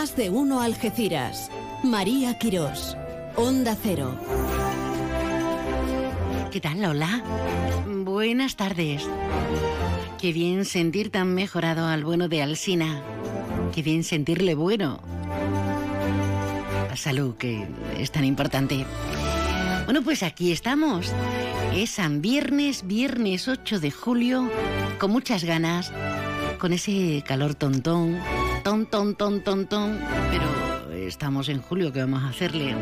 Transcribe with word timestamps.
Más 0.00 0.14
de 0.14 0.30
uno 0.30 0.60
Algeciras. 0.60 1.50
María 1.82 2.38
Quirós. 2.38 2.96
Onda 3.34 3.76
Cero. 3.82 4.16
¿Qué 6.52 6.60
tal, 6.60 6.82
Lola? 6.82 7.20
Buenas 8.04 8.54
tardes. 8.54 9.02
Qué 10.20 10.32
bien 10.32 10.64
sentir 10.66 11.10
tan 11.10 11.34
mejorado 11.34 11.88
al 11.88 12.04
bueno 12.04 12.28
de 12.28 12.42
Alsina. 12.44 13.02
Qué 13.74 13.82
bien 13.82 14.04
sentirle 14.04 14.54
bueno. 14.54 15.00
La 16.88 16.96
salud, 16.96 17.34
que 17.34 17.66
es 17.98 18.12
tan 18.12 18.24
importante. 18.24 18.86
Bueno, 19.86 20.02
pues 20.02 20.22
aquí 20.22 20.52
estamos. 20.52 21.12
Es 21.74 21.90
San 21.90 22.22
Viernes, 22.22 22.86
viernes 22.86 23.48
8 23.48 23.80
de 23.80 23.90
julio, 23.90 24.48
con 25.00 25.10
muchas 25.10 25.42
ganas, 25.42 25.90
con 26.60 26.72
ese 26.72 27.24
calor 27.26 27.56
tontón, 27.56 28.16
ton, 28.62 28.86
ton, 28.86 29.14
ton, 29.14 29.40
ton, 29.40 29.66
ton, 29.66 29.98
pero 30.30 30.92
estamos 30.92 31.48
en 31.48 31.60
julio, 31.60 31.92
¿qué 31.92 32.00
vamos 32.00 32.22
a 32.22 32.28
hacerle? 32.28 32.74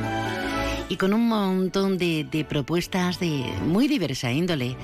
Y 0.88 0.96
con 0.96 1.12
un 1.12 1.28
montón 1.28 1.98
de, 1.98 2.46
propuestas 2.48 3.18
de 3.18 3.44
muy 3.64 3.88
diversa 3.88 4.32
índole 4.32 4.76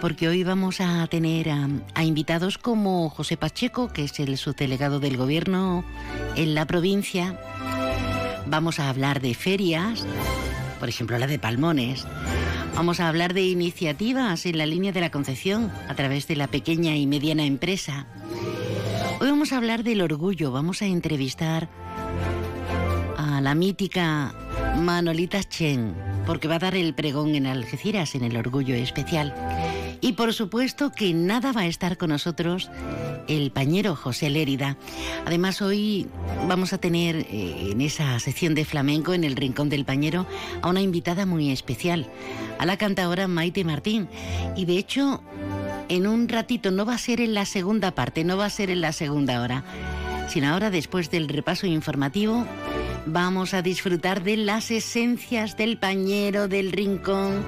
porque 0.00 0.28
hoy 0.28 0.44
vamos 0.44 0.80
a 0.80 1.06
tener 1.06 1.48
a, 1.48 1.68
a, 1.94 2.04
invitados 2.04 2.58
como 2.58 3.08
José 3.08 3.36
Pacheco, 3.36 3.88
que 3.88 4.04
es 4.04 4.20
el 4.20 4.36
subdelegado 4.36 5.00
del 5.00 5.16
gobierno 5.16 5.84
en 6.36 6.54
la 6.54 6.66
provincia. 6.66 7.40
Vamos 8.46 8.78
a 8.78 8.90
hablar 8.90 9.22
de 9.22 9.34
ferias, 9.34 10.06
por 10.78 10.88
ejemplo 10.88 11.18
la 11.18 11.26
de 11.26 11.38
Palmones. 11.38 12.06
Vamos 12.74 13.00
a 13.00 13.08
hablar 13.08 13.34
de 13.34 13.42
iniciativas 13.42 14.44
en 14.46 14.58
la 14.58 14.66
línea 14.66 14.92
de 14.92 15.00
la 15.00 15.10
Concepción 15.10 15.72
a 15.88 15.94
través 15.94 16.26
de 16.26 16.36
la 16.36 16.48
pequeña 16.48 16.96
y 16.96 17.06
mediana 17.06 17.46
empresa. 17.46 18.06
Hoy 19.20 19.30
vamos 19.30 19.52
a 19.52 19.56
hablar 19.56 19.84
del 19.84 20.00
orgullo, 20.00 20.50
vamos 20.50 20.82
a 20.82 20.86
entrevistar 20.86 21.68
a 23.16 23.40
la 23.40 23.54
mítica 23.54 24.34
Manolita 24.76 25.42
Chen, 25.42 25.94
porque 26.26 26.48
va 26.48 26.56
a 26.56 26.58
dar 26.58 26.74
el 26.74 26.94
pregón 26.94 27.34
en 27.34 27.46
Algeciras 27.46 28.14
en 28.14 28.24
el 28.24 28.36
orgullo 28.36 28.74
especial. 28.74 29.34
Y 30.00 30.12
por 30.12 30.34
supuesto 30.34 30.90
que 30.90 31.14
nada 31.14 31.52
va 31.52 31.62
a 31.62 31.66
estar 31.66 31.96
con 31.96 32.10
nosotros 32.10 32.70
el 33.28 33.50
pañero 33.52 33.96
José 33.96 34.30
Lérida. 34.30 34.76
Además, 35.24 35.62
hoy 35.62 36.08
vamos 36.48 36.72
a 36.72 36.78
tener 36.78 37.16
eh, 37.16 37.70
en 37.70 37.80
esa 37.80 38.18
sección 38.18 38.54
de 38.54 38.64
flamenco, 38.64 39.14
en 39.14 39.24
el 39.24 39.36
Rincón 39.36 39.68
del 39.68 39.84
Pañero, 39.84 40.26
a 40.60 40.68
una 40.68 40.82
invitada 40.82 41.24
muy 41.24 41.50
especial, 41.50 42.10
a 42.58 42.66
la 42.66 42.76
cantadora 42.76 43.28
Maite 43.28 43.64
Martín. 43.64 44.08
Y 44.56 44.66
de 44.66 44.76
hecho, 44.76 45.22
en 45.88 46.06
un 46.06 46.28
ratito, 46.28 46.70
no 46.70 46.84
va 46.84 46.94
a 46.94 46.98
ser 46.98 47.20
en 47.20 47.34
la 47.34 47.44
segunda 47.44 47.94
parte, 47.94 48.24
no 48.24 48.36
va 48.36 48.46
a 48.46 48.50
ser 48.50 48.70
en 48.70 48.80
la 48.80 48.92
segunda 48.92 49.40
hora, 49.40 49.64
sino 50.28 50.48
ahora 50.48 50.70
después 50.70 51.10
del 51.10 51.28
repaso 51.28 51.66
informativo, 51.66 52.46
vamos 53.06 53.54
a 53.54 53.62
disfrutar 53.62 54.22
de 54.22 54.36
las 54.36 54.70
esencias 54.70 55.56
del 55.56 55.78
pañero, 55.78 56.48
del 56.48 56.72
rincón 56.72 57.44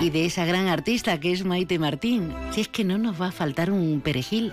y 0.00 0.10
de 0.10 0.26
esa 0.26 0.44
gran 0.44 0.68
artista 0.68 1.18
que 1.18 1.32
es 1.32 1.44
Maite 1.44 1.78
Martín. 1.78 2.32
Si 2.52 2.60
es 2.60 2.68
que 2.68 2.84
no 2.84 2.98
nos 2.98 3.20
va 3.20 3.28
a 3.28 3.32
faltar 3.32 3.70
un 3.70 4.00
perejil. 4.00 4.52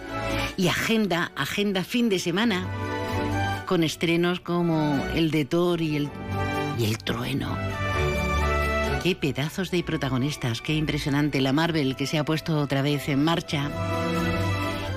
Y 0.57 0.67
agenda, 0.69 1.31
agenda 1.35 1.83
fin 1.83 2.09
de 2.09 2.19
semana, 2.19 2.65
con 3.65 3.83
estrenos 3.83 4.39
como 4.39 5.03
el 5.13 5.31
de 5.31 5.45
Thor 5.45 5.81
y 5.81 5.97
el, 5.97 6.09
y 6.79 6.85
el 6.85 6.97
trueno. 6.97 7.55
Qué 9.05 9.13
pedazos 9.15 9.69
de 9.69 9.83
protagonistas, 9.83 10.63
qué 10.63 10.73
impresionante 10.73 11.39
la 11.39 11.53
Marvel 11.53 11.95
que 11.95 12.07
se 12.07 12.17
ha 12.17 12.25
puesto 12.25 12.59
otra 12.59 12.81
vez 12.81 13.07
en 13.07 13.23
marcha. 13.23 13.69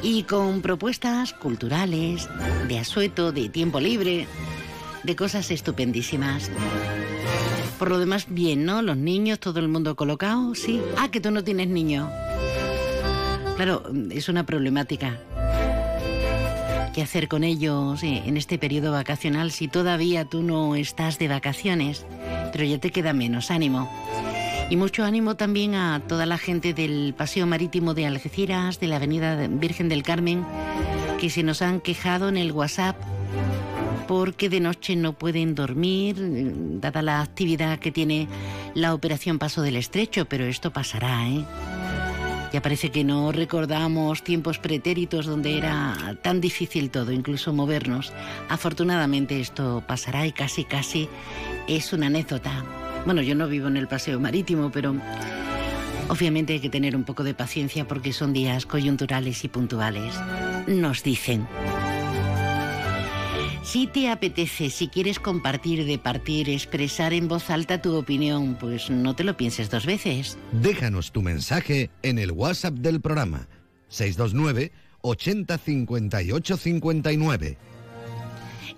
Y 0.03 0.23
con 0.23 0.62
propuestas 0.62 1.34
culturales, 1.34 2.27
de 2.69 2.78
asueto, 2.78 3.33
de 3.33 3.50
tiempo 3.50 3.81
libre, 3.81 4.27
de 5.03 5.15
cosas 5.15 5.50
estupendísimas. 5.50 6.50
Por 7.78 7.91
lo 7.91 7.99
demás, 7.99 8.28
bien, 8.31 8.65
¿no? 8.65 8.81
Los 8.81 8.97
niños, 8.97 9.41
todo 9.41 9.60
el 9.60 9.69
mundo 9.69 9.94
colocado, 9.94 10.55
sí. 10.55 10.81
Ah, 10.97 11.11
que 11.11 11.21
tú 11.21 11.31
no 11.31 11.44
tienes 11.44 11.69
niños. 11.69 12.11
Claro, 13.56 13.82
es 14.11 14.31
una 14.31 14.47
problemática. 14.47 15.21
¿Qué 16.98 17.04
hacer 17.04 17.28
con 17.28 17.44
ellos 17.44 18.03
en 18.03 18.36
este 18.36 18.59
periodo 18.59 18.91
vacacional 18.91 19.53
si 19.53 19.69
todavía 19.69 20.25
tú 20.25 20.42
no 20.42 20.75
estás 20.75 21.16
de 21.20 21.28
vacaciones? 21.28 22.04
Pero 22.50 22.64
ya 22.64 22.78
te 22.78 22.91
queda 22.91 23.12
menos 23.12 23.53
ánimo. 23.53 23.88
Y 24.69 24.75
mucho 24.75 25.04
ánimo 25.04 25.37
también 25.37 25.76
a 25.76 26.03
toda 26.08 26.26
la 26.26 26.38
gente 26.38 26.75
del 26.75 27.14
Paseo 27.16 27.47
Marítimo 27.47 27.94
de 27.94 28.06
Algeciras, 28.06 28.81
de 28.81 28.88
la 28.88 28.97
Avenida 28.97 29.47
Virgen 29.47 29.88
del 29.88 30.03
Carmen, 30.03 30.44
que 31.20 31.31
se 31.31 31.44
nos 31.44 31.62
han 31.62 31.81
quejado 31.81 32.28
en 32.31 32.37
el 32.37 32.50
WhatsApp 32.50 32.97
porque 34.08 34.48
de 34.48 34.58
noche 34.58 34.97
no 34.97 35.12
pueden 35.12 35.54
dormir, 35.54 36.16
dada 36.81 37.00
la 37.03 37.20
actividad 37.20 37.78
que 37.78 37.92
tiene 37.92 38.26
la 38.75 38.92
operación 38.92 39.38
Paso 39.38 39.62
del 39.62 39.76
Estrecho, 39.76 40.25
pero 40.25 40.47
esto 40.47 40.72
pasará, 40.72 41.28
¿eh? 41.28 41.44
Ya 42.53 42.62
parece 42.62 42.91
que 42.91 43.04
no 43.04 43.31
recordamos 43.31 44.22
tiempos 44.22 44.59
pretéritos 44.59 45.26
donde 45.26 45.59
era 45.59 46.16
tan 46.22 46.41
difícil 46.41 46.91
todo, 46.91 47.12
incluso 47.12 47.53
movernos. 47.53 48.12
Afortunadamente 48.48 49.41
esto 49.41 49.82
pasará 49.86 50.26
y 50.26 50.32
casi 50.32 50.64
casi 50.64 51.08
es 51.66 51.92
una 51.92 52.06
anécdota. 52.06 52.64
Bueno, 53.04 53.20
yo 53.22 53.34
no 53.34 53.48
vivo 53.48 53.69
en 53.69 53.76
el 53.76 53.87
paseo 53.87 54.19
marítimo, 54.19 54.70
pero 54.70 54.94
obviamente 56.08 56.54
hay 56.54 56.60
que 56.60 56.70
tener 56.70 56.97
un 56.97 57.04
poco 57.04 57.22
de 57.22 57.34
paciencia 57.34 57.87
porque 57.87 58.12
son 58.12 58.32
días 58.32 58.64
coyunturales 58.64 59.44
y 59.44 59.48
puntuales. 59.48 60.14
Nos 60.66 61.03
dicen. 61.03 61.47
Si 63.69 63.87
te 63.87 64.09
apetece, 64.09 64.71
si 64.71 64.89
quieres 64.89 65.21
compartir, 65.21 65.84
departir, 65.84 66.49
expresar 66.49 67.12
en 67.12 67.29
voz 67.29 67.51
alta 67.51 67.83
tu 67.83 67.95
opinión, 67.97 68.56
pues 68.59 68.89
no 68.89 69.15
te 69.15 69.25
lo 69.25 69.37
pienses 69.37 69.69
dos 69.69 69.84
veces. 69.84 70.39
Déjanos 70.53 71.12
tu 71.12 71.21
mensaje 71.21 71.91
en 72.01 72.19
el 72.19 72.33
WhatsApp 72.33 72.73
del 72.77 73.03
programa 73.03 73.47
629 73.89 74.73
80 75.03 75.59
58 75.59 76.56
59. 76.56 77.59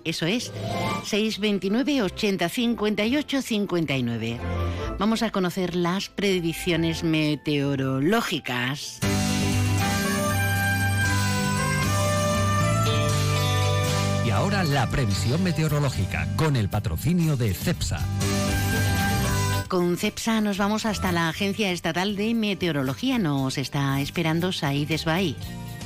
Eso 0.03 0.25
es, 0.25 0.51
629 1.05 2.01
80 2.01 2.49
58 2.49 3.41
59. 3.41 4.39
Vamos 4.99 5.23
a 5.23 5.29
conocer 5.29 5.73
las 5.73 6.09
predicciones 6.09 7.05
meteorológicas. 7.05 8.99
Ahora 14.51 14.63
la 14.63 14.89
previsión 14.89 15.43
meteorológica 15.43 16.27
con 16.35 16.55
el 16.55 16.69
patrocinio 16.69 17.37
de 17.37 17.53
CEPSA. 17.53 17.99
Con 19.67 19.97
CEPSA 19.97 20.41
nos 20.41 20.57
vamos 20.57 20.85
hasta 20.85 21.11
la 21.11 21.29
Agencia 21.29 21.71
Estatal 21.71 22.15
de 22.15 22.33
Meteorología. 22.33 23.17
Nos 23.17 23.57
está 23.57 24.01
esperando 24.01 24.51
Said 24.51 24.91
Esbaí. 24.91 25.35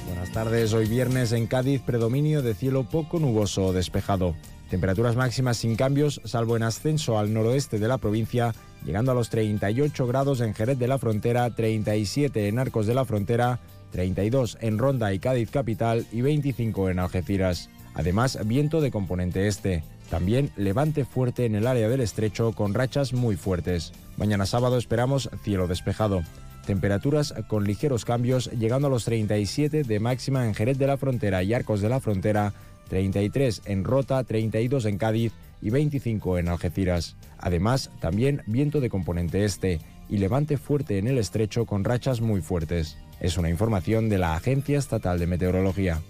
Buenas 0.08 0.32
tardes. 0.32 0.74
Hoy 0.74 0.88
viernes 0.88 1.32
en 1.32 1.48
Cádiz 1.48 1.82
predominio 1.82 2.42
de 2.42 2.56
cielo 2.56 2.84
poco 2.84 3.20
nuboso 3.20 3.66
o 3.66 3.74
despejado. 3.74 4.36
Temperaturas 4.70 5.16
máximas 5.16 5.58
sin 5.58 5.76
cambios, 5.76 6.22
salvo 6.26 6.58
en 6.58 6.64
ascenso 6.64 7.20
al 7.20 7.34
noroeste 7.34 7.78
de 7.78 7.88
la 7.88 8.00
provincia, 8.00 8.56
llegando 8.84 9.12
a 9.12 9.16
los 9.16 9.30
38 9.30 10.08
grados 10.08 10.42
en 10.42 10.56
Jerez 10.56 10.80
de 10.80 10.88
la 10.88 10.98
Frontera, 10.98 11.54
37 11.54 12.48
en 12.48 12.58
Arcos 12.58 12.88
de 12.88 12.96
la 12.96 13.06
Frontera, 13.06 13.60
32 13.92 14.58
en 14.62 14.80
Ronda 14.80 15.14
y 15.14 15.20
Cádiz 15.20 15.52
Capital 15.52 16.08
y 16.12 16.22
25 16.22 16.90
en 16.90 17.00
Algeciras. 17.00 17.70
Además, 17.96 18.38
viento 18.46 18.82
de 18.82 18.92
componente 18.92 19.48
este. 19.48 19.84
También 20.10 20.52
levante 20.56 21.06
fuerte 21.06 21.46
en 21.46 21.56
el 21.56 21.66
área 21.66 21.90
del 21.90 22.02
estrecho 22.02 22.52
con 22.52 22.74
rachas 22.74 23.14
muy 23.14 23.38
fuertes. 23.38 23.94
Mañana 24.18 24.46
sábado 24.46 24.78
esperamos 24.78 25.30
cielo 25.44 25.68
despejado. 25.68 26.22
Temperaturas 26.66 27.34
con 27.48 27.64
ligeros 27.64 28.06
cambios 28.06 28.52
llegando 28.52 28.88
a 28.88 28.92
los 28.92 29.06
37 29.06 29.84
de 29.84 30.00
máxima 30.00 30.46
en 30.46 30.54
Jerez 30.54 30.78
de 30.78 30.88
la 30.88 30.98
Frontera 30.98 31.42
y 31.44 31.54
Arcos 31.54 31.82
de 31.82 31.90
la 31.90 32.00
Frontera, 32.00 32.54
33 32.90 33.64
en 33.66 33.84
Rota, 33.84 34.24
32 34.24 34.86
en 34.86 34.98
Cádiz 34.98 35.34
y 35.62 35.70
25 35.70 36.38
en 36.38 36.50
Algeciras. 36.50 37.16
Además, 37.38 37.92
también 38.00 38.42
viento 38.46 38.82
de 38.82 38.90
componente 38.90 39.46
este 39.46 39.80
y 40.10 40.18
levante 40.18 40.58
fuerte 40.58 40.98
en 40.98 41.08
el 41.08 41.18
estrecho 41.18 41.66
con 41.66 41.84
rachas 41.84 42.22
muy 42.22 42.42
fuertes. 42.42 42.98
Es 43.20 43.38
una 43.38 43.50
información 43.50 44.10
de 44.10 44.18
la 44.18 44.36
Agencia 44.36 44.78
Estatal 44.78 45.20
de 45.20 45.28
Meteorología. 45.28 46.02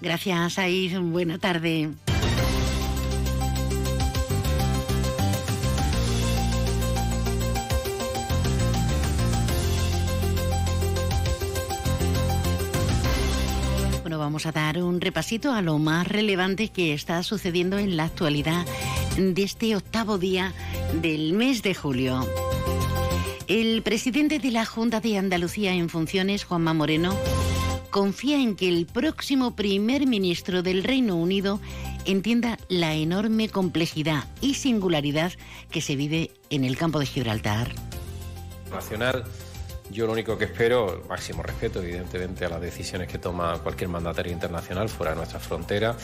Gracias, 0.00 0.54
Said. 0.54 0.98
Buena 0.98 1.38
tarde. 1.38 1.90
Bueno, 14.02 14.18
vamos 14.18 14.46
a 14.46 14.52
dar 14.52 14.82
un 14.82 15.00
repasito 15.00 15.52
a 15.52 15.60
lo 15.60 15.78
más 15.78 16.08
relevante 16.08 16.68
que 16.68 16.94
está 16.94 17.22
sucediendo 17.22 17.78
en 17.78 17.96
la 17.96 18.04
actualidad 18.04 18.64
de 19.18 19.42
este 19.42 19.76
octavo 19.76 20.16
día 20.16 20.54
del 21.02 21.34
mes 21.34 21.62
de 21.62 21.74
julio. 21.74 22.26
El 23.48 23.82
presidente 23.82 24.38
de 24.38 24.50
la 24.50 24.64
Junta 24.64 25.00
de 25.00 25.18
Andalucía 25.18 25.72
en 25.74 25.88
funciones, 25.88 26.44
Juanma 26.44 26.72
Moreno, 26.72 27.14
confía 27.90 28.40
en 28.40 28.56
que 28.56 28.68
el 28.68 28.86
próximo 28.86 29.54
primer 29.54 30.06
ministro 30.06 30.62
del 30.62 30.84
Reino 30.84 31.16
Unido 31.16 31.60
entienda 32.06 32.58
la 32.68 32.94
enorme 32.94 33.48
complejidad 33.48 34.24
y 34.40 34.54
singularidad 34.54 35.32
que 35.70 35.80
se 35.80 35.96
vive 35.96 36.30
en 36.48 36.64
el 36.64 36.76
campo 36.76 36.98
de 36.98 37.06
Gibraltar. 37.06 37.72
Nacional 38.70 39.24
yo 39.90 40.06
lo 40.06 40.12
único 40.12 40.38
que 40.38 40.44
espero, 40.44 41.02
máximo 41.08 41.42
respeto 41.42 41.82
evidentemente 41.82 42.44
a 42.44 42.48
las 42.48 42.60
decisiones 42.60 43.08
que 43.08 43.18
toma 43.18 43.58
cualquier 43.58 43.90
mandatario 43.90 44.32
internacional 44.32 44.88
fuera 44.88 45.12
de 45.12 45.16
nuestra 45.16 45.40
frontera 45.40 45.96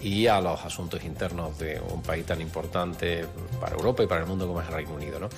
y 0.00 0.26
a 0.26 0.40
los 0.40 0.64
asuntos 0.64 1.04
internos 1.04 1.58
de 1.58 1.80
un 1.92 2.02
país 2.02 2.24
tan 2.24 2.40
importante 2.40 3.26
para 3.60 3.76
Europa 3.76 4.02
y 4.02 4.06
para 4.06 4.22
el 4.22 4.26
mundo 4.26 4.46
como 4.46 4.62
es 4.62 4.68
el 4.68 4.74
Reino 4.74 4.94
Unido. 4.94 5.28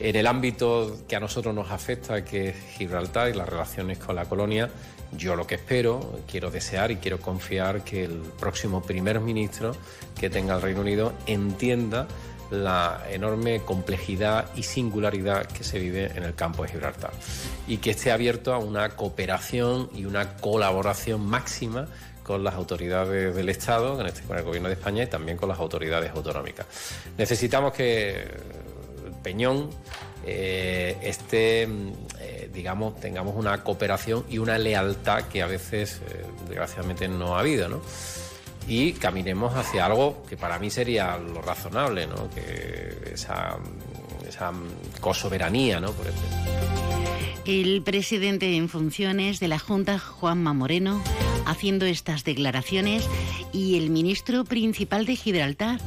En 0.00 0.16
el 0.16 0.26
ámbito 0.26 0.98
que 1.08 1.16
a 1.16 1.20
nosotros 1.20 1.54
nos 1.54 1.70
afecta, 1.70 2.24
que 2.24 2.50
es 2.50 2.56
Gibraltar 2.76 3.30
y 3.30 3.34
las 3.34 3.48
relaciones 3.48 3.98
con 3.98 4.16
la 4.16 4.26
colonia, 4.26 4.70
yo 5.12 5.36
lo 5.36 5.46
que 5.46 5.56
espero, 5.56 6.20
quiero 6.30 6.50
desear 6.50 6.90
y 6.90 6.96
quiero 6.96 7.20
confiar 7.20 7.82
que 7.82 8.04
el 8.04 8.20
próximo 8.38 8.82
primer 8.82 9.20
ministro 9.20 9.72
que 10.18 10.30
tenga 10.30 10.54
el 10.54 10.62
Reino 10.62 10.80
Unido 10.80 11.12
entienda 11.26 12.06
la 12.50 13.04
enorme 13.10 13.60
complejidad 13.60 14.50
y 14.56 14.64
singularidad 14.64 15.46
que 15.46 15.62
se 15.62 15.78
vive 15.78 16.10
en 16.16 16.24
el 16.24 16.34
campo 16.34 16.62
de 16.62 16.70
Gibraltar 16.70 17.12
y 17.68 17.78
que 17.78 17.90
esté 17.90 18.10
abierto 18.10 18.52
a 18.52 18.58
una 18.58 18.90
cooperación 18.90 19.88
y 19.94 20.04
una 20.04 20.36
colaboración 20.36 21.24
máxima 21.24 21.86
con 22.24 22.44
las 22.44 22.54
autoridades 22.54 23.34
del 23.34 23.48
Estado, 23.48 24.04
este, 24.06 24.22
con 24.22 24.36
el 24.36 24.44
Gobierno 24.44 24.68
de 24.68 24.74
España 24.74 25.02
y 25.02 25.06
también 25.06 25.36
con 25.36 25.48
las 25.48 25.58
autoridades 25.58 26.12
autonómicas. 26.14 26.66
Necesitamos 27.16 27.72
que 27.72 28.24
Peñón 29.22 29.70
eh, 30.26 30.98
esté, 31.02 31.62
eh, 31.62 32.50
digamos, 32.52 33.00
tengamos 33.00 33.34
una 33.36 33.62
cooperación 33.62 34.24
y 34.28 34.38
una 34.38 34.58
lealtad 34.58 35.24
que 35.24 35.42
a 35.42 35.46
veces, 35.46 36.00
eh, 36.08 36.24
desgraciadamente, 36.48 37.08
no 37.08 37.36
ha 37.36 37.40
habido, 37.40 37.68
¿no? 37.68 37.80
y 38.68 38.92
caminemos 38.92 39.56
hacia 39.56 39.86
algo 39.86 40.22
que 40.28 40.36
para 40.36 40.58
mí 40.58 40.70
sería 40.70 41.16
lo 41.18 41.42
razonable, 41.42 42.06
¿no? 42.06 42.30
que 42.30 43.12
esa, 43.14 43.58
esa 44.28 44.52
cosoberanía, 45.00 45.80
¿no? 45.80 45.90
Por 45.92 46.06
El 47.46 47.82
presidente 47.82 48.54
en 48.56 48.68
funciones 48.68 49.40
de 49.40 49.48
la 49.48 49.58
Junta, 49.58 49.98
Juanma 49.98 50.52
Moreno, 50.52 51.02
haciendo 51.46 51.84
estas 51.86 52.22
declaraciones 52.22 53.08
y 53.52 53.76
el 53.76 53.90
ministro 53.90 54.44
principal 54.44 55.04
de 55.04 55.16
Gibraltar, 55.16 55.80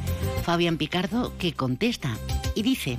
Fabián 0.43 0.77
Picardo, 0.77 1.31
que 1.37 1.53
contesta 1.53 2.17
y 2.55 2.63
dice 2.63 2.97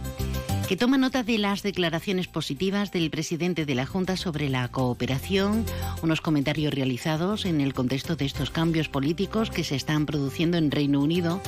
que 0.69 0.77
toma 0.77 0.97
nota 0.97 1.23
de 1.23 1.37
las 1.37 1.63
declaraciones 1.63 2.27
positivas 2.27 2.91
del 2.91 3.11
presidente 3.11 3.67
de 3.67 3.75
la 3.75 3.85
Junta 3.85 4.17
sobre 4.17 4.49
la 4.49 4.67
cooperación, 4.69 5.67
unos 6.03 6.23
comentarios 6.23 6.73
realizados 6.73 7.45
en 7.45 7.61
el 7.61 7.75
contexto 7.75 8.17
de 8.17 8.25
estos 8.25 8.51
cambios 8.51 8.89
políticos 8.89 9.51
que 9.51 9.63
se 9.63 9.77
están 9.77 10.07
produciendo 10.07 10.57
en 10.57 10.71
Reino 10.71 11.01
Unido 11.01 11.43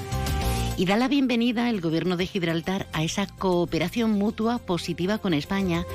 y 0.76 0.84
da 0.84 0.96
la 0.96 1.08
bienvenida 1.08 1.70
el 1.70 1.80
gobierno 1.80 2.18
de 2.18 2.26
Gibraltar 2.26 2.86
a 2.92 3.04
esa 3.04 3.26
cooperación 3.26 4.12
mutua 4.12 4.58
positiva 4.58 5.16
con 5.16 5.32
España 5.32 5.86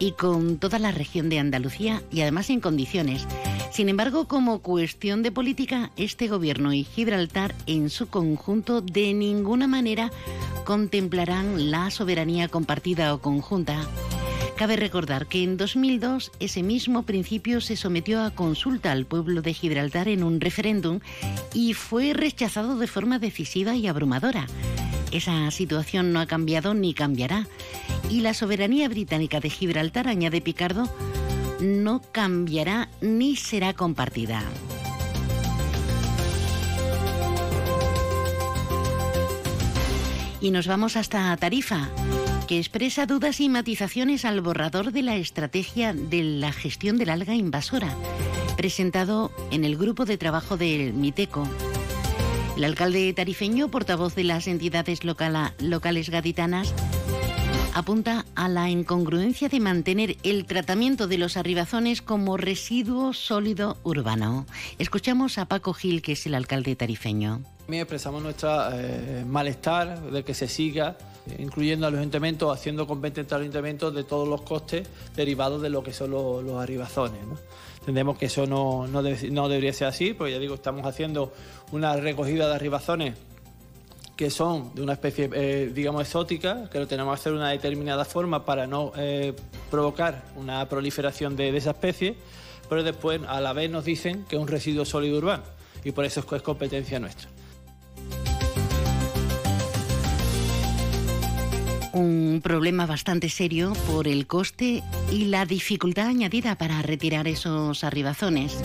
y 0.00 0.12
con 0.12 0.58
toda 0.58 0.80
la 0.80 0.90
región 0.90 1.28
de 1.28 1.38
Andalucía 1.38 2.02
y 2.10 2.22
además 2.22 2.50
en 2.50 2.60
condiciones. 2.60 3.26
Sin 3.76 3.90
embargo, 3.90 4.26
como 4.26 4.60
cuestión 4.60 5.22
de 5.22 5.30
política, 5.30 5.90
este 5.98 6.28
gobierno 6.28 6.72
y 6.72 6.82
Gibraltar 6.82 7.54
en 7.66 7.90
su 7.90 8.06
conjunto 8.06 8.80
de 8.80 9.12
ninguna 9.12 9.66
manera 9.66 10.10
contemplarán 10.64 11.70
la 11.70 11.90
soberanía 11.90 12.48
compartida 12.48 13.12
o 13.12 13.20
conjunta. 13.20 13.86
Cabe 14.56 14.76
recordar 14.76 15.26
que 15.26 15.42
en 15.42 15.58
2002 15.58 16.32
ese 16.40 16.62
mismo 16.62 17.02
principio 17.02 17.60
se 17.60 17.76
sometió 17.76 18.22
a 18.22 18.30
consulta 18.30 18.92
al 18.92 19.04
pueblo 19.04 19.42
de 19.42 19.52
Gibraltar 19.52 20.08
en 20.08 20.22
un 20.22 20.40
referéndum 20.40 21.00
y 21.52 21.74
fue 21.74 22.14
rechazado 22.14 22.78
de 22.78 22.86
forma 22.86 23.18
decisiva 23.18 23.76
y 23.76 23.88
abrumadora. 23.88 24.46
Esa 25.12 25.50
situación 25.50 26.14
no 26.14 26.20
ha 26.20 26.26
cambiado 26.26 26.72
ni 26.72 26.94
cambiará. 26.94 27.46
Y 28.08 28.20
la 28.20 28.32
soberanía 28.32 28.88
británica 28.88 29.38
de 29.40 29.50
Gibraltar, 29.50 30.08
añade 30.08 30.40
Picardo, 30.40 30.88
no 31.60 32.02
cambiará 32.12 32.88
ni 33.00 33.36
será 33.36 33.72
compartida. 33.72 34.42
Y 40.40 40.50
nos 40.50 40.66
vamos 40.66 40.96
hasta 40.96 41.36
Tarifa, 41.36 41.88
que 42.46 42.58
expresa 42.58 43.06
dudas 43.06 43.40
y 43.40 43.48
matizaciones 43.48 44.24
al 44.24 44.40
borrador 44.40 44.92
de 44.92 45.02
la 45.02 45.16
estrategia 45.16 45.92
de 45.92 46.22
la 46.22 46.52
gestión 46.52 46.98
del 46.98 47.10
alga 47.10 47.34
invasora, 47.34 47.92
presentado 48.56 49.32
en 49.50 49.64
el 49.64 49.76
grupo 49.76 50.04
de 50.04 50.18
trabajo 50.18 50.56
del 50.56 50.92
MITECO. 50.92 51.48
El 52.56 52.64
alcalde 52.64 53.12
tarifeño, 53.12 53.68
portavoz 53.68 54.14
de 54.14 54.24
las 54.24 54.46
entidades 54.46 55.00
locales 55.04 56.10
gaditanas, 56.10 56.74
apunta 57.76 58.24
a 58.34 58.48
la 58.48 58.70
incongruencia 58.70 59.50
de 59.50 59.60
mantener 59.60 60.16
el 60.22 60.46
tratamiento 60.46 61.08
de 61.08 61.18
los 61.18 61.36
arribazones 61.36 62.00
como 62.00 62.38
residuo 62.38 63.12
sólido 63.12 63.76
urbano. 63.82 64.46
Escuchamos 64.78 65.36
a 65.36 65.44
Paco 65.44 65.74
Gil, 65.74 66.00
que 66.00 66.12
es 66.12 66.24
el 66.24 66.34
alcalde 66.34 66.74
tarifeño. 66.74 67.42
También 67.58 67.82
expresamos 67.82 68.22
nuestro 68.22 68.70
eh, 68.72 69.26
malestar 69.28 70.10
de 70.10 70.24
que 70.24 70.32
se 70.32 70.48
siga 70.48 70.96
eh, 71.26 71.36
incluyendo 71.38 71.86
a 71.86 71.90
los 71.90 72.00
haciendo 72.50 72.86
competente 72.86 73.34
a 73.34 73.38
los 73.38 73.44
ayuntamientos 73.44 73.94
de 73.94 74.04
todos 74.04 74.26
los 74.26 74.40
costes 74.40 74.88
derivados 75.14 75.60
de 75.60 75.68
lo 75.68 75.82
que 75.82 75.92
son 75.92 76.12
los, 76.12 76.58
arribazones. 76.58 77.20
Entendemos 77.80 78.16
que 78.16 78.26
eso 78.26 78.46
no, 78.46 78.86
no, 78.86 79.02
debería 79.02 79.74
ser 79.74 79.88
así, 79.88 80.14
porque 80.14 80.32
ya 80.32 80.38
digo, 80.38 80.54
estamos 80.54 80.86
haciendo 80.86 81.30
una 81.72 81.94
recogida 81.96 82.48
de 82.48 82.54
arribazones 82.54 83.16
que 84.16 84.30
son 84.30 84.74
de 84.74 84.82
una 84.82 84.94
especie, 84.94 85.30
eh, 85.32 85.70
digamos, 85.74 86.02
exótica, 86.02 86.68
que 86.70 86.78
lo 86.78 86.86
tenemos 86.86 87.14
que 87.14 87.20
hacer 87.20 87.32
de 87.32 87.38
una 87.38 87.50
determinada 87.50 88.04
forma 88.04 88.44
para 88.44 88.66
no 88.66 88.92
provocar 89.70 90.24
una 90.36 90.68
proliferación 90.68 91.36
de, 91.36 91.52
de 91.52 91.58
esa 91.58 91.70
especie, 91.70 92.16
pero 92.68 92.82
después 92.82 93.20
a 93.28 93.40
la 93.40 93.52
vez 93.52 93.70
nos 93.70 93.84
dicen 93.84 94.24
que 94.28 94.36
es 94.36 94.42
un 94.42 94.48
residuo 94.48 94.84
sólido 94.84 95.18
urbano 95.18 95.44
y 95.84 95.92
por 95.92 96.04
eso 96.04 96.24
es 96.34 96.42
competencia 96.42 96.98
nuestra. 96.98 97.28
un 101.96 102.42
problema 102.42 102.84
bastante 102.84 103.30
serio 103.30 103.72
por 103.86 104.06
el 104.06 104.26
coste 104.26 104.82
y 105.10 105.24
la 105.26 105.46
dificultad 105.46 106.06
añadida 106.06 106.56
para 106.56 106.82
retirar 106.82 107.26
esos 107.26 107.84
arribazones. 107.84 108.58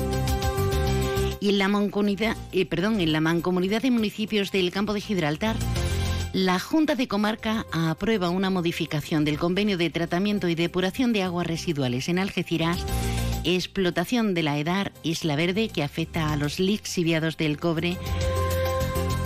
Y 1.41 1.49
en 1.49 1.57
la, 1.57 1.67
mancomunidad, 1.67 2.37
eh, 2.53 2.67
en 2.71 3.11
la 3.11 3.19
mancomunidad 3.19 3.81
de 3.81 3.91
municipios 3.91 4.53
del 4.53 4.71
campo 4.71 4.93
de 4.93 5.01
Gibraltar, 5.01 5.57
la 6.31 6.59
Junta 6.59 6.95
de 6.95 7.09
Comarca 7.09 7.65
aprueba 7.73 8.29
una 8.29 8.49
modificación 8.49 9.25
del 9.25 9.37
convenio 9.37 9.77
de 9.77 9.89
tratamiento 9.89 10.47
y 10.47 10.55
depuración 10.55 11.11
de 11.11 11.23
aguas 11.23 11.47
residuales 11.47 12.07
en 12.07 12.19
Algeciras, 12.19 12.85
explotación 13.43 14.33
de 14.33 14.43
la 14.43 14.57
EDAR 14.57 14.93
Isla 15.03 15.35
Verde 15.35 15.67
que 15.67 15.83
afecta 15.83 16.31
a 16.31 16.37
los 16.37 16.59
lixiviados 16.59 17.35
del 17.35 17.57
cobre 17.57 17.97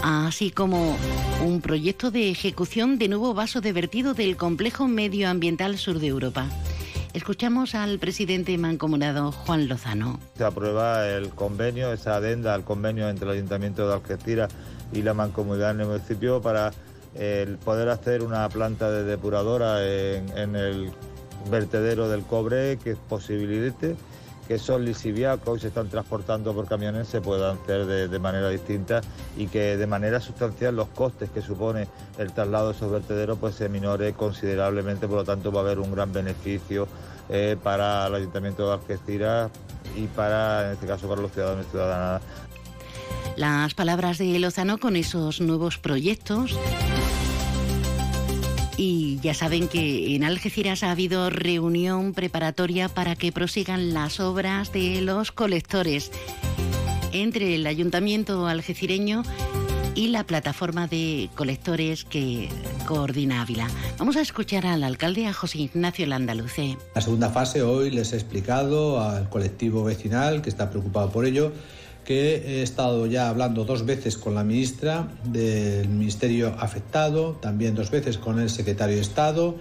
así 0.06 0.52
como 0.52 0.96
un 1.44 1.62
proyecto 1.62 2.12
de 2.12 2.30
ejecución 2.30 3.00
de 3.00 3.08
nuevo 3.08 3.34
vaso 3.34 3.60
de 3.60 3.74
vertido 3.74 4.14
del 4.14 4.38
complejo 4.38 4.88
medioambiental 4.88 5.78
sur 5.78 6.00
de 6.00 6.08
Europa. 6.08 6.48
Escuchamos 7.16 7.76
al 7.76 7.98
presidente 7.98 8.58
mancomunado 8.58 9.32
Juan 9.32 9.70
Lozano. 9.70 10.20
Se 10.38 10.44
aprueba 10.44 11.08
el 11.08 11.30
convenio, 11.30 11.94
esa 11.94 12.18
adenda 12.18 12.54
al 12.54 12.66
convenio 12.66 13.08
entre 13.08 13.26
el 13.30 13.36
Ayuntamiento 13.36 13.88
de 13.88 13.94
Algeciras 13.94 14.52
y 14.92 15.02
la 15.02 15.14
mancomunidad 15.14 15.74
del 15.76 15.88
municipio 15.88 16.42
para 16.42 16.74
poder 17.64 17.88
hacer 17.88 18.22
una 18.22 18.50
planta 18.50 18.92
de 18.92 19.06
depuradora 19.06 19.82
en, 19.88 20.58
el 20.58 20.92
vertedero 21.50 22.10
del 22.10 22.24
cobre 22.24 22.78
que 22.84 22.98
posibilite 22.98 23.96
que 24.48 24.56
esos 24.56 24.80
lisiviacos 24.80 25.62
se 25.62 25.68
están 25.68 25.90
transportando 25.90 26.54
por 26.54 26.68
camiones 26.68 27.08
se 27.08 27.22
puedan 27.22 27.58
hacer 27.58 27.86
de, 27.86 28.20
manera 28.20 28.50
distinta 28.50 29.02
y 29.38 29.48
que 29.48 29.78
de 29.78 29.88
manera 29.88 30.20
sustancial 30.20 30.76
los 30.76 30.88
costes 30.90 31.30
que 31.30 31.42
supone 31.42 31.88
el 32.18 32.32
traslado 32.32 32.70
de 32.70 32.76
esos 32.76 32.92
vertederos 32.92 33.38
pues 33.40 33.56
se 33.56 33.70
minore 33.70 34.14
considerablemente, 34.14 35.08
por 35.08 35.18
lo 35.18 35.24
tanto 35.24 35.52
va 35.52 35.62
a 35.62 35.64
haber 35.64 35.80
un 35.80 35.92
gran 35.92 36.12
beneficio 36.12 36.88
eh, 37.30 37.58
para 37.62 38.08
el 38.08 38.16
Ayuntamiento 38.16 38.68
de 38.68 38.74
Algeciras 38.74 39.52
y 39.96 40.08
para, 40.08 40.68
en 40.68 40.74
este 40.74 40.86
caso, 40.86 41.08
para 41.08 41.22
los 41.22 41.32
ciudadanos 41.32 41.66
y 41.68 41.70
ciudadanas. 41.72 42.22
Las 43.36 43.74
palabras 43.74 44.18
de 44.18 44.40
Lozano 44.40 44.78
con 44.78 44.96
esos 44.96 45.42
nuevos 45.42 45.78
proyectos 45.78 46.58
y 48.78 49.20
ya 49.22 49.34
saben 49.34 49.68
que 49.68 50.16
en 50.16 50.24
Algeciras 50.24 50.84
ha 50.84 50.92
habido 50.92 51.30
reunión 51.30 52.14
preparatoria 52.14 52.90
para 52.90 53.16
que 53.16 53.32
prosigan 53.32 53.94
las 53.94 54.20
obras 54.20 54.72
de 54.72 55.02
los 55.02 55.32
colectores 55.32 56.12
entre 57.12 57.56
el 57.56 57.66
ayuntamiento 57.68 58.48
algecireño 58.48 59.24
y 59.96 60.10
la 60.10 60.26
plataforma 60.26 60.88
de 60.88 61.30
colectores 61.36 62.04
que 62.04 62.50
coordina 62.86 63.42
Ávila. 63.42 63.68
Vamos 63.98 64.18
a 64.18 64.22
escuchar 64.22 64.66
al 64.66 64.84
alcalde, 64.84 65.26
a 65.26 65.34
José 65.34 65.60
Ignacio 65.60 66.06
Landaluce. 66.06 66.78
La 66.94 67.02
segunda 67.02 67.30
fase 67.30 67.62
hoy 67.62 67.92
les 67.92 68.12
he 68.12 68.18
explicado 68.18 69.02
al 69.02 69.30
colectivo 69.30 69.86
vecinal 69.86 70.42
que 70.42 70.50
está 70.50 70.70
preocupado 70.70 71.10
por 71.12 71.26
ello 71.26 71.54
que 72.06 72.36
he 72.36 72.62
estado 72.62 73.08
ya 73.08 73.28
hablando 73.28 73.66
dos 73.66 73.86
veces 73.86 74.18
con 74.18 74.36
la 74.36 74.44
ministra 74.44 75.10
del 75.26 75.90
Ministerio 75.90 76.56
afectado, 76.58 77.38
también 77.42 77.76
dos 77.76 77.92
veces 77.92 78.18
con 78.18 78.40
el 78.40 78.50
secretario 78.50 78.96
de 78.96 79.02
Estado 79.02 79.56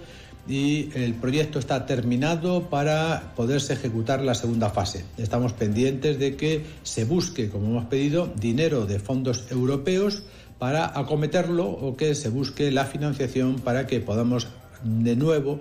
y 0.47 0.89
el 0.93 1.15
proyecto 1.15 1.57
está 1.57 1.85
terminado 1.85 2.69
para 2.69 3.33
poderse 3.35 3.73
ejecutar 3.73 4.21
la 4.21 4.35
segunda 4.35 4.69
fase. 4.69 5.05
Estamos 5.17 5.53
pendientes 5.53 6.19
de 6.19 6.35
que 6.35 6.63
se 6.83 7.03
busque, 7.03 7.49
como 7.49 7.67
hemos 7.67 7.85
pedido, 7.85 8.31
dinero 8.39 8.85
de 8.85 8.99
fondos 8.99 9.45
europeos 9.49 10.23
para 10.59 10.97
acometerlo 10.97 11.67
o 11.67 11.97
que 11.97 12.15
se 12.15 12.29
busque 12.29 12.71
la 12.71 12.85
financiación 12.85 13.59
para 13.59 13.87
que 13.87 13.99
podamos 13.99 14.47
de 14.83 15.15
nuevo 15.15 15.59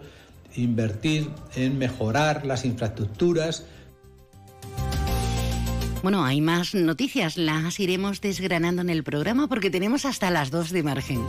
invertir 0.55 1.31
en 1.57 1.79
mejorar 1.79 2.45
las 2.47 2.65
infraestructuras. 2.65 3.65
Bueno, 6.05 6.23
hay 6.23 6.43
más 6.43 6.75
noticias, 6.75 7.39
las 7.39 7.81
iremos 7.81 8.21
desgranando 8.21 8.83
en 8.83 8.91
el 8.91 9.03
programa 9.03 9.49
porque 9.49 9.71
tenemos 9.71 10.05
hasta 10.05 10.31
las 10.31 10.51
dos 10.51 10.71
de 10.71 10.83
margen. 10.83 11.25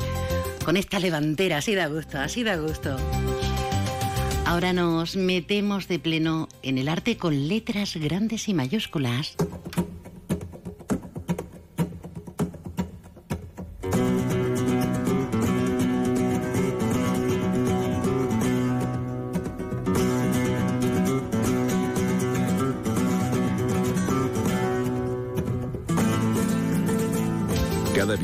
Con 0.65 0.75
esta 0.75 0.99
levantera, 0.99 1.59
así 1.59 1.75
da 1.75 1.87
gusto, 1.87 2.19
así 2.19 2.43
da 2.43 2.57
gusto. 2.57 2.97
Ahora 4.45 4.73
nos 4.73 5.15
metemos 5.15 5.87
de 5.87 5.97
pleno 5.97 6.49
en 6.61 6.77
el 6.77 6.89
arte 6.89 7.15
con 7.15 7.47
letras 7.47 7.95
grandes 7.95 8.49
y 8.49 8.53
mayúsculas. 8.53 9.37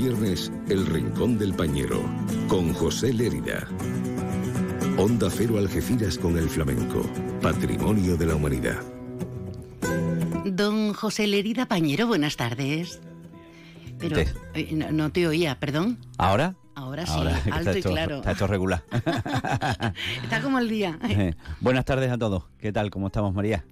Viernes, 0.01 0.51
El 0.67 0.87
Rincón 0.87 1.37
del 1.37 1.53
Pañero, 1.53 2.01
con 2.47 2.73
José 2.73 3.13
Lérida. 3.13 3.67
Onda 4.97 5.29
Cero 5.29 5.59
Algeciras 5.59 6.17
con 6.17 6.37
el 6.39 6.49
flamenco, 6.49 7.03
patrimonio 7.39 8.17
de 8.17 8.25
la 8.25 8.35
humanidad. 8.35 8.79
Don 10.45 10.93
José 10.93 11.27
Lerida 11.27 11.67
Pañero, 11.67 12.07
buenas 12.07 12.35
tardes. 12.35 12.99
Pero 13.99 14.17
eh, 14.55 14.69
no, 14.71 14.91
no 14.91 15.11
te 15.11 15.27
oía, 15.27 15.59
perdón. 15.59 15.99
¿Ahora? 16.17 16.55
Ahora 16.73 17.05
sí, 17.05 17.11
Ahora, 17.15 17.35
alto 17.51 17.59
está 17.59 17.75
y 17.75 17.77
esto- 17.77 17.89
claro. 17.91 18.15
Está 18.17 18.31
esto 18.31 18.47
regular. 18.47 18.83
Está 20.23 20.41
como 20.41 20.57
el 20.57 20.67
día. 20.67 20.97
Eh, 21.07 21.35
Buenas 21.59 21.85
tardes 21.85 22.11
a 22.11 22.17
todos. 22.17 22.45
¿Qué 22.57 22.71
tal? 22.71 22.89
¿Cómo 22.89 23.07
estamos, 23.07 23.35
María? 23.35 23.63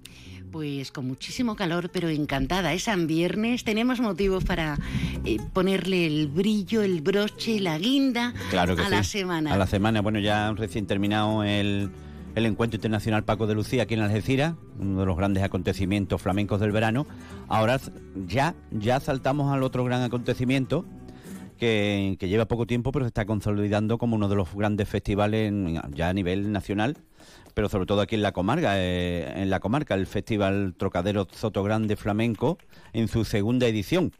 Pues 0.51 0.91
con 0.91 1.05
muchísimo 1.07 1.55
calor, 1.55 1.89
pero 1.91 2.09
encantada. 2.09 2.73
Es 2.73 2.83
San 2.83 3.05
Viernes, 3.05 3.63
tenemos 3.63 3.99
motivos 3.99 4.43
para 4.43 4.77
eh, 5.23 5.37
ponerle 5.53 6.07
el 6.07 6.27
brillo, 6.27 6.81
el 6.81 7.01
broche, 7.01 7.59
la 7.59 7.77
guinda 7.77 8.33
Claro 8.49 8.75
que 8.75 8.81
a 8.81 8.85
sí. 8.85 8.91
la 8.91 9.03
semana. 9.03 9.53
A 9.53 9.57
la 9.57 9.67
semana. 9.67 10.01
Bueno, 10.01 10.19
ya 10.19 10.51
recién 10.53 10.87
terminado 10.87 11.43
el, 11.43 11.91
el 12.33 12.45
Encuentro 12.47 12.77
Internacional 12.77 13.23
Paco 13.25 13.45
de 13.45 13.53
Lucía 13.53 13.83
aquí 13.83 13.93
en 13.93 13.99
Algeciras, 14.01 14.55
uno 14.79 15.01
de 15.01 15.05
los 15.05 15.15
grandes 15.15 15.43
acontecimientos 15.43 16.19
flamencos 16.19 16.59
del 16.59 16.71
verano. 16.71 17.05
Ahora 17.47 17.79
ya, 18.27 18.55
ya 18.71 18.99
saltamos 18.99 19.53
al 19.53 19.61
otro 19.61 19.83
gran 19.83 20.01
acontecimiento 20.01 20.83
que, 21.59 22.15
que 22.19 22.27
lleva 22.27 22.47
poco 22.47 22.65
tiempo, 22.65 22.91
pero 22.91 23.05
se 23.05 23.09
está 23.09 23.25
consolidando 23.25 23.99
como 23.99 24.15
uno 24.15 24.27
de 24.29 24.35
los 24.35 24.51
grandes 24.55 24.89
festivales 24.89 25.49
en- 25.49 25.79
ya 25.93 26.09
a 26.09 26.13
nivel 26.13 26.51
nacional, 26.51 26.97
pero 27.59 27.67
sobre 27.67 27.87
todo 27.87 27.99
aquí 27.99 28.15
en 28.15 28.21
la 28.21 28.31
comarca, 28.31 28.79
eh, 28.79 29.33
en 29.35 29.49
la 29.49 29.59
comarca, 29.59 29.93
el 29.93 30.07
Festival 30.07 30.75
Trocadero 30.77 31.27
Soto 31.29 31.61
Grande 31.61 31.97
Flamenco 31.97 32.57
en 32.93 33.09
su 33.09 33.25
segunda 33.25 33.67
edición. 33.67 34.13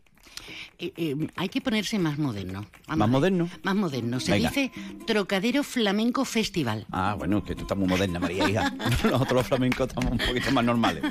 Eh, 0.78 0.94
eh, 0.96 1.28
hay 1.36 1.50
que 1.50 1.62
ponerse 1.62 2.00
más 2.00 2.18
moderno. 2.18 2.66
Vamos 2.88 2.98
¿Más 3.00 3.10
moderno? 3.10 3.50
Más 3.64 3.76
moderno. 3.76 4.20
Se 4.20 4.32
Venga. 4.32 4.50
dice 4.50 4.72
Trocadero 5.06 5.64
Flamenco 5.64 6.26
Festival. 6.26 6.86
Ah, 6.92 7.16
bueno, 7.18 7.44
que 7.44 7.56
tú 7.56 7.64
estás 7.64 7.78
muy 7.78 7.88
moderna, 7.88 8.20
María 8.20 8.50
hija. 8.50 8.70
Nosotros 9.04 9.32
los 9.32 9.48
flamencos 9.48 9.88
estamos 9.88 10.12
un 10.12 10.18
poquito 10.18 10.52
más 10.52 10.64
normales. 10.64 11.04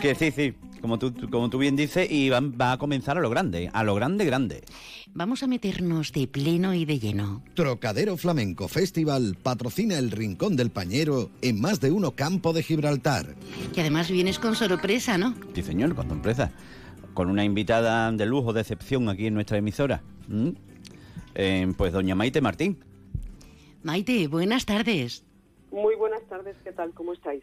Que 0.00 0.14
sí, 0.14 0.30
sí, 0.30 0.54
como 0.80 0.98
tú, 0.98 1.12
como 1.30 1.50
tú 1.50 1.58
bien 1.58 1.76
dices, 1.76 2.10
y 2.10 2.28
va, 2.28 2.40
va 2.40 2.72
a 2.72 2.78
comenzar 2.78 3.18
a 3.18 3.20
lo 3.20 3.30
grande, 3.30 3.70
a 3.72 3.82
lo 3.82 3.94
grande, 3.94 4.24
grande. 4.24 4.64
Vamos 5.14 5.42
a 5.42 5.46
meternos 5.46 6.12
de 6.12 6.26
pleno 6.28 6.74
y 6.74 6.84
de 6.84 6.98
lleno. 6.98 7.42
Trocadero 7.54 8.16
Flamenco 8.16 8.68
Festival 8.68 9.36
patrocina 9.42 9.98
el 9.98 10.10
Rincón 10.10 10.56
del 10.56 10.70
Pañero 10.70 11.30
en 11.40 11.60
más 11.60 11.80
de 11.80 11.90
uno 11.90 12.10
campo 12.12 12.52
de 12.52 12.62
Gibraltar. 12.62 13.34
Que 13.74 13.80
además 13.80 14.10
vienes 14.10 14.38
con 14.38 14.54
sorpresa, 14.54 15.16
¿no? 15.16 15.34
Sí, 15.54 15.62
señor, 15.62 15.94
cuando 15.94 16.14
empresa. 16.14 16.52
Con 17.16 17.30
una 17.30 17.44
invitada 17.44 18.12
de 18.12 18.26
lujo, 18.26 18.52
de 18.52 18.60
excepción 18.60 19.08
aquí 19.08 19.26
en 19.26 19.32
nuestra 19.32 19.56
emisora. 19.56 20.02
¿Mm? 20.28 20.50
Eh, 21.34 21.72
pues 21.74 21.94
doña 21.94 22.14
Maite 22.14 22.42
Martín. 22.42 22.84
Maite, 23.82 24.28
buenas 24.28 24.66
tardes. 24.66 25.24
Muy 25.70 25.94
buenas 25.94 26.20
tardes, 26.28 26.56
¿qué 26.62 26.72
tal? 26.72 26.92
¿Cómo 26.92 27.14
estáis? 27.14 27.42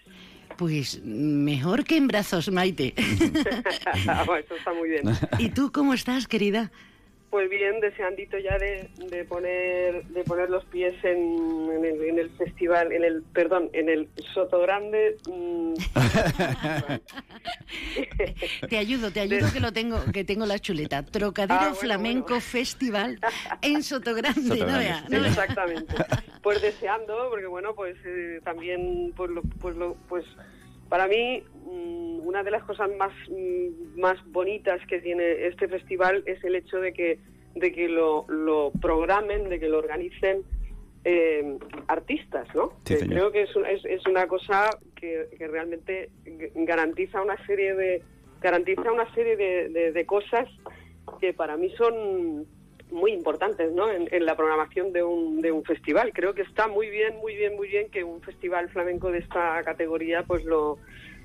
Pues 0.59 1.03
mejor 1.03 1.85
que 1.85 1.97
en 1.97 2.07
brazos, 2.07 2.51
Maite. 2.51 2.93
Eso 2.97 4.55
está 4.55 4.73
muy 4.75 4.89
bien. 4.89 5.05
¿Y 5.39 5.49
tú 5.49 5.71
cómo 5.71 5.95
estás, 5.95 6.27
querida? 6.27 6.71
Pues 7.33 7.49
bien, 7.49 7.79
deseandito 7.79 8.37
ya 8.37 8.59
de, 8.59 8.87
de 9.09 9.25
poner 9.25 10.03
de 10.03 10.23
poner 10.23 10.51
los 10.51 10.63
pies 10.65 10.93
en, 11.03 11.67
en 11.71 11.83
el, 11.83 12.03
en 12.03 12.19
el 12.19 12.29
festival, 12.37 12.91
en 12.91 13.03
el 13.03 13.23
perdón, 13.23 13.71
en 13.73 13.89
el 13.89 14.07
Soto 14.35 14.59
Grande. 14.59 15.17
mm, 15.27 15.73
Te 18.69 18.77
ayudo, 18.77 19.09
te 19.09 19.21
ayudo 19.21 19.51
que 19.51 19.59
lo 19.59 19.73
tengo, 19.73 19.99
que 20.13 20.23
tengo 20.23 20.45
la 20.45 20.59
chuleta. 20.59 21.01
Trocadero 21.01 21.55
Ah, 21.55 21.63
bueno, 21.69 21.75
Flamenco 21.79 22.39
Festival 22.39 23.19
en 23.63 23.81
Sotogrande, 23.81 24.59
no 24.59 24.77
vea, 24.77 25.03
no 25.09 25.19
vea. 25.21 25.29
Exactamente. 25.29 25.95
Pues 26.43 26.61
deseando, 26.61 27.29
porque 27.31 27.47
bueno, 27.47 27.73
pues 27.73 27.95
eh, 28.05 28.41
también, 28.43 29.11
pues, 29.15 29.31
lo, 29.31 29.41
pues, 29.59 29.75
lo, 29.75 29.95
pues 30.07 30.23
para 30.93 31.07
mí 31.07 31.41
mm, 31.65 32.19
una 32.23 32.43
de 32.43 32.51
las 32.51 32.63
cosas 32.65 32.87
más 32.99 33.11
mm, 33.27 33.99
más 33.99 34.15
bonitas 34.31 34.79
que 34.87 34.99
tiene 35.01 35.47
este 35.47 35.67
festival 35.67 36.21
es 36.27 36.43
el 36.43 36.53
hecho 36.55 36.77
de 36.79 36.93
que 36.93 37.17
de 37.55 37.71
que 37.71 37.89
lo, 37.89 38.25
lo 38.29 38.71
programen, 38.79 39.49
de 39.49 39.59
que 39.59 39.69
lo 39.69 39.79
organicen 39.79 40.43
eh, 41.03 41.57
artistas, 41.87 42.47
¿no? 42.53 42.73
Sí, 42.85 42.97
señor. 42.97 43.13
creo 43.15 43.31
que 43.31 43.41
es, 43.41 43.49
es, 43.75 43.85
es 43.85 44.05
una 44.05 44.27
cosa 44.27 44.69
que, 44.95 45.29
que 45.35 45.47
realmente 45.47 46.11
garantiza 46.53 47.23
una 47.23 47.43
serie 47.47 47.73
de 47.73 48.03
garantiza 48.39 48.91
una 48.91 49.11
serie 49.15 49.35
de, 49.35 49.69
de- 49.69 49.91
de 49.93 50.05
cosas 50.05 50.47
que 51.19 51.33
para 51.33 51.57
mí 51.57 51.71
son 51.75 52.45
muy 52.93 53.11
importantes 53.11 53.71
¿no? 53.73 53.91
en, 53.91 54.07
en 54.11 54.25
la 54.25 54.35
programación 54.37 54.93
de 54.93 55.03
un, 55.03 55.41
de 55.41 55.51
un 55.51 55.63
festival. 55.63 56.11
Creo 56.13 56.33
que 56.33 56.43
está 56.43 56.67
muy 56.67 56.89
bien, 56.89 57.17
muy 57.17 57.35
bien, 57.35 57.55
muy 57.55 57.67
bien 57.67 57.89
que 57.89 58.03
un 58.03 58.21
festival 58.21 58.69
flamenco 58.69 59.11
de 59.11 59.19
esta 59.19 59.61
categoría 59.63 60.23
pues 60.23 60.45
lo 60.45 60.77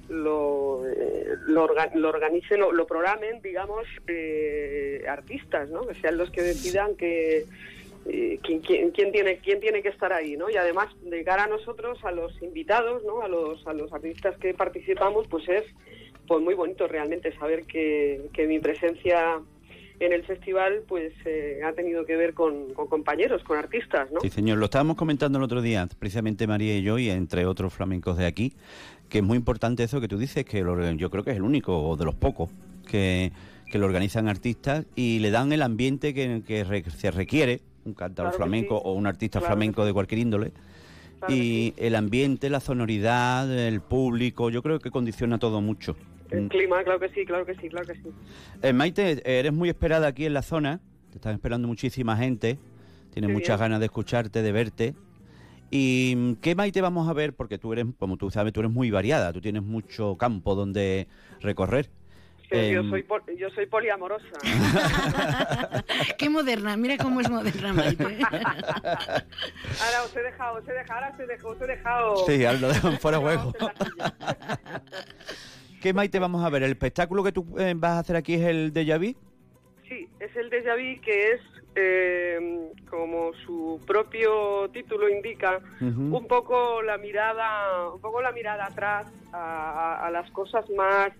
lo, 0.08 0.88
eh, 0.88 1.34
lo, 1.48 1.68
orga- 1.68 1.92
lo 1.94 2.08
organicen, 2.08 2.60
lo 2.60 2.86
programen, 2.86 3.42
digamos, 3.42 3.86
eh, 4.06 5.04
artistas, 5.06 5.68
¿no? 5.68 5.86
Que 5.86 5.94
sean 5.96 6.16
los 6.16 6.30
que 6.30 6.40
decidan 6.40 6.96
que 6.96 7.44
eh, 8.06 8.38
quién, 8.42 8.60
quién- 8.60 8.90
quién 8.92 9.12
tiene 9.12 9.36
quién 9.36 9.60
tiene 9.60 9.82
que 9.82 9.90
estar 9.90 10.10
ahí, 10.14 10.34
¿no? 10.38 10.48
Y 10.48 10.56
además 10.56 10.88
de 11.02 11.22
cara 11.24 11.44
a 11.44 11.46
nosotros, 11.48 12.02
a 12.04 12.10
los 12.10 12.40
invitados, 12.42 13.04
¿no? 13.04 13.20
A 13.20 13.28
los 13.28 13.66
a 13.66 13.74
los 13.74 13.92
artistas 13.92 14.34
que 14.38 14.54
participamos, 14.54 15.26
pues 15.28 15.46
es 15.48 15.64
pues 16.26 16.40
muy 16.42 16.54
bonito 16.54 16.88
realmente 16.88 17.32
saber 17.38 17.64
que, 17.64 18.22
que 18.32 18.46
mi 18.46 18.58
presencia 18.60 19.40
en 20.00 20.12
el 20.12 20.24
festival 20.24 20.82
pues 20.86 21.12
eh, 21.24 21.60
ha 21.64 21.72
tenido 21.72 22.04
que 22.06 22.16
ver 22.16 22.34
con, 22.34 22.72
con 22.74 22.86
compañeros, 22.86 23.42
con 23.44 23.58
artistas, 23.58 24.10
¿no? 24.12 24.20
Sí, 24.20 24.30
señor. 24.30 24.58
Lo 24.58 24.66
estábamos 24.66 24.96
comentando 24.96 25.38
el 25.38 25.44
otro 25.44 25.60
día, 25.62 25.88
precisamente 25.98 26.46
María 26.46 26.76
y 26.76 26.82
yo, 26.82 26.98
y 26.98 27.10
entre 27.10 27.46
otros 27.46 27.72
flamencos 27.74 28.16
de 28.16 28.26
aquí, 28.26 28.52
que 29.08 29.18
es 29.18 29.24
muy 29.24 29.36
importante 29.36 29.82
eso 29.82 30.00
que 30.00 30.08
tú 30.08 30.18
dices, 30.18 30.44
que 30.44 30.62
lo- 30.62 30.90
yo 30.92 31.10
creo 31.10 31.24
que 31.24 31.30
es 31.30 31.36
el 31.36 31.42
único, 31.42 31.76
o 31.88 31.96
de 31.96 32.04
los 32.04 32.14
pocos, 32.14 32.50
que, 32.88 33.32
que 33.70 33.78
lo 33.78 33.86
organizan 33.86 34.28
artistas 34.28 34.84
y 34.94 35.18
le 35.18 35.30
dan 35.30 35.52
el 35.52 35.62
ambiente 35.62 36.14
que, 36.14 36.42
que 36.46 36.64
re- 36.64 36.84
se 36.90 37.10
requiere, 37.10 37.60
un 37.84 37.94
cantador 37.94 38.30
Claro 38.32 38.36
flamenco 38.44 38.76
sí. 38.76 38.82
o 38.84 38.92
un 38.92 39.06
artista 39.06 39.38
Claro 39.40 39.54
flamenco 39.54 39.84
de 39.84 39.92
cualquier 39.92 40.20
índole. 40.20 40.52
y 41.28 41.74
el 41.78 41.96
ambiente, 41.96 42.48
la 42.50 42.60
sonoridad, 42.60 43.50
el 43.52 43.80
público, 43.80 44.50
yo 44.50 44.62
creo 44.62 44.78
que 44.78 44.90
condiciona 44.92 45.38
todo 45.38 45.60
mucho. 45.60 45.96
El 46.30 46.42
Mm. 46.42 46.48
clima, 46.48 46.82
claro 46.84 47.00
que 47.00 47.08
sí, 47.10 47.24
claro 47.24 47.46
que 47.46 47.54
sí, 47.54 47.68
claro 47.68 47.86
que 47.86 47.94
sí. 47.94 48.10
Eh, 48.62 48.72
Maite, 48.72 49.22
eres 49.24 49.52
muy 49.52 49.68
esperada 49.68 50.08
aquí 50.08 50.26
en 50.26 50.34
la 50.34 50.42
zona, 50.42 50.80
te 51.10 51.16
están 51.16 51.32
esperando 51.34 51.66
muchísima 51.68 52.16
gente, 52.16 52.58
tienes 53.12 53.30
muchas 53.30 53.58
bien. 53.58 53.60
ganas 53.60 53.80
de 53.80 53.86
escucharte, 53.86 54.42
de 54.42 54.52
verte. 54.52 54.94
¿Y 55.70 56.14
mm, 56.16 56.34
qué 56.36 56.54
Maite 56.54 56.80
vamos 56.80 57.08
a 57.08 57.12
ver? 57.12 57.34
Porque 57.34 57.58
tú 57.58 57.72
eres, 57.72 57.86
como 57.98 58.16
tú 58.16 58.30
sabes, 58.30 58.52
tú 58.52 58.60
eres 58.60 58.72
muy 58.72 58.90
variada, 58.90 59.32
tú 59.32 59.40
tienes 59.40 59.62
mucho 59.62 60.16
campo 60.16 60.54
donde 60.54 61.06
recorrer. 61.40 61.90
Yo 62.50 62.58
Em, 62.58 62.88
soy 62.88 63.02
pol- 63.02 63.22
yo 63.38 63.50
soy 63.50 63.66
poliamorosa. 63.66 64.24
Qué 66.18 66.30
moderna, 66.30 66.78
mira 66.78 66.96
cómo 66.96 67.20
es 67.20 67.28
moderna, 67.28 67.74
Maite. 67.74 68.04
Ahora 68.24 70.02
os 70.06 70.16
he 70.16 70.22
dejado, 70.22 70.56
os 70.58 70.66
he 70.66 70.72
dejado, 70.72 70.94
ahora 70.94 71.10
os 71.12 71.20
he 71.20 71.26
dejado, 71.26 71.50
os 71.50 71.60
he 71.60 71.66
dejado. 71.66 72.16
Sí, 72.26 72.44
ahora 72.46 72.58
lo 72.60 72.68
dejan 72.68 72.98
fuera 73.00 73.18
de 73.18 73.24
juego. 73.26 73.52
¿Qué 75.80 75.92
Maite 75.92 76.18
vamos 76.18 76.44
a 76.44 76.50
ver? 76.50 76.62
¿El 76.62 76.72
espectáculo 76.72 77.22
que 77.22 77.32
tú 77.32 77.56
eh, 77.58 77.74
vas 77.76 77.92
a 77.92 77.98
hacer 78.00 78.16
aquí 78.16 78.34
es 78.34 78.42
el 78.42 78.72
de 78.72 78.84
Yaví? 78.84 79.16
Sí, 79.88 80.08
es 80.20 80.34
el 80.36 80.50
déjà 80.50 80.74
vu 80.76 81.00
que 81.00 81.32
es, 81.32 81.40
eh, 81.74 82.38
como 82.90 83.32
su 83.46 83.80
propio 83.86 84.68
título 84.70 85.08
indica, 85.08 85.62
un 85.80 86.26
poco 86.26 86.82
la 86.82 86.98
mirada, 86.98 87.90
un 87.92 88.00
poco 88.00 88.20
la 88.20 88.32
mirada 88.32 88.66
atrás 88.66 89.06
a, 89.32 89.38
a- 90.02 90.06
a 90.06 90.10
las 90.10 90.30
cosas 90.32 90.68
más, 90.70 91.10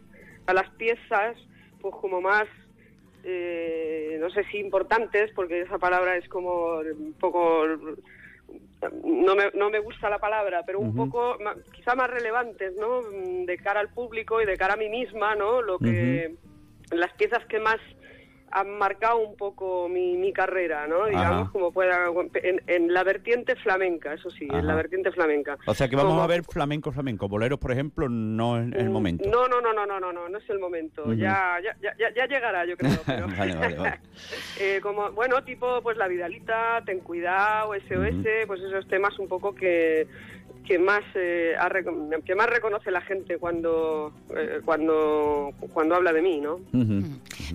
a 0.46 0.52
las 0.52 0.68
piezas, 0.76 1.36
pues 1.80 1.94
como 2.00 2.20
más, 2.20 2.46
eh, 3.22 4.18
no 4.20 4.28
sé 4.30 4.44
si 4.50 4.58
importantes, 4.58 5.30
porque 5.34 5.62
esa 5.62 5.78
palabra 5.78 6.16
es 6.16 6.28
como 6.28 6.78
un 6.80 7.14
poco, 7.18 7.64
no 9.04 9.34
me, 9.34 9.50
no 9.54 9.70
me 9.70 9.80
gusta 9.80 10.08
la 10.08 10.18
palabra, 10.18 10.62
pero 10.64 10.78
un 10.78 10.94
poco, 10.94 11.36
quizá 11.72 11.94
más 11.94 12.10
relevantes, 12.10 12.74
¿no? 12.76 13.02
Mm, 13.02 13.44
De 13.44 13.58
cara 13.58 13.80
al 13.80 13.88
público 13.88 14.40
y 14.40 14.46
de 14.46 14.56
cara 14.56 14.74
a 14.74 14.76
mí 14.76 14.88
misma, 14.88 15.34
¿no? 15.34 15.62
Lo 15.62 15.78
que, 15.78 16.36
las 16.92 17.12
piezas 17.14 17.44
que 17.46 17.58
más 17.58 17.78
han 18.50 18.78
marcado 18.78 19.18
un 19.18 19.36
poco 19.36 19.88
mi, 19.88 20.16
mi 20.16 20.32
carrera, 20.32 20.86
¿no? 20.86 21.06
Digamos, 21.06 21.42
Ajá. 21.42 21.50
como 21.52 21.72
pueda, 21.72 22.06
en, 22.42 22.62
en 22.66 22.92
la 22.92 23.04
vertiente 23.04 23.56
flamenca, 23.56 24.14
eso 24.14 24.30
sí, 24.30 24.46
Ajá. 24.50 24.58
en 24.60 24.66
la 24.66 24.74
vertiente 24.74 25.10
flamenca. 25.12 25.58
O 25.66 25.74
sea 25.74 25.88
que 25.88 25.96
vamos 25.96 26.12
Como- 26.12 26.22
a 26.22 26.26
ver 26.26 26.42
flamenco, 26.44 26.92
flamenco. 26.92 27.28
Boleros, 27.28 27.58
por 27.58 27.72
ejemplo, 27.72 28.08
no 28.08 28.58
es 28.60 28.72
el 28.74 28.90
momento. 28.90 29.28
No, 29.28 29.48
no, 29.48 29.60
no, 29.60 29.72
no, 29.72 29.86
no, 29.86 30.00
no, 30.00 30.12
no, 30.12 30.28
no 30.28 30.38
es 30.38 30.48
el 30.50 30.58
momento. 30.58 31.12
Ya, 31.14 31.58
ya, 31.62 31.76
ya, 31.82 31.94
ya- 31.98 32.14
ya 32.14 32.26
llegará, 32.26 32.64
yo 32.64 32.76
creo. 32.76 32.92
pero- 33.06 33.26
vale, 33.38 33.54
vale, 33.56 33.76
vale. 33.76 34.00
Eh, 34.60 34.80
como, 34.82 35.12
bueno, 35.12 35.42
tipo, 35.44 35.80
pues 35.82 35.96
la 35.96 36.08
Vidalita, 36.08 36.82
Ten 36.84 37.00
Cuidado, 37.00 37.72
SOS, 37.74 38.46
pues 38.46 38.60
esos 38.60 38.86
temas 38.88 39.16
un 39.18 39.28
poco 39.28 39.54
que 39.54 40.06
que 40.68 40.78
más 40.78 41.02
eh, 41.14 41.54
ha 41.58 41.70
que 42.24 42.34
más 42.34 42.46
reconoce 42.50 42.90
la 42.90 43.00
gente 43.00 43.38
cuando 43.38 44.12
eh, 44.36 44.60
cuando 44.64 45.50
cuando 45.72 45.94
habla 45.94 46.12
de 46.12 46.20
mí, 46.22 46.40
¿no? 46.40 46.60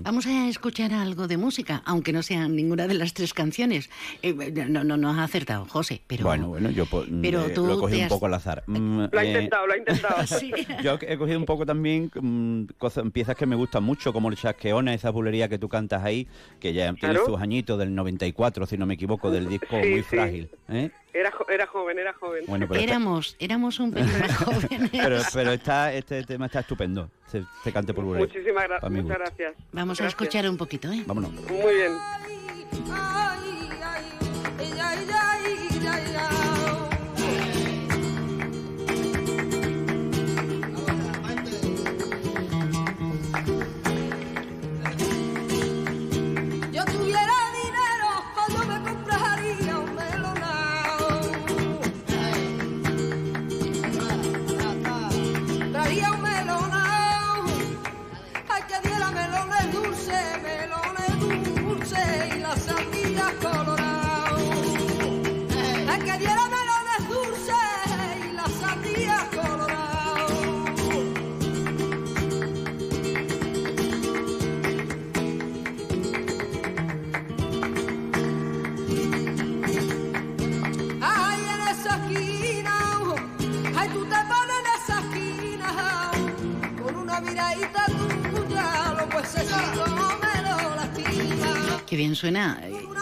Vamos 0.00 0.26
a 0.26 0.48
escuchar 0.48 0.92
algo 0.92 1.28
de 1.28 1.36
música, 1.36 1.80
aunque 1.86 2.12
no 2.12 2.22
sean 2.24 2.56
ninguna 2.56 2.88
de 2.88 2.94
las 2.94 3.14
tres 3.14 3.32
canciones. 3.32 3.88
Eh, 4.22 4.34
no, 4.68 4.82
no, 4.82 4.96
no 4.96 5.10
has 5.10 5.18
acertado, 5.18 5.64
José, 5.66 6.00
pero... 6.08 6.24
Bueno, 6.24 6.48
bueno, 6.48 6.70
yo 6.70 6.84
po- 6.86 7.04
Pero 7.22 7.46
eh, 7.46 7.50
tú 7.50 7.64
lo 7.64 7.74
he 7.74 7.78
cogido 7.78 8.02
un 8.02 8.08
poco 8.08 8.26
al 8.26 8.34
azar. 8.34 8.64
Mm, 8.66 9.04
Lo 9.12 9.18
ha 9.20 9.24
eh, 9.24 9.28
intentado, 9.28 9.66
lo 9.68 9.72
ha 9.74 9.78
intentado. 9.78 10.26
Sí. 10.26 10.52
Yo 10.82 10.98
he 11.00 11.16
cogido 11.16 11.38
un 11.38 11.44
poco 11.44 11.64
también 11.64 12.10
mm, 12.12 12.64
cosas, 12.78 13.04
piezas 13.12 13.36
que 13.36 13.46
me 13.46 13.54
gustan 13.54 13.84
mucho, 13.84 14.12
como 14.12 14.28
el 14.30 14.36
chasqueona, 14.36 14.92
esa 14.94 15.10
bulería 15.10 15.48
que 15.48 15.58
tú 15.58 15.68
cantas 15.68 16.02
ahí, 16.02 16.26
que 16.58 16.72
ya 16.72 16.86
tiene 16.94 16.98
Claro. 17.14 17.26
sus 17.26 17.40
añitos 17.40 17.78
del 17.78 17.94
94, 17.94 18.66
si 18.66 18.76
no 18.76 18.86
me 18.86 18.94
equivoco, 18.94 19.30
del 19.30 19.48
disco 19.48 19.76
Sí, 19.80 19.88
muy 19.90 20.00
sí. 20.02 20.06
frágil. 20.08 20.48
¿eh? 20.70 20.90
Era, 21.14 21.30
jo- 21.30 21.46
era 21.48 21.66
joven, 21.68 21.98
era 21.98 22.12
joven. 22.12 22.44
Bueno, 22.48 22.66
pero 22.68 22.80
está- 22.80 22.90
éramos, 22.92 23.36
éramos 23.38 23.78
un 23.78 23.92
pelín 23.92 24.18
más 24.18 24.36
jóvenes. 24.44 24.90
Pero, 24.90 25.18
pero 25.32 25.52
está, 25.52 25.92
este 25.92 26.24
tema 26.24 26.46
está 26.46 26.60
estupendo, 26.60 27.08
se, 27.30 27.44
se 27.62 27.72
cante 27.72 27.94
por 27.94 28.04
bulería. 28.04 28.26
Muchísimas 28.26 28.64
gra- 28.64 28.90
muchas 28.90 29.18
gracias. 29.18 29.54
Vamos 29.72 30.00
a 30.00 30.02
Gracias. 30.02 30.08
escuchar 30.08 30.48
un 30.50 30.56
poquito, 30.56 30.90
¿eh? 30.90 31.04
Vámonos. 31.06 31.30
Muy 31.32 31.74
bien. 31.74 31.92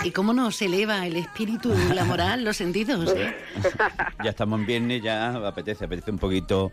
¿Y 0.04 0.10
cómo 0.10 0.32
nos 0.32 0.60
eleva 0.62 1.06
el 1.06 1.16
espíritu, 1.16 1.72
la 1.94 2.04
moral, 2.04 2.44
los 2.44 2.56
sentidos? 2.56 3.14
eh? 3.16 3.34
Ya 4.24 4.30
estamos 4.30 4.58
en 4.60 4.66
viernes, 4.66 5.02
ya 5.02 5.46
apetece, 5.46 5.84
apetece 5.84 6.10
un 6.10 6.18
poquito 6.18 6.72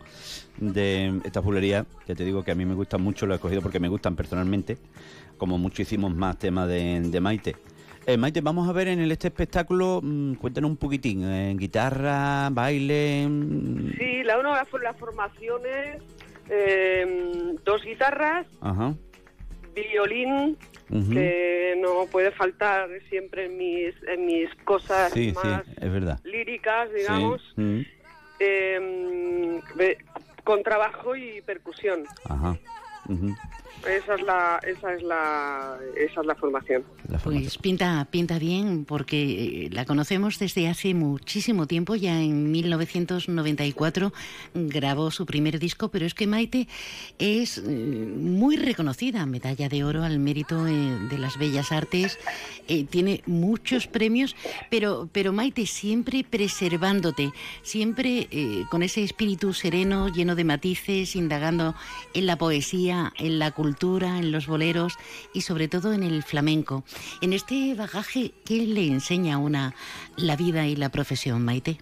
de 0.56 1.20
esta 1.24 1.40
bulería. 1.40 1.86
Ya 2.08 2.14
te 2.14 2.24
digo 2.24 2.42
que 2.42 2.50
a 2.50 2.54
mí 2.54 2.64
me 2.64 2.74
gustan 2.74 3.02
mucho, 3.02 3.26
lo 3.26 3.34
he 3.34 3.36
escogido 3.36 3.62
porque 3.62 3.78
me 3.78 3.88
gustan 3.88 4.16
personalmente, 4.16 4.78
como 5.38 5.58
muchísimos 5.58 6.14
más 6.14 6.38
temas 6.38 6.68
de, 6.68 7.00
de 7.02 7.20
Maite. 7.20 7.56
Eh, 8.06 8.16
Maite, 8.16 8.40
vamos 8.40 8.68
a 8.68 8.72
ver 8.72 8.88
en 8.88 8.98
el, 8.98 9.12
este 9.12 9.28
espectáculo, 9.28 10.00
mm, 10.02 10.34
cuéntanos 10.34 10.70
un 10.70 10.76
poquitín, 10.76 11.22
eh, 11.24 11.54
guitarra, 11.56 12.48
baile... 12.50 13.28
mm, 13.28 13.92
Sí, 13.98 14.22
la 14.24 14.38
una 14.38 14.50
las 14.82 14.98
formaciones, 14.98 16.02
eh, 16.48 17.54
dos 17.64 17.82
guitarras, 17.84 18.46
Ajá. 18.60 18.94
Violín, 19.74 20.56
que 21.12 21.76
no 21.78 22.06
puede 22.06 22.30
faltar 22.32 22.88
siempre 23.08 23.46
en 23.46 23.56
mis, 23.56 23.94
en 24.08 24.26
mis 24.26 24.52
cosas 24.64 25.12
Sí, 25.12 25.28
sí, 25.30 25.34
más 25.34 25.62
es 25.80 25.92
verdad. 25.92 26.18
líricas, 26.24 26.88
Sí, 26.90 26.96
digamos, 26.98 27.42
eh, 28.40 29.60
ve- 29.76 29.98
con 30.44 30.62
trabajo 30.62 31.14
y 31.14 31.40
percusión. 31.42 32.04
Ajá. 32.28 32.56
ujú. 33.08 33.34
Esa 33.88 34.14
es 34.14 34.22
la, 34.22 34.60
esa 34.62 34.94
es 34.94 35.02
la, 35.02 35.78
esa 35.96 36.20
es 36.20 36.26
la 36.26 36.34
formación. 36.34 36.84
Pues 37.24 37.58
pinta, 37.58 38.06
pinta 38.10 38.38
bien 38.38 38.84
porque 38.84 39.66
eh, 39.66 39.70
la 39.72 39.84
conocemos 39.84 40.38
desde 40.38 40.68
hace 40.68 40.94
muchísimo 40.94 41.66
tiempo, 41.66 41.94
ya 41.94 42.20
en 42.20 42.52
1994 42.52 44.12
grabó 44.54 45.10
su 45.10 45.26
primer 45.26 45.58
disco, 45.58 45.88
pero 45.88 46.06
es 46.06 46.14
que 46.14 46.26
Maite 46.26 46.68
es 47.18 47.58
eh, 47.58 47.62
muy 47.62 48.56
reconocida, 48.56 49.24
medalla 49.26 49.68
de 49.68 49.84
oro 49.84 50.02
al 50.02 50.18
mérito 50.18 50.66
eh, 50.66 50.98
de 51.10 51.18
las 51.18 51.38
bellas 51.38 51.72
artes, 51.72 52.18
eh, 52.68 52.84
tiene 52.84 53.22
muchos 53.26 53.86
premios, 53.86 54.36
pero, 54.70 55.08
pero 55.12 55.32
Maite 55.32 55.66
siempre 55.66 56.24
preservándote, 56.28 57.32
siempre 57.62 58.28
eh, 58.30 58.64
con 58.70 58.82
ese 58.82 59.02
espíritu 59.02 59.52
sereno, 59.52 60.08
lleno 60.08 60.34
de 60.34 60.44
matices, 60.44 61.16
indagando 61.16 61.74
en 62.14 62.26
la 62.26 62.36
poesía, 62.36 63.12
en 63.18 63.38
la 63.38 63.50
cultura, 63.50 63.69
en 64.18 64.32
los 64.32 64.46
boleros 64.46 64.98
y 65.32 65.42
sobre 65.42 65.68
todo 65.68 65.92
en 65.92 66.02
el 66.02 66.22
flamenco. 66.22 66.84
En 67.20 67.32
este 67.32 67.74
bagaje, 67.74 68.32
¿qué 68.46 68.66
le 68.66 68.86
enseña 68.86 69.38
una 69.38 69.74
la 70.16 70.36
vida 70.36 70.66
y 70.66 70.76
la 70.76 70.88
profesión, 70.90 71.44
Maite? 71.44 71.78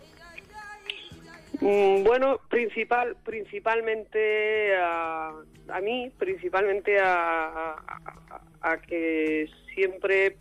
Mm, 1.61 2.05
Bueno, 2.05 2.41
principal, 2.49 3.17
principalmente 3.25 4.77
a, 4.77 5.33
a 5.69 5.81
mí, 5.81 6.11
principalmente 6.19 6.99
a, 7.01 7.73
a- 7.75 8.43
a 8.61 8.77
que 8.81 9.49
siempre 9.75 10.37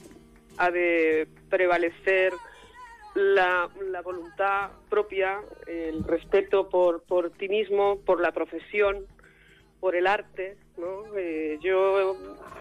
ha 0.58 0.72
de 0.72 1.28
prevalecer 1.50 2.34
la, 3.16 3.70
la 3.92 4.02
voluntad 4.02 4.70
propia, 4.90 5.40
el 5.68 6.04
respeto 6.04 6.70
por, 6.70 7.02
por 7.04 7.32
ti 7.32 7.48
mismo, 7.50 7.98
por 8.06 8.22
la 8.22 8.32
profesión, 8.32 9.06
por 9.80 9.96
el 9.96 10.08
arte, 10.08 10.58
¿no? 10.78 11.04
Eh, 11.18 11.58
yo 11.62 12.16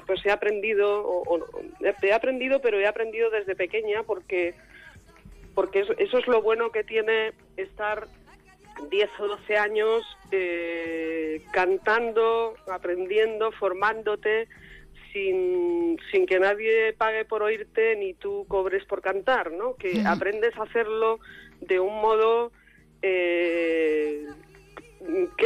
pues 0.07 0.25
he 0.25 0.31
aprendido, 0.31 1.01
o- 1.07 1.37
o- 1.37 1.47
he 2.03 2.13
aprendido, 2.13 2.61
pero 2.61 2.79
he 2.79 2.87
aprendido 2.87 3.31
desde 3.31 3.57
pequeña 3.57 4.03
porque 4.05 4.55
porque 5.55 5.81
eso, 5.81 5.95
eso 5.99 6.19
es 6.19 6.27
lo 6.27 6.43
bueno 6.43 6.71
que 6.71 6.85
tiene 6.85 7.33
estar 7.57 8.07
10 8.91 9.09
o 9.21 9.27
12 9.27 9.57
años 9.57 10.05
eh, 10.31 11.41
cantando, 11.51 12.55
aprendiendo, 12.71 13.51
formándote, 13.53 14.49
sin, 15.15 15.99
sin 16.13 16.27
que 16.27 16.39
nadie 16.39 16.93
pague 16.93 17.25
por 17.25 17.43
oírte 17.43 17.97
ni 17.97 18.13
tú 18.13 18.45
cobres 18.49 18.85
por 18.85 19.01
cantar, 19.01 19.51
¿no? 19.51 19.77
Que 19.77 20.03
aprendes 20.07 20.55
a 20.59 20.65
hacerlo 20.65 21.21
de 21.63 21.81
un 21.81 22.03
modo 22.03 22.53
eh, 23.01 23.96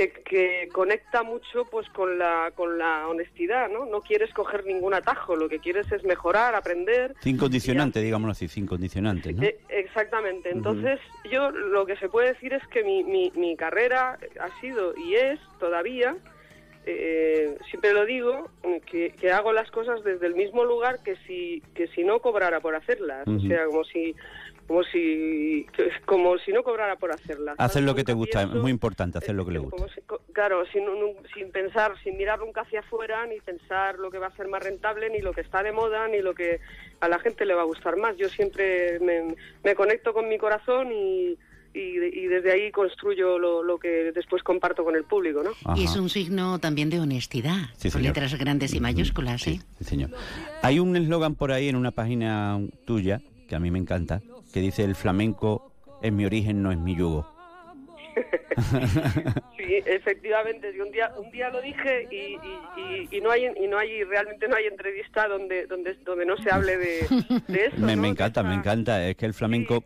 que, 0.00 0.22
que 0.22 0.68
conecta 0.72 1.22
mucho 1.22 1.66
pues 1.70 1.88
con 1.90 2.18
la, 2.18 2.52
con 2.54 2.78
la 2.78 3.06
honestidad, 3.06 3.68
¿no? 3.68 3.84
No 3.84 4.00
quieres 4.00 4.32
coger 4.32 4.64
ningún 4.64 4.94
atajo, 4.94 5.36
lo 5.36 5.48
que 5.48 5.58
quieres 5.58 5.90
es 5.92 6.02
mejorar, 6.04 6.54
aprender 6.54 7.14
Sin 7.20 7.36
condicionante, 7.36 8.00
digámoslo 8.00 8.32
así, 8.32 8.48
sin 8.48 8.66
condicionante, 8.66 9.32
¿no? 9.32 9.42
eh, 9.42 9.58
exactamente. 9.68 10.50
Entonces, 10.50 10.98
yo 11.30 11.50
lo 11.50 11.84
que 11.84 11.96
se 11.96 12.08
puede 12.08 12.28
decir 12.28 12.54
es 12.54 12.66
que 12.68 12.82
mi, 12.82 13.04
mi, 13.04 13.30
mi 13.34 13.56
carrera 13.56 14.18
ha 14.40 14.60
sido 14.60 14.94
y 14.96 15.16
es 15.16 15.38
todavía 15.58 16.16
eh, 16.86 17.58
siempre 17.68 17.92
lo 17.92 18.06
digo, 18.06 18.50
que, 18.86 19.10
que 19.10 19.30
hago 19.30 19.52
las 19.52 19.70
cosas 19.70 20.02
desde 20.02 20.26
el 20.26 20.34
mismo 20.34 20.64
lugar 20.64 21.02
que 21.02 21.16
si, 21.26 21.62
que 21.74 21.88
si 21.88 22.04
no 22.04 22.20
cobrara 22.20 22.60
por 22.60 22.74
hacerlas. 22.74 23.28
O 23.28 23.38
sea, 23.40 23.66
como 23.66 23.84
si, 23.84 24.14
como 24.70 24.85
si, 24.85 25.66
como 26.06 26.38
si 26.38 26.52
no 26.52 26.62
cobrara 26.62 26.94
por 26.94 27.11
hacerlas. 27.11 27.56
Hacer 27.59 27.83
lo 27.83 27.92
que 27.96 28.04
te 28.04 28.12
gusta, 28.12 28.42
es 28.44 28.50
muy 28.50 28.70
importante, 28.70 29.18
hacer 29.18 29.35
lo 29.35 29.44
que 29.44 29.50
le 29.50 29.59
gusta. 29.59 29.76
como 29.76 29.88
si- 29.92 30.00
co- 30.02 30.20
claro, 30.33 30.62
sin, 30.72 30.85
sin 31.35 31.50
pensar, 31.50 31.92
sin 32.04 32.16
mirar 32.16 32.38
nunca 32.38 32.61
hacia 32.61 32.78
afuera, 32.78 33.26
ni 33.26 33.40
pensar 33.40 33.98
lo 33.98 34.12
que 34.12 34.18
va 34.18 34.28
a 34.28 34.37
ser 34.37 34.46
más 34.46 34.62
rentable, 34.62 35.11
ni 35.11 35.18
lo 35.22 35.33
que 35.33 35.40
está 35.40 35.64
de 35.64 35.72
moda, 35.72 36.06
ni 36.06 36.22
lo 36.22 36.35
que 36.35 36.61
a 37.00 37.09
la 37.09 37.18
gente 37.18 37.46
le 37.46 37.54
va 37.54 37.62
a 37.62 37.64
gustar 37.64 37.96
más. 37.96 38.16
Yo 38.16 38.28
siempre 38.28 39.00
me, 39.00 39.35
me 39.64 39.74
conecto 39.74 40.12
con 40.14 40.28
mi 40.28 40.38
corazón 40.38 40.92
y, 40.92 41.37
y, 41.74 41.96
de- 41.96 42.09
y 42.14 42.26
desde 42.28 42.52
ahí 42.52 42.70
construyo 42.70 43.40
lo, 43.40 43.64
lo 43.64 43.76
que 43.76 44.12
después 44.12 44.44
comparto 44.44 44.85
con 44.85 44.94
el 44.94 45.02
público, 45.02 45.42
¿no? 45.42 45.50
Y 45.74 45.83
es 45.83 45.96
un 45.96 46.09
signo 46.11 46.61
también 46.61 46.90
de 46.90 47.00
honestidad, 47.00 47.70
Sí, 47.76 47.90
con 47.90 48.02
señor. 48.02 48.14
letras 48.14 48.38
grandes 48.38 48.72
y 48.72 48.78
mayúsculas, 48.78 49.44
¿eh? 49.48 49.59
Sí, 49.78 49.85
señor. 49.85 50.11
Hay 50.62 50.78
un 50.78 50.94
eslogan 50.96 51.35
por 51.35 51.50
ahí 51.50 51.68
en 51.68 51.74
una 51.74 51.90
página 51.90 52.61
tuya, 52.87 53.20
que 53.48 53.56
a 53.56 53.59
mí 53.59 53.72
me 53.72 53.80
encanta, 53.80 54.22
que 54.52 54.60
dice 54.60 54.84
el 54.84 54.94
flamenco 54.94 55.72
es 56.02 56.12
mi 56.12 56.24
origen, 56.24 56.62
no 56.62 56.72
es 56.72 56.78
mi 56.78 56.96
yugo. 56.96 57.26
Sí, 59.56 59.76
efectivamente. 59.86 60.70
un 60.82 60.90
día, 60.90 61.12
un 61.16 61.30
día 61.30 61.48
lo 61.50 61.60
dije 61.62 62.06
y, 62.10 62.16
y- 62.16 62.38
y- 62.76 63.16
y 63.16 63.20
no 63.20 63.30
hay, 63.30 63.46
y 63.56 63.66
no 63.68 63.78
hay, 63.78 64.02
realmente 64.04 64.48
no 64.48 64.56
hay 64.56 64.66
entrevista 64.66 65.28
donde, 65.28 65.66
donde, 65.66 65.94
donde 66.04 66.26
no 66.26 66.36
se 66.38 66.50
hable 66.50 66.76
de, 66.76 67.06
de 67.46 67.66
eso. 67.66 67.76
me, 67.78 67.94
¿no? 67.96 68.02
me 68.02 68.08
De 68.08 68.12
encanta, 68.12 68.42
me 68.42 68.50
esa- 68.50 68.58
encanta. 68.60 69.08
Es 69.08 69.16
que 69.16 69.26
el 69.26 69.34
flamenco, 69.34 69.82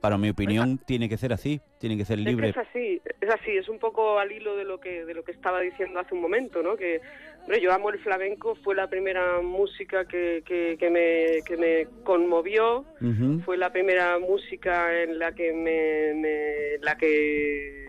para 0.00 0.18
mi 0.18 0.30
opinión, 0.30 0.78
tiene 0.86 1.08
que 1.08 1.16
ser 1.16 1.32
así, 1.32 1.60
tiene 1.78 1.96
que 1.96 2.04
ser 2.04 2.18
Es 2.18 2.24
que 2.24 2.30
libre. 2.30 2.48
es 2.50 2.56
así, 2.56 3.00
es 3.20 3.30
así, 3.30 3.52
es 3.56 3.68
un 3.68 3.78
poco 3.78 4.18
al 4.18 4.32
hilo 4.32 4.56
de 4.56 4.64
lo 4.64 4.80
que 4.80 5.04
de 5.04 5.14
lo 5.14 5.22
que 5.24 5.32
estaba 5.32 5.60
diciendo 5.60 6.00
hace 6.00 6.14
un 6.14 6.20
momento, 6.20 6.62
¿no? 6.62 6.76
Que 6.76 7.00
yo 7.60 7.72
amo 7.72 7.90
el 7.90 7.98
flamenco, 7.98 8.54
fue 8.62 8.74
la 8.74 8.86
primera 8.88 9.40
música 9.40 10.04
que, 10.04 10.42
que, 10.46 10.76
que 10.78 10.90
me, 10.90 11.42
que 11.44 11.56
me 11.56 11.88
conmovió, 12.04 12.84
fue 13.44 13.56
la 13.56 13.70
primera 13.70 14.18
música 14.18 15.02
en 15.02 15.18
la 15.18 15.32
que 15.32 15.52
me, 15.52 16.14
me- 16.14 16.78
la 16.80 16.96
que 16.96 17.86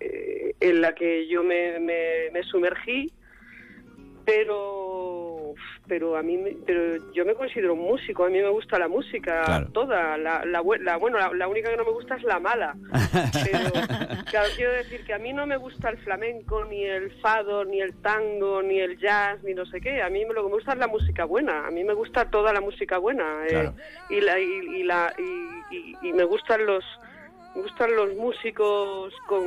eh, 0.00 0.54
en 0.60 0.80
la 0.80 0.94
que 0.94 1.26
yo 1.28 1.42
me, 1.42 1.78
me, 1.80 2.30
me 2.32 2.42
sumergí. 2.44 3.12
Pero 4.24 5.29
pero 5.86 6.16
a 6.16 6.22
mí 6.22 6.36
me- 6.36 6.56
pero 6.66 6.96
yo 7.12 7.24
me 7.24 7.34
considero 7.34 7.74
un 7.74 7.80
músico 7.80 8.24
a 8.24 8.28
mí 8.30 8.38
me 8.38 8.48
gusta 8.48 8.78
la 8.78 8.88
música 8.88 9.42
Claro. 9.44 9.68
toda 9.72 10.16
la, 10.18 10.44
la, 10.44 10.62
la- 10.80 10.96
bueno 10.96 11.18
la, 11.18 11.32
la 11.32 11.48
única 11.48 11.70
que 11.70 11.76
no 11.76 11.84
me 11.84 11.92
gusta 11.92 12.16
es 12.16 12.22
la 12.22 12.38
mala 12.38 12.74
pero 13.44 13.70
claro 14.30 14.48
quiero 14.56 14.72
decir 14.72 15.04
que 15.04 15.14
a 15.14 15.18
mí 15.18 15.32
no 15.32 15.46
me 15.46 15.56
gusta 15.56 15.90
el 15.90 15.98
flamenco 15.98 16.64
ni 16.64 16.84
el 16.84 17.10
fado 17.20 17.64
ni 17.64 17.80
el 17.80 17.94
tango 17.94 18.62
ni 18.62 18.80
el 18.80 18.98
jazz 18.98 19.42
ni 19.42 19.54
no 19.54 19.64
sé 19.66 19.80
qué 19.80 20.02
a 20.02 20.08
mí 20.10 20.24
lo 20.24 20.34
que 20.42 20.48
me 20.48 20.54
gusta 20.54 20.72
es 20.72 20.78
la 20.78 20.86
música 20.86 21.24
buena 21.24 21.66
a 21.66 21.70
mí 21.70 21.84
me 21.84 21.94
gusta 21.94 22.30
toda 22.30 22.52
la 22.52 22.60
música 22.60 22.98
buena 22.98 23.24
eh, 23.48 23.70
y 24.10 24.20
la 24.20 24.38
y, 24.38 24.44
y 24.44 24.82
la 24.84 25.12
y, 25.18 25.76
y- 25.76 25.96
y 26.02 26.12
me 26.12 26.24
gustan 26.24 26.66
los 26.66 26.84
gustan 27.54 27.94
los 27.96 28.14
músicos 28.16 29.12
con, 29.26 29.42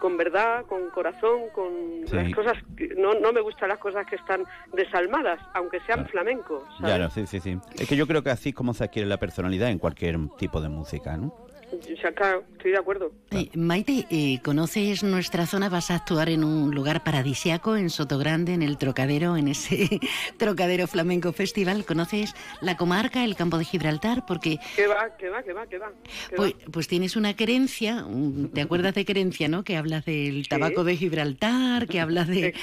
con 0.00 0.16
verdad, 0.16 0.64
con 0.66 0.88
corazón, 0.90 1.42
con 1.54 1.70
Sí. 2.06 2.16
las 2.16 2.34
cosas... 2.34 2.54
que- 2.76 2.94
no, 2.96 3.14
no 3.14 3.32
me 3.32 3.40
gustan 3.40 3.68
las 3.68 3.78
cosas 3.78 4.06
que 4.06 4.16
están 4.16 4.44
desalmadas, 4.72 5.38
aunque 5.54 5.80
sean 5.80 6.06
flamencos. 6.06 6.62
Claro, 6.78 7.10
sí, 7.10 7.26
sí, 7.26 7.40
sí. 7.40 7.58
Es 7.78 7.88
que 7.88 7.96
yo 7.96 8.06
creo 8.06 8.22
que 8.22 8.30
así 8.30 8.50
es 8.50 8.54
como 8.54 8.72
se 8.74 8.84
adquiere 8.84 9.08
la 9.08 9.18
personalidad 9.18 9.70
en 9.70 9.78
cualquier 9.78 10.16
tipo 10.38 10.60
de 10.60 10.68
música, 10.68 11.16
¿no? 11.16 11.32
Estoy 11.72 12.70
de 12.72 12.78
acuerdo. 12.78 13.12
Eh, 13.32 13.50
Maite, 13.54 14.06
eh, 14.10 14.38
¿conoces 14.42 15.02
nuestra 15.02 15.46
zona? 15.46 15.68
Vas 15.68 15.90
a 15.90 15.96
actuar 15.96 16.28
en 16.28 16.44
un 16.44 16.74
lugar 16.74 17.02
paradisiaco, 17.02 17.76
en 17.76 17.90
Sotogrande, 17.90 18.54
en 18.54 18.62
el 18.62 18.78
Trocadero, 18.78 19.36
en 19.36 19.48
ese 19.48 20.00
Trocadero 20.36 20.86
Flamenco 20.86 21.32
Festival. 21.32 21.84
¿Conoces 21.84 22.34
la 22.60 22.76
comarca, 22.76 23.24
el 23.24 23.34
campo 23.36 23.58
de 23.58 23.64
Gibraltar? 23.64 24.24
Porque 24.26 24.58
¿Qué 24.76 24.86
va, 24.86 25.16
qué 25.16 25.28
va, 25.28 25.42
qué 25.42 25.52
va, 25.52 25.66
qué 25.66 25.78
va? 25.78 25.90
qué 26.30 26.36
pues, 26.36 26.52
va? 26.54 26.58
pues 26.72 26.88
tienes 26.88 27.16
una 27.16 27.34
querencia, 27.34 28.04
un- 28.04 28.50
¿te 28.52 28.60
acuerdas 28.62 28.94
de 28.94 29.04
querencia, 29.04 29.48
no? 29.48 29.64
Que 29.64 29.76
hablas 29.76 30.04
del 30.04 30.48
tabaco 30.48 30.84
de 30.84 30.96
Gibraltar, 30.96 31.88
que 31.88 32.00
hablas 32.00 32.28
de, 32.28 32.54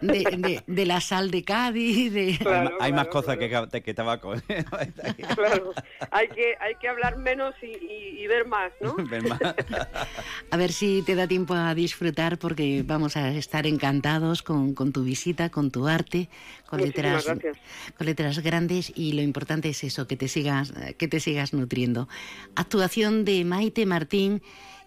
de, 0.00 0.18
de- 0.36 0.62
de 0.66 0.86
la 0.86 1.00
sal 1.00 1.30
de 1.30 1.44
Cádiz, 1.44 2.12
de... 2.12 2.38
hay 2.80 2.92
más 2.92 3.08
cosas 3.08 3.36
que, 3.38 3.82
que 3.82 3.94
tabaco. 3.94 4.34
Claro, 5.34 5.72
hay 6.10 6.28
que, 6.28 6.54
hay 6.60 6.74
que 6.80 6.88
hablar 6.88 7.16
menos 7.18 7.54
y, 7.62 7.66
y- 7.66 8.22
y 8.22 8.26
ver 8.26 8.46
más, 8.48 8.72
¿no? 8.80 8.94
Ver 9.08 9.26
más. 9.28 9.40
A 10.50 10.56
ver 10.56 10.72
si 10.72 11.02
te 11.02 11.14
da 11.14 11.26
tiempo 11.28 11.54
a 11.54 11.74
disfrutar 11.74 12.38
porque 12.38 12.82
vamos 12.86 13.16
a 13.16 13.30
estar 13.30 13.66
encantados 13.66 14.42
con, 14.42 14.74
con 14.74 14.92
tu 14.92 15.04
visita, 15.04 15.50
con 15.50 15.70
tu 15.70 15.86
arte, 15.86 16.28
con 16.66 16.80
Muchísimas 16.80 17.24
letras, 17.26 17.26
gracias. 17.42 17.58
con 17.96 18.06
letras 18.06 18.38
grandes 18.40 18.92
y 18.94 19.12
lo 19.12 19.22
importante 19.22 19.68
es 19.68 19.84
eso, 19.84 20.06
que 20.06 20.16
te 20.16 20.28
sigas, 20.28 20.72
que 20.96 21.08
te 21.08 21.20
sigas 21.20 21.52
nutriendo. 21.52 22.08
Actuación 22.56 23.24
de 23.24 23.44
Maite 23.44 23.86
Martín 23.86 24.42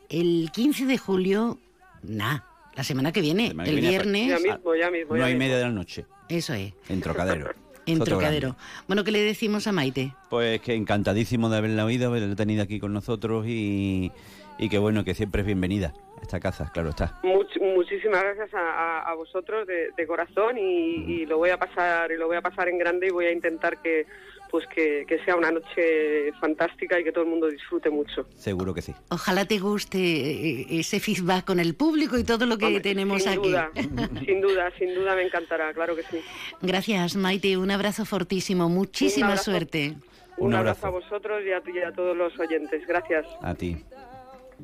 el 0.10 0.50
15 0.54 0.86
de 0.88 0.98
julio, 0.98 1.58
nah, 2.04 2.40
la 2.76 2.84
semana 2.84 3.12
que 3.12 3.22
viene, 3.22 3.50
semana 3.50 3.64
que 3.64 3.70
el 3.70 3.76
viene, 3.82 3.90
viernes. 3.90 4.28
Ya 4.30 4.40
mismo, 4.54 4.76
ya 4.76 4.92
mismo. 4.92 5.16
ya 5.16 5.20
No 5.20 5.26
hay 5.26 5.34
mismo. 5.34 5.40
media 5.46 5.58
de 5.58 5.64
la 5.64 5.72
noche, 5.72 6.06
Eso 6.30 6.54
es, 6.54 6.74
en 6.90 7.02
Trocadero. 7.02 7.52
en 7.92 8.00
Trocadero. 8.04 8.56
Bueno, 8.88 9.04
¿qué 9.04 9.12
le 9.12 9.22
decimos 9.22 9.68
a 9.68 9.72
Maite? 9.72 10.14
Pues 10.30 10.62
que 10.62 10.74
encantadísimo 10.76 11.50
de 11.50 11.58
haberla 11.58 11.86
oído, 11.86 12.08
haberla 12.10 12.36
tenido 12.36 12.64
aquí 12.64 12.80
con 12.80 12.94
nosotros 12.94 13.46
y, 13.48 14.12
y 14.58 14.70
que 14.70 14.78
bueno, 14.78 15.04
que 15.04 15.14
siempre 15.14 15.42
es 15.42 15.48
bienvenida 15.48 15.94
a 16.18 16.22
esta 16.22 16.40
casa, 16.40 16.72
claro 16.74 16.90
está. 16.90 17.20
Much- 17.24 17.60
muchísimas 17.62 18.24
gracias 18.24 18.54
a, 18.54 18.60
a- 18.60 19.12
a 19.12 19.14
vosotros 19.16 19.66
de, 19.68 19.90
de 19.96 20.08
corazón 20.08 20.58
y, 20.58 20.96
y 21.22 21.26
lo 21.26 21.38
voy 21.38 21.50
a 21.50 21.58
pasar 21.58 22.12
y 22.12 22.18
lo 22.18 22.28
voy 22.28 22.38
a 22.38 22.42
pasar 22.42 22.68
en 22.70 22.78
grande 22.78 23.08
y 23.08 23.12
voy 23.12 23.26
a 23.26 23.32
intentar 23.32 23.78
que 23.82 24.06
pues 24.52 24.68
que, 24.68 25.06
que 25.08 25.18
sea 25.24 25.38
una 25.38 25.50
noche 25.50 26.34
fantástica 26.42 27.00
y 27.00 27.06
que 27.06 27.12
todo 27.14 27.24
el 27.24 27.30
mundo 27.30 27.48
disfrute 27.48 27.90
mucho. 27.90 28.28
Seguro 28.36 28.74
que 28.74 28.82
sí. 28.82 28.94
Ojalá 29.10 29.46
te 29.46 29.60
guste 29.60 29.98
eh, 29.98 30.66
ese 30.70 31.00
feedback 31.00 31.46
con 31.46 31.60
el 31.60 31.74
público 31.74 32.18
y 32.18 32.24
todo 32.26 32.46
lo 32.46 32.58
que 32.58 32.66
Hombre, 32.66 32.82
tenemos 32.82 33.24
sin 33.24 33.32
aquí. 33.32 33.48
Duda, 33.50 33.72
sin 34.26 34.42
duda, 34.42 34.72
sin 34.78 34.94
duda 34.94 35.16
me 35.16 35.24
encantará, 35.24 35.74
claro 35.74 35.96
que 35.96 36.04
sí. 36.04 36.22
Gracias, 36.62 37.16
Maite. 37.16 37.58
Un 37.58 37.72
abrazo 37.72 38.04
fortísimo. 38.06 38.68
Muchísima 38.70 39.28
Un 39.28 39.32
abrazo. 39.32 39.52
suerte. 39.52 39.96
Un, 40.38 40.48
Un 40.48 40.54
abrazo. 40.56 40.86
abrazo. 40.88 40.88
a 40.88 40.90
vosotros 41.10 41.42
y 41.46 41.52
a, 41.52 41.62
y 41.74 41.80
a 41.80 41.94
todos 41.94 42.16
los 42.18 42.38
oyentes. 42.38 42.86
Gracias. 42.86 43.26
A 43.42 43.56
ti. 43.56 43.78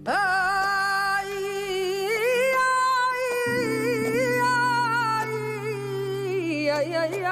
Ay, 0.06 1.34
ay, 6.70 6.94
ay, 6.94 7.24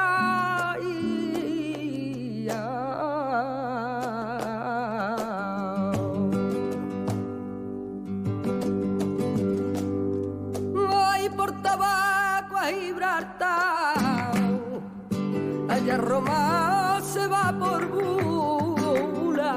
Roma 15.97 16.99
se 17.01 17.25
va 17.27 17.53
por 17.57 17.87
bula, 17.87 19.49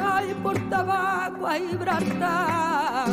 ay 0.00 0.34
por 0.42 0.58
tabaco 0.68 1.46
a 1.46 1.54
Gibraltar, 1.54 3.08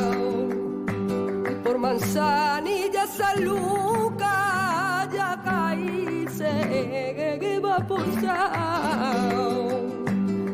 y 1.50 1.56
por 1.64 1.78
manzanilla 1.78 3.08
que 3.08 4.41
va. 8.26 9.14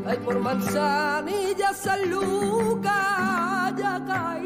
Ay, 0.06 0.18
por 0.24 0.40
manzanilla 0.40 1.74
San 1.74 2.10
Lucas, 2.10 3.74
ya 3.78 4.00
va. 4.00 4.38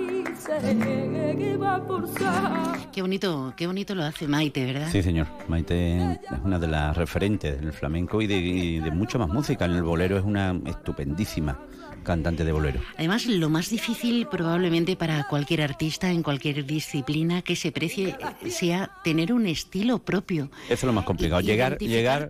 Qué 2.91 3.01
bonito, 3.01 3.53
qué 3.55 3.67
bonito 3.67 3.95
lo 3.95 4.03
hace 4.03 4.27
Maite, 4.27 4.65
¿verdad? 4.65 4.89
Sí, 4.91 5.01
señor. 5.01 5.27
Maite 5.47 6.13
es 6.13 6.19
una 6.43 6.59
de 6.59 6.67
las 6.67 6.97
referentes 6.97 7.61
del 7.61 7.71
flamenco 7.71 8.21
y 8.21 8.27
de, 8.27 8.37
y 8.37 8.79
de 8.79 8.91
mucha 8.91 9.17
más 9.17 9.29
música. 9.29 9.65
En 9.65 9.71
el 9.71 9.83
bolero 9.83 10.17
es 10.17 10.23
una 10.23 10.59
estupendísima 10.65 11.57
cantante 12.03 12.43
de 12.43 12.51
bolero. 12.51 12.81
Además, 12.97 13.25
lo 13.25 13.49
más 13.49 13.69
difícil 13.69 14.27
probablemente 14.27 14.95
para 14.95 15.27
cualquier 15.27 15.61
artista 15.61 16.11
en 16.11 16.23
cualquier 16.23 16.65
disciplina 16.65 17.41
que 17.41 17.55
se 17.55 17.71
precie 17.71 18.15
eh, 18.41 18.49
sea 18.49 18.91
tener 19.03 19.33
un 19.33 19.45
estilo 19.47 19.99
propio. 19.99 20.49
Eso 20.65 20.73
es 20.73 20.83
lo 20.83 20.93
más 20.93 21.05
complicado. 21.05 21.41
Llegar, 21.41 21.77
llegar 21.77 22.29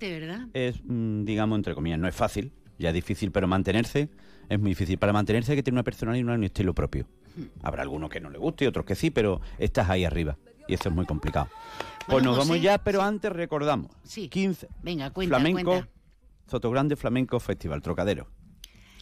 es, 0.53 0.81
mm, 0.83 1.23
digamos, 1.23 1.57
entre 1.57 1.75
comillas, 1.75 1.99
no 1.99 2.07
es 2.07 2.15
fácil, 2.15 2.51
ya 2.77 2.89
es 2.89 2.95
difícil, 2.95 3.31
pero 3.31 3.47
mantenerse 3.47 4.09
es 4.49 4.59
muy 4.59 4.71
difícil. 4.71 4.97
Para 4.97 5.13
mantenerse 5.13 5.53
hay 5.53 5.57
que 5.57 5.63
tener 5.63 5.75
una 5.75 5.83
personalidad 5.83 6.25
y 6.27 6.35
un 6.35 6.43
estilo 6.43 6.73
propio. 6.73 7.07
Habrá 7.63 7.83
algunos 7.83 8.09
que 8.09 8.19
no 8.19 8.29
le 8.29 8.37
guste 8.37 8.65
y 8.65 8.67
otros 8.67 8.85
que 8.85 8.95
sí, 8.95 9.09
pero 9.09 9.39
estás 9.57 9.89
ahí 9.89 10.03
arriba 10.03 10.37
y 10.67 10.73
eso 10.73 10.89
es 10.89 10.95
muy 10.95 11.05
complicado. 11.05 11.47
Pues 12.05 12.07
Bueno, 12.07 12.29
nos 12.29 12.39
José, 12.39 12.49
vamos 12.49 12.63
ya, 12.63 12.77
pero 12.79 13.01
antes 13.01 13.31
recordamos. 13.31 13.91
Sí. 14.03 14.27
15. 14.27 14.67
Venga, 14.83 15.11
cuenta, 15.11 15.37
Flamenco, 15.37 15.71
cuenta. 15.71 15.89
Sotogrande 16.47 16.95
Flamenco 16.95 17.39
Festival 17.39 17.81
Trocadero. 17.81 18.27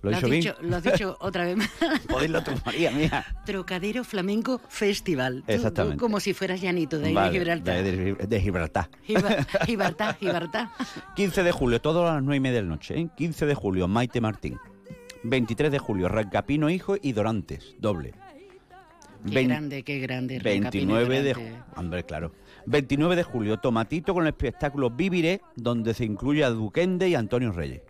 ¿Lo 0.01 0.11
he 0.11 0.15
has 0.15 0.21
dicho 0.23 0.55
bien? 0.59 0.69
lo 0.71 0.77
has 0.77 0.83
dicho 0.83 1.17
otra 1.21 1.43
vez 1.45 1.57
más. 1.57 1.69
Podéislo 2.07 2.41
tú, 2.43 2.51
María 2.65 2.91
mía. 2.91 3.25
Trocadero 3.45 4.03
Flamenco 4.03 4.61
Festival. 4.69 5.41
Tú- 5.41 5.45
tú 5.47 5.51
Exactamente. 5.53 5.97
como 5.97 6.19
si 6.19 6.33
fueras 6.33 6.61
Llanito 6.61 6.97
de 6.99 7.07
ahí 7.07 7.13
Vale, 7.13 7.31
de 7.31 7.37
Gibraltar. 7.39 7.83
de- 8.29 8.41
Gibraltar. 8.41 8.89
Giba- 9.05 9.45
Gibraltar, 9.65 10.17
Gibraltar. 10.17 10.69
15 11.15 11.43
de 11.43 11.51
julio, 11.51 11.81
todo 11.81 12.07
a 12.07 12.15
las 12.15 12.23
9 12.23 12.37
y 12.37 12.39
media 12.39 12.57
de 12.57 12.63
la 12.63 12.69
noche. 12.69 12.99
¿eh? 12.99 13.09
15 13.17 13.45
de 13.45 13.55
julio, 13.55 13.87
Maite 13.87 14.21
Martín. 14.21 14.57
23 15.23 15.71
de 15.71 15.79
julio, 15.79 16.07
Rancapino 16.07 16.69
Hijo 16.69 16.95
y 17.01 17.11
Dorantes, 17.11 17.75
doble. 17.79 18.13
Qué 19.29 19.43
grande, 19.43 19.83
qué 19.83 19.99
grande. 19.99 20.39
Rancapino 20.39 20.93
29 20.95 21.21
de 21.23 21.33
Durante. 21.33 21.63
hombre, 21.75 22.03
claro. 22.05 22.31
29 22.67 23.17
de 23.17 23.23
julio, 23.23 23.57
Tomatito 23.57 24.13
con 24.13 24.23
el 24.23 24.29
espectáculo 24.29 24.89
Viviré, 24.91 25.41
donde 25.57 25.93
se 25.93 26.05
incluye 26.05 26.45
a 26.45 26.49
Duquende 26.51 27.09
y 27.09 27.15
Antonio 27.15 27.51
Reyes. 27.51 27.81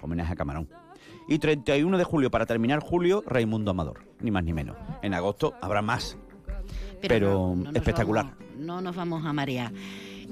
Homenaje 0.00 0.32
a 0.32 0.36
Camarón. 0.36 0.66
Y 1.28 1.38
31 1.38 1.96
de 1.98 2.04
julio, 2.04 2.30
para 2.30 2.46
terminar 2.46 2.80
julio, 2.80 3.22
Raimundo 3.26 3.70
Amador, 3.70 4.04
ni 4.20 4.30
más 4.30 4.44
ni 4.44 4.52
menos. 4.52 4.76
En 5.02 5.14
agosto 5.14 5.54
habrá 5.62 5.80
más, 5.82 6.16
pero, 7.00 7.30
no- 7.32 7.56
no 7.56 7.64
nos 7.64 7.76
espectacular. 7.76 8.24
vamos- 8.26 8.38
no 8.58 8.80
nos 8.80 8.96
vamos 8.96 9.24
a 9.24 9.32
marear. 9.32 9.72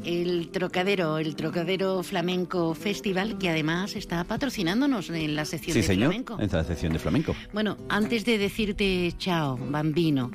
El 0.04 0.48
Trocadero, 0.50 1.18
el 1.18 1.36
Trocadero 1.36 2.02
Flamenco 2.02 2.74
Festival, 2.74 3.36
que 3.38 3.50
además 3.50 3.96
está 3.96 4.24
patrocinándonos 4.24 5.10
en 5.10 5.36
la 5.36 5.44
sección 5.44 5.74
Sí, 5.74 5.80
de 5.80 5.86
señor, 5.86 6.08
flamenco. 6.10 6.38
en 6.40 6.48
la 6.50 6.64
sección 6.64 6.92
de 6.94 6.98
flamenco. 6.98 7.34
Bueno, 7.52 7.76
antes 7.88 8.24
de 8.24 8.38
decirte 8.38 9.12
chao, 9.18 9.58
bambino, 9.70 10.30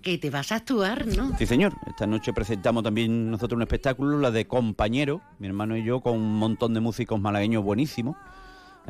que 0.00 0.18
te 0.18 0.30
vas 0.30 0.52
a 0.52 0.56
actuar, 0.56 1.06
¿no? 1.08 1.36
Sí, 1.38 1.46
señor. 1.46 1.72
Esta 1.88 2.06
noche 2.06 2.32
presentamos 2.32 2.84
también 2.84 3.30
nosotros 3.30 3.56
un 3.56 3.62
espectáculo, 3.62 4.18
la 4.18 4.30
de 4.30 4.46
Compañero, 4.46 5.20
mi 5.40 5.48
hermano 5.48 5.76
y 5.76 5.82
yo, 5.84 6.00
con 6.00 6.14
un 6.16 6.36
montón 6.36 6.72
de 6.74 6.80
músicos 6.80 7.20
malagueños 7.20 7.64
buenísimos, 7.64 8.16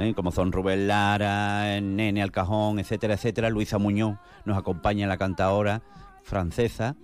¿eh? 0.00 0.14
como 0.14 0.32
son 0.32 0.52
Rubén 0.52 0.88
Lara, 0.88 1.80
Nene 1.80 2.22
Alcajón, 2.22 2.78
etcétera, 2.78 3.14
etcétera. 3.14 3.50
Luisa 3.50 3.78
Muñoz 3.78 4.16
nos 4.44 4.56
acompaña 4.56 5.06
la 5.06 5.16
cantadora 5.16 5.82
francesa. 6.22 6.96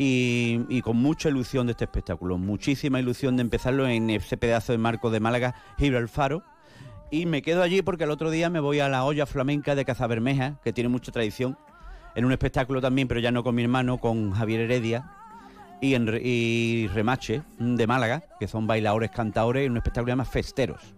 Y, 0.00 0.60
y 0.68 0.80
con 0.82 0.96
mucha 0.96 1.28
ilusión 1.28 1.66
de 1.66 1.72
este 1.72 1.84
espectáculo, 1.84 2.38
muchísima 2.38 3.00
ilusión 3.00 3.36
de 3.36 3.42
empezarlo 3.42 3.88
en 3.88 4.10
ese 4.10 4.36
pedazo 4.36 4.70
de 4.70 4.78
marco 4.78 5.10
de 5.10 5.18
Málaga, 5.18 5.56
Gibralfaro. 5.76 6.44
Y 7.10 7.26
me 7.26 7.42
quedo 7.42 7.62
allí 7.62 7.82
porque 7.82 8.04
el 8.04 8.12
otro 8.12 8.30
día 8.30 8.48
me 8.48 8.60
voy 8.60 8.78
a 8.78 8.88
la 8.88 9.02
olla 9.02 9.26
flamenca 9.26 9.74
de 9.74 9.84
Cazabermeja, 9.84 10.60
que 10.62 10.72
tiene 10.72 10.88
mucha 10.88 11.10
tradición, 11.10 11.58
en 12.14 12.24
un 12.24 12.32
espectáculo 12.32 12.80
también, 12.80 13.08
pero 13.08 13.18
ya 13.18 13.32
no 13.32 13.42
con 13.42 13.54
mi 13.54 13.62
hermano, 13.62 13.98
con 13.98 14.30
Javier 14.32 14.60
Heredia 14.60 15.10
y, 15.80 15.94
en 15.94 16.06
Re- 16.06 16.20
y 16.22 16.86
Remache 16.88 17.42
de 17.58 17.86
Málaga, 17.86 18.22
que 18.38 18.46
son 18.46 18.66
bailadores, 18.66 19.10
cantadores, 19.10 19.64
en 19.64 19.72
un 19.72 19.78
espectáculo 19.78 20.16
que 20.16 20.24
Festeros. 20.26 20.94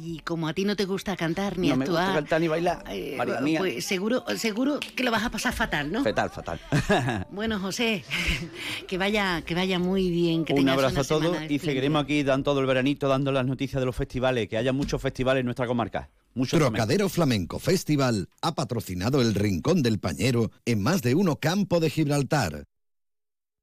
Y 0.00 0.18
como 0.20 0.48
a 0.48 0.54
ti 0.54 0.64
no 0.64 0.76
te 0.76 0.84
gusta 0.84 1.16
cantar 1.16 1.58
ni 1.58 1.68
no 1.68 1.76
me 1.76 1.84
actuar, 1.84 2.06
gusta 2.06 2.20
cantar 2.20 2.40
ni 2.40 2.48
bailar, 2.48 2.84
eh, 2.88 3.14
María 3.16 3.40
mía. 3.40 3.58
pues 3.58 3.84
seguro, 3.84 4.24
seguro 4.36 4.80
que 4.80 5.04
lo 5.04 5.10
vas 5.10 5.24
a 5.24 5.30
pasar 5.30 5.52
fatal, 5.52 5.90
¿no? 5.92 6.02
Fatal, 6.02 6.30
fatal. 6.30 6.60
Bueno, 7.30 7.58
José, 7.60 8.04
que 8.88 8.98
vaya, 8.98 9.42
que 9.42 9.54
vaya 9.54 9.78
muy 9.78 10.10
bien, 10.10 10.44
que 10.44 10.52
un 10.52 10.68
abrazo 10.68 10.94
una 10.94 11.00
a 11.00 11.04
todos 11.04 11.36
y 11.50 11.58
seguiremos 11.58 12.02
aquí 12.02 12.22
dando 12.22 12.44
todo 12.44 12.60
el 12.60 12.66
veranito, 12.66 13.08
dando 13.08 13.32
las 13.32 13.46
noticias 13.46 13.80
de 13.80 13.86
los 13.86 13.96
festivales, 13.96 14.48
que 14.48 14.56
haya 14.56 14.72
muchos 14.72 15.00
festivales 15.00 15.40
en 15.40 15.46
nuestra 15.46 15.66
comarca. 15.66 16.10
Muchos 16.34 16.58
Trocadero 16.58 17.08
Flamenco 17.08 17.58
Festival 17.60 18.28
ha 18.42 18.54
patrocinado 18.54 19.22
el 19.22 19.34
Rincón 19.34 19.82
del 19.82 20.00
Pañero 20.00 20.50
en 20.64 20.82
más 20.82 21.00
de 21.02 21.14
uno 21.14 21.36
campo 21.36 21.78
de 21.78 21.90
Gibraltar. 21.90 22.64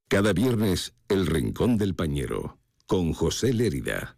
Cada 0.07 0.33
viernes, 0.33 0.93
El 1.07 1.25
Rincón 1.25 1.77
del 1.77 1.95
Pañero, 1.95 2.57
con 2.85 3.13
José 3.13 3.53
Lérida. 3.53 4.17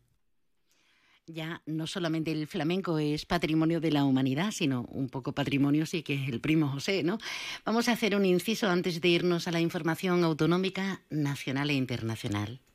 Ya 1.34 1.62
no 1.66 1.88
solamente 1.88 2.32
el 2.32 2.46
flamenco 2.46 3.00
es 3.00 3.26
patrimonio 3.26 3.82
de 3.82 3.92
la 3.92 4.06
humanidad, 4.06 4.52
sino 4.52 4.84
un 4.84 5.10
poco 5.10 5.34
patrimonio 5.34 5.88
sí 5.88 6.04
que 6.04 6.14
es 6.14 6.30
el 6.30 6.40
primo 6.40 6.68
José, 6.68 7.02
¿no? 7.02 7.18
Vamos 7.66 7.90
a 7.90 7.94
hacer 7.94 8.16
un 8.16 8.26
inciso 8.26 8.70
antes 8.70 9.02
de 9.02 9.08
irnos 9.08 9.48
a 9.48 9.52
la 9.52 9.60
información 9.60 10.24
autonómica 10.24 11.02
nacional 11.10 11.72
e 11.72 11.74
internacional. 11.74 12.60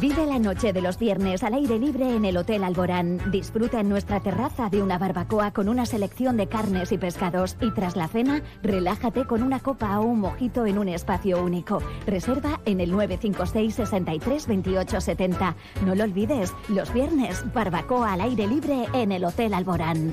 Vive 0.00 0.26
la 0.26 0.38
noche 0.38 0.72
de 0.72 0.80
los 0.80 0.98
viernes 0.98 1.42
al 1.42 1.54
aire 1.54 1.78
libre 1.78 2.16
en 2.16 2.24
el 2.24 2.36
Hotel 2.36 2.64
Alborán. 2.64 3.20
Disfruta 3.30 3.80
en 3.80 3.88
nuestra 3.88 4.20
terraza 4.20 4.68
de 4.70 4.82
una 4.82 4.98
barbacoa 4.98 5.52
con 5.52 5.68
una 5.68 5.86
selección 5.86 6.36
de 6.36 6.48
carnes 6.48 6.90
y 6.92 6.98
pescados. 6.98 7.56
Y 7.60 7.70
tras 7.72 7.96
la 7.96 8.08
cena, 8.08 8.42
relájate 8.62 9.26
con 9.26 9.42
una 9.42 9.60
copa 9.60 9.98
o 10.00 10.04
un 10.04 10.20
mojito 10.20 10.66
en 10.66 10.78
un 10.78 10.88
espacio 10.88 11.42
único. 11.42 11.82
Reserva 12.06 12.60
en 12.64 12.80
el 12.80 12.90
956 12.90 13.74
63 13.74 14.46
28 14.46 15.00
70. 15.00 15.56
No 15.84 15.94
lo 15.94 16.04
olvides, 16.04 16.52
los 16.68 16.92
viernes, 16.92 17.44
barbacoa 17.52 18.14
al 18.14 18.22
aire 18.22 18.46
libre 18.46 18.86
en 18.94 19.12
el 19.12 19.24
Hotel 19.24 19.54
Alborán. 19.54 20.12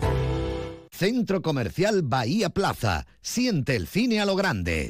Centro 0.91 1.41
Comercial 1.41 2.04
Bahía 2.04 2.50
Plaza. 2.50 3.08
Siente 3.22 3.76
el 3.76 3.88
cine 3.88 4.20
a 4.20 4.26
lo 4.26 4.36
grande. 4.36 4.89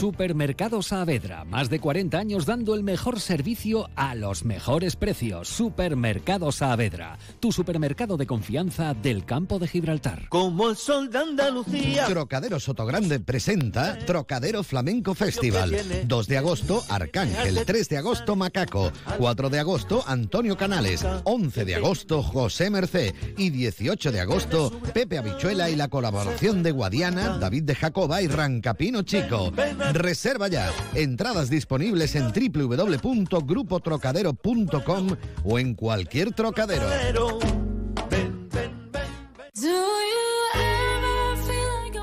Supermercado 0.00 0.80
Saavedra, 0.80 1.44
más 1.44 1.68
de 1.68 1.78
40 1.78 2.16
años 2.16 2.46
dando 2.46 2.74
el 2.74 2.82
mejor 2.82 3.20
servicio 3.20 3.90
a 3.96 4.14
los 4.14 4.46
mejores 4.46 4.96
precios. 4.96 5.46
Supermercado 5.46 6.50
Saavedra, 6.52 7.18
tu 7.38 7.52
supermercado 7.52 8.16
de 8.16 8.26
confianza 8.26 8.94
del 8.94 9.26
campo 9.26 9.58
de 9.58 9.68
Gibraltar. 9.68 10.30
Como 10.30 10.70
el 10.70 10.76
sol 10.76 11.10
de 11.10 11.18
Andalucía. 11.18 12.06
Trocadero 12.06 12.58
Sotogrande 12.58 13.20
presenta 13.20 13.98
Trocadero 14.06 14.62
Flamenco 14.62 15.14
Festival. 15.14 15.76
2 16.06 16.26
de 16.26 16.38
agosto, 16.38 16.82
Arcángel. 16.88 17.62
3 17.66 17.88
de 17.90 17.98
agosto, 17.98 18.36
Macaco. 18.36 18.90
4 19.18 19.50
de 19.50 19.58
agosto, 19.58 20.02
Antonio 20.06 20.56
Canales. 20.56 21.04
11 21.24 21.66
de 21.66 21.74
agosto, 21.74 22.22
José 22.22 22.70
Mercé. 22.70 23.14
Y 23.36 23.50
18 23.50 24.12
de 24.12 24.20
agosto, 24.20 24.72
Pepe 24.94 25.18
Habichuela 25.18 25.68
y 25.68 25.76
la 25.76 25.88
colaboración 25.88 26.62
de 26.62 26.70
Guadiana, 26.70 27.36
David 27.36 27.64
de 27.64 27.74
Jacoba 27.74 28.22
y 28.22 28.28
Rancapino 28.28 29.02
Chico. 29.02 29.52
Reserva 29.94 30.48
ya. 30.48 30.70
Entradas 30.94 31.48
disponibles 31.50 32.14
en 32.14 32.32
www.grupotrocadero.com 32.32 35.08
o 35.44 35.58
en 35.58 35.74
cualquier 35.74 36.32
trocadero. 36.32 36.88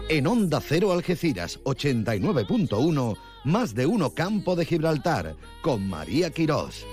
En 0.10 0.26
Onda 0.26 0.62
Cero 0.62 0.94
Algeciras 0.94 1.60
89.1, 1.66 3.18
más 3.44 3.76
de 3.76 3.86
uno 3.86 4.12
Campo 4.12 4.56
de 4.56 4.64
Gibraltar, 4.66 5.36
con 5.62 5.86
María 5.88 6.30
Quirós. 6.30 6.86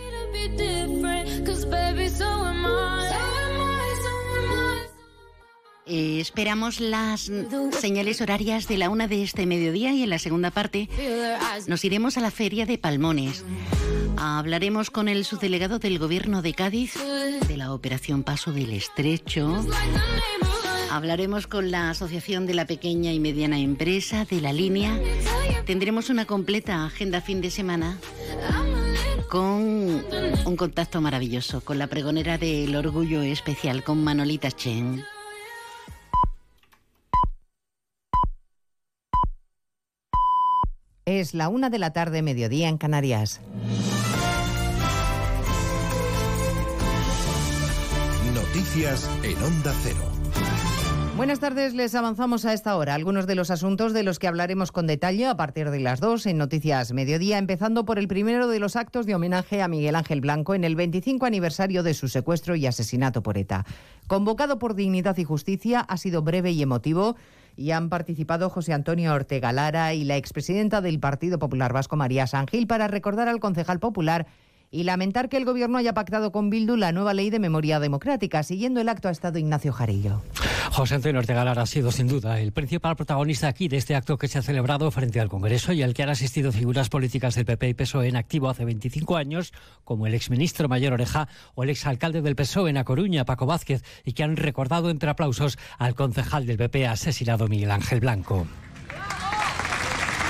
Eh, 5.87 6.19
esperamos 6.21 6.81
las 6.81 7.31
señales 7.79 8.21
horarias 8.23 8.69
de 8.69 8.79
la 8.79 8.89
una 8.89 9.07
de 9.07 9.23
este 9.23 9.45
mediodía 9.45 9.93
y 9.93 10.03
en 10.03 10.11
la 10.11 10.19
segunda 10.19 10.51
parte 10.51 10.89
nos 11.67 11.85
iremos 11.85 12.17
a 12.17 12.21
la 12.21 12.31
feria 12.31 12.65
de 12.65 12.79
Palmones. 12.79 13.45
Hablaremos 14.17 14.91
con 14.91 15.09
el 15.09 15.25
subdelegado 15.25 15.79
del 15.79 15.99
gobierno 15.99 16.41
de 16.41 16.55
Cádiz 16.55 16.95
de 17.49 17.57
la 17.57 17.75
operación 17.75 18.23
Paso 18.23 18.53
del 18.53 18.73
Estrecho. 18.73 19.63
Hablaremos 20.91 21.47
con 21.47 21.71
la 21.71 21.91
Asociación 21.91 22.47
de 22.47 22.55
la 22.55 22.67
Pequeña 22.67 23.13
y 23.13 23.21
Mediana 23.21 23.59
Empresa 23.59 24.25
de 24.25 24.41
la 24.41 24.53
línea. 24.53 24.99
Tendremos 25.67 26.09
una 26.09 26.25
completa 26.25 26.87
agenda 26.87 27.21
fin 27.21 27.43
de 27.43 27.51
semana 27.51 27.99
con 29.29 30.05
un 30.47 30.57
contacto 30.57 31.01
maravilloso 31.01 31.61
con 31.61 31.79
la 31.79 31.89
pregonera 31.89 32.39
del 32.39 32.75
orgullo 32.77 33.21
especial, 33.23 33.83
con 33.83 34.03
Manolita 34.03 34.51
Chen. 34.51 35.05
Es 41.07 41.35
la 41.35 41.51
una 41.51 41.69
de 41.69 41.79
la 41.79 41.93
tarde, 41.93 42.23
mediodía 42.23 42.71
en 42.71 42.79
Canarias. 42.79 43.43
Noticias 48.35 49.11
en 49.23 49.37
Onda 49.43 49.75
Cero. 49.83 50.01
Buenas 51.15 51.41
tardes, 51.41 51.75
les 51.75 51.95
avanzamos 51.95 52.47
a 52.47 52.55
esta 52.55 52.75
hora 52.75 52.95
algunos 52.95 53.27
de 53.27 53.35
los 53.35 53.51
asuntos 53.51 53.93
de 53.93 54.03
los 54.03 54.19
que 54.19 54.29
hablaremos 54.29 54.73
con 54.73 54.87
detalle 54.87 55.27
a 55.27 55.37
partir 55.37 55.71
de 55.71 55.79
las 55.79 56.01
2 56.01 56.25
en 56.25 56.39
Noticias 56.39 56.93
Mediodía, 56.93 57.37
empezando 57.37 57.85
por 57.85 57.99
el 57.99 58.09
primero 58.09 58.49
de 58.49 58.59
los 58.59 58.75
actos 58.75 59.05
de 59.05 59.15
homenaje 59.15 59.61
a 59.61 59.69
Miguel 59.69 59.97
Ángel 59.97 60.23
Blanco 60.23 60.55
en 60.55 60.65
el 60.65 60.75
25 60.75 61.27
aniversario 61.27 61.83
de 61.83 61.93
su 61.93 62.09
secuestro 62.09 62.57
y 62.57 62.67
asesinato 62.67 63.23
por 63.23 63.37
ETA. 63.37 63.67
Convocado 64.07 64.59
por 64.59 64.75
Dignidad 64.75 65.19
y 65.19 65.25
Justicia, 65.25 65.81
ha 65.81 65.99
sido 65.99 66.23
breve 66.23 66.51
y 66.53 66.63
emotivo 66.63 67.15
y 67.57 67.71
han 67.71 67.89
participado 67.89 68.51
José 68.51 68.73
Antonio 68.73 69.13
Ortega 69.13 69.53
Lara 69.53 69.95
y 69.95 70.05
la 70.05 70.17
expresidenta 70.17 70.81
del 70.81 71.01
Partido 71.01 71.39
Popular 71.39 71.73
Vasco, 71.73 71.97
María 71.97 72.27
Sangil, 72.27 72.67
para 72.67 72.89
recordar 72.89 73.29
al 73.29 73.41
concejal 73.41 73.81
popular 73.81 74.27
y 74.75 74.83
lamentar 74.83 75.29
que 75.29 75.37
el 75.37 75.45
Gobierno 75.45 75.79
haya 75.79 75.95
pactado 75.95 76.33
con 76.33 76.51
Bildu 76.51 76.77
la 76.77 76.91
nueva 76.91 77.15
ley 77.15 77.31
de 77.31 77.39
memoria 77.39 77.79
democrática. 77.79 78.43
Siguiendo 78.43 78.81
el 78.81 78.89
acto 78.89 79.07
ha 79.07 79.13
estado 79.13 79.39
Ignacio 79.39 79.73
Jarillo. 79.73 80.21
José 80.73 80.97
Antonio 80.97 81.21
Ortega 81.21 81.45
Lara 81.45 81.63
ha 81.63 81.67
sido 81.67 81.93
sin 81.93 82.09
duda 82.09 82.41
el 82.41 82.51
principal 82.51 82.97
protagonista 82.97 83.47
aquí 83.47 83.69
de 83.69 83.77
este 83.77 83.95
acto 83.95 84.19
que 84.19 84.27
se 84.27 84.39
ha 84.39 84.43
celebrado 84.43 84.91
frente 84.91 85.21
al 85.21 85.29
Congreso 85.29 85.73
y 85.73 85.85
al 85.85 85.95
que 85.95 86.03
han 86.03 86.09
asistido 86.09 86.51
figuras 86.51 86.89
políticas 86.89 87.37
del 87.37 87.45
PP 87.45 87.69
y 87.69 87.75
PSOE 87.75 88.09
en 88.09 88.17
activo 88.17 88.49
hace 88.49 88.65
25 88.65 89.17
años, 89.17 89.53
como 89.85 90.09
el 90.09 90.15
exministro 90.15 90.69
Mayor 90.69 90.95
Oreja 90.95 91.29
o 91.55 91.63
el 91.63 91.71
exalcalde 91.71 92.21
del 92.21 92.35
PSOE 92.35 92.71
en 92.71 92.79
A 92.79 92.85
Coruña, 92.85 93.25
Paco 93.25 93.47
Vázquez, 93.47 93.85
y 94.05 94.15
que 94.15 94.25
han 94.25 94.37
recordado 94.37 94.91
entre 94.91 95.09
aplausos 95.09 95.57
al 95.79 95.95
concejal 95.95 96.47
del 96.47 96.57
PP 96.57 96.89
asesinado 96.89 97.47
Miguel 97.47 97.71
Ángel 97.71 98.01
Blanco. 98.01 98.49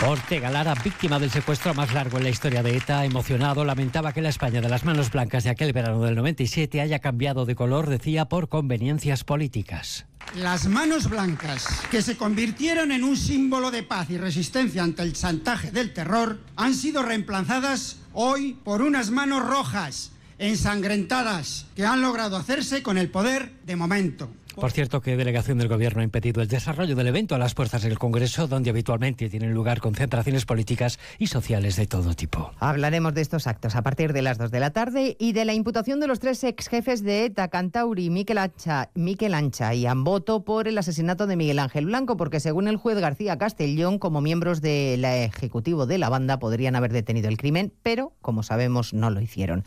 Ortega 0.02 0.50
Lara, 0.50 0.74
víctima 0.74 1.18
del 1.18 1.30
secuestro 1.30 1.72
más 1.72 1.94
largo 1.94 2.18
en 2.18 2.24
la 2.24 2.30
historia 2.30 2.62
de 2.62 2.76
ETA, 2.76 3.04
emocionado, 3.04 3.64
lamentaba 3.64 4.12
que 4.12 4.20
la 4.20 4.28
España 4.28 4.60
de 4.60 4.68
las 4.68 4.84
manos 4.84 5.10
blancas 5.10 5.44
de 5.44 5.50
aquel 5.50 5.72
verano 5.72 6.02
del 6.02 6.16
97 6.16 6.80
haya 6.80 6.98
cambiado 6.98 7.46
de 7.46 7.54
color, 7.54 7.88
decía, 7.88 8.26
por 8.26 8.48
conveniencias 8.48 9.24
políticas. 9.24 10.04
Las 10.34 10.66
manos 10.66 11.08
blancas, 11.08 11.66
que 11.90 12.02
se 12.02 12.16
convirtieron 12.16 12.92
en 12.92 13.04
un 13.04 13.16
símbolo 13.16 13.70
de 13.70 13.82
paz 13.82 14.10
y 14.10 14.18
resistencia 14.18 14.82
ante 14.82 15.02
el 15.02 15.14
chantaje 15.14 15.70
del 15.70 15.94
terror, 15.94 16.38
han 16.56 16.74
sido 16.74 17.02
reemplazadas 17.02 17.98
hoy 18.12 18.58
por 18.62 18.82
unas 18.82 19.10
manos 19.10 19.46
rojas, 19.46 20.10
ensangrentadas, 20.44 21.66
que 21.74 21.86
han 21.86 22.02
logrado 22.02 22.36
hacerse 22.36 22.82
con 22.82 22.98
el 22.98 23.10
poder 23.10 23.50
de 23.64 23.76
momento. 23.76 24.28
Por 24.54 24.70
cierto, 24.70 25.00
que 25.00 25.16
delegación 25.16 25.58
del 25.58 25.66
Gobierno 25.66 26.00
ha 26.00 26.04
impedido 26.04 26.40
el 26.40 26.46
desarrollo 26.46 26.94
del 26.94 27.08
evento 27.08 27.34
a 27.34 27.38
las 27.38 27.54
puertas 27.54 27.82
del 27.82 27.98
Congreso, 27.98 28.46
donde 28.46 28.70
habitualmente 28.70 29.28
tienen 29.28 29.52
lugar 29.52 29.80
concentraciones 29.80 30.46
políticas 30.46 31.00
y 31.18 31.26
sociales 31.26 31.74
de 31.74 31.86
todo 31.88 32.14
tipo. 32.14 32.52
Hablaremos 32.60 33.14
de 33.14 33.22
estos 33.22 33.48
actos 33.48 33.74
a 33.74 33.82
partir 33.82 34.12
de 34.12 34.22
las 34.22 34.38
2 34.38 34.52
de 34.52 34.60
la 34.60 34.70
tarde 34.70 35.16
y 35.18 35.32
de 35.32 35.44
la 35.44 35.54
imputación 35.54 35.98
de 35.98 36.06
los 36.06 36.20
tres 36.20 36.44
ex 36.44 36.68
jefes 36.68 37.02
de 37.02 37.24
ETA, 37.24 37.48
Cantauri, 37.48 38.10
Miquel 38.10 38.38
Ancha, 38.38 38.90
Miquel 38.94 39.34
Ancha 39.34 39.74
y 39.74 39.86
Amboto 39.86 40.44
por 40.44 40.68
el 40.68 40.78
asesinato 40.78 41.26
de 41.26 41.34
Miguel 41.34 41.58
Ángel 41.58 41.86
Blanco, 41.86 42.16
porque 42.16 42.38
según 42.38 42.68
el 42.68 42.76
juez 42.76 42.98
García 42.98 43.38
Castellón, 43.38 43.98
como 43.98 44.20
miembros 44.20 44.60
del 44.60 45.04
ejecutivo 45.04 45.86
de 45.86 45.98
la 45.98 46.10
banda 46.10 46.38
podrían 46.38 46.76
haber 46.76 46.92
detenido 46.92 47.28
el 47.28 47.38
crimen, 47.38 47.72
pero, 47.82 48.12
como 48.20 48.44
sabemos, 48.44 48.94
no 48.94 49.10
lo 49.10 49.20
hicieron. 49.20 49.64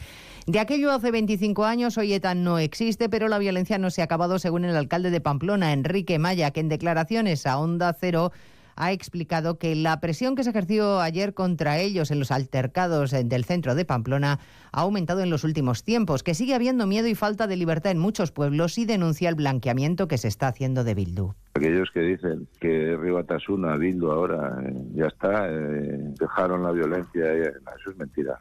De 0.47 0.61
aquello 0.61 0.91
hace 0.91 1.11
25 1.11 1.65
años, 1.65 1.97
hoy 1.97 2.13
ETA 2.13 2.33
no 2.33 2.57
existe, 2.57 3.09
pero 3.09 3.27
la 3.27 3.37
violencia 3.37 3.77
no 3.77 3.89
se 3.89 3.99
ha 3.99 4.05
acabado, 4.05 4.39
según 4.39 4.63
el 4.63 4.77
alcalde 4.77 5.11
de 5.11 5.19
Pamplona, 5.19 5.73
Enrique 5.73 6.19
Maya, 6.19 6.51
que 6.51 6.61
en 6.61 6.69
declaraciones 6.69 7.45
a 7.45 7.59
Onda 7.59 7.91
Cero 7.91 8.31
ha 8.77 8.93
explicado 8.93 9.57
que 9.57 9.75
la 9.75 9.99
presión 9.99 10.35
que 10.35 10.45
se 10.45 10.51
ejerció 10.51 11.01
ayer 11.01 11.33
contra 11.33 11.79
ellos 11.79 12.11
en 12.11 12.19
los 12.19 12.31
altercados 12.31 13.11
del 13.11 13.43
centro 13.43 13.75
de 13.75 13.83
Pamplona 13.83 14.39
ha 14.71 14.81
aumentado 14.83 15.19
en 15.19 15.29
los 15.29 15.43
últimos 15.43 15.83
tiempos, 15.83 16.23
que 16.23 16.33
sigue 16.33 16.55
habiendo 16.55 16.87
miedo 16.87 17.09
y 17.09 17.15
falta 17.15 17.45
de 17.47 17.57
libertad 17.57 17.91
en 17.91 17.99
muchos 17.99 18.31
pueblos 18.31 18.77
y 18.77 18.85
denuncia 18.85 19.27
el 19.27 19.35
blanqueamiento 19.35 20.07
que 20.07 20.17
se 20.17 20.29
está 20.29 20.47
haciendo 20.47 20.85
de 20.85 20.95
Bildu. 20.95 21.33
Aquellos 21.55 21.91
que 21.91 21.99
dicen 21.99 22.47
que 22.61 22.95
Ribatasuna, 22.95 23.75
Bildu 23.75 24.11
ahora 24.11 24.57
eh, 24.63 24.73
ya 24.95 25.07
está, 25.07 25.49
eh, 25.49 26.13
dejaron 26.17 26.63
la 26.63 26.71
violencia, 26.71 27.33
eh, 27.33 27.51
eso 27.81 27.89
es 27.91 27.97
mentira. 27.97 28.39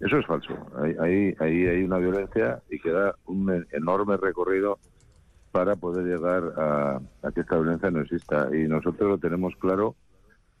Eso 0.00 0.18
es 0.18 0.26
falso. 0.26 0.54
Ahí, 1.00 1.34
ahí 1.38 1.66
hay 1.66 1.82
una 1.82 1.98
violencia 1.98 2.62
y 2.70 2.78
queda 2.78 3.14
un 3.26 3.66
enorme 3.72 4.16
recorrido 4.16 4.78
para 5.52 5.74
poder 5.74 6.04
llegar 6.04 6.52
a, 6.58 7.00
que 7.32 7.40
esta 7.40 7.56
violencia 7.56 7.90
no 7.90 8.00
exista. 8.00 8.48
Y 8.54 8.68
nosotros 8.68 9.08
lo 9.08 9.18
tenemos 9.18 9.54
claro, 9.56 9.96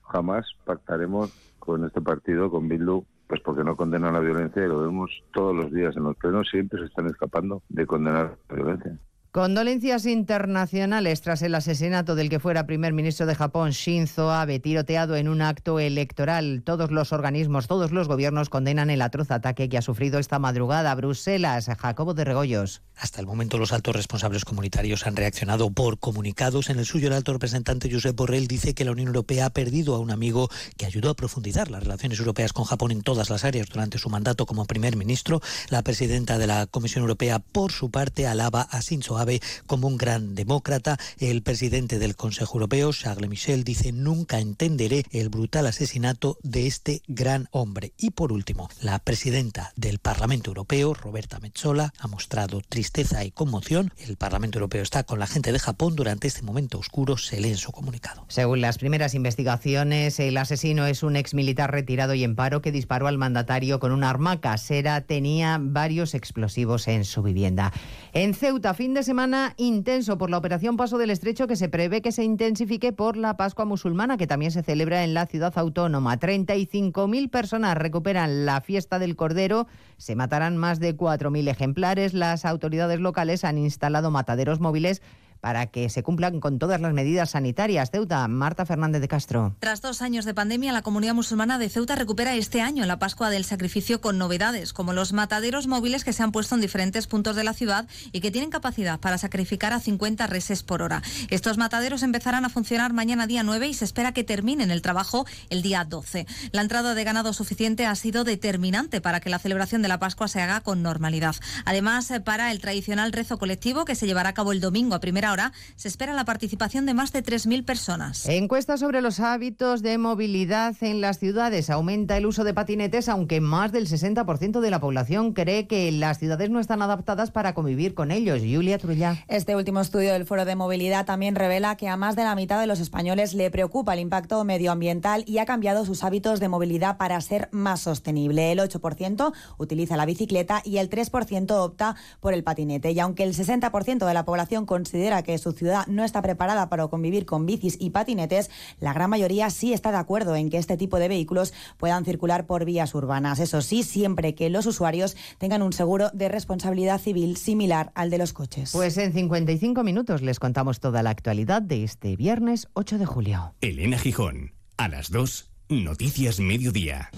jamás 0.02 0.46
pactaremos 0.64 1.30
con 1.58 1.84
este 1.84 2.00
partido, 2.00 2.50
con 2.50 2.66
Bildu, 2.66 3.04
pues 3.26 3.42
porque 3.42 3.62
no 3.62 3.76
condenan 3.76 4.14
la 4.14 4.20
violencia 4.20 4.64
y 4.64 4.68
lo 4.68 4.80
vemos 4.80 5.10
todos 5.34 5.54
los 5.54 5.70
días 5.70 5.94
en 5.96 6.04
los 6.04 6.16
plenos, 6.16 6.48
siempre 6.48 6.78
se 6.78 6.86
están 6.86 7.06
escapando 7.08 7.62
de 7.68 7.86
condenar 7.86 8.38
la 8.48 8.54
violencia. 8.54 8.98
Condolencias 9.36 10.06
internacionales 10.06 11.20
tras 11.20 11.42
el 11.42 11.54
asesinato 11.54 12.14
del 12.14 12.30
que 12.30 12.40
fuera 12.40 12.66
primer 12.66 12.94
ministro 12.94 13.26
de 13.26 13.34
Japón, 13.34 13.72
Shinzo 13.72 14.32
Abe, 14.32 14.60
tiroteado 14.60 15.14
en 15.14 15.28
un 15.28 15.42
acto 15.42 15.78
electoral. 15.78 16.62
Todos 16.64 16.90
los 16.90 17.12
organismos, 17.12 17.66
todos 17.66 17.92
los 17.92 18.08
gobiernos 18.08 18.48
condenan 18.48 18.88
el 18.88 19.02
atroz 19.02 19.30
ataque 19.30 19.68
que 19.68 19.76
ha 19.76 19.82
sufrido 19.82 20.18
esta 20.18 20.38
madrugada. 20.38 20.94
Bruselas, 20.94 21.68
Jacobo 21.78 22.14
de 22.14 22.24
Regoyos. 22.24 22.80
Hasta 22.96 23.20
el 23.20 23.26
momento 23.26 23.58
los 23.58 23.74
altos 23.74 23.94
responsables 23.94 24.46
comunitarios 24.46 25.06
han 25.06 25.16
reaccionado 25.16 25.68
por 25.68 25.98
comunicados. 25.98 26.70
En 26.70 26.78
el 26.78 26.86
suyo 26.86 27.08
el 27.08 27.12
alto 27.12 27.34
representante 27.34 27.92
Josep 27.92 28.16
Borrell 28.16 28.48
dice 28.48 28.72
que 28.72 28.86
la 28.86 28.92
Unión 28.92 29.08
Europea 29.08 29.44
ha 29.44 29.50
perdido 29.50 29.94
a 29.94 29.98
un 29.98 30.12
amigo 30.12 30.48
que 30.78 30.86
ayudó 30.86 31.10
a 31.10 31.14
profundizar 31.14 31.70
las 31.70 31.82
relaciones 31.82 32.18
europeas 32.20 32.54
con 32.54 32.64
Japón 32.64 32.90
en 32.90 33.02
todas 33.02 33.28
las 33.28 33.44
áreas 33.44 33.68
durante 33.68 33.98
su 33.98 34.08
mandato 34.08 34.46
como 34.46 34.64
primer 34.64 34.96
ministro. 34.96 35.42
La 35.68 35.82
presidenta 35.82 36.38
de 36.38 36.46
la 36.46 36.66
Comisión 36.66 37.02
Europea, 37.02 37.38
por 37.38 37.70
su 37.70 37.90
parte, 37.90 38.26
alaba 38.26 38.62
a 38.70 38.80
Shinzo 38.80 39.18
Abe 39.18 39.25
como 39.66 39.88
un 39.88 39.96
gran 39.96 40.34
demócrata. 40.34 40.98
El 41.18 41.42
presidente 41.42 41.98
del 41.98 42.16
Consejo 42.16 42.54
Europeo, 42.54 42.92
Charles 42.92 43.30
Michel, 43.30 43.64
dice 43.64 43.92
nunca 43.92 44.38
entenderé 44.38 45.04
el 45.10 45.28
brutal 45.28 45.66
asesinato 45.66 46.38
de 46.42 46.66
este 46.66 47.02
gran 47.06 47.48
hombre. 47.50 47.92
Y 47.98 48.10
por 48.10 48.32
último, 48.32 48.68
la 48.80 48.98
presidenta 48.98 49.72
del 49.76 49.98
Parlamento 49.98 50.50
Europeo, 50.50 50.94
Roberta 50.94 51.38
Metsola, 51.40 51.92
ha 51.98 52.06
mostrado 52.06 52.60
tristeza 52.68 53.24
y 53.24 53.30
conmoción. 53.30 53.92
El 53.98 54.16
Parlamento 54.16 54.58
Europeo 54.58 54.82
está 54.82 55.04
con 55.04 55.18
la 55.18 55.26
gente 55.26 55.52
de 55.52 55.58
Japón 55.58 55.96
durante 55.96 56.28
este 56.28 56.42
momento 56.42 56.78
oscuro, 56.78 57.16
se 57.16 57.40
lee 57.40 57.50
en 57.50 57.56
su 57.56 57.72
comunicado. 57.72 58.24
Según 58.28 58.60
las 58.60 58.78
primeras 58.78 59.14
investigaciones, 59.14 60.18
el 60.20 60.36
asesino 60.36 60.86
es 60.86 61.02
un 61.02 61.16
ex 61.16 61.34
militar 61.34 61.70
retirado 61.72 62.14
y 62.14 62.24
en 62.24 62.36
paro 62.36 62.62
que 62.62 62.72
disparó 62.72 63.06
al 63.06 63.18
mandatario 63.18 63.80
con 63.80 63.92
un 63.92 64.04
arma 64.04 64.40
casera. 64.40 65.00
Tenía 65.00 65.58
varios 65.60 66.14
explosivos 66.14 66.88
en 66.88 67.04
su 67.04 67.22
vivienda. 67.22 67.72
En 68.12 68.34
Ceuta, 68.34 68.74
fin 68.74 68.94
de 68.94 69.02
semana 69.06 69.54
intenso 69.56 70.18
por 70.18 70.30
la 70.30 70.36
operación 70.36 70.76
Paso 70.76 70.98
del 70.98 71.10
Estrecho 71.10 71.46
que 71.46 71.54
se 71.54 71.68
prevé 71.68 72.02
que 72.02 72.10
se 72.10 72.24
intensifique 72.24 72.92
por 72.92 73.16
la 73.16 73.36
Pascua 73.36 73.64
musulmana 73.64 74.16
que 74.16 74.26
también 74.26 74.50
se 74.50 74.64
celebra 74.64 75.04
en 75.04 75.14
la 75.14 75.26
ciudad 75.26 75.56
autónoma. 75.56 76.18
35.000 76.18 77.30
personas 77.30 77.78
recuperan 77.78 78.44
la 78.44 78.60
fiesta 78.60 78.98
del 78.98 79.14
Cordero. 79.14 79.68
Se 79.96 80.16
matarán 80.16 80.56
más 80.56 80.80
de 80.80 80.96
4.000 80.96 81.48
ejemplares. 81.48 82.14
Las 82.14 82.44
autoridades 82.44 82.98
locales 82.98 83.44
han 83.44 83.58
instalado 83.58 84.10
mataderos 84.10 84.58
móviles 84.58 85.02
para 85.40 85.66
que 85.66 85.88
se 85.88 86.02
cumplan 86.02 86.40
con 86.40 86.58
todas 86.58 86.80
las 86.80 86.92
medidas 86.92 87.30
sanitarias. 87.30 87.90
Ceuta, 87.90 88.26
Marta 88.28 88.66
Fernández 88.66 89.00
de 89.00 89.08
Castro. 89.08 89.56
Tras 89.60 89.80
dos 89.80 90.02
años 90.02 90.24
de 90.24 90.34
pandemia, 90.34 90.72
la 90.72 90.82
comunidad 90.82 91.14
musulmana 91.14 91.58
de 91.58 91.68
Ceuta 91.68 91.94
recupera 91.94 92.34
este 92.34 92.60
año 92.60 92.84
la 92.86 92.98
Pascua 92.98 93.30
del 93.30 93.44
Sacrificio 93.44 94.00
con 94.00 94.18
novedades, 94.18 94.72
como 94.72 94.92
los 94.92 95.12
mataderos 95.12 95.66
móviles 95.66 96.04
que 96.04 96.12
se 96.12 96.22
han 96.22 96.32
puesto 96.32 96.54
en 96.54 96.60
diferentes 96.60 97.06
puntos 97.06 97.36
de 97.36 97.44
la 97.44 97.52
ciudad 97.52 97.86
y 98.12 98.20
que 98.20 98.30
tienen 98.30 98.50
capacidad 98.50 99.00
para 99.00 99.18
sacrificar 99.18 99.72
a 99.72 99.80
50 99.80 100.26
reses 100.26 100.62
por 100.62 100.82
hora. 100.82 101.02
Estos 101.30 101.58
mataderos 101.58 102.02
empezarán 102.02 102.44
a 102.44 102.48
funcionar 102.48 102.92
mañana 102.92 103.26
día 103.26 103.42
9 103.42 103.68
y 103.68 103.74
se 103.74 103.84
espera 103.84 104.12
que 104.12 104.24
terminen 104.24 104.70
el 104.70 104.82
trabajo 104.82 105.26
el 105.50 105.62
día 105.62 105.84
12. 105.84 106.26
La 106.52 106.62
entrada 106.62 106.94
de 106.94 107.04
ganado 107.04 107.32
suficiente 107.32 107.86
ha 107.86 107.94
sido 107.94 108.24
determinante 108.24 109.00
para 109.00 109.20
que 109.20 109.30
la 109.30 109.38
celebración 109.38 109.82
de 109.82 109.88
la 109.88 109.98
Pascua 109.98 110.28
se 110.28 110.40
haga 110.40 110.60
con 110.60 110.82
normalidad. 110.82 111.36
Además, 111.64 112.12
para 112.24 112.50
el 112.50 112.60
tradicional 112.60 113.12
rezo 113.12 113.38
colectivo 113.38 113.84
que 113.84 113.94
se 113.94 114.06
llevará 114.06 114.30
a 114.30 114.34
cabo 114.34 114.52
el 114.52 114.60
domingo 114.60 114.94
a 114.94 115.00
primera 115.00 115.32
hora, 115.32 115.35
se 115.76 115.88
espera 115.88 116.14
la 116.14 116.24
participación 116.24 116.86
de 116.86 116.94
más 116.94 117.12
de 117.12 117.22
3.000 117.22 117.64
personas. 117.64 118.26
Encuesta 118.26 118.76
sobre 118.76 119.00
los 119.00 119.20
hábitos 119.20 119.82
de 119.82 119.98
movilidad 119.98 120.74
en 120.80 121.00
las 121.00 121.18
ciudades. 121.18 121.70
Aumenta 121.70 122.16
el 122.16 122.26
uso 122.26 122.44
de 122.44 122.54
patinetes, 122.54 123.08
aunque 123.08 123.40
más 123.40 123.72
del 123.72 123.88
60% 123.88 124.60
de 124.60 124.70
la 124.70 124.80
población 124.80 125.32
cree 125.32 125.66
que 125.66 125.90
las 125.92 126.18
ciudades 126.18 126.50
no 126.50 126.60
están 126.60 126.82
adaptadas 126.82 127.30
para 127.30 127.54
convivir 127.54 127.94
con 127.94 128.10
ellos. 128.10 128.40
Julia 128.40 128.78
Trullá. 128.78 129.24
Este 129.28 129.56
último 129.56 129.80
estudio 129.80 130.12
del 130.12 130.26
Foro 130.26 130.44
de 130.44 130.56
Movilidad 130.56 131.06
también 131.06 131.34
revela 131.34 131.76
que 131.76 131.88
a 131.88 131.96
más 131.96 132.16
de 132.16 132.24
la 132.24 132.34
mitad 132.34 132.60
de 132.60 132.66
los 132.66 132.80
españoles 132.80 133.34
le 133.34 133.50
preocupa 133.50 133.94
el 133.94 134.00
impacto 134.00 134.42
medioambiental 134.44 135.24
y 135.26 135.38
ha 135.38 135.46
cambiado 135.46 135.84
sus 135.84 136.04
hábitos 136.04 136.40
de 136.40 136.48
movilidad 136.48 136.96
para 136.96 137.20
ser 137.20 137.48
más 137.52 137.80
sostenible. 137.80 138.52
El 138.52 138.58
8% 138.58 139.32
utiliza 139.58 139.96
la 139.96 140.06
bicicleta 140.06 140.62
y 140.64 140.78
el 140.78 140.90
3% 140.90 141.50
opta 141.52 141.96
por 142.20 142.34
el 142.34 142.44
patinete. 142.44 142.92
Y 142.92 143.00
aunque 143.00 143.24
el 143.24 143.34
60% 143.34 144.06
de 144.06 144.14
la 144.14 144.24
población 144.24 144.66
considera 144.66 145.15
considera 145.16 145.22
que 145.22 145.38
su 145.38 145.52
ciudad 145.52 145.86
no 145.86 146.04
está 146.04 146.22
preparada 146.22 146.68
para 146.68 146.86
convivir 146.88 147.26
con 147.26 147.46
bicis 147.46 147.76
y 147.80 147.90
patinetes, 147.90 148.50
la 148.80 148.92
gran 148.92 149.10
mayoría 149.10 149.50
sí 149.50 149.72
está 149.72 149.90
de 149.90 149.98
acuerdo 149.98 150.36
en 150.36 150.50
que 150.50 150.58
este 150.58 150.76
tipo 150.76 150.98
de 150.98 151.08
vehículos 151.08 151.52
puedan 151.76 152.04
circular 152.04 152.46
por 152.46 152.64
vías 152.64 152.94
urbanas. 152.94 153.38
Eso 153.38 153.62
sí, 153.62 153.82
siempre 153.82 154.34
que 154.34 154.50
los 154.50 154.66
usuarios 154.66 155.16
tengan 155.38 155.62
un 155.62 155.72
seguro 155.72 156.10
de 156.12 156.28
responsabilidad 156.28 157.00
civil 157.00 157.36
similar 157.36 157.92
al 157.94 158.10
de 158.10 158.18
los 158.18 158.32
coches. 158.32 158.72
Pues 158.72 158.96
en 158.98 159.12
55 159.12 159.82
minutos 159.82 160.22
les 160.22 160.38
contamos 160.38 160.80
toda 160.80 161.02
la 161.02 161.10
actualidad 161.10 161.62
de 161.62 161.84
este 161.84 162.16
viernes 162.16 162.68
8 162.74 162.98
de 162.98 163.06
julio. 163.06 163.54
Elena 163.60 163.98
Gijón, 163.98 164.52
a 164.76 164.88
las 164.88 165.10
2, 165.10 165.50
Noticias 165.68 166.40
Mediodía. 166.40 167.10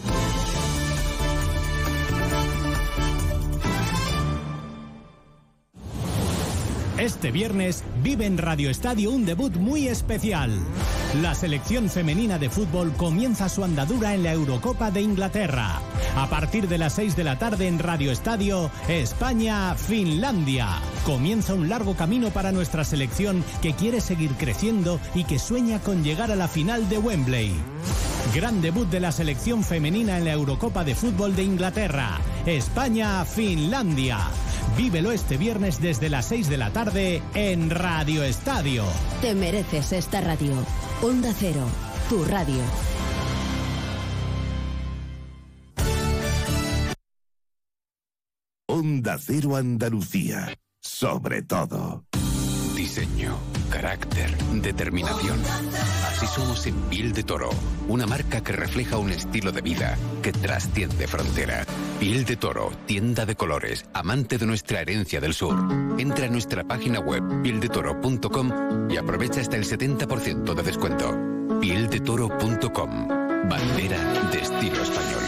Este 6.98 7.30
viernes 7.30 7.84
vive 8.02 8.26
en 8.26 8.38
Radio 8.38 8.70
Estadio 8.70 9.12
un 9.12 9.24
debut 9.24 9.54
muy 9.54 9.86
especial. 9.86 10.50
La 11.22 11.32
selección 11.32 11.88
femenina 11.88 12.40
de 12.40 12.50
fútbol 12.50 12.92
comienza 12.96 13.48
su 13.48 13.62
andadura 13.62 14.14
en 14.14 14.24
la 14.24 14.32
Eurocopa 14.32 14.90
de 14.90 15.02
Inglaterra. 15.02 15.80
A 16.16 16.28
partir 16.28 16.66
de 16.66 16.76
las 16.76 16.94
6 16.94 17.14
de 17.14 17.22
la 17.22 17.38
tarde 17.38 17.68
en 17.68 17.78
Radio 17.78 18.10
Estadio, 18.10 18.72
España-Finlandia. 18.88 20.66
Comienza 21.06 21.54
un 21.54 21.68
largo 21.68 21.94
camino 21.94 22.30
para 22.30 22.50
nuestra 22.50 22.82
selección 22.82 23.44
que 23.62 23.74
quiere 23.74 24.00
seguir 24.00 24.32
creciendo 24.32 24.98
y 25.14 25.22
que 25.22 25.38
sueña 25.38 25.78
con 25.78 26.02
llegar 26.02 26.32
a 26.32 26.36
la 26.36 26.48
final 26.48 26.88
de 26.88 26.98
Wembley. 26.98 27.52
Gran 28.34 28.60
debut 28.60 28.88
de 28.90 28.98
la 28.98 29.12
selección 29.12 29.62
femenina 29.62 30.18
en 30.18 30.24
la 30.24 30.32
Eurocopa 30.32 30.82
de 30.82 30.96
Fútbol 30.96 31.36
de 31.36 31.44
Inglaterra. 31.44 32.18
España-Finlandia. 32.44 34.18
Vívelo 34.76 35.10
este 35.10 35.36
viernes 35.36 35.80
desde 35.80 36.08
las 36.08 36.26
6 36.26 36.48
de 36.48 36.56
la 36.56 36.70
tarde 36.70 36.87
en 36.96 37.68
Radio 37.68 38.22
Estadio. 38.22 38.84
Te 39.20 39.34
mereces 39.34 39.92
esta 39.92 40.22
radio. 40.22 40.54
Onda 41.02 41.34
Cero, 41.38 41.66
tu 42.08 42.24
radio. 42.24 42.62
Onda 48.66 49.18
Cero 49.18 49.56
Andalucía. 49.56 50.58
Sobre 50.80 51.42
todo. 51.42 52.04
Diseño, 52.98 53.38
carácter, 53.70 54.36
determinación. 54.54 55.40
Así 56.08 56.26
somos 56.26 56.66
en 56.66 56.74
Piel 56.88 57.12
de 57.12 57.22
Toro, 57.22 57.50
una 57.86 58.06
marca 58.08 58.40
que 58.40 58.50
refleja 58.50 58.98
un 58.98 59.12
estilo 59.12 59.52
de 59.52 59.60
vida 59.60 59.96
que 60.20 60.32
trasciende 60.32 61.06
frontera. 61.06 61.64
Piel 62.00 62.24
de 62.24 62.36
Toro, 62.36 62.72
tienda 62.86 63.24
de 63.24 63.36
colores, 63.36 63.84
amante 63.92 64.36
de 64.36 64.46
nuestra 64.46 64.80
herencia 64.80 65.20
del 65.20 65.32
sur. 65.32 65.56
Entra 65.96 66.26
a 66.26 66.30
nuestra 66.30 66.64
página 66.64 66.98
web 66.98 67.22
pieldetoro.com 67.42 68.90
y 68.90 68.96
aprovecha 68.96 69.42
hasta 69.42 69.56
el 69.56 69.64
70% 69.64 70.54
de 70.54 70.62
descuento. 70.64 71.16
Pieldetoro.com, 71.60 73.08
bandera 73.48 74.12
de 74.32 74.40
estilo 74.40 74.82
español. 74.82 75.27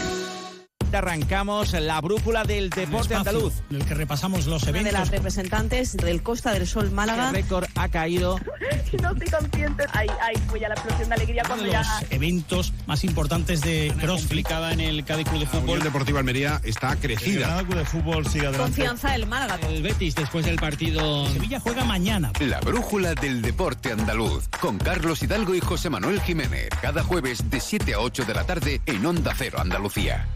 Arrancamos 0.97 1.73
la 1.73 1.99
brújula 2.01 2.43
del 2.43 2.69
deporte 2.69 3.15
andaluz. 3.15 3.53
En 3.69 3.77
el 3.77 3.85
que 3.85 3.93
repasamos 3.93 4.45
los 4.45 4.63
Una 4.63 4.71
de 4.71 4.79
eventos. 4.79 4.99
las 4.99 5.09
representantes 5.09 5.97
del 5.97 6.21
Costa 6.23 6.51
del 6.53 6.67
Sol 6.67 6.91
Málaga. 6.91 7.29
El 7.29 7.35
récord 7.35 7.65
ha 7.75 7.89
caído. 7.89 8.39
no 9.01 9.11
estoy 9.11 9.27
consciente. 9.29 9.85
Ahí, 9.93 10.07
ahí 10.21 10.35
fue 10.47 10.59
ya 10.59 10.67
la 10.69 10.75
explosión 10.75 11.09
de 11.09 11.15
alegría 11.15 11.41
Uno 11.45 11.49
cuando 11.49 11.65
de 11.65 11.71
ya... 11.71 11.79
los 11.81 12.11
eventos 12.11 12.73
más 12.87 13.03
importantes 13.03 13.61
de 13.61 13.93
CrossFit. 13.99 14.47
en 14.71 14.79
el 14.79 15.05
Cádiz 15.05 15.27
Club 15.27 15.39
de 15.39 15.53
La 15.53 15.59
Unión 15.59 15.79
Deportiva 15.83 16.19
Almería 16.19 16.61
está 16.63 16.95
crecida. 16.95 17.59
El 17.59 17.65
Club 17.65 17.77
de 17.79 17.85
Fútbol 17.85 18.27
sigue 18.27 18.51
Confianza 18.51 19.15
el 19.15 19.25
Málaga. 19.27 19.59
El 19.67 19.81
Betis 19.81 20.15
después 20.15 20.45
del 20.45 20.57
partido. 20.57 21.27
Sevilla 21.31 21.59
juega 21.59 21.83
mañana. 21.85 22.31
La 22.39 22.59
brújula 22.59 23.13
del 23.15 23.41
deporte 23.41 23.91
andaluz 23.91 24.47
con 24.59 24.77
Carlos 24.77 25.21
Hidalgo 25.23 25.55
y 25.55 25.59
José 25.61 25.89
Manuel 25.89 26.21
Jiménez. 26.21 26.69
Cada 26.81 27.03
jueves 27.03 27.49
de 27.49 27.59
7 27.59 27.93
a 27.93 27.99
8 27.99 28.25
de 28.25 28.33
la 28.33 28.43
tarde 28.43 28.81
en 28.85 29.05
Onda 29.05 29.33
Cero 29.37 29.59
Andalucía. 29.59 30.27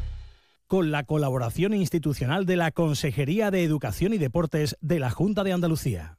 Con 0.68 0.92
la 0.92 1.04
colaboración 1.04 1.74
institucional 1.74 2.46
de 2.46 2.56
la 2.56 2.72
Consejería 2.72 3.52
de 3.52 3.64
Educación 3.64 4.14
y 4.14 4.18
Deportes 4.18 4.78
de 4.82 5.00
la 5.00 5.12
Junta 5.12 5.44
de 5.44 5.54
Andalucía. 5.54 6.18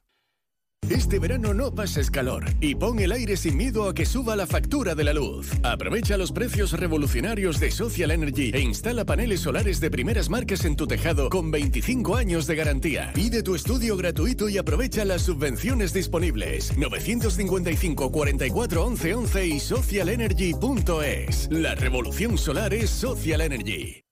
Este 0.89 1.19
verano 1.19 1.53
no 1.53 1.75
pases 1.75 2.09
calor 2.09 2.45
y 2.61 2.75
pon 2.75 2.99
el 2.99 3.11
aire 3.11 3.35
sin 3.35 3.57
miedo 3.57 3.89
a 3.89 3.93
que 3.93 4.05
suba 4.05 4.37
la 4.37 4.47
factura 4.47 4.95
de 4.95 5.03
la 5.03 5.11
luz. 5.11 5.51
Aprovecha 5.63 6.15
los 6.15 6.31
precios 6.31 6.71
revolucionarios 6.71 7.59
de 7.59 7.71
Social 7.71 8.11
Energy 8.11 8.51
e 8.53 8.61
instala 8.61 9.03
paneles 9.03 9.41
solares 9.41 9.81
de 9.81 9.91
primeras 9.91 10.29
marcas 10.29 10.63
en 10.63 10.77
tu 10.77 10.87
tejado 10.87 11.27
con 11.27 11.51
25 11.51 12.15
años 12.15 12.47
de 12.47 12.55
garantía. 12.55 13.11
Pide 13.13 13.43
tu 13.43 13.53
estudio 13.55 13.97
gratuito 13.97 14.47
y 14.47 14.57
aprovecha 14.57 15.03
las 15.03 15.23
subvenciones 15.23 15.91
disponibles. 15.91 16.77
955 16.77 18.09
44 18.09 18.85
11 18.85 19.13
11 19.13 19.45
y 19.47 19.59
socialenergy.es. 19.59 21.49
La 21.51 21.75
revolución 21.75 22.37
solar 22.37 22.73
es 22.73 22.89
Social 22.89 23.41
Energy. 23.41 24.06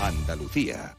Andalucía. 0.00 0.96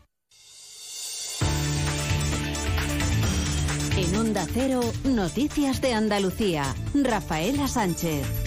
En 3.97 4.15
Onda 4.15 4.45
Cero, 4.53 4.81
Noticias 5.03 5.81
de 5.81 5.93
Andalucía. 5.93 6.75
Rafaela 6.93 7.67
Sánchez. 7.67 8.46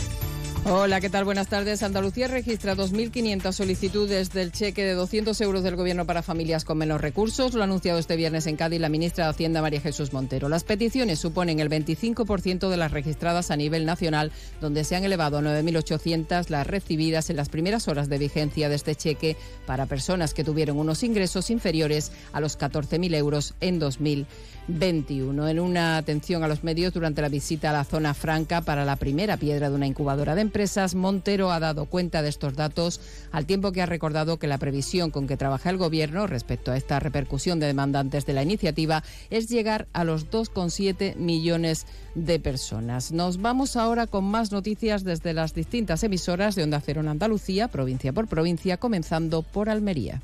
Hola, 0.66 1.00
¿qué 1.00 1.08
tal? 1.08 1.24
Buenas 1.24 1.48
tardes. 1.48 1.82
Andalucía 1.82 2.28
registra 2.28 2.76
2.500 2.76 3.52
solicitudes 3.52 4.30
del 4.30 4.52
cheque 4.52 4.84
de 4.84 4.92
200 4.92 5.40
euros 5.40 5.62
del 5.62 5.74
Gobierno 5.74 6.04
para 6.04 6.22
familias 6.22 6.66
con 6.66 6.76
menos 6.76 7.00
recursos. 7.00 7.54
Lo 7.54 7.62
ha 7.62 7.64
anunciado 7.64 7.98
este 7.98 8.14
viernes 8.14 8.46
en 8.46 8.56
Cádiz 8.56 8.78
la 8.78 8.90
ministra 8.90 9.24
de 9.24 9.30
Hacienda, 9.30 9.62
María 9.62 9.80
Jesús 9.80 10.12
Montero. 10.12 10.50
Las 10.50 10.64
peticiones 10.64 11.18
suponen 11.18 11.61
el 11.61 11.70
25% 11.70 12.68
de 12.68 12.76
las 12.76 12.92
registradas 12.92 13.50
a 13.50 13.56
nivel 13.56 13.86
nacional, 13.86 14.32
donde 14.61 14.84
se 14.84 14.96
han 14.96 15.04
elevado 15.04 15.38
a 15.38 15.40
9.800 15.40 16.50
las 16.50 16.66
recibidas 16.66 17.30
en 17.30 17.36
las 17.36 17.48
primeras 17.48 17.88
horas 17.88 18.11
de 18.11 18.18
vigencia 18.18 18.68
de 18.68 18.74
este 18.74 18.94
cheque 18.94 19.36
para 19.66 19.86
personas 19.86 20.34
que 20.34 20.44
tuvieron 20.44 20.78
unos 20.78 21.02
ingresos 21.02 21.48
inferiores 21.48 22.12
a 22.34 22.40
los 22.40 22.58
14.000 22.58 23.14
euros 23.14 23.54
en 23.62 23.78
2021. 23.78 25.48
En 25.48 25.58
una 25.58 25.96
atención 25.96 26.44
a 26.44 26.48
los 26.48 26.64
medios 26.64 26.92
durante 26.92 27.22
la 27.22 27.30
visita 27.30 27.70
a 27.70 27.72
la 27.72 27.84
zona 27.84 28.12
franca 28.12 28.61
para 28.61 28.84
la 28.84 28.96
primera 28.96 29.38
piedra 29.38 29.70
de 29.70 29.74
una 29.74 29.86
incubadora 29.86 30.34
de 30.34 30.49
empresas, 30.51 30.96
Montero 30.96 31.53
ha 31.53 31.61
dado 31.61 31.86
cuenta 31.86 32.22
de 32.22 32.28
estos 32.28 32.57
datos, 32.57 33.01
al 33.30 33.46
tiempo 33.46 33.70
que 33.70 33.82
ha 33.82 33.86
recordado 33.86 34.40
que 34.40 34.48
la 34.48 34.59
previsión 34.59 35.12
con 35.12 35.28
que 35.28 35.36
trabaja 35.36 35.70
el 35.70 35.76
Gobierno 35.76 36.26
respecto 36.26 36.72
a 36.72 36.76
esta 36.76 36.98
repercusión 36.98 37.61
de 37.61 37.68
demandantes 37.68 38.26
de 38.26 38.32
la 38.32 38.42
iniciativa 38.42 39.05
es 39.30 39.48
llegar 39.48 39.86
a 39.92 40.03
los 40.03 40.28
2,7 40.28 41.14
millones 41.14 41.86
de 42.16 42.40
personas. 42.40 43.12
Nos 43.12 43.40
vamos 43.40 43.76
ahora 43.76 44.09
con 44.09 44.24
más 44.24 44.51
noticias 44.51 45.05
desde 45.05 45.34
las 45.34 45.55
distintas 45.55 46.03
emisoras 46.03 46.57
de 46.57 46.64
Onda 46.64 46.80
Cero 46.84 47.01
en 47.01 47.07
Andalucía, 47.07 47.68
provincia 47.68 48.12
por 48.12 48.26
provincia, 48.26 48.76
comenzando 48.76 49.42
por 49.42 49.68
Almería. 49.68 50.20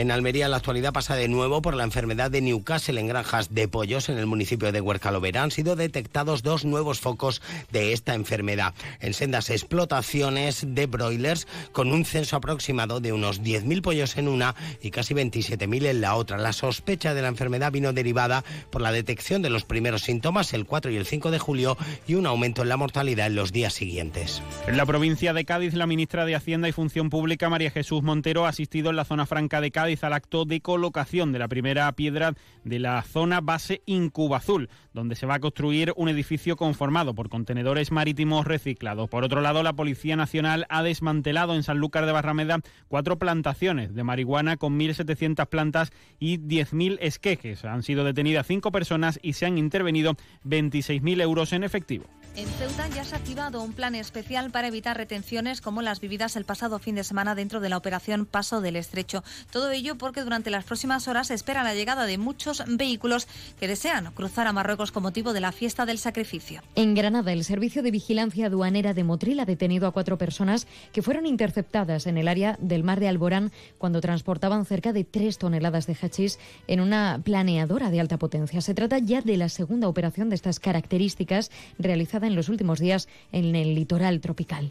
En 0.00 0.10
Almería 0.10 0.48
la 0.48 0.56
actualidad 0.56 0.94
pasa 0.94 1.14
de 1.14 1.28
nuevo 1.28 1.60
por 1.60 1.74
la 1.74 1.84
enfermedad 1.84 2.30
de 2.30 2.40
Newcastle 2.40 2.98
en 2.98 3.06
granjas 3.06 3.54
de 3.54 3.68
pollos 3.68 4.08
en 4.08 4.16
el 4.16 4.24
municipio 4.24 4.72
de 4.72 4.80
Huercalovera. 4.80 5.42
Han 5.42 5.50
sido 5.50 5.76
detectados 5.76 6.42
dos 6.42 6.64
nuevos 6.64 7.00
focos 7.00 7.42
de 7.70 7.92
esta 7.92 8.14
enfermedad 8.14 8.72
en 9.00 9.12
sendas 9.12 9.50
explotaciones 9.50 10.64
de 10.68 10.86
broilers 10.86 11.46
con 11.72 11.92
un 11.92 12.06
censo 12.06 12.36
aproximado 12.36 13.00
de 13.00 13.12
unos 13.12 13.42
10.000 13.42 13.82
pollos 13.82 14.16
en 14.16 14.28
una 14.28 14.54
y 14.80 14.90
casi 14.90 15.12
27.000 15.12 15.88
en 15.88 16.00
la 16.00 16.14
otra. 16.14 16.38
La 16.38 16.54
sospecha 16.54 17.12
de 17.12 17.20
la 17.20 17.28
enfermedad 17.28 17.70
vino 17.70 17.92
derivada 17.92 18.42
por 18.70 18.80
la 18.80 18.92
detección 18.92 19.42
de 19.42 19.50
los 19.50 19.66
primeros 19.66 20.00
síntomas 20.00 20.54
el 20.54 20.64
4 20.64 20.92
y 20.92 20.96
el 20.96 21.04
5 21.04 21.30
de 21.30 21.38
julio 21.38 21.76
y 22.08 22.14
un 22.14 22.24
aumento 22.24 22.62
en 22.62 22.70
la 22.70 22.78
mortalidad 22.78 23.26
en 23.26 23.34
los 23.34 23.52
días 23.52 23.74
siguientes. 23.74 24.42
En 24.66 24.78
la 24.78 24.86
provincia 24.86 25.34
de 25.34 25.44
Cádiz, 25.44 25.74
la 25.74 25.86
ministra 25.86 26.24
de 26.24 26.36
Hacienda 26.36 26.70
y 26.70 26.72
Función 26.72 27.10
Pública, 27.10 27.50
María 27.50 27.70
Jesús 27.70 28.02
Montero, 28.02 28.46
ha 28.46 28.48
asistido 28.48 28.88
en 28.88 28.96
la 28.96 29.04
zona 29.04 29.26
franca 29.26 29.60
de 29.60 29.70
Cádiz 29.90 30.04
acto 30.04 30.44
de 30.44 30.60
colocación 30.60 31.32
de 31.32 31.40
la 31.40 31.48
primera 31.48 31.90
piedra 31.90 32.34
de 32.62 32.78
la 32.78 33.02
zona 33.02 33.40
base 33.40 33.82
Incubazul, 33.86 34.68
donde 34.94 35.16
se 35.16 35.26
va 35.26 35.34
a 35.34 35.40
construir 35.40 35.92
un 35.96 36.08
edificio 36.08 36.56
conformado 36.56 37.12
por 37.12 37.28
contenedores 37.28 37.90
marítimos 37.90 38.46
reciclados. 38.46 39.10
Por 39.10 39.24
otro 39.24 39.40
lado, 39.40 39.64
la 39.64 39.72
Policía 39.72 40.14
Nacional 40.14 40.64
ha 40.68 40.84
desmantelado 40.84 41.56
en 41.56 41.64
Sanlúcar 41.64 42.06
de 42.06 42.12
Barrameda 42.12 42.60
cuatro 42.86 43.18
plantaciones 43.18 43.92
de 43.92 44.04
marihuana 44.04 44.56
con 44.56 44.78
1.700 44.78 45.48
plantas 45.48 45.90
y 46.20 46.38
10.000 46.38 46.98
esquejes. 47.00 47.64
Han 47.64 47.82
sido 47.82 48.04
detenidas 48.04 48.46
cinco 48.46 48.70
personas 48.70 49.18
y 49.22 49.32
se 49.32 49.46
han 49.46 49.58
intervenido 49.58 50.14
26.000 50.44 51.20
euros 51.20 51.52
en 51.52 51.64
efectivo. 51.64 52.06
En 52.36 52.46
Ceuta 52.46 52.88
ya 52.88 53.04
se 53.04 53.16
ha 53.16 53.18
activado 53.18 53.60
un 53.60 53.72
plan 53.72 53.96
especial 53.96 54.50
para 54.52 54.68
evitar 54.68 54.96
retenciones 54.96 55.60
como 55.60 55.82
las 55.82 56.00
vividas 56.00 56.36
el 56.36 56.44
pasado 56.44 56.78
fin 56.78 56.94
de 56.94 57.02
semana 57.02 57.34
dentro 57.34 57.58
de 57.60 57.68
la 57.68 57.76
operación 57.76 58.24
Paso 58.24 58.60
del 58.60 58.76
Estrecho. 58.76 59.24
Todo 59.50 59.70
ello 59.72 59.98
porque 59.98 60.22
durante 60.22 60.48
las 60.48 60.64
próximas 60.64 61.08
horas 61.08 61.26
se 61.26 61.34
espera 61.34 61.64
la 61.64 61.74
llegada 61.74 62.06
de 62.06 62.18
muchos 62.18 62.62
vehículos 62.68 63.26
que 63.58 63.66
desean 63.66 64.12
cruzar 64.12 64.46
a 64.46 64.52
Marruecos 64.52 64.92
con 64.92 65.02
motivo 65.02 65.32
de 65.32 65.40
la 65.40 65.50
fiesta 65.50 65.86
del 65.86 65.98
sacrificio. 65.98 66.62
En 66.76 66.94
Granada, 66.94 67.32
el 67.32 67.44
Servicio 67.44 67.82
de 67.82 67.90
Vigilancia 67.90 68.46
Aduanera 68.46 68.94
de 68.94 69.02
Motril 69.02 69.40
ha 69.40 69.44
detenido 69.44 69.88
a 69.88 69.92
cuatro 69.92 70.16
personas 70.16 70.68
que 70.92 71.02
fueron 71.02 71.26
interceptadas 71.26 72.06
en 72.06 72.16
el 72.16 72.28
área 72.28 72.56
del 72.60 72.84
mar 72.84 73.00
de 73.00 73.08
Alborán 73.08 73.50
cuando 73.76 74.00
transportaban 74.00 74.64
cerca 74.66 74.92
de 74.92 75.02
tres 75.02 75.36
toneladas 75.36 75.88
de 75.88 75.96
hachís 76.00 76.38
en 76.68 76.80
una 76.80 77.20
planeadora 77.24 77.90
de 77.90 78.00
alta 78.00 78.18
potencia. 78.18 78.60
Se 78.60 78.74
trata 78.74 78.98
ya 78.98 79.20
de 79.20 79.36
la 79.36 79.48
segunda 79.48 79.88
operación 79.88 80.28
de 80.28 80.36
estas 80.36 80.60
características 80.60 81.50
realizada 81.78 82.19
en 82.26 82.34
los 82.34 82.48
últimos 82.48 82.78
días 82.78 83.08
en 83.32 83.54
el 83.54 83.74
litoral 83.74 84.20
tropical. 84.20 84.70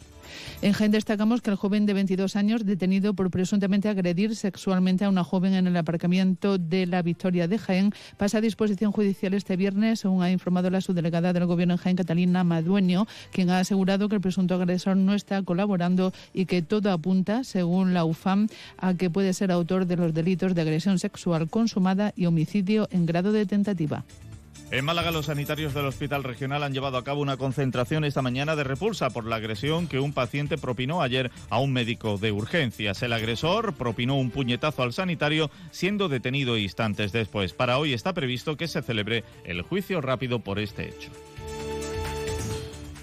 En 0.62 0.72
Jaén 0.72 0.90
destacamos 0.90 1.40
que 1.40 1.50
el 1.50 1.56
joven 1.56 1.86
de 1.86 1.94
22 1.94 2.36
años, 2.36 2.64
detenido 2.64 3.14
por 3.14 3.30
presuntamente 3.30 3.88
agredir 3.88 4.36
sexualmente 4.36 5.04
a 5.04 5.08
una 5.08 5.24
joven 5.24 5.54
en 5.54 5.66
el 5.66 5.76
aparcamiento 5.76 6.58
de 6.58 6.86
la 6.86 7.02
Victoria 7.02 7.48
de 7.48 7.58
Jaén, 7.58 7.92
pasa 8.16 8.38
a 8.38 8.40
disposición 8.40 8.92
judicial 8.92 9.34
este 9.34 9.56
viernes, 9.56 10.00
según 10.00 10.22
ha 10.22 10.30
informado 10.30 10.70
la 10.70 10.80
subdelegada 10.80 11.32
del 11.32 11.46
Gobierno 11.46 11.74
en 11.74 11.78
Jaén, 11.78 11.96
Catalina 11.96 12.44
Madueño, 12.44 13.06
quien 13.32 13.50
ha 13.50 13.60
asegurado 13.60 14.08
que 14.08 14.16
el 14.16 14.20
presunto 14.20 14.54
agresor 14.54 14.96
no 14.96 15.14
está 15.14 15.42
colaborando 15.42 16.12
y 16.34 16.46
que 16.46 16.62
todo 16.62 16.92
apunta, 16.92 17.44
según 17.44 17.94
la 17.94 18.04
UFAM, 18.04 18.48
a 18.78 18.94
que 18.94 19.10
puede 19.10 19.32
ser 19.32 19.50
autor 19.50 19.86
de 19.86 19.96
los 19.96 20.14
delitos 20.14 20.54
de 20.54 20.62
agresión 20.62 20.98
sexual 20.98 21.48
consumada 21.48 22.12
y 22.16 22.26
homicidio 22.26 22.88
en 22.90 23.06
grado 23.06 23.32
de 23.32 23.46
tentativa. 23.46 24.04
En 24.72 24.84
Málaga, 24.84 25.10
los 25.10 25.26
sanitarios 25.26 25.74
del 25.74 25.86
Hospital 25.86 26.22
Regional 26.22 26.62
han 26.62 26.72
llevado 26.72 26.96
a 26.96 27.02
cabo 27.02 27.20
una 27.20 27.36
concentración 27.36 28.04
esta 28.04 28.22
mañana 28.22 28.54
de 28.54 28.62
repulsa 28.62 29.10
por 29.10 29.26
la 29.26 29.36
agresión 29.36 29.88
que 29.88 29.98
un 29.98 30.12
paciente 30.12 30.58
propinó 30.58 31.02
ayer 31.02 31.32
a 31.48 31.58
un 31.58 31.72
médico 31.72 32.18
de 32.18 32.30
urgencias. 32.30 33.02
El 33.02 33.12
agresor 33.12 33.74
propinó 33.74 34.14
un 34.14 34.30
puñetazo 34.30 34.84
al 34.84 34.92
sanitario, 34.92 35.50
siendo 35.72 36.08
detenido 36.08 36.56
instantes 36.56 37.10
después. 37.10 37.52
Para 37.52 37.78
hoy 37.78 37.94
está 37.94 38.12
previsto 38.12 38.56
que 38.56 38.68
se 38.68 38.80
celebre 38.80 39.24
el 39.44 39.62
juicio 39.62 40.00
rápido 40.00 40.38
por 40.38 40.60
este 40.60 40.88
hecho. 40.88 41.10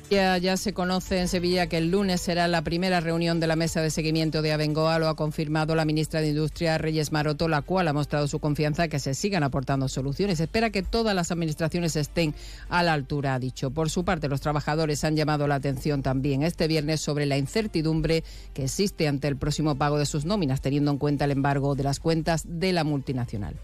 Ya, 0.10 0.56
se 0.56 0.74
conoce 0.74 1.20
en 1.20 1.28
Sevilla 1.28 1.68
que 1.68 1.78
el 1.78 1.92
lunes 1.92 2.22
será 2.22 2.48
la 2.48 2.62
primera 2.62 3.02
reunión 3.02 3.42
de 3.42 3.48
la 3.48 3.58
mesa 3.58 3.82
de 3.82 3.90
seguimiento 3.90 4.42
de 4.42 4.54
Abengoa, 4.54 5.00
lo 5.00 5.10
ha 5.10 5.18
confirmado 5.18 5.76
la 5.76 5.84
ministra 5.84 6.22
de 6.22 6.30
Industria 6.30 6.78
Reyes 6.78 7.12
Maroto, 7.12 7.50
la 7.50 7.62
cual 7.62 7.90
ha 7.90 7.94
mostrado 7.94 8.26
su 8.30 8.40
confianza 8.40 8.88
que 8.88 9.00
se 9.00 9.14
sigan 9.14 9.44
aportando 9.44 9.90
soluciones. 9.90 10.40
Espera 10.40 10.70
que 10.70 10.82
todas 10.82 11.14
las 11.14 11.32
administraciones 11.32 11.98
estén 11.98 12.34
a 12.70 12.84
la 12.84 12.94
altura, 12.94 13.36
ha 13.36 13.40
dicho. 13.40 13.72
Por 13.72 13.90
su 13.90 14.06
parte, 14.06 14.30
los 14.30 14.40
trabajadores 14.40 15.04
han 15.04 15.18
llamado 15.18 15.46
la 15.46 15.56
atención 15.56 16.02
también 16.04 16.42
este 16.42 16.70
viernes 16.70 17.02
sobre 17.02 17.26
la 17.26 17.38
incertidumbre 17.38 18.24
que 18.54 18.64
existe 18.64 19.10
ante 19.10 19.28
el 19.28 19.36
próximo 19.36 19.76
pago 19.76 20.00
de 20.00 20.06
sus 20.06 20.24
nóminas, 20.24 20.62
teniendo 20.62 20.90
en 20.92 21.00
cuenta 21.00 21.26
el 21.26 21.32
embargo 21.32 21.76
de 21.76 21.84
las 21.84 22.00
cuentas 22.00 22.44
de 22.48 22.72
la 22.72 22.86
multinacional. 22.86 23.56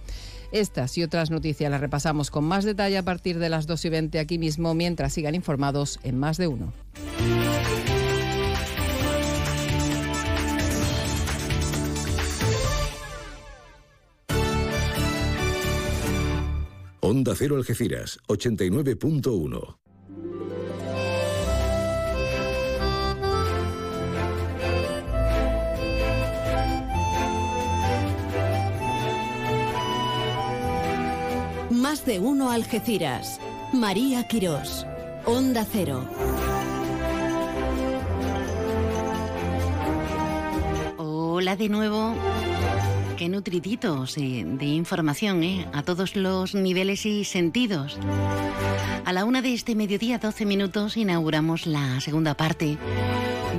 Estas 0.54 0.96
y 1.00 1.04
otras 1.04 1.32
noticias 1.32 1.72
las 1.72 1.82
repasamos 1.82 2.30
con 2.30 2.44
más 2.44 2.64
detalle 2.64 3.00
a 3.00 3.04
partir 3.04 3.40
de 3.40 3.50
las 3.50 3.66
2 3.66 3.86
y 3.86 3.90
20 3.90 4.20
aquí 4.20 4.38
mismo, 4.38 4.76
mientras 4.76 5.12
sigan 5.12 5.34
informados 5.34 6.00
en 6.04 6.20
más 6.20 6.38
de 6.38 6.48
uno. 6.48 6.72
Onda 17.02 17.34
Cero 17.36 17.56
Algeciras, 17.58 18.20
89.1. 18.28 19.78
Más 31.84 32.06
de 32.06 32.18
uno 32.18 32.50
Algeciras. 32.50 33.42
María 33.74 34.26
Quirós. 34.26 34.88
Onda 35.26 35.68
Cero. 35.70 36.08
Hola 40.96 41.58
de 41.58 41.68
nuevo. 41.68 42.16
Qué 43.18 43.28
nutriditos 43.28 44.18
eh, 44.18 44.46
de 44.48 44.66
información, 44.66 45.44
¿eh? 45.44 45.68
A 45.74 45.84
todos 45.84 46.16
los 46.16 46.56
niveles 46.56 47.06
y 47.06 47.26
sentidos. 47.26 47.98
A 49.04 49.12
la 49.12 49.26
una 49.26 49.42
de 49.42 49.54
este 49.54 49.76
mediodía, 49.76 50.20
12 50.20 50.46
minutos, 50.46 50.96
inauguramos 50.96 51.68
la 51.68 52.00
segunda 52.00 52.34
parte 52.34 52.78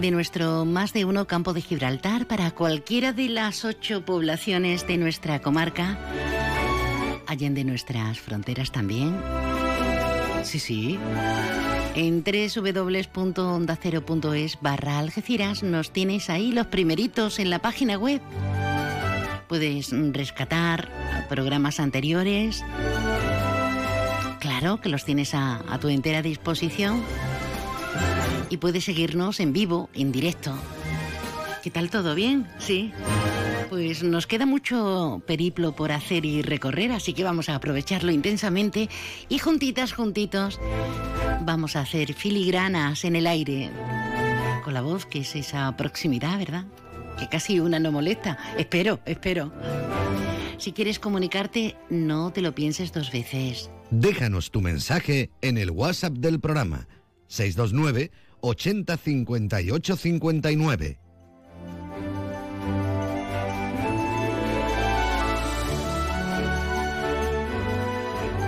de 0.01 0.11
nuestro 0.11 0.65
más 0.65 0.95
de 0.95 1.05
uno 1.05 1.27
campo 1.27 1.53
de 1.53 1.61
Gibraltar 1.61 2.27
para 2.27 2.51
cualquiera 2.53 3.13
de 3.13 3.29
las 3.29 3.67
ocho 3.67 4.03
poblaciones 4.03 4.87
de 4.87 4.97
nuestra 4.97 5.43
comarca 5.43 5.99
allende 7.27 7.65
nuestras 7.65 8.21
fronteras 8.21 8.71
también. 8.73 9.17
Sí, 10.43 10.59
sí. 10.59 10.99
En 11.95 12.25
www.ondacero.es 12.25 14.59
barra 14.61 14.99
Algeciras 14.99 15.63
nos 15.63 15.93
tienes 15.93 16.29
ahí 16.29 16.53
los 16.53 16.67
primeritos 16.67 17.39
en 17.39 17.49
la 17.51 17.61
página 17.61 17.97
web. 17.97 18.21
Puedes 19.49 19.91
rescatar 20.13 20.91
programas 21.29 21.79
anteriores. 21.81 22.63
Claro 24.41 24.81
que 24.81 24.89
los 24.89 25.05
tienes 25.05 25.35
a, 25.35 25.63
a 25.73 25.79
tu 25.79 25.89
entera 25.89 26.23
disposición. 26.23 27.03
Y 28.51 28.57
puedes 28.59 28.85
seguirnos 28.85 29.41
en 29.41 29.53
vivo, 29.53 29.89
en 29.95 30.13
directo. 30.13 30.55
¿Qué 31.63 31.71
tal 31.71 31.91
todo 31.91 32.15
bien? 32.15 32.47
Sí. 32.59 32.93
Pues 33.69 34.03
nos 34.03 34.27
queda 34.27 34.47
mucho 34.47 35.23
periplo 35.27 35.75
por 35.75 35.93
hacer 35.93 36.25
y 36.25 36.43
recorrer, 36.43 36.93
así 36.93 37.13
que 37.13 37.25
vamos 37.25 37.49
a 37.49 37.57
aprovecharlo 37.57 38.13
intensamente 38.13 38.89
y 39.29 39.39
juntitas, 39.39 39.93
juntitos, 39.93 40.61
vamos 41.43 41.77
a 41.77 41.81
hacer 41.81 42.15
filigranas 42.15 43.05
en 43.05 43.17
el 43.17 43.27
aire. 43.27 43.71
Con 44.63 44.75
la 44.75 44.83
voz, 44.83 45.07
que 45.07 45.21
es 45.21 45.35
esa 45.37 45.77
proximidad, 45.77 46.39
¿verdad? 46.39 46.65
Que 47.19 47.29
casi 47.29 47.61
una 47.61 47.79
no 47.79 47.93
molesta. 47.93 48.39
Espero, 48.57 49.01
espero. 49.07 49.53
Si 50.59 50.73
quieres 50.73 50.99
comunicarte, 50.99 51.77
no 51.91 52.33
te 52.33 52.41
lo 52.41 52.55
pienses 52.55 52.93
dos 52.93 53.13
veces. 53.13 53.71
Déjanos 53.91 54.51
tu 54.51 54.61
mensaje 54.61 55.31
en 55.43 55.59
el 55.59 55.71
WhatsApp 55.71 56.15
del 56.15 56.41
programa 56.41 56.87
629 57.29 58.11
80 58.41 58.97
58 58.97 59.97
59. 59.97 61.04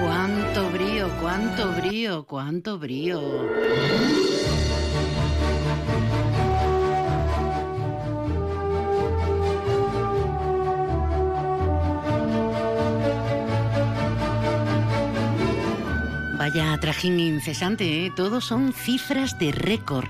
Cuánto 0.06 0.70
brío, 0.70 1.08
cuánto 1.20 1.72
brío, 1.72 2.26
cuánto 2.26 2.78
brío. 2.78 3.20
Vaya 16.38 16.78
trajín 16.80 17.18
incesante, 17.18 18.06
¿eh? 18.06 18.12
todos 18.14 18.44
son 18.44 18.72
cifras 18.72 19.36
de 19.40 19.50
récord. 19.50 20.06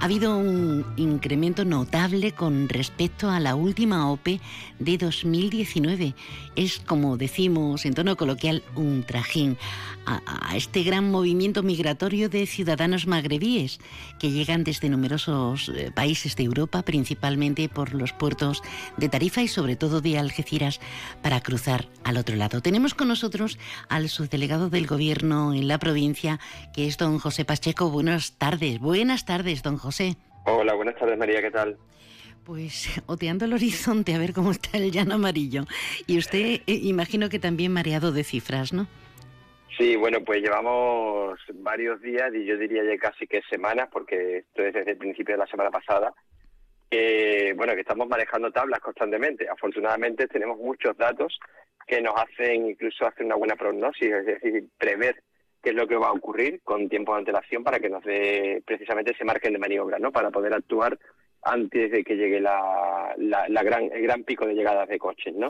Ha 0.00 0.06
habido 0.06 0.38
un 0.38 0.86
incremento 0.96 1.66
notable 1.66 2.32
con 2.32 2.70
respecto 2.70 3.28
a 3.28 3.38
la 3.38 3.54
última 3.54 4.10
OPE 4.10 4.40
de 4.78 4.96
2019. 4.96 6.14
Es, 6.56 6.80
como 6.80 7.18
decimos 7.18 7.84
en 7.84 7.92
tono 7.92 8.16
coloquial, 8.16 8.62
un 8.76 9.04
trajín 9.04 9.58
a, 10.06 10.22
a 10.26 10.56
este 10.56 10.84
gran 10.84 11.10
movimiento 11.10 11.62
migratorio 11.62 12.30
de 12.30 12.46
ciudadanos 12.46 13.06
magrebíes 13.06 13.78
que 14.18 14.30
llegan 14.30 14.64
desde 14.64 14.88
numerosos 14.88 15.68
eh, 15.68 15.90
países 15.94 16.34
de 16.34 16.44
Europa, 16.44 16.80
principalmente 16.82 17.68
por 17.68 17.92
los 17.92 18.14
puertos 18.14 18.62
de 18.96 19.10
Tarifa 19.10 19.42
y 19.42 19.48
sobre 19.48 19.76
todo 19.76 20.00
de 20.00 20.18
Algeciras, 20.18 20.80
para 21.20 21.42
cruzar 21.42 21.90
al 22.04 22.16
otro 22.16 22.36
lado. 22.36 22.62
Tenemos 22.62 22.94
con 22.94 23.08
nosotros 23.08 23.58
al 23.90 24.08
subdelegado 24.08 24.70
del 24.70 24.86
Gobierno 24.86 25.52
en 25.52 25.68
la 25.68 25.78
provincia, 25.78 26.40
que 26.72 26.86
es 26.86 26.96
don 26.96 27.18
José 27.18 27.44
Pacheco. 27.44 27.90
Buenas 27.90 28.32
tardes, 28.32 28.78
buenas 28.78 29.26
tardes, 29.26 29.62
don 29.62 29.76
José. 29.76 29.89
Hola, 30.44 30.74
buenas 30.74 30.96
tardes 30.96 31.18
María, 31.18 31.40
¿qué 31.40 31.50
tal? 31.50 31.76
Pues 32.44 33.02
oteando 33.06 33.44
el 33.44 33.52
horizonte 33.52 34.14
a 34.14 34.18
ver 34.18 34.32
cómo 34.32 34.50
está 34.52 34.78
el 34.78 34.90
llano 34.90 35.14
amarillo. 35.14 35.64
Y 36.06 36.18
usted, 36.18 36.60
eh, 36.66 36.80
imagino 36.82 37.28
que 37.28 37.38
también 37.38 37.72
mareado 37.72 38.12
de 38.12 38.24
cifras, 38.24 38.72
¿no? 38.72 38.86
Sí, 39.76 39.96
bueno, 39.96 40.22
pues 40.24 40.42
llevamos 40.42 41.38
varios 41.54 42.00
días 42.02 42.30
y 42.34 42.44
yo 42.44 42.56
diría 42.56 42.82
ya 42.84 42.98
casi 42.98 43.26
que 43.26 43.40
semanas, 43.48 43.88
porque 43.90 44.38
esto 44.38 44.62
es 44.62 44.74
desde 44.74 44.92
el 44.92 44.98
principio 44.98 45.34
de 45.34 45.38
la 45.38 45.46
semana 45.46 45.70
pasada, 45.70 46.12
bueno, 47.56 47.74
que 47.74 47.80
estamos 47.80 48.08
manejando 48.08 48.50
tablas 48.50 48.80
constantemente. 48.80 49.48
Afortunadamente 49.48 50.26
tenemos 50.26 50.58
muchos 50.58 50.96
datos 50.96 51.38
que 51.86 52.00
nos 52.00 52.14
hacen 52.14 52.66
incluso 52.66 53.06
hacer 53.06 53.24
una 53.26 53.36
buena 53.36 53.56
prognosis, 53.56 54.10
es 54.12 54.26
decir, 54.26 54.64
prever 54.78 55.22
qué 55.62 55.70
es 55.70 55.76
lo 55.76 55.86
que 55.86 55.96
va 55.96 56.08
a 56.08 56.12
ocurrir 56.12 56.60
con 56.64 56.88
tiempo 56.88 57.12
de 57.12 57.20
antelación 57.20 57.62
para 57.62 57.78
que 57.78 57.90
nos 57.90 58.02
dé 58.04 58.62
precisamente 58.64 59.12
ese 59.12 59.24
margen 59.24 59.52
de 59.52 59.58
maniobra, 59.58 59.98
¿no? 59.98 60.10
Para 60.10 60.30
poder 60.30 60.54
actuar 60.54 60.98
antes 61.42 61.90
de 61.90 62.04
que 62.04 62.16
llegue 62.16 62.40
la, 62.40 63.14
la, 63.16 63.62
gran, 63.62 63.90
el 63.92 64.02
gran 64.02 64.24
pico 64.24 64.46
de 64.46 64.54
llegadas 64.54 64.88
de 64.88 64.98
coches, 64.98 65.34
¿no? 65.34 65.48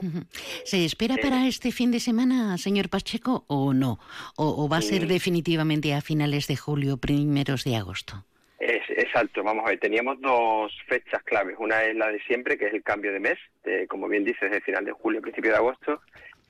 ¿Se 0.65 0.85
espera 0.85 1.17
para 1.17 1.47
este 1.47 1.73
fin 1.73 1.91
de 1.91 2.01
semana, 2.01 2.57
señor 2.59 2.89
Pacheco, 2.89 3.45
o 3.49 3.75
no? 3.75 3.99
¿O, 4.37 4.69
va 4.69 4.79
a 4.79 4.83
ser 4.83 5.07
definitivamente 5.07 5.93
a 5.95 6.01
finales 6.01 6.47
de 6.47 6.57
julio, 6.57 6.97
primeros 6.97 7.65
de 7.65 7.77
agosto? 7.77 8.25
Es, 8.61 8.83
exacto, 8.91 9.43
vamos 9.43 9.65
a 9.67 9.71
ver, 9.71 9.81
teníamos 9.81 10.21
dos 10.21 10.73
fechas 10.87 11.23
claves. 11.25 11.57
Una 11.59 11.83
es 11.83 11.97
la 11.97 12.09
de 12.09 12.21
siempre, 12.21 12.57
que 12.57 12.67
es 12.67 12.75
el 12.75 12.83
cambio 12.83 13.13
de 13.13 13.21
mes, 13.21 13.39
como 13.89 14.07
bien 14.07 14.25
dices, 14.25 14.51
de 14.51 14.61
final 14.61 14.85
de 14.85 14.93
julio, 14.93 15.23
principio 15.23 15.51
de 15.51 15.57
agosto, 15.57 16.01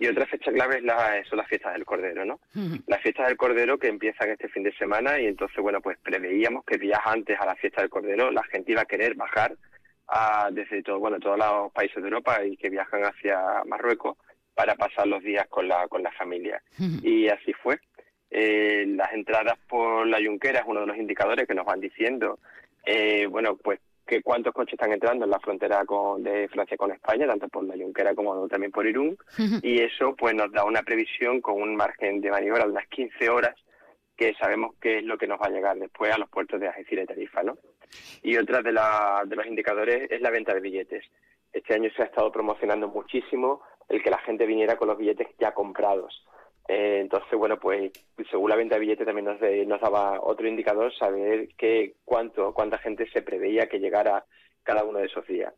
y 0.00 0.08
otra 0.08 0.26
fecha 0.26 0.50
clave 0.50 0.78
es 0.78 0.82
la, 0.82 1.22
son 1.28 1.36
las 1.36 1.46
fiestas 1.46 1.74
del 1.74 1.84
Cordero, 1.84 2.24
¿no? 2.24 2.40
Las 2.86 3.02
fiestas 3.02 3.28
del 3.28 3.36
Cordero 3.36 3.78
que 3.78 3.88
empiezan 3.88 4.30
este 4.30 4.48
fin 4.48 4.62
de 4.62 4.72
semana 4.72 5.20
y 5.20 5.26
entonces, 5.26 5.58
bueno, 5.58 5.82
pues 5.82 5.98
preveíamos 5.98 6.64
que 6.64 6.78
días 6.78 7.00
antes 7.04 7.38
a 7.38 7.44
la 7.44 7.54
fiesta 7.54 7.82
del 7.82 7.90
Cordero 7.90 8.30
la 8.30 8.42
gente 8.44 8.72
iba 8.72 8.80
a 8.80 8.86
querer 8.86 9.14
bajar 9.14 9.54
a, 10.08 10.48
desde 10.50 10.82
todo, 10.82 10.98
bueno, 10.98 11.20
todos 11.20 11.38
los 11.38 11.70
países 11.72 11.96
de 11.96 12.08
Europa 12.08 12.42
y 12.42 12.56
que 12.56 12.70
viajan 12.70 13.02
hacia 13.02 13.62
Marruecos 13.66 14.16
para 14.54 14.74
pasar 14.74 15.06
los 15.06 15.22
días 15.22 15.46
con 15.48 15.68
la, 15.68 15.86
con 15.88 16.02
la 16.02 16.10
familia. 16.12 16.62
Y 17.02 17.28
así 17.28 17.52
fue. 17.52 17.78
Eh, 18.30 18.86
las 18.88 19.12
entradas 19.12 19.58
por 19.68 20.06
la 20.06 20.18
Yunquera 20.18 20.60
es 20.60 20.64
uno 20.66 20.80
de 20.80 20.86
los 20.86 20.96
indicadores 20.96 21.46
que 21.46 21.54
nos 21.54 21.66
van 21.66 21.80
diciendo, 21.80 22.38
eh, 22.86 23.26
bueno, 23.26 23.56
pues 23.56 23.80
que 24.10 24.22
cuántos 24.22 24.52
coches 24.52 24.72
están 24.72 24.92
entrando 24.92 25.24
en 25.24 25.30
la 25.30 25.38
frontera 25.38 25.84
con, 25.84 26.24
de 26.24 26.48
Francia 26.48 26.76
con 26.76 26.90
España, 26.90 27.28
tanto 27.28 27.48
por 27.48 27.64
la 27.64 27.76
Junquera 27.76 28.12
como 28.12 28.48
también 28.48 28.72
por 28.72 28.84
Irún, 28.84 29.16
y 29.62 29.80
eso 29.80 30.16
pues 30.16 30.34
nos 30.34 30.50
da 30.50 30.64
una 30.64 30.82
previsión 30.82 31.40
con 31.40 31.62
un 31.62 31.76
margen 31.76 32.20
de 32.20 32.32
maniobra 32.32 32.64
de 32.64 32.72
unas 32.72 32.88
15 32.88 33.30
horas 33.30 33.54
que 34.16 34.34
sabemos 34.34 34.74
qué 34.80 34.98
es 34.98 35.04
lo 35.04 35.16
que 35.16 35.28
nos 35.28 35.40
va 35.40 35.46
a 35.46 35.50
llegar 35.50 35.78
después 35.78 36.12
a 36.12 36.18
los 36.18 36.28
puertos 36.28 36.58
de 36.58 36.66
Algeciras 36.66 37.04
y 37.04 37.06
Tarifa, 37.06 37.44
¿no? 37.44 37.56
Y 38.22 38.36
otra 38.36 38.62
de, 38.62 38.72
la, 38.72 39.22
de 39.24 39.36
los 39.36 39.46
indicadores 39.46 40.10
es 40.10 40.20
la 40.20 40.30
venta 40.30 40.52
de 40.52 40.60
billetes. 40.60 41.04
Este 41.52 41.74
año 41.74 41.88
se 41.96 42.02
ha 42.02 42.06
estado 42.06 42.32
promocionando 42.32 42.88
muchísimo 42.88 43.62
el 43.88 44.02
que 44.02 44.10
la 44.10 44.18
gente 44.18 44.44
viniera 44.44 44.76
con 44.76 44.88
los 44.88 44.98
billetes 44.98 45.28
ya 45.38 45.54
comprados. 45.54 46.26
Eh, 46.68 46.98
entonces, 47.00 47.32
bueno, 47.38 47.58
pues 47.58 47.90
según 48.30 48.50
la 48.50 48.56
venta 48.56 48.76
de 48.76 48.80
billetes 48.80 49.06
también 49.06 49.26
nos, 49.26 49.40
nos 49.40 49.80
daba 49.80 50.20
otro 50.20 50.46
indicador, 50.46 50.94
saber 50.94 51.48
qué, 51.56 51.94
cuánto, 52.04 52.52
cuánta 52.54 52.78
gente 52.78 53.08
se 53.10 53.22
preveía 53.22 53.68
que 53.68 53.80
llegara 53.80 54.24
cada 54.62 54.84
uno 54.84 54.98
de 54.98 55.06
esos 55.06 55.26
días. 55.26 55.52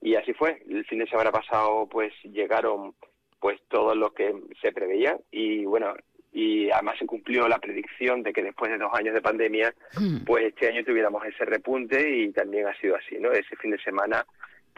Y 0.00 0.14
así 0.14 0.32
fue. 0.32 0.62
El 0.68 0.84
fin 0.84 0.98
de 0.98 1.08
semana 1.08 1.32
pasado, 1.32 1.88
pues 1.88 2.12
llegaron 2.22 2.94
pues 3.40 3.60
todo 3.68 3.94
lo 3.94 4.12
que 4.12 4.34
se 4.60 4.72
preveía 4.72 5.16
y 5.30 5.64
bueno, 5.64 5.94
y 6.32 6.70
además 6.70 6.98
se 6.98 7.06
cumplió 7.06 7.48
la 7.48 7.58
predicción 7.58 8.22
de 8.22 8.32
que 8.32 8.42
después 8.42 8.70
de 8.70 8.78
dos 8.78 8.92
años 8.92 9.14
de 9.14 9.22
pandemia, 9.22 9.74
hmm. 9.98 10.24
pues 10.24 10.46
este 10.46 10.68
año 10.68 10.84
tuviéramos 10.84 11.24
ese 11.24 11.44
repunte 11.44 12.16
y 12.16 12.32
también 12.32 12.66
ha 12.66 12.78
sido 12.80 12.96
así, 12.96 13.16
¿no? 13.18 13.32
Ese 13.32 13.56
fin 13.56 13.70
de 13.70 13.78
semana 13.78 14.24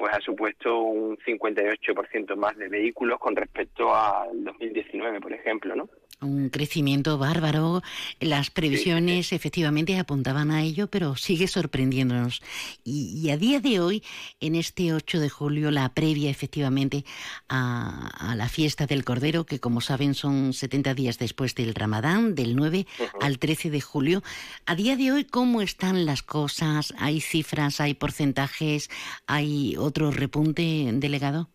pues 0.00 0.14
ha 0.14 0.20
supuesto 0.22 0.78
un 0.78 1.18
58% 1.18 2.34
más 2.34 2.56
de 2.56 2.70
vehículos 2.70 3.18
con 3.18 3.36
respecto 3.36 3.94
al 3.94 4.44
2019, 4.44 5.20
por 5.20 5.34
ejemplo, 5.34 5.76
¿no? 5.76 5.90
un 6.20 6.50
crecimiento 6.50 7.18
bárbaro. 7.18 7.82
Las 8.20 8.50
previsiones 8.50 9.32
efectivamente 9.32 9.98
apuntaban 9.98 10.50
a 10.50 10.62
ello, 10.62 10.88
pero 10.88 11.16
sigue 11.16 11.48
sorprendiéndonos. 11.48 12.42
Y, 12.84 13.30
a 13.30 13.36
día 13.36 13.60
de 13.60 13.80
hoy, 13.80 14.02
en 14.40 14.54
este 14.54 14.92
8 14.92 15.20
de 15.20 15.28
julio, 15.28 15.70
la 15.70 15.88
previa 15.94 16.30
efectivamente 16.30 17.04
a, 17.48 18.34
la 18.36 18.48
fiesta 18.48 18.86
del 18.86 19.04
Cordero, 19.04 19.44
que 19.44 19.60
como 19.60 19.80
saben 19.80 20.14
son 20.14 20.52
70 20.52 20.94
días 20.94 21.18
después 21.18 21.54
del 21.54 21.74
Ramadán, 21.74 22.34
del 22.34 22.56
9 22.56 22.86
al 23.20 23.38
13 23.38 23.70
de 23.70 23.80
julio. 23.80 24.22
A 24.66 24.74
día 24.74 24.96
de 24.96 25.12
hoy, 25.12 25.24
¿cómo 25.24 25.62
están 25.62 26.04
las 26.06 26.22
cosas? 26.22 26.94
¿Hay 26.98 27.20
cifras, 27.20 27.80
hay 27.80 27.94
porcentajes, 27.94 28.90
hay 29.26 29.76
otro 29.90 30.10
repunte, 30.10 30.62
delegado? 30.94 31.48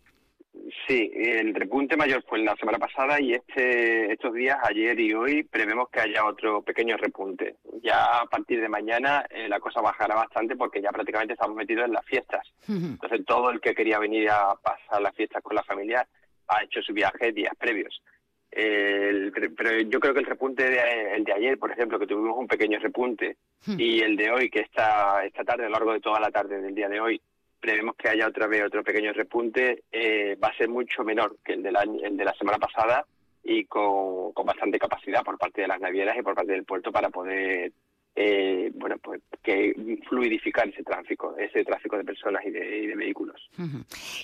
Sí, 0.87 1.11
el 1.15 1.55
repunte 1.55 1.97
mayor 1.97 2.23
fue 2.27 2.39
la 2.39 2.55
semana 2.57 2.77
pasada 2.77 3.19
y 3.19 3.33
este, 3.33 4.11
estos 4.11 4.33
días, 4.33 4.57
ayer 4.63 4.99
y 4.99 5.13
hoy, 5.13 5.43
prevemos 5.43 5.89
que 5.89 6.01
haya 6.01 6.25
otro 6.25 6.61
pequeño 6.61 6.95
repunte. 6.97 7.55
Ya 7.81 8.19
a 8.19 8.25
partir 8.27 8.61
de 8.61 8.69
mañana 8.69 9.25
eh, 9.29 9.49
la 9.49 9.59
cosa 9.59 9.81
bajará 9.81 10.13
bastante 10.15 10.55
porque 10.55 10.81
ya 10.81 10.91
prácticamente 10.91 11.33
estamos 11.33 11.55
metidos 11.55 11.85
en 11.85 11.93
las 11.93 12.05
fiestas. 12.05 12.47
Entonces 12.67 13.25
todo 13.25 13.49
el 13.49 13.59
que 13.61 13.73
quería 13.73 13.97
venir 13.97 14.29
a 14.29 14.53
pasar 14.61 15.01
las 15.01 15.15
fiestas 15.15 15.41
con 15.41 15.55
la 15.55 15.63
familia 15.63 16.07
ha 16.47 16.63
hecho 16.63 16.81
su 16.81 16.93
viaje 16.93 17.31
días 17.31 17.53
previos. 17.57 17.99
pero 18.51 19.81
yo 19.81 19.99
creo 19.99 20.13
que 20.13 20.19
el 20.19 20.25
repunte 20.27 20.69
de, 20.69 21.15
el 21.15 21.23
de 21.23 21.33
ayer, 21.33 21.57
por 21.57 21.71
ejemplo, 21.71 21.97
que 21.97 22.07
tuvimos 22.07 22.37
un 22.37 22.47
pequeño 22.47 22.77
repunte, 22.79 23.37
y 23.77 24.01
el 24.01 24.15
de 24.15 24.29
hoy, 24.29 24.49
que 24.51 24.59
está 24.59 25.25
esta 25.25 25.43
tarde, 25.43 25.63
a 25.63 25.69
lo 25.69 25.73
largo 25.73 25.93
de 25.93 25.99
toda 25.99 26.19
la 26.19 26.29
tarde 26.29 26.61
del 26.61 26.75
día 26.75 26.89
de 26.89 26.99
hoy, 26.99 27.21
prevemos 27.65 27.95
que 27.95 28.09
haya 28.09 28.27
otra 28.27 28.45
vez 28.45 28.63
otro 28.63 28.83
pequeño 28.83 29.11
repunte, 29.11 29.83
eh, 29.91 30.37
va 30.41 30.49
a 30.49 30.57
ser 30.57 30.69
mucho 30.69 31.03
menor 31.03 31.37
que 31.43 31.53
el, 31.53 31.63
del 31.63 31.75
año, 31.75 31.99
el 32.03 32.15
de 32.15 32.25
la 32.25 32.33
semana 32.33 32.59
pasada 32.59 33.03
y 33.43 33.65
con, 33.65 34.33
con 34.33 34.45
bastante 34.45 34.77
capacidad 34.77 35.23
por 35.23 35.39
parte 35.39 35.61
de 35.61 35.67
las 35.67 35.79
navieras 35.79 36.15
y 36.15 36.21
por 36.21 36.35
parte 36.35 36.51
del 36.51 36.63
puerto 36.63 36.91
para 36.91 37.09
poder 37.09 37.71
eh, 38.17 38.71
bueno, 38.75 38.95
pues 39.03 39.21
que 39.43 39.75
fluidificar 40.07 40.69
ese 40.69 40.83
tráfico, 40.83 41.35
ese 41.37 41.65
tráfico 41.65 41.97
de 41.97 42.05
personas 42.05 42.43
y 42.45 42.49
de, 42.49 42.95
vehículos. 42.95 43.49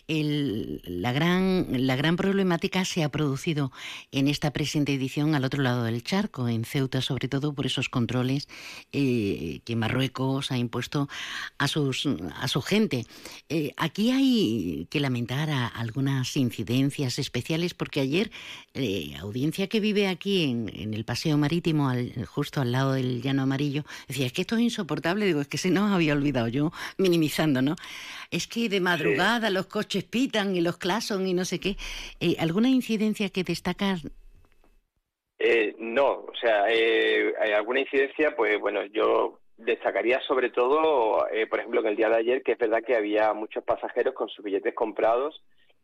la, 0.07 1.11
gran, 1.11 1.65
la 1.85 1.95
gran 1.97 2.15
problemática 2.15 2.85
se 2.85 3.03
ha 3.03 3.09
producido 3.09 3.71
en 4.11 4.29
esta 4.29 4.51
presente 4.51 4.93
edición 4.93 5.35
al 5.35 5.43
otro 5.43 5.61
lado 5.61 5.83
del 5.83 6.03
charco, 6.03 6.47
en 6.47 6.63
Ceuta, 6.63 7.01
sobre 7.01 7.27
todo 7.27 7.53
por 7.53 7.65
esos 7.65 7.89
controles 7.89 8.47
eh, 8.93 9.59
que 9.65 9.75
Marruecos 9.75 10.51
ha 10.51 10.57
impuesto 10.57 11.09
a, 11.57 11.67
sus, 11.67 12.07
a 12.07 12.47
su 12.47 12.61
gente. 12.61 13.03
Eh, 13.49 13.73
aquí 13.75 14.11
hay 14.11 14.87
que 14.89 15.01
lamentar 15.01 15.49
algunas 15.75 16.37
incidencias 16.37 17.19
especiales 17.19 17.73
porque 17.73 17.99
ayer, 17.99 18.31
audiencia 19.19 19.67
que 19.67 19.81
vive 19.81 20.07
aquí 20.07 20.49
en, 20.49 20.71
en 20.73 20.93
el 20.93 21.03
paseo 21.03 21.37
marítimo, 21.37 21.91
justo 22.25 22.61
al 22.61 22.71
lado 22.71 22.93
del 22.93 23.21
llano 23.21 23.43
amarillo, 23.43 23.80
decía, 24.07 24.25
es 24.25 24.33
que 24.33 24.41
esto 24.41 24.55
es 24.55 24.61
insoportable, 24.61 25.25
digo, 25.25 25.41
es 25.41 25.47
que 25.47 25.57
se 25.57 25.69
nos 25.69 25.91
había 25.91 26.13
olvidado 26.13 26.47
yo, 26.47 26.71
minimizando, 26.97 27.61
¿no? 27.61 27.75
Es 28.29 28.47
que 28.47 28.69
de 28.69 28.79
madrugada 28.79 29.49
los 29.49 29.67
coches 29.67 30.03
pitan 30.03 30.55
y 30.55 30.61
los 30.61 30.77
clason 30.77 31.27
y 31.27 31.33
no 31.33 31.45
sé 31.45 31.59
qué. 31.59 31.77
Eh, 32.19 32.35
¿Alguna 32.39 32.69
incidencia 32.69 33.29
que 33.29 33.43
destacar? 33.43 33.97
Eh, 35.39 35.75
no, 35.79 36.25
o 36.27 36.33
sea, 36.39 36.65
eh, 36.69 37.33
hay 37.39 37.51
alguna 37.51 37.79
incidencia, 37.79 38.35
pues 38.35 38.59
bueno, 38.59 38.85
yo 38.85 39.39
destacaría 39.57 40.19
sobre 40.21 40.49
todo, 40.49 41.25
por 41.49 41.59
ejemplo, 41.59 41.83
que 41.83 41.89
el 41.89 41.95
día 41.95 42.09
de 42.09 42.17
ayer, 42.17 42.43
que 42.43 42.53
es 42.53 42.57
verdad 42.57 42.83
que 42.85 42.95
había 42.95 43.33
muchos 43.33 43.63
pasajeros 43.63 44.13
con 44.13 44.29
sus 44.29 44.43
billetes 44.43 44.73
comprados 44.73 45.41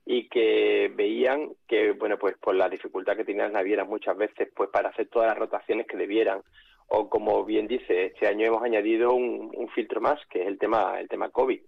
y 0.10 0.30
que 0.30 0.90
veían 0.96 1.50
que, 1.68 1.92
bueno, 1.92 2.18
pues 2.18 2.38
por 2.38 2.56
la 2.56 2.70
dificultad 2.70 3.18
que 3.18 3.26
tenían 3.26 3.48
las 3.48 3.54
navieras 3.54 3.88
muchas 3.88 4.16
veces, 4.16 4.50
pues 4.56 4.70
para 4.70 4.90
hacer 4.90 5.10
todas 5.10 5.28
las 5.28 5.38
rotaciones 5.38 5.86
que 5.86 5.98
debieran 5.98 6.42
o 6.88 7.10
como 7.10 7.44
bien 7.44 7.68
dice, 7.68 8.06
este 8.08 8.28
año 8.28 8.46
hemos 8.46 8.64
añadido 8.64 9.14
un, 9.14 9.68
filtro 9.76 10.02
más, 10.02 10.20
que 10.28 10.42
es 10.42 10.48
el 10.48 10.58
tema, 10.58 11.00
el 11.00 11.08
tema 11.08 11.30
COVID, 11.30 11.60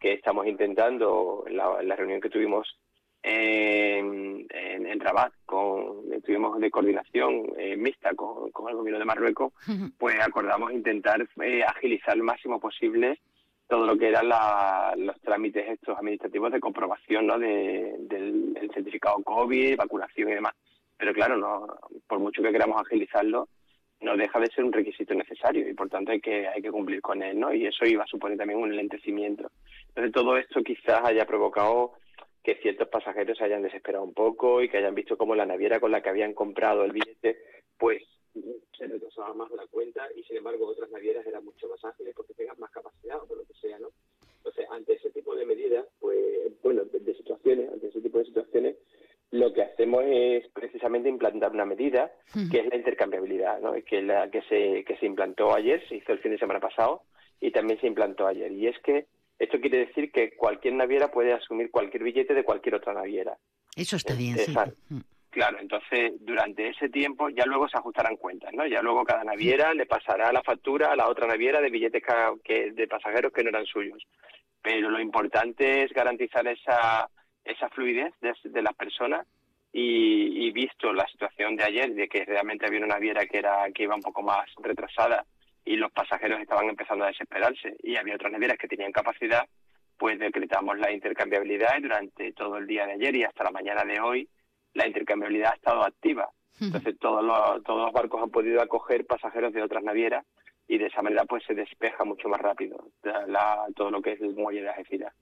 que 0.00 0.12
estamos 0.12 0.46
intentando 0.46 1.44
en 1.46 1.56
la, 1.56 1.96
reunión 1.96 2.20
que 2.20 2.28
tuvimos 2.28 2.78
en, 3.22 4.46
en, 4.50 5.00
Rabat, 5.00 5.32
con, 5.46 6.10
tuvimos 6.24 6.60
de 6.60 6.70
coordinación 6.70 7.46
eh, 7.56 7.76
mixta 7.76 8.14
con, 8.14 8.50
el 8.68 8.76
gobierno 8.76 8.98
de 8.98 9.04
Marruecos, 9.04 9.52
pues 9.98 10.16
acordamos 10.20 10.72
intentar 10.72 11.26
eh, 11.42 11.62
agilizar 11.62 12.16
lo 12.16 12.24
máximo 12.24 12.60
posible 12.60 13.18
todo 13.66 13.86
lo 13.86 13.96
que 13.96 14.08
eran 14.08 14.28
los 14.98 15.18
trámites 15.22 15.66
estos 15.66 15.96
administrativos 15.96 16.52
de 16.52 16.60
comprobación 16.60 17.26
¿no? 17.26 17.38
de, 17.38 17.96
del, 18.00 18.52
del 18.52 18.70
certificado 18.72 19.22
COVID, 19.22 19.76
vacunación 19.76 20.28
y 20.28 20.34
demás. 20.34 20.52
Pero 20.98 21.12
claro, 21.14 21.36
no 21.36 21.66
por 22.06 22.18
mucho 22.18 22.42
que 22.42 22.52
queramos 22.52 22.80
agilizarlo, 22.80 23.48
no 24.04 24.16
deja 24.16 24.38
de 24.38 24.48
ser 24.48 24.64
un 24.64 24.72
requisito 24.72 25.14
necesario 25.14 25.68
y 25.68 25.74
por 25.74 25.88
tanto 25.88 26.12
hay 26.12 26.20
que 26.20 26.46
hay 26.46 26.60
que 26.62 26.70
cumplir 26.70 27.00
con 27.00 27.22
él, 27.22 27.40
¿no? 27.40 27.52
Y 27.52 27.66
eso 27.66 27.84
iba 27.86 28.04
a 28.04 28.06
suponer 28.06 28.38
también 28.38 28.60
un 28.60 28.70
enlentecimiento. 28.70 29.50
Entonces 29.88 30.12
todo 30.12 30.36
esto 30.36 30.62
quizás 30.62 31.00
haya 31.04 31.24
provocado 31.26 31.92
que 32.42 32.56
ciertos 32.56 32.88
pasajeros 32.88 33.40
hayan 33.40 33.62
desesperado 33.62 34.04
un 34.04 34.12
poco 34.12 34.62
y 34.62 34.68
que 34.68 34.76
hayan 34.76 34.94
visto 34.94 35.16
cómo 35.16 35.34
la 35.34 35.46
naviera 35.46 35.80
con 35.80 35.90
la 35.90 36.02
que 36.02 36.10
habían 36.10 36.34
comprado 36.34 36.84
el 36.84 36.92
billete, 36.92 37.38
pues 37.78 38.02
se 38.76 38.86
retrasaba 38.86 39.32
más 39.32 39.50
de 39.50 39.56
la 39.56 39.66
cuenta 39.66 40.06
y 40.14 40.22
sin 40.24 40.36
embargo 40.36 40.66
otras 40.66 40.90
navieras 40.90 41.26
eran 41.26 41.44
mucho 41.44 41.68
más 41.68 41.82
ágiles 41.84 42.14
porque 42.14 42.34
tengan 42.34 42.58
más 42.58 42.70
capacidad 42.70 43.22
o 43.22 43.26
por 43.26 43.38
lo 43.38 43.44
que 43.44 43.54
sea, 43.54 43.78
¿no? 43.78 43.88
Entonces, 44.38 44.66
ante 44.70 44.92
ese 44.92 45.10
tipo 45.10 45.34
de 45.34 45.46
medidas, 45.46 45.86
pues, 46.00 46.52
bueno, 46.62 46.84
de 46.84 47.14
situaciones, 47.14 47.72
ante 47.72 47.86
ese 47.86 48.02
tipo 48.02 48.18
de 48.18 48.26
situaciones, 48.26 48.76
lo 49.30 49.52
que 49.52 49.62
hacemos 49.62 50.04
es 50.06 50.48
precisamente 50.52 51.08
implantar 51.08 51.50
una 51.52 51.64
medida 51.64 52.12
que 52.50 52.60
es 52.60 52.66
la 52.66 52.76
intercambiabilidad, 52.76 53.60
¿no? 53.60 53.72
que 53.84 53.98
es 53.98 54.04
la 54.04 54.30
que 54.30 54.42
se, 54.42 54.84
que 54.84 54.96
se 54.98 55.06
implantó 55.06 55.54
ayer, 55.54 55.82
se 55.88 55.96
hizo 55.96 56.12
el 56.12 56.20
fin 56.20 56.32
de 56.32 56.38
semana 56.38 56.60
pasado 56.60 57.02
y 57.40 57.50
también 57.50 57.80
se 57.80 57.86
implantó 57.86 58.26
ayer. 58.26 58.52
Y 58.52 58.68
es 58.68 58.78
que 58.80 59.06
esto 59.38 59.60
quiere 59.60 59.86
decir 59.86 60.12
que 60.12 60.36
cualquier 60.36 60.74
naviera 60.74 61.10
puede 61.10 61.32
asumir 61.32 61.70
cualquier 61.70 62.04
billete 62.04 62.34
de 62.34 62.44
cualquier 62.44 62.76
otra 62.76 62.94
naviera. 62.94 63.36
Eso 63.76 63.96
está 63.96 64.14
bien, 64.14 64.38
sí. 64.38 64.54
Claro, 65.34 65.58
entonces 65.60 66.12
durante 66.20 66.68
ese 66.68 66.88
tiempo 66.88 67.28
ya 67.28 67.44
luego 67.44 67.68
se 67.68 67.76
ajustarán 67.76 68.16
cuentas, 68.16 68.52
¿no? 68.54 68.68
Ya 68.68 68.80
luego 68.82 69.02
cada 69.02 69.24
naviera 69.24 69.74
le 69.74 69.84
pasará 69.84 70.32
la 70.32 70.44
factura 70.44 70.92
a 70.92 70.96
la 70.96 71.08
otra 71.08 71.26
naviera 71.26 71.60
de 71.60 71.70
billetes 71.70 72.04
que, 72.44 72.70
de 72.70 72.86
pasajeros 72.86 73.32
que 73.32 73.42
no 73.42 73.48
eran 73.48 73.66
suyos. 73.66 74.00
Pero 74.62 74.90
lo 74.90 75.00
importante 75.00 75.82
es 75.82 75.92
garantizar 75.92 76.46
esa, 76.46 77.10
esa 77.44 77.68
fluidez 77.70 78.12
de, 78.20 78.62
las 78.62 78.74
personas 78.74 79.26
y, 79.72 80.46
y, 80.46 80.52
visto 80.52 80.92
la 80.92 81.06
situación 81.08 81.56
de 81.56 81.64
ayer, 81.64 81.94
de 81.94 82.08
que 82.08 82.24
realmente 82.24 82.66
había 82.66 82.78
una 82.78 82.94
naviera 82.94 83.26
que, 83.26 83.38
era, 83.38 83.70
que 83.74 83.84
iba 83.84 83.94
un 83.94 84.02
poco 84.02 84.22
más 84.22 84.46
retrasada 84.62 85.24
y 85.64 85.76
los 85.76 85.90
pasajeros 85.92 86.40
estaban 86.40 86.68
empezando 86.68 87.04
a 87.04 87.08
desesperarse 87.08 87.76
y 87.82 87.96
había 87.96 88.14
otras 88.14 88.32
navieras 88.32 88.58
que 88.58 88.68
tenían 88.68 88.92
capacidad, 88.92 89.46
pues 89.98 90.18
decretamos 90.18 90.78
la 90.78 90.92
intercambiabilidad 90.92 91.78
y 91.78 91.82
durante 91.82 92.32
todo 92.32 92.58
el 92.58 92.66
día 92.66 92.86
de 92.86 92.92
ayer 92.92 93.16
y 93.16 93.24
hasta 93.24 93.44
la 93.44 93.50
mañana 93.50 93.84
de 93.84 94.00
hoy 94.00 94.28
la 94.74 94.86
intercambiabilidad 94.86 95.52
ha 95.52 95.56
estado 95.56 95.84
activa. 95.84 96.28
Entonces 96.60 96.96
todos 97.00 97.24
los, 97.24 97.64
todos 97.64 97.86
los 97.86 97.92
barcos 97.92 98.22
han 98.22 98.30
podido 98.30 98.62
acoger 98.62 99.06
pasajeros 99.06 99.52
de 99.52 99.62
otras 99.62 99.82
navieras 99.82 100.24
y 100.66 100.78
de 100.78 100.86
esa 100.86 101.02
manera 101.02 101.24
pues 101.26 101.44
se 101.46 101.54
despeja 101.54 102.04
mucho 102.04 102.28
más 102.28 102.40
rápido 102.40 102.88
todo 103.76 103.90
lo 103.90 104.00
que 104.00 104.12
es 104.12 104.20
el 104.20 104.34
muelle 104.34 104.62
de 104.62 104.68
Algeciras. 104.68 105.12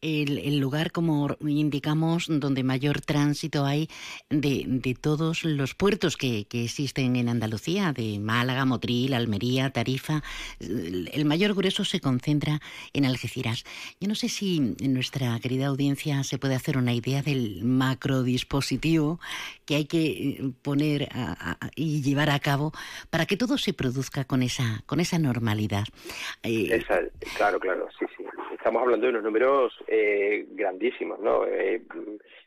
El, 0.00 0.58
lugar, 0.58 0.92
como 0.92 1.28
indicamos, 1.40 2.26
donde 2.28 2.62
mayor 2.62 3.00
tránsito 3.00 3.64
hay 3.64 3.88
de, 4.30 4.64
de 4.66 4.94
todos 4.94 5.44
los 5.44 5.74
puertos 5.74 6.16
que, 6.16 6.46
que, 6.46 6.64
existen 6.64 7.16
en 7.16 7.28
Andalucía, 7.28 7.92
de 7.92 8.18
Málaga, 8.18 8.64
Motril, 8.64 9.14
Almería, 9.14 9.70
Tarifa, 9.70 10.22
el 10.60 11.24
mayor 11.24 11.54
grueso 11.54 11.84
se 11.84 12.00
concentra 12.00 12.60
en 12.92 13.04
Algeciras. 13.04 13.64
Yo 14.00 14.08
no 14.08 14.14
sé 14.14 14.28
si 14.28 14.60
nuestra 14.60 15.38
querida 15.40 15.66
audiencia 15.66 16.22
se 16.22 16.38
puede 16.38 16.54
hacer 16.54 16.78
una 16.78 16.92
idea 16.92 17.22
del 17.22 17.64
macro 17.64 18.22
dispositivo 18.22 19.18
que 19.64 19.76
hay 19.76 19.84
que 19.86 20.06
eh, 20.06 20.52
poner 20.62 21.08
y 21.74 22.02
llevar 22.02 22.30
a 22.30 22.38
cabo 22.38 22.72
para 23.10 23.26
que 23.26 23.36
todo 23.36 23.58
se 23.58 23.72
produzca 23.72 24.24
con 24.24 24.37
esa, 24.42 24.82
con 24.86 25.00
esa 25.00 25.18
normalidad. 25.18 25.84
Eh, 26.42 26.82
claro, 27.36 27.58
claro, 27.58 27.88
sí, 27.98 28.06
sí. 28.16 28.24
Estamos 28.52 28.82
hablando 28.82 29.06
de 29.06 29.10
unos 29.10 29.24
números 29.24 29.72
eh, 29.86 30.46
grandísimos, 30.50 31.18
¿no? 31.20 31.46
Eh, 31.46 31.82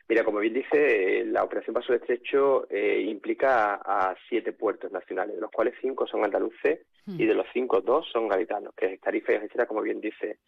mira, 0.08 0.24
como 0.24 0.38
bien 0.38 0.54
dice, 0.54 1.24
la 1.26 1.44
operación 1.44 1.74
Paso 1.74 1.92
de 1.92 1.98
Estrecho 1.98 2.66
implica 2.70 3.74
a, 3.84 4.14
siete 4.28 4.52
puertos 4.52 4.92
nacionales, 4.92 5.34
de 5.34 5.40
los 5.40 5.50
cuales 5.50 5.74
cinco 5.80 6.06
son 6.06 6.24
andaluces 6.24 6.80
hmm. 7.06 7.20
y 7.20 7.26
de 7.26 7.34
los 7.34 7.46
cinco 7.52 7.80
dos 7.80 8.06
son 8.12 8.28
gaditanos, 8.28 8.74
que 8.74 8.94
es 8.94 9.00
Tarifa 9.00 9.32
y 9.32 9.36
Algeciras, 9.36 9.66
como 9.66 9.82
bien 9.82 10.00
dice. 10.00 10.38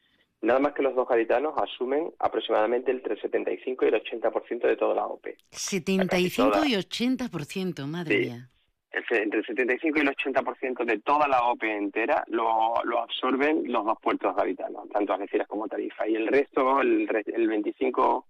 Nada 0.43 0.61
más 0.61 0.75
que 0.75 0.83
los 0.83 0.95
dos 0.95 1.09
gaditanos 1.09 1.55
asumen 1.57 2.13
aproximadamente 2.19 2.91
entre 2.91 3.15
el 3.15 3.21
75 3.21 3.87
y 3.87 3.89
el 3.89 3.95
80% 3.95 4.67
de 4.67 4.77
toda 4.77 4.95
la 4.95 5.07
OPE. 5.07 5.39
75 5.51 6.67
y 6.67 6.75
80%, 6.75 7.87
madre 7.87 8.19
mía 8.19 8.51
entre 9.11 9.39
el 9.41 9.47
75 9.47 9.99
y 9.99 10.01
el 10.03 10.09
80% 10.09 10.85
de 10.85 10.99
toda 11.01 11.29
la 11.29 11.43
OPE 11.43 11.77
entera 11.77 12.25
lo, 12.29 12.75
lo 12.85 13.01
absorben 13.01 13.71
los 13.71 13.85
dos 13.85 13.99
puertos 14.01 14.35
gaditanos, 14.37 14.89
tanto 14.91 15.13
Algeciras 15.13 15.49
como 15.49 15.69
Tarifa. 15.69 16.07
Y 16.09 16.15
el 16.17 16.27
resto, 16.29 16.81
el, 16.81 17.09
el 17.27 17.49
25% 17.49 18.23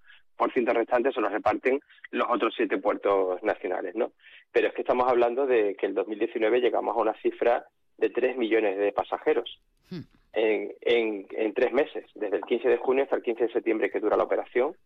restante, 0.73 1.13
se 1.13 1.21
lo 1.21 1.29
reparten 1.29 1.81
los 2.11 2.29
otros 2.31 2.55
siete 2.57 2.79
puertos 2.79 3.43
nacionales, 3.43 3.95
¿no? 3.95 4.13
Pero 4.53 4.69
es 4.69 4.75
que 4.75 4.83
estamos 4.83 5.09
hablando 5.09 5.47
de 5.47 5.75
que 5.77 5.87
el 5.87 5.95
2019 5.95 6.61
llegamos 6.61 6.97
a 6.97 7.01
una 7.01 7.15
cifra 7.21 7.67
de 7.99 8.11
3 8.11 8.37
millones 8.37 8.79
de 8.79 8.93
pasajeros 8.93 9.61
hmm. 9.91 10.01
en, 10.33 10.73
en, 10.81 11.27
en 11.31 11.55
tres 11.55 11.73
meses, 11.73 12.05
desde 12.15 12.37
el 12.37 12.45
15 12.45 12.69
de 12.69 12.77
junio 12.79 13.05
hasta 13.05 13.17
el 13.17 13.23
15 13.23 13.45
de 13.45 13.53
septiembre 13.53 13.91
que 13.91 14.01
dura 14.01 14.17
la 14.17 14.25
operación 14.25 14.77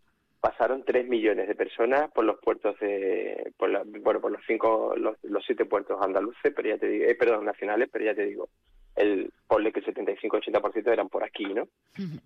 pasaron 0.40 0.84
tres 0.84 1.08
millones 1.08 1.48
de 1.48 1.54
personas 1.54 2.10
por 2.12 2.24
los 2.24 2.38
puertos 2.40 2.78
de, 2.80 3.52
por 3.56 3.70
bueno, 4.00 4.20
por 4.20 4.32
los 4.32 4.42
cinco, 4.46 4.94
los, 4.96 5.16
siete 5.44 5.64
puertos 5.64 6.00
andaluces, 6.00 6.52
pero 6.54 6.68
ya 6.68 6.78
te 6.78 6.88
digo, 6.88 7.04
eh, 7.06 7.14
perdón, 7.14 7.44
nacionales, 7.44 7.88
pero 7.92 8.04
ya 8.04 8.14
te 8.14 8.24
digo, 8.24 8.48
el, 8.94 9.32
ponle 9.46 9.72
que 9.72 9.80
el 9.80 9.86
75-80% 9.86 10.92
eran 10.92 11.08
por 11.08 11.24
aquí, 11.24 11.44
¿no? 11.44 11.68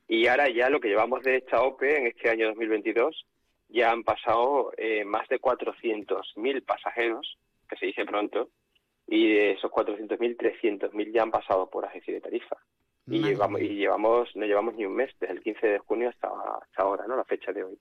Y 0.09 0.27
ahora 0.27 0.49
ya 0.49 0.69
lo 0.69 0.81
que 0.81 0.89
llevamos 0.89 1.23
de 1.23 1.37
esta 1.37 1.63
OPE 1.63 1.99
en 1.99 2.07
este 2.09 2.31
año 2.31 2.49
2022, 2.49 3.27
ya 3.69 3.91
han 3.91 4.05
pasado 4.05 4.73
eh, 4.77 5.05
más 5.05 5.29
de 5.29 5.41
400.000 5.41 6.65
pasajeros, 6.65 7.39
que 7.69 7.77
se 7.77 7.87
dice 7.87 8.05
pronto, 8.05 8.51
y 9.07 9.33
de 9.33 9.53
esos 9.53 9.71
400.000, 9.71 10.37
300.000 10.37 11.13
ya 11.13 11.23
han 11.23 11.31
pasado 11.31 11.69
por 11.71 11.85
agencia 11.85 12.13
de 12.13 12.21
tarifa. 12.21 12.57
Y 13.07 13.21
llevamos, 13.21 13.61
y 13.61 13.69
llevamos, 13.69 14.29
no 14.37 14.47
llevamos 14.47 14.75
ni 14.75 14.85
un 14.85 14.95
mes, 14.95 15.11
desde 15.19 15.35
el 15.35 15.43
15 15.43 15.67
de 15.67 15.79
junio 15.81 16.09
hasta, 16.09 16.29
hasta 16.29 16.83
ahora, 16.83 17.05
¿no? 17.09 17.17
La 17.17 17.25
fecha 17.25 17.53
de 17.53 17.65
hoy. 17.65 17.79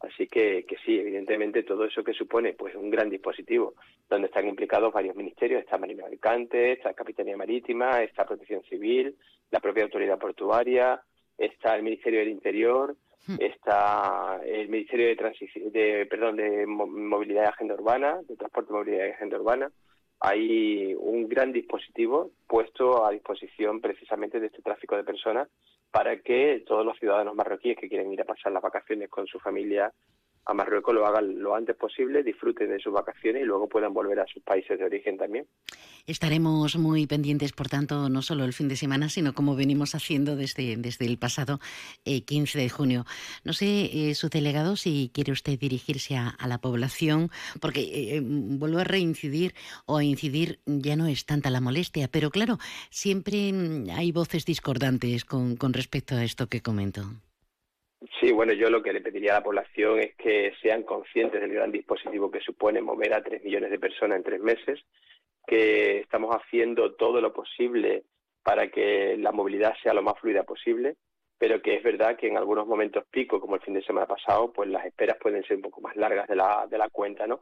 Así 0.00 0.28
que, 0.28 0.64
que 0.64 0.76
sí, 0.84 0.98
evidentemente 0.98 1.64
todo 1.64 1.84
eso 1.84 2.04
que 2.04 2.12
supone 2.12 2.52
pues 2.52 2.74
un 2.76 2.88
gran 2.88 3.10
dispositivo 3.10 3.74
donde 4.08 4.28
están 4.28 4.46
implicados 4.46 4.92
varios 4.92 5.16
ministerios, 5.16 5.60
está 5.60 5.76
Marina 5.76 6.04
Mercante, 6.08 6.72
está 6.72 6.94
Capitanía 6.94 7.36
Marítima, 7.36 8.02
está 8.02 8.24
Protección 8.24 8.62
Civil, 8.64 9.16
la 9.50 9.58
propia 9.58 9.82
Autoridad 9.82 10.18
Portuaria, 10.18 11.02
está 11.36 11.74
el 11.74 11.82
Ministerio 11.82 12.20
del 12.20 12.28
Interior, 12.28 12.94
hmm. 13.26 13.36
está 13.40 14.40
el 14.44 14.68
Ministerio 14.68 15.08
de 15.08 15.16
Transición, 15.16 15.72
de, 15.72 16.06
perdón, 16.06 16.36
de 16.36 16.64
Movilidad 16.66 17.42
y 17.42 17.46
Agenda 17.46 17.74
Urbana, 17.74 18.20
de 18.28 18.36
Transporte, 18.36 18.72
Movilidad 18.72 19.06
y 19.06 19.10
Agenda 19.10 19.36
Urbana. 19.36 19.70
Hay 20.20 20.94
un 20.94 21.28
gran 21.28 21.52
dispositivo 21.52 22.30
puesto 22.46 23.04
a 23.04 23.10
disposición 23.10 23.80
precisamente 23.80 24.38
de 24.38 24.46
este 24.46 24.62
tráfico 24.62 24.96
de 24.96 25.04
personas 25.04 25.48
para 25.90 26.20
que 26.20 26.62
todos 26.66 26.84
los 26.84 26.98
ciudadanos 26.98 27.34
marroquíes 27.34 27.76
que 27.78 27.88
quieren 27.88 28.12
ir 28.12 28.20
a 28.20 28.24
pasar 28.24 28.52
las 28.52 28.62
vacaciones 28.62 29.08
con 29.08 29.26
su 29.26 29.38
familia 29.38 29.92
a 30.48 30.54
Marruecos 30.54 30.94
lo 30.94 31.06
hagan 31.06 31.42
lo 31.42 31.54
antes 31.54 31.76
posible, 31.76 32.22
disfruten 32.22 32.70
de 32.70 32.80
sus 32.80 32.90
vacaciones 32.90 33.42
y 33.42 33.44
luego 33.44 33.68
puedan 33.68 33.92
volver 33.92 34.18
a 34.18 34.26
sus 34.26 34.42
países 34.42 34.78
de 34.78 34.84
origen 34.86 35.18
también. 35.18 35.46
Estaremos 36.06 36.74
muy 36.76 37.06
pendientes, 37.06 37.52
por 37.52 37.68
tanto, 37.68 38.08
no 38.08 38.22
solo 38.22 38.44
el 38.44 38.54
fin 38.54 38.66
de 38.66 38.76
semana, 38.76 39.10
sino 39.10 39.34
como 39.34 39.56
venimos 39.56 39.94
haciendo 39.94 40.36
desde, 40.36 40.78
desde 40.78 41.04
el 41.04 41.18
pasado 41.18 41.60
15 42.04 42.58
eh, 42.58 42.62
de 42.62 42.68
junio. 42.70 43.04
No 43.44 43.52
sé, 43.52 43.90
eh, 43.92 44.14
su 44.14 44.30
delegado, 44.30 44.76
si 44.76 45.10
quiere 45.12 45.32
usted 45.32 45.58
dirigirse 45.58 46.16
a, 46.16 46.34
la 46.48 46.56
población, 46.56 47.28
porque 47.60 48.16
eh, 48.16 48.22
vuelvo 48.24 48.78
a 48.78 48.84
reincidir 48.84 49.54
o 49.84 49.98
a 49.98 50.04
incidir, 50.04 50.60
ya 50.64 50.96
no 50.96 51.08
es 51.08 51.26
tanta 51.26 51.50
la 51.50 51.60
molestia, 51.60 52.08
pero 52.08 52.30
claro, 52.30 52.56
siempre 52.88 53.52
mm, 53.52 53.90
hay 53.90 54.12
voces 54.12 54.46
discordantes 54.46 55.26
con, 55.26 55.56
con 55.56 55.74
respecto 55.74 56.14
a 56.14 56.24
esto 56.24 56.46
que 56.46 56.62
comento. 56.62 57.02
Sí, 58.20 58.30
bueno, 58.30 58.52
yo 58.52 58.70
lo 58.70 58.82
que 58.82 58.92
le 58.92 59.00
pediría 59.00 59.32
a 59.32 59.38
la 59.40 59.42
población 59.42 59.98
es 59.98 60.14
que 60.14 60.52
sean 60.62 60.84
conscientes 60.84 61.40
del 61.40 61.52
gran 61.52 61.72
dispositivo 61.72 62.30
que 62.30 62.40
supone 62.40 62.80
mover 62.80 63.12
a 63.12 63.22
tres 63.22 63.42
millones 63.42 63.70
de 63.70 63.78
personas 63.78 64.18
en 64.18 64.24
tres 64.24 64.40
meses, 64.40 64.80
que 65.46 66.00
estamos 66.00 66.34
haciendo 66.36 66.94
todo 66.94 67.20
lo 67.20 67.32
posible 67.32 68.04
para 68.44 68.68
que 68.68 69.16
la 69.18 69.32
movilidad 69.32 69.74
sea 69.82 69.94
lo 69.94 70.02
más 70.02 70.18
fluida 70.20 70.44
posible, 70.44 70.96
pero 71.38 71.60
que 71.60 71.74
es 71.74 71.82
verdad 71.82 72.16
que 72.16 72.28
en 72.28 72.36
algunos 72.36 72.68
momentos 72.68 73.04
pico, 73.10 73.40
como 73.40 73.56
el 73.56 73.62
fin 73.62 73.74
de 73.74 73.82
semana 73.82 74.06
pasado, 74.06 74.52
pues 74.52 74.68
las 74.68 74.86
esperas 74.86 75.16
pueden 75.20 75.42
ser 75.44 75.56
un 75.56 75.62
poco 75.62 75.80
más 75.80 75.96
largas 75.96 76.28
de 76.28 76.36
la, 76.36 76.66
de 76.70 76.78
la 76.78 76.88
cuenta, 76.90 77.26
¿no? 77.26 77.40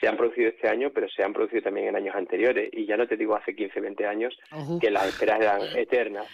Se 0.00 0.08
han 0.08 0.16
producido 0.16 0.48
este 0.48 0.68
año, 0.68 0.90
pero 0.92 1.08
se 1.08 1.22
han 1.22 1.32
producido 1.32 1.62
también 1.62 1.88
en 1.88 1.96
años 1.96 2.14
anteriores, 2.14 2.70
y 2.72 2.86
ya 2.86 2.96
no 2.96 3.06
te 3.06 3.16
digo 3.16 3.36
hace 3.36 3.54
15, 3.54 3.80
20 3.80 4.06
años, 4.06 4.38
que 4.80 4.90
las 4.90 5.06
esperas 5.06 5.40
eran 5.40 5.60
eternas 5.76 6.26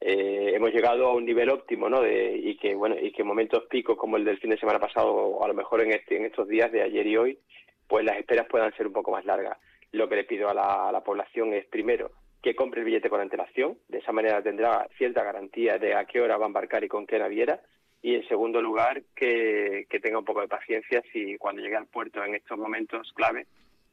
eh, 0.00 0.52
hemos 0.54 0.72
llegado 0.72 1.08
a 1.08 1.14
un 1.14 1.24
nivel 1.24 1.50
óptimo, 1.50 1.88
¿no? 1.88 2.00
De, 2.00 2.36
y 2.36 2.56
que 2.56 2.74
bueno 2.74 2.96
y 3.00 3.10
que 3.12 3.24
momentos 3.24 3.64
picos 3.68 3.96
como 3.96 4.16
el 4.16 4.24
del 4.24 4.38
fin 4.38 4.50
de 4.50 4.58
semana 4.58 4.78
pasado 4.78 5.42
a 5.42 5.48
lo 5.48 5.54
mejor 5.54 5.80
en 5.80 5.92
este 5.92 6.16
en 6.16 6.24
estos 6.24 6.46
días 6.48 6.70
de 6.70 6.82
ayer 6.82 7.06
y 7.06 7.16
hoy, 7.16 7.38
pues 7.86 8.04
las 8.04 8.16
esperas 8.16 8.46
puedan 8.48 8.74
ser 8.76 8.86
un 8.86 8.92
poco 8.92 9.10
más 9.10 9.24
largas. 9.24 9.58
Lo 9.90 10.08
que 10.08 10.16
le 10.16 10.24
pido 10.24 10.48
a 10.48 10.54
la, 10.54 10.88
a 10.88 10.92
la 10.92 11.02
población 11.02 11.52
es 11.54 11.66
primero 11.66 12.10
que 12.42 12.54
compre 12.54 12.80
el 12.80 12.86
billete 12.86 13.10
con 13.10 13.20
antelación, 13.20 13.78
de 13.88 13.98
esa 13.98 14.12
manera 14.12 14.40
tendrá 14.40 14.86
cierta 14.96 15.24
garantía 15.24 15.78
de 15.78 15.94
a 15.94 16.04
qué 16.04 16.20
hora 16.20 16.36
va 16.36 16.44
a 16.44 16.46
embarcar 16.46 16.84
y 16.84 16.88
con 16.88 17.04
qué 17.04 17.18
naviera, 17.18 17.60
y 18.00 18.14
en 18.14 18.28
segundo 18.28 18.62
lugar 18.62 19.02
que, 19.16 19.86
que 19.90 19.98
tenga 19.98 20.20
un 20.20 20.24
poco 20.24 20.42
de 20.42 20.48
paciencia 20.48 21.02
si 21.12 21.36
cuando 21.36 21.62
llegue 21.62 21.76
al 21.76 21.88
puerto 21.88 22.24
en 22.24 22.36
estos 22.36 22.56
momentos 22.56 23.12
clave, 23.12 23.48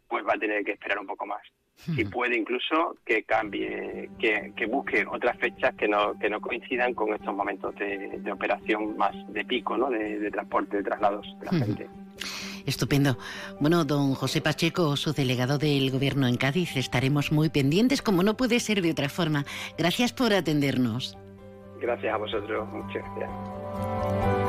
pues 0.08 0.24
va 0.24 0.34
a 0.34 0.40
tener 0.40 0.64
que 0.64 0.74
esperar 0.74 1.00
un 1.00 1.08
poco 1.08 1.26
más 1.26 1.42
y 1.88 2.06
puede 2.06 2.38
incluso 2.38 2.96
que 3.06 3.24
cambie, 3.24 4.10
que, 4.20 4.54
que, 4.56 4.66
busque 4.66 5.06
otras 5.06 5.38
fechas 5.38 5.76
que 5.76 5.88
no, 5.88 6.18
que 6.18 6.30
no 6.30 6.42
coincidan 6.42 6.94
con 6.94 7.14
estos 7.14 7.36
momentos 7.36 7.76
de, 7.76 8.20
de 8.20 8.32
operación 8.32 8.98
más 8.98 9.14
de 9.32 9.46
pico, 9.46 9.78
¿no? 9.78 9.90
de, 9.90 10.30
transporte, 10.32 10.78
de 10.78 10.84
traslados 10.84 11.28
de 11.40 11.46
la 11.46 11.66
gente. 11.66 11.90
Estupendo. 12.66 13.18
Bueno, 13.60 13.86
don 13.86 14.16
José 14.16 14.42
Pacheco, 14.42 14.96
su 14.96 15.14
delegado 15.14 15.58
del 15.58 15.92
Gobierno 15.92 16.28
en 16.28 16.38
Cádiz, 16.38 16.76
estaremos 16.78 17.32
muy 17.32 17.50
pendientes, 17.50 18.02
como 18.02 18.24
no 18.24 18.36
puede 18.36 18.60
ser 18.60 18.82
de 18.82 18.92
otra 18.92 19.10
forma. 19.10 19.46
Gracias 19.78 20.14
por 20.14 20.34
atendernos. 20.34 21.18
Gracias 21.80 22.14
a 22.14 22.18
vosotros, 22.18 22.68
muchas 22.70 23.04
gracias. 23.16 24.45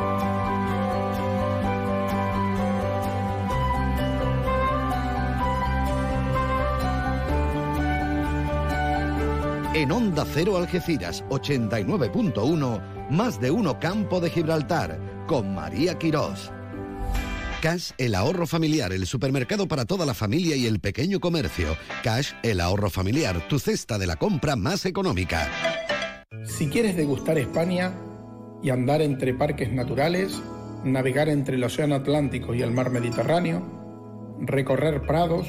En 9.77 9.93
Onda 9.93 10.25
Cero 10.33 10.57
Algeciras 10.57 11.23
89.1, 11.29 13.11
más 13.11 13.39
de 13.39 13.51
uno 13.51 13.79
Campo 13.79 14.23
de 14.23 14.31
Gibraltar, 14.31 14.99
con 15.27 15.55
María 15.55 15.99
Quirós. 15.99 16.51
Cash, 17.61 17.91
el 17.99 18.15
ahorro 18.15 18.47
familiar, 18.47 18.95
el 18.95 19.07
supermercado 19.07 19.69
para 19.69 19.85
toda 19.85 20.07
la 20.07 20.15
familia 20.15 20.57
y 20.57 20.65
el 20.65 20.81
pequeño 20.81 21.21
comercio. 21.21 21.77
Cash, 22.03 22.31
el 22.43 22.63
ahorro 22.63 22.89
familiar, 22.89 23.47
tu 23.49 23.59
cesta 23.59 23.99
de 23.99 24.07
la 24.07 24.17
compra 24.17 24.57
más 24.57 24.87
económica. 24.87 25.47
Si 26.47 26.69
quieres 26.69 26.97
degustar 26.97 27.37
España 27.37 27.93
y 28.63 28.71
andar 28.71 29.03
entre 29.03 29.35
parques 29.35 29.71
naturales, 29.71 30.43
navegar 30.85 31.29
entre 31.29 31.57
el 31.57 31.65
Océano 31.65 31.97
Atlántico 31.97 32.55
y 32.55 32.63
el 32.63 32.71
Mar 32.71 32.89
Mediterráneo, 32.89 33.63
recorrer 34.41 35.03
prados, 35.03 35.47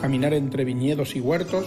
caminar 0.00 0.32
entre 0.32 0.64
viñedos 0.64 1.14
y 1.14 1.20
huertos, 1.20 1.66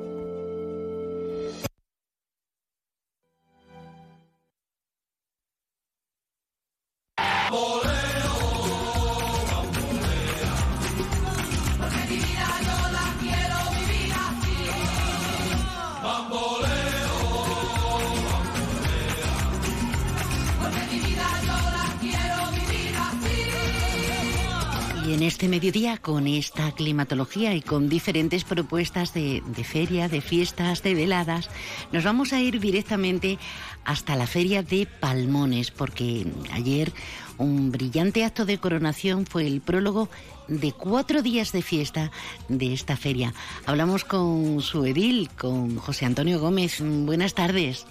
Con 25.97 26.27
esta 26.27 26.71
climatología 26.71 27.55
y 27.55 27.61
con 27.61 27.89
diferentes 27.89 28.43
propuestas 28.43 29.13
de, 29.13 29.41
de 29.45 29.63
feria, 29.63 30.07
de 30.07 30.21
fiestas, 30.21 30.83
de 30.83 30.93
veladas, 30.93 31.49
nos 31.91 32.03
vamos 32.03 32.33
a 32.33 32.39
ir 32.39 32.59
directamente 32.59 33.37
hasta 33.85 34.15
la 34.15 34.27
feria 34.27 34.63
de 34.63 34.87
Palmones, 34.99 35.71
porque 35.71 36.27
ayer 36.53 36.91
un 37.37 37.71
brillante 37.71 38.23
acto 38.23 38.45
de 38.45 38.59
coronación 38.59 39.25
fue 39.25 39.47
el 39.47 39.61
prólogo 39.61 40.09
de 40.47 40.71
cuatro 40.73 41.21
días 41.21 41.51
de 41.51 41.61
fiesta 41.61 42.11
de 42.49 42.73
esta 42.73 42.97
feria. 42.97 43.33
Hablamos 43.65 44.05
con 44.05 44.61
su 44.61 44.85
edil, 44.85 45.29
con 45.39 45.77
José 45.77 46.05
Antonio 46.05 46.39
Gómez. 46.39 46.81
Buenas 46.81 47.33
tardes. 47.33 47.85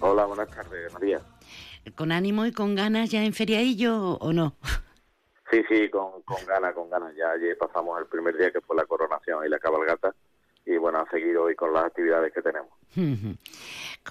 Hola, 0.00 0.26
buenas 0.26 0.48
tardes, 0.50 0.92
María. 0.92 1.20
¿Con 1.94 2.12
ánimo 2.12 2.44
y 2.46 2.52
con 2.52 2.74
ganas 2.74 3.10
ya 3.10 3.24
en 3.24 3.32
Feriaillo 3.32 4.18
o 4.18 4.32
no? 4.32 4.56
Sí, 5.52 5.62
sí, 5.68 5.90
con, 5.90 6.22
con 6.22 6.44
ganas, 6.46 6.74
con 6.74 6.88
ganas. 6.88 7.14
Ya 7.14 7.30
ayer 7.30 7.58
pasamos 7.58 8.00
el 8.00 8.06
primer 8.06 8.36
día 8.38 8.50
que 8.50 8.62
fue 8.62 8.74
la 8.74 8.86
coronación 8.86 9.44
y 9.44 9.50
la 9.50 9.58
cabalgata 9.58 10.14
y 10.64 10.76
bueno, 10.76 11.00
a 11.00 11.10
seguir 11.10 11.36
hoy 11.36 11.54
con 11.54 11.72
las 11.72 11.84
actividades 11.84 12.32
que 12.32 12.42
tenemos. 12.42 12.70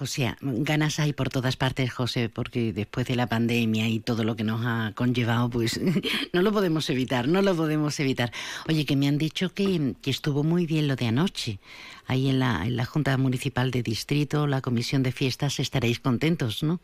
O 0.00 0.06
sea, 0.06 0.38
ganas 0.40 0.98
hay 0.98 1.12
por 1.12 1.28
todas 1.28 1.58
partes, 1.58 1.92
José, 1.92 2.30
porque 2.30 2.72
después 2.72 3.06
de 3.06 3.14
la 3.14 3.26
pandemia 3.26 3.88
y 3.88 4.00
todo 4.00 4.24
lo 4.24 4.36
que 4.36 4.42
nos 4.42 4.62
ha 4.64 4.92
conllevado, 4.94 5.50
pues 5.50 5.78
no 6.32 6.40
lo 6.40 6.50
podemos 6.50 6.88
evitar, 6.88 7.28
no 7.28 7.42
lo 7.42 7.54
podemos 7.54 8.00
evitar. 8.00 8.32
Oye, 8.66 8.86
que 8.86 8.96
me 8.96 9.06
han 9.06 9.18
dicho 9.18 9.52
que, 9.52 9.94
que 10.00 10.10
estuvo 10.10 10.44
muy 10.44 10.64
bien 10.64 10.88
lo 10.88 10.96
de 10.96 11.08
anoche. 11.08 11.58
Ahí 12.06 12.30
en 12.30 12.38
la, 12.38 12.64
en 12.64 12.76
la 12.76 12.86
Junta 12.86 13.18
Municipal 13.18 13.70
de 13.70 13.82
Distrito, 13.82 14.46
la 14.46 14.62
Comisión 14.62 15.02
de 15.02 15.12
Fiestas, 15.12 15.60
estaréis 15.60 16.00
contentos, 16.00 16.62
¿no? 16.62 16.80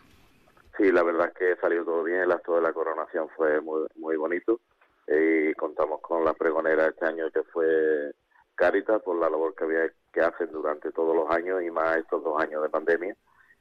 Sí, 0.79 0.93
la 0.93 1.03
verdad 1.03 1.27
es 1.29 1.35
que 1.35 1.61
salió 1.61 1.85
todo 1.85 2.05
bien, 2.05 2.21
el 2.21 2.31
acto 2.31 2.55
de 2.55 2.63
la 2.63 2.73
coronación 2.73 3.29
fue 3.37 3.61
muy, 3.61 3.87
muy 3.97 4.17
bonito. 4.17 4.61
Y 5.09 5.53
contamos 5.55 6.01
con 6.01 6.25
la 6.25 6.35
pregonera 6.35 6.87
este 6.87 7.05
año 7.05 7.31
que 7.33 7.43
fue 7.43 8.15
Caritas 8.55 9.03
por 9.03 9.17
la 9.17 9.29
labor 9.29 9.55
que 9.57 9.65
había 9.65 9.93
que 10.13 10.21
hacen 10.21 10.53
durante 10.53 10.93
todos 10.93 11.17
los 11.17 11.31
años 11.31 11.63
y 11.63 11.71
más 11.71 11.97
estos 11.97 12.23
dos 12.23 12.41
años 12.41 12.63
de 12.63 12.69
pandemia. 12.69 13.17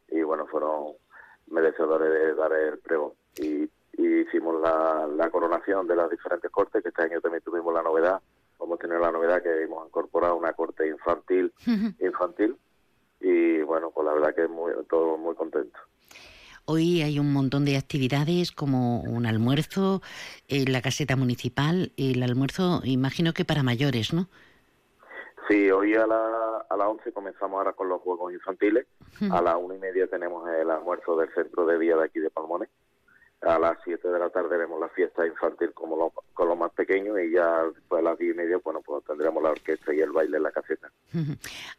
Y 0.10 0.22
bueno, 0.22 0.46
fueron 0.46 0.94
merecedores 1.48 2.12
de 2.12 2.36
dar 2.36 2.54
el 2.54 2.78
pregón. 2.80 3.14
Y, 3.38 3.70
y 3.94 4.22
hicimos 4.22 4.62
la, 4.62 5.08
la 5.08 5.30
coronación 5.32 5.88
de 5.88 5.96
las 5.96 6.12
diferentes 6.12 6.52
cortes, 6.52 6.84
que 6.84 6.90
este 6.90 7.04
año 7.04 7.20
también 7.20 7.44
tuvimos 7.44 7.74
la 7.74 7.82
novedad, 7.82 8.22
a 8.60 8.78
tener 8.78 9.00
la 9.00 9.12
novedad 9.12 9.42
que 9.42 9.64
hemos 9.64 9.88
incorporado 9.88 10.36
una 10.36 10.54
corte 10.54 10.88
infantil, 10.88 11.52
infantil. 12.00 12.56
Y 13.20 13.62
bueno, 13.64 13.90
pues 13.92 14.06
la 14.06 14.14
verdad 14.14 14.36
que 14.36 14.48
muy, 14.48 14.72
todos 14.88 15.18
muy 15.20 15.36
contentos. 15.36 15.82
Hoy 16.70 17.02
hay 17.02 17.18
un 17.18 17.32
montón 17.32 17.64
de 17.64 17.78
actividades 17.78 18.52
como 18.52 19.00
un 19.00 19.26
almuerzo 19.26 20.02
en 20.50 20.74
la 20.74 20.82
caseta 20.82 21.16
municipal, 21.16 21.94
el 21.96 22.22
almuerzo 22.22 22.82
imagino 22.84 23.32
que 23.32 23.46
para 23.46 23.64
mayores, 23.64 24.12
¿no? 24.14 24.28
Sí, 25.48 25.72
hoy 25.72 25.96
a, 25.96 26.06
la, 26.06 26.66
a 26.70 26.76
las 26.76 26.88
11 26.90 27.14
comenzamos 27.14 27.58
ahora 27.58 27.72
con 27.72 27.88
los 27.88 28.02
juegos 28.02 28.34
infantiles, 28.34 28.86
a 29.32 29.42
las 29.42 29.56
una 29.56 29.76
y 29.76 29.80
media 29.80 30.08
tenemos 30.08 30.46
el 30.50 30.70
almuerzo 30.70 31.16
del 31.16 31.34
centro 31.34 31.66
de 31.66 31.80
día 31.80 31.96
de 31.96 32.04
aquí 32.04 32.20
de 32.20 32.30
Palmones, 32.30 32.68
a 33.42 33.60
las 33.60 33.78
7 33.84 34.08
de 34.08 34.20
la 34.20 34.30
tarde 34.30 34.50
tenemos 34.50 34.80
la 34.80 34.90
fiesta 34.90 35.26
infantil 35.26 35.72
como 35.74 35.96
lo- 35.96 36.14
con 36.34 36.50
los 36.50 36.58
más 36.58 36.72
pequeños 36.72 37.16
y 37.20 37.32
ya 37.32 37.64
después 37.74 38.00
a 38.00 38.10
las 38.10 38.18
10 38.18 38.34
y 38.34 38.38
media, 38.38 38.58
bueno, 38.64 38.82
pues 38.82 39.04
tendremos 39.06 39.42
la 39.44 39.52
orquesta 39.52 39.94
y 39.94 40.00
el 40.00 40.12
baile 40.12 40.38
en 40.38 40.44
la 40.44 40.52
caseta. 40.52 40.92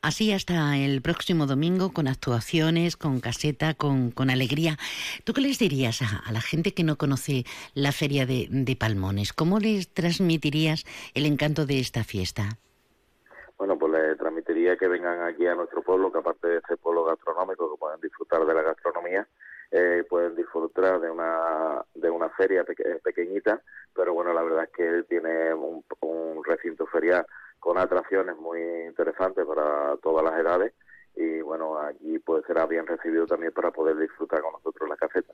Así 0.00 0.32
hasta 0.32 0.76
el 0.76 1.02
próximo 1.02 1.46
domingo 1.46 1.92
con 1.92 2.06
actuaciones, 2.08 2.96
con 2.96 3.20
caseta, 3.20 3.74
con, 3.74 4.10
con 4.12 4.30
alegría. 4.30 4.76
¿Tú 5.24 5.32
qué 5.32 5.40
les 5.40 5.58
dirías 5.58 6.00
a, 6.02 6.18
a 6.24 6.32
la 6.32 6.40
gente 6.40 6.74
que 6.74 6.84
no 6.84 6.96
conoce 6.96 7.44
la 7.74 7.92
feria 7.92 8.24
de, 8.24 8.46
de 8.50 8.76
Palmones? 8.76 9.32
¿Cómo 9.32 9.58
les 9.58 9.92
transmitirías 9.92 10.84
el 11.14 11.26
encanto 11.26 11.66
de 11.66 11.80
esta 11.80 12.04
fiesta? 12.04 12.58
Bueno, 13.58 13.76
pues 13.76 13.92
les 13.92 14.16
transmitiría 14.16 14.76
que 14.76 14.86
vengan 14.86 15.22
aquí 15.22 15.44
a 15.46 15.54
nuestro 15.56 15.82
pueblo, 15.82 16.12
que 16.12 16.18
aparte 16.18 16.46
de 16.46 16.60
ser 16.62 16.78
pueblo 16.78 17.04
gastronómico, 17.04 17.72
que 17.72 17.78
puedan 17.78 18.00
disfrutar 18.00 18.46
de 18.46 18.54
la 18.54 18.62
gastronomía, 18.62 19.26
eh, 19.70 20.04
pueden 20.08 20.34
disfrutar 20.36 21.00
de 21.00 21.10
una 21.10 21.84
de 21.94 22.10
una 22.10 22.30
feria 22.30 22.64
peque- 22.64 23.00
pequeñita, 23.02 23.62
pero 23.94 24.14
bueno, 24.14 24.32
la 24.32 24.42
verdad 24.42 24.64
es 24.64 24.70
que 24.70 25.02
tiene 25.08 25.52
un, 25.54 25.84
un 26.00 26.44
recinto 26.44 26.86
ferial 26.86 27.26
con 27.60 27.78
atracciones 27.78 28.36
muy 28.36 28.60
interesantes 28.86 29.44
para 29.46 29.96
todas 29.98 30.24
las 30.24 30.40
edades 30.40 30.72
y 31.18 31.42
bueno, 31.42 31.78
aquí 31.78 32.18
pues 32.24 32.44
será 32.46 32.66
bien 32.66 32.86
recibido 32.86 33.26
también 33.26 33.52
para 33.52 33.70
poder 33.72 33.96
disfrutar 33.98 34.40
con 34.40 34.52
nosotros 34.52 34.88
la 34.88 34.96
caseta. 34.96 35.32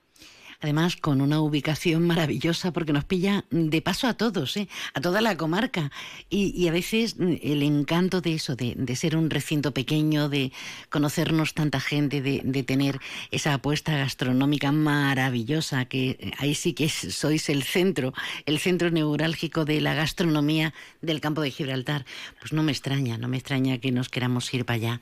Además, 0.60 0.96
con 0.96 1.20
una 1.20 1.40
ubicación 1.40 2.06
maravillosa 2.06 2.72
porque 2.72 2.92
nos 2.92 3.04
pilla 3.04 3.44
de 3.50 3.82
paso 3.82 4.06
a 4.06 4.14
todos, 4.14 4.56
¿eh? 4.56 4.68
a 4.94 5.00
toda 5.00 5.20
la 5.20 5.36
comarca. 5.36 5.90
Y, 6.30 6.66
a 6.68 6.72
veces 6.72 7.18
mm, 7.18 7.34
el 7.42 7.62
encanto 7.62 8.22
de 8.22 8.34
eso, 8.34 8.56
de, 8.56 8.96
ser 8.96 9.16
un 9.16 9.28
recinto 9.28 9.74
pequeño, 9.74 10.28
de 10.28 10.52
conocernos 10.88 11.52
tanta 11.52 11.80
gente, 11.80 12.22
de, 12.22 12.62
tener 12.62 12.98
esa 13.30 13.52
apuesta 13.52 13.96
gastronómica 13.96 14.72
maravillosa, 14.72 15.84
que 15.84 16.10
eh, 16.10 16.32
ahí 16.38 16.54
sí 16.54 16.72
que 16.72 16.88
sois 16.88 17.50
el 17.50 17.62
centro, 17.62 18.14
el 18.46 18.58
centro 18.58 18.90
neurálgico 18.90 19.66
de 19.66 19.82
la 19.82 19.94
gastronomía 19.94 20.72
del 21.02 21.20
campo 21.20 21.42
de 21.42 21.50
Gibraltar. 21.50 22.06
Pues 22.40 22.54
no 22.54 22.62
me 22.62 22.72
extraña, 22.72 23.18
no 23.18 23.28
me 23.28 23.36
extraña 23.36 23.78
que 23.78 23.92
nos 23.92 24.08
queramos 24.08 24.52
ir 24.54 24.64
para 24.64 24.76
allá. 24.76 25.00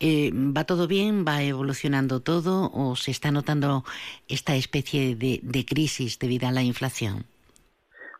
Eh, 0.00 0.32
¿Va 0.34 0.64
todo 0.64 0.88
bien? 0.88 1.24
¿Va 1.28 1.42
evolucionando 1.42 2.20
todo? 2.20 2.70
¿O 2.72 2.96
se 2.96 3.10
está 3.10 3.30
notando 3.30 3.84
esta 4.28 4.56
especie 4.56 5.14
de, 5.14 5.40
de 5.42 5.64
crisis 5.66 6.18
debido 6.18 6.48
a 6.48 6.52
la 6.52 6.62
inflación? 6.62 7.24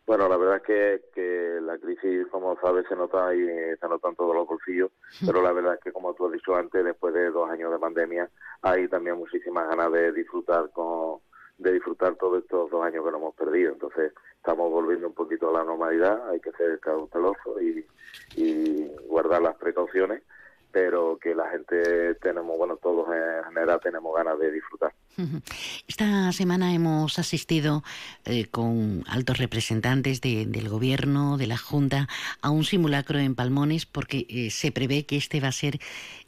Bueno, 0.05 0.27
la 0.27 0.37
verdad 0.37 0.57
es 0.57 0.63
que, 0.63 1.01
que 1.13 1.59
la 1.61 1.77
crisis, 1.77 2.27
como 2.31 2.55
sabes, 2.59 2.85
se 2.87 2.95
nota 2.95 3.33
y 3.33 3.39
se 3.39 3.87
nota 3.87 4.09
en 4.09 4.15
todos 4.15 4.35
los 4.35 4.47
bolsillos, 4.47 4.91
pero 5.25 5.41
la 5.41 5.53
verdad 5.53 5.75
es 5.75 5.79
que, 5.79 5.91
como 5.91 6.13
tú 6.13 6.25
has 6.27 6.33
dicho 6.33 6.55
antes, 6.55 6.83
después 6.83 7.13
de 7.13 7.31
dos 7.31 7.49
años 7.49 7.71
de 7.71 7.79
pandemia, 7.79 8.29
hay 8.61 8.87
también 8.87 9.17
muchísimas 9.17 9.69
ganas 9.69 9.91
de 9.91 10.11
disfrutar 10.11 10.69
con 10.71 11.19
de 11.59 11.73
disfrutar 11.73 12.15
todos 12.15 12.41
estos 12.43 12.71
dos 12.71 12.83
años 12.83 13.05
que 13.05 13.11
nos 13.11 13.21
hemos 13.21 13.35
perdido. 13.35 13.71
Entonces, 13.71 14.11
estamos 14.35 14.71
volviendo 14.71 15.07
un 15.07 15.13
poquito 15.13 15.49
a 15.49 15.59
la 15.59 15.63
normalidad, 15.63 16.29
hay 16.29 16.39
que 16.39 16.51
ser 16.53 16.79
cauteloso 16.79 17.61
y, 17.61 17.85
y 18.35 18.87
guardar 19.07 19.43
las 19.43 19.55
precauciones, 19.57 20.23
pero 20.71 21.17
que 21.21 21.35
la 21.35 21.49
gente 21.49 22.15
tenemos, 22.15 22.57
bueno, 22.57 22.77
todos 22.77 23.07
en 23.13 23.43
general 23.45 23.79
tenemos 23.81 24.15
ganas 24.15 24.39
de 24.39 24.51
disfrutar. 24.51 24.93
Esta 25.87 26.31
semana 26.31 26.73
hemos 26.73 27.19
asistido 27.19 27.83
eh, 28.25 28.45
con 28.45 29.03
altos 29.07 29.37
representantes 29.37 30.21
de- 30.21 30.45
del 30.45 30.69
Gobierno, 30.69 31.37
de 31.37 31.47
la 31.47 31.57
Junta, 31.57 32.07
a 32.41 32.49
un 32.49 32.63
simulacro 32.63 33.19
en 33.19 33.35
Palmones 33.35 33.85
porque 33.85 34.25
eh, 34.29 34.49
se 34.49 34.71
prevé 34.71 35.05
que 35.05 35.17
este 35.17 35.39
va 35.39 35.49
a 35.49 35.51
ser 35.51 35.79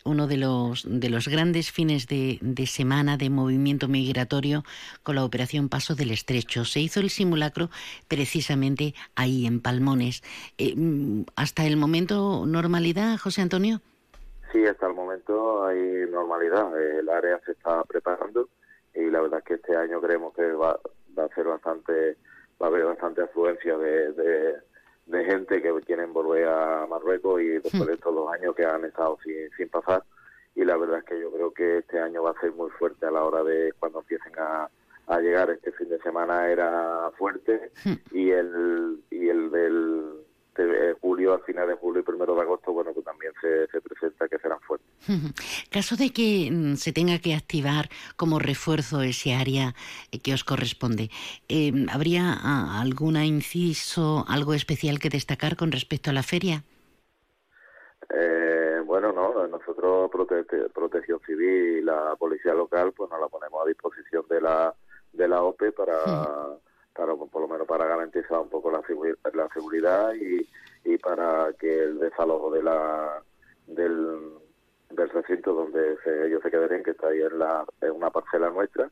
uno 0.06 0.28
de 0.28 0.38
los, 0.38 0.86
de 0.88 1.10
los 1.10 1.28
grandes 1.30 1.72
fines 1.72 2.08
de, 2.08 2.40
semana 2.68 3.16
de 3.18 3.30
movimiento 3.30 3.88
migratorio 3.88 4.64
con 5.02 5.16
la 5.16 5.24
operación 5.24 5.70
Paso 5.70 5.96
del 5.96 6.12
Estrecho. 6.12 6.66
Se 6.66 6.82
hizo 6.82 7.00
el 7.00 7.10
simulacro 7.10 7.70
precisamente 8.10 8.94
ahí 9.16 9.46
en 9.46 9.60
Palmones. 9.62 10.24
Eh, 10.58 10.76
mm, 10.76 11.24
¿Hasta 11.36 11.66
el 11.66 11.78
momento 11.78 12.46
normalidad, 12.46 13.18
José 13.18 13.42
Antonio? 13.42 13.82
Sí, 14.54 14.64
hasta 14.68 14.86
el 14.86 14.94
momento 14.94 15.66
hay 15.66 16.06
normalidad. 16.12 16.80
El 16.80 17.10
área 17.10 17.40
se 17.44 17.54
está 17.54 17.84
preparando 17.86 18.50
y 18.94 19.10
la 19.10 19.20
verdad 19.22 19.40
es 19.40 19.46
que 19.46 19.54
este 19.56 19.76
año 19.76 20.00
creemos 20.00 20.32
que 20.36 20.52
va, 20.52 20.80
va 21.18 21.24
a 21.26 21.36
ser 21.36 21.46
bastante, 21.46 22.18
va 22.62 22.68
a 22.68 22.70
haber 22.70 22.86
bastante 22.86 23.24
afluencia 23.24 23.76
de, 23.80 24.14
de, 24.14 24.54
de 25.08 25.26
gente 25.26 25.60
que 25.60 25.74
quieren 25.82 26.14
volver 26.14 26.48
a 26.48 26.86
Marruecos 26.86 27.42
y 27.42 27.48
después 27.48 27.88
de 27.88 27.94
estos 27.96 28.14
dos 28.14 28.32
años 28.32 28.56
que 28.56 28.64
han 28.64 28.86
estado 28.86 29.18
sin, 29.24 29.50
sin 29.58 29.70
pasar. 29.70 30.04
Y 30.54 30.64
la 30.64 30.78
verdad 30.78 31.00
es 31.00 31.06
que 31.06 31.20
yo 31.20 31.32
creo 31.32 31.52
que 31.52 31.80
este 31.80 32.00
año 32.00 32.22
va 32.22 32.30
a 32.30 32.40
ser 32.40 32.52
muy 32.52 32.70
fuerte 32.70 33.08
a 33.08 33.12
la 33.12 33.24
hora 33.24 33.44
de 33.44 33.74
cuando 33.80 34.02
empiecen 34.02 34.34
a, 34.38 34.70
a 35.08 35.20
llegar. 35.20 35.50
Este 35.50 35.72
fin 35.72 35.90
de 35.90 36.00
semana 36.02 36.48
era 36.48 37.10
fuerte 37.18 37.72
y 38.12 38.30
el 38.30 39.04
y 39.10 39.30
el 39.30 39.50
del 39.50 40.14
de 40.62 40.94
julio, 41.02 41.34
al 41.34 41.42
final 41.42 41.68
de 41.68 41.76
julio 41.76 42.02
y 42.02 42.04
primero 42.04 42.36
de 42.36 42.42
agosto, 42.42 42.72
bueno, 42.72 42.94
que 42.94 43.02
también 43.02 43.34
se, 43.42 43.66
se 43.68 43.82
presenta 43.82 44.28
que 44.28 44.38
serán 44.38 44.60
fuertes. 44.62 44.88
Caso 45.72 45.96
de 45.96 46.12
que 46.12 46.50
mm, 46.52 46.76
se 46.76 46.94
tenga 46.94 47.18
que 47.20 47.34
activar 47.34 47.90
como 48.16 48.38
refuerzo 48.38 49.02
ese 49.02 49.34
área 49.34 49.74
eh, 50.12 50.20
que 50.20 50.34
os 50.34 50.44
corresponde, 50.44 51.10
eh, 51.50 51.72
¿habría 51.92 52.34
ah, 52.34 52.80
alguna 52.82 53.26
inciso, 53.26 54.26
algo 54.28 54.54
especial 54.54 55.00
que 55.00 55.10
destacar 55.10 55.56
con 55.56 55.72
respecto 55.72 56.10
a 56.10 56.14
la 56.14 56.24
feria? 56.24 56.64
Eh, 58.10 58.82
bueno, 58.86 59.12
no, 59.12 59.48
nosotros 59.48 60.12
Prote- 60.12 60.72
Protección 60.72 61.20
Civil 61.26 61.80
y 61.80 61.82
la 61.82 62.16
Policía 62.18 62.54
Local, 62.54 62.92
pues 62.96 63.10
nos 63.10 63.20
la 63.20 63.28
ponemos 63.28 63.64
a 63.64 63.68
disposición 63.68 64.26
de 64.30 64.42
la 64.42 64.74
de 65.14 65.28
la 65.28 65.44
OPE 65.44 65.72
para, 65.74 65.94
para 66.94 67.16
por 67.16 67.42
lo 67.42 67.48
menos 67.48 67.68
para 67.68 67.86
garantizar 67.86 68.40
un 68.40 68.50
poco 68.50 68.72
la, 68.72 68.82
la 69.34 69.50
seguridad 69.50 70.14
y, 70.14 70.48
y 70.86 70.98
para 70.98 71.52
que 71.60 71.84
el 71.84 72.00
desalojo 72.00 72.52
de 72.52 72.64
la 72.64 73.22
del, 73.68 74.20
del 74.92 75.10
recinto 75.10 75.54
donde 75.54 75.98
se- 76.04 76.28
ellos 76.28 76.42
se 76.44 76.52
quedarían, 76.52 76.84
que 76.84 76.92
está 76.92 77.08
ahí 77.08 77.22
en, 77.22 77.40
la, 77.40 77.66
en 77.82 77.92
una 77.92 78.10
parcela 78.10 78.50
nuestra, 78.50 78.90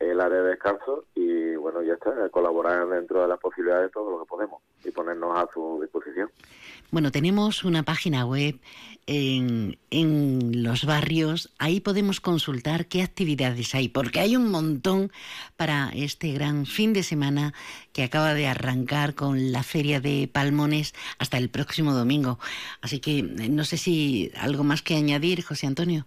el 0.00 0.20
área 0.20 0.42
de 0.42 0.50
descanso 0.50 1.04
y 1.14 1.56
bueno, 1.56 1.82
ya 1.82 1.94
está, 1.94 2.28
colaborar 2.30 2.86
dentro 2.88 3.22
de 3.22 3.28
las 3.28 3.38
posibilidades 3.38 3.88
de 3.88 3.92
todo 3.92 4.10
lo 4.10 4.20
que 4.20 4.28
podemos 4.28 4.62
y 4.84 4.90
ponernos 4.90 5.36
a 5.36 5.48
su 5.52 5.78
disposición. 5.80 6.30
Bueno, 6.90 7.10
tenemos 7.10 7.64
una 7.64 7.82
página 7.82 8.24
web 8.24 8.58
en, 9.06 9.78
en 9.90 10.62
los 10.62 10.86
barrios, 10.86 11.52
ahí 11.58 11.80
podemos 11.80 12.20
consultar 12.20 12.86
qué 12.86 13.02
actividades 13.02 13.74
hay, 13.74 13.88
porque 13.88 14.20
hay 14.20 14.36
un 14.36 14.50
montón 14.50 15.10
para 15.56 15.90
este 15.94 16.32
gran 16.32 16.64
fin 16.64 16.92
de 16.92 17.02
semana 17.02 17.52
que 17.92 18.04
acaba 18.04 18.34
de 18.34 18.46
arrancar 18.46 19.14
con 19.14 19.52
la 19.52 19.62
feria 19.62 20.00
de 20.00 20.30
Palmones 20.32 20.94
hasta 21.18 21.36
el 21.36 21.50
próximo 21.50 21.92
domingo. 21.92 22.38
Así 22.80 23.00
que 23.00 23.18
eh, 23.18 23.48
no 23.50 23.64
sé 23.64 23.76
si 23.76 24.32
algo 24.40 24.64
más 24.64 24.82
que 24.82 24.94
añadir, 24.94 25.44
José 25.44 25.66
Antonio. 25.66 26.06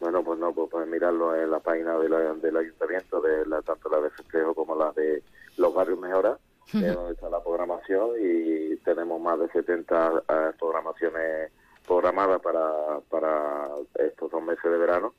Bueno, 0.00 0.24
pues 0.24 0.38
no, 0.40 0.52
pues 0.52 0.68
pueden 0.68 0.90
mirarlo 0.90 1.36
en 1.36 1.50
la 1.50 1.51
página 1.62 1.98
de 1.98 2.08
la- 2.08 2.34
del 2.34 2.56
ayuntamiento, 2.56 3.20
de 3.20 3.46
la, 3.46 3.62
tanto 3.62 3.88
la 3.88 4.00
de 4.00 4.10
festejo 4.10 4.54
como 4.54 4.76
la 4.76 4.92
de 4.92 5.22
los 5.56 5.72
barrios 5.74 5.98
mejora, 5.98 6.36
es 6.74 6.94
donde 6.94 7.12
está 7.14 7.28
la 7.28 7.42
programación 7.42 8.10
y 8.20 8.76
tenemos 8.78 9.20
más 9.20 9.38
de 9.38 9.48
70 9.48 10.22
eh, 10.28 10.50
programaciones 10.58 11.50
programadas 11.86 12.40
para, 12.40 13.00
para 13.10 13.68
estos 13.98 14.30
dos 14.30 14.42
meses 14.42 14.62
de 14.64 14.78
verano. 14.78 15.14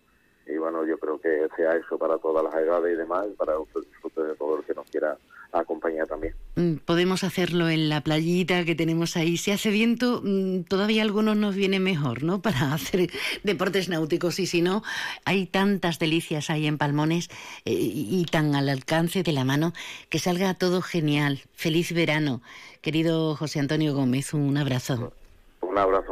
Y 0.46 0.58
bueno, 0.58 0.86
yo 0.86 0.98
creo 0.98 1.20
que 1.20 1.48
sea 1.56 1.76
eso 1.76 1.98
para 1.98 2.18
todas 2.18 2.44
las 2.44 2.56
edades 2.56 2.94
y 2.94 2.98
demás 2.98 3.28
para 3.38 3.58
usted 3.60 3.82
disfrute 3.82 4.24
de 4.24 4.36
todo 4.36 4.58
el 4.58 4.64
que 4.64 4.74
nos 4.74 4.90
quiera 4.90 5.18
acompañar 5.54 6.08
también. 6.08 6.36
Mm, 6.56 6.76
Podemos 6.86 7.24
hacerlo 7.24 7.70
en 7.70 7.90
la 7.90 8.02
playita 8.02 8.66
que 8.66 8.76
tenemos 8.76 9.16
ahí. 9.18 9.38
Si 9.38 9.52
hace 9.52 9.70
viento, 9.70 10.22
mm, 10.24 10.64
todavía 10.64 11.04
algunos 11.04 11.38
nos 11.38 11.56
viene 11.56 11.80
mejor, 11.80 12.24
¿no? 12.24 12.42
Para 12.42 12.74
hacer 12.74 13.10
deportes 13.44 13.90
náuticos. 13.90 14.40
Y 14.40 14.48
si 14.48 14.62
no, 14.62 14.84
hay 15.26 15.46
tantas 15.46 16.00
delicias 16.00 16.50
ahí 16.50 16.68
en 16.68 16.78
Palmones 16.78 17.30
eh, 17.66 17.74
y 17.74 18.26
tan 18.26 18.56
al 18.56 18.70
alcance 18.70 19.24
de 19.24 19.32
la 19.32 19.46
mano 19.46 19.74
que 20.10 20.20
salga 20.20 20.54
todo 20.56 20.82
genial. 20.82 21.42
Feliz 21.54 21.94
verano. 21.94 22.42
Querido 22.82 23.36
José 23.36 23.60
Antonio 23.60 23.94
Gómez, 23.94 24.34
un 24.34 24.58
abrazo. 24.58 25.14
Un 25.62 25.78
abrazo 25.78 26.03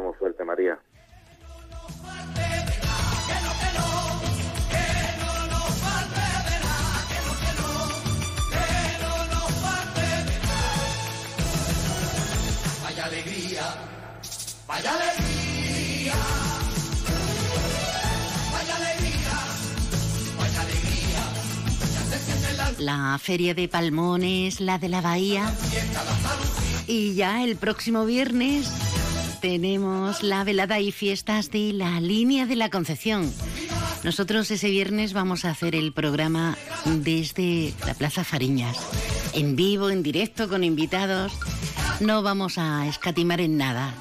vaya 14.72 14.90
alegría, 14.94 16.14
vaya 18.52 18.76
alegría, 18.76 19.36
vaya 20.38 20.60
alegría. 20.62 21.22
La 22.78 23.18
feria 23.18 23.54
de 23.54 23.68
Palmones, 23.68 24.60
la 24.60 24.78
de 24.78 24.88
la 24.88 25.02
Bahía. 25.02 25.52
Y 26.86 27.14
ya 27.14 27.44
el 27.44 27.56
próximo 27.56 28.06
viernes 28.06 28.70
tenemos 29.42 30.22
la 30.22 30.42
velada 30.42 30.80
y 30.80 30.90
fiestas 30.90 31.50
de 31.50 31.74
la 31.74 32.00
línea 32.00 32.46
de 32.46 32.56
la 32.56 32.70
Concepción. 32.70 33.30
Nosotros 34.04 34.50
ese 34.50 34.70
viernes 34.70 35.12
vamos 35.12 35.44
a 35.44 35.50
hacer 35.50 35.74
el 35.74 35.92
programa 35.92 36.56
desde 36.86 37.74
la 37.86 37.92
Plaza 37.92 38.24
Fariñas, 38.24 38.78
en 39.34 39.54
vivo, 39.54 39.90
en 39.90 40.02
directo, 40.02 40.48
con 40.48 40.64
invitados. 40.64 41.32
No 42.00 42.22
vamos 42.22 42.56
a 42.56 42.86
escatimar 42.86 43.40
en 43.42 43.58
nada. 43.58 43.94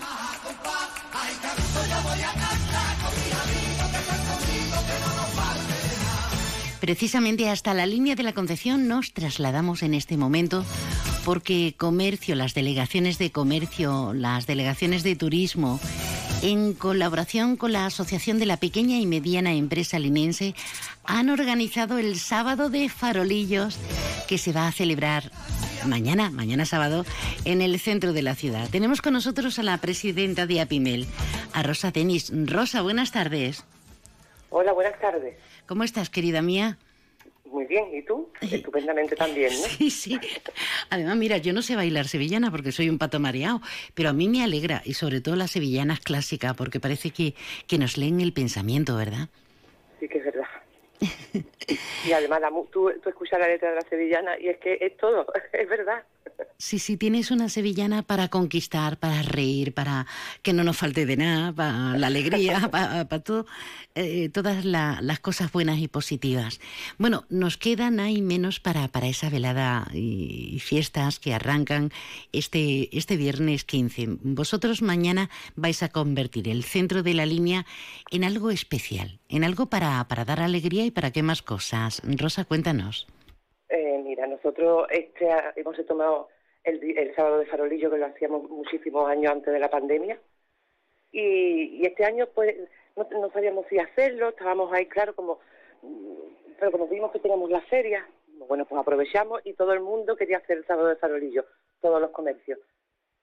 Precisamente 6.92 7.50
hasta 7.50 7.74
la 7.74 7.86
línea 7.86 8.16
de 8.16 8.24
la 8.24 8.34
Concepción 8.34 8.90
nos 8.90 9.14
trasladamos 9.14 9.82
en 9.82 9.94
este 9.94 10.18
momento 10.18 10.66
porque 11.24 11.74
comercio, 11.78 12.36
las 12.36 12.54
delegaciones 12.54 13.18
de 13.18 13.32
comercio, 13.32 14.12
las 14.14 14.46
delegaciones 14.46 15.02
de 15.02 15.16
turismo, 15.16 15.80
en 16.42 16.74
colaboración 16.74 17.56
con 17.56 17.72
la 17.72 17.86
Asociación 17.86 18.40
de 18.40 18.46
la 18.46 18.58
Pequeña 18.58 18.98
y 18.98 19.06
Mediana 19.06 19.54
Empresa 19.54 20.00
Linense, 20.00 20.54
han 21.06 21.30
organizado 21.30 21.98
el 21.98 22.20
sábado 22.20 22.70
de 22.70 22.90
farolillos 22.90 23.80
que 24.28 24.38
se 24.38 24.52
va 24.52 24.68
a 24.68 24.74
celebrar 24.74 25.32
mañana, 25.86 26.30
mañana 26.30 26.66
sábado, 26.66 27.06
en 27.46 27.62
el 27.62 27.80
centro 27.80 28.12
de 28.12 28.22
la 28.22 28.36
ciudad. 28.36 28.68
Tenemos 28.70 29.02
con 29.02 29.14
nosotros 29.14 29.60
a 29.60 29.64
la 29.64 29.78
presidenta 29.78 30.46
de 30.46 30.60
Apimel, 30.60 31.08
a 31.54 31.64
Rosa 31.64 31.92
Denis. 31.92 32.34
Rosa, 32.36 32.82
buenas 32.82 33.14
tardes. 33.14 33.64
Hola, 34.50 34.74
buenas 34.74 35.00
tardes. 35.00 35.38
¿Cómo 35.72 35.86
estás, 35.86 36.10
querida 36.10 36.42
mía? 36.42 36.78
Muy 37.46 37.64
bien, 37.64 37.86
¿y 37.94 38.02
tú? 38.02 38.28
Estupendamente 38.42 39.16
también, 39.16 39.54
¿no? 39.54 39.68
Sí, 39.70 39.90
sí. 39.90 40.20
Además, 40.90 41.16
mira, 41.16 41.38
yo 41.38 41.54
no 41.54 41.62
sé 41.62 41.78
bailar 41.78 42.10
sevillana 42.10 42.52
porque 42.52 42.74
soy 42.74 42.90
un 42.90 42.98
pato 42.98 43.22
mareado, 43.22 43.62
pero 43.94 44.10
a 44.10 44.14
mí 44.14 44.28
me 44.28 44.44
alegra, 44.44 44.82
y 44.84 44.96
sobre 44.96 45.22
todo 45.22 45.38
las 45.38 45.52
sevillanas 45.52 46.02
clásicas, 46.02 46.58
porque 46.58 46.82
parece 46.82 47.12
que, 47.12 47.36
que 47.68 47.78
nos 47.78 47.98
leen 47.98 48.20
el 48.20 48.34
pensamiento, 48.34 48.98
¿verdad? 48.98 49.30
Sí 50.02 50.10
que 50.10 50.18
es 50.18 50.26
verdad. 50.26 50.48
Y 52.08 52.12
además, 52.12 52.42
la 52.42 52.50
tú, 52.72 52.92
tú 53.04 53.10
escuchas 53.10 53.40
la 53.40 53.48
letra 53.48 53.70
de 53.70 53.76
la 53.76 53.82
sevillana 53.90 54.40
y 54.40 54.48
es 54.50 54.58
que 54.58 54.78
es 54.82 54.98
todo, 54.98 55.26
es 55.54 55.70
verdad. 55.70 56.04
Sí, 56.58 56.78
sí, 56.80 56.96
tienes 56.98 57.32
una 57.32 57.50
sevillana 57.50 58.04
para 58.04 58.28
conquistar, 58.28 58.98
para 58.98 59.22
reír, 59.24 59.74
para 59.74 60.06
que 60.44 60.54
no 60.54 60.64
nos 60.64 60.78
falte 60.78 61.06
de 61.06 61.18
nada, 61.18 61.52
para 61.54 61.98
la 61.98 62.08
alegría, 62.08 62.68
para, 62.72 63.06
para 63.08 63.24
todo, 63.24 63.46
eh, 63.96 64.30
todas 64.30 64.64
la- 64.66 65.00
las 65.02 65.20
cosas 65.20 65.52
buenas 65.52 65.80
y 65.80 65.88
positivas. 65.88 66.60
Bueno, 66.98 67.26
nos 67.30 67.58
quedan 67.58 68.00
ahí 68.00 68.22
menos 68.22 68.60
para, 68.60 68.88
para 68.88 69.08
esa 69.08 69.30
velada 69.30 69.88
y, 69.94 70.52
y 70.54 70.60
fiestas 70.60 71.20
que 71.20 71.34
arrancan 71.34 71.92
este, 72.32 72.96
este 72.96 73.18
viernes 73.18 73.64
15. 73.66 74.08
Vosotros 74.22 74.82
mañana 74.82 75.30
vais 75.56 75.82
a 75.84 75.90
convertir 75.90 76.48
el 76.48 76.64
centro 76.64 77.02
de 77.04 77.14
la 77.16 77.26
línea 77.26 77.66
en 78.12 78.24
algo 78.24 78.52
especial, 78.52 79.20
en 79.30 79.44
algo 79.44 79.68
para, 79.68 80.08
para 80.08 80.26
dar 80.26 80.40
alegría 80.42 80.86
y 80.86 80.92
para 80.92 81.12
qué 81.12 81.24
más 81.24 81.42
cosas. 81.42 81.61
Rosa, 82.18 82.46
cuéntanos. 82.46 83.08
Eh, 83.70 84.02
mira, 84.04 84.28
nosotros 84.28 84.88
este 84.90 85.30
hemos 85.56 85.86
tomado 85.86 86.30
el, 86.64 87.16
sábado 87.16 87.40
de 87.40 87.46
farolillo 87.46 87.90
que 87.90 87.98
lo 87.98 88.06
hacíamos 88.06 88.50
muchísimos 88.50 89.10
años 89.10 89.32
antes 89.32 89.54
de 89.54 89.60
la 89.60 89.70
pandemia. 89.70 90.20
Y, 91.12 91.82
y 91.82 91.86
este 91.86 92.06
año 92.06 92.28
pues 92.34 92.56
no, 92.96 93.08
no 93.12 93.32
sabíamos 93.32 93.66
si 93.70 93.78
hacerlo, 93.80 94.30
estábamos 94.30 94.72
ahí 94.74 94.86
claro 94.88 95.16
como, 95.16 95.40
mm, 95.82 96.58
pero 96.60 96.72
como 96.72 96.88
vimos 96.88 97.12
que 97.12 97.20
teníamos 97.20 97.50
la 97.50 97.62
feria, 97.62 98.08
bueno 98.48 98.66
pues 98.66 98.80
aprovechamos 98.80 99.42
y 99.46 99.54
todo 99.54 99.74
el 99.74 99.82
mundo 99.82 100.16
quería 100.16 100.38
hacer 100.38 100.58
el 100.58 100.66
sábado 100.66 100.88
de 100.88 100.96
farolillo, 100.96 101.46
todos 101.82 102.02
los 102.02 102.12
comercios. 102.12 102.60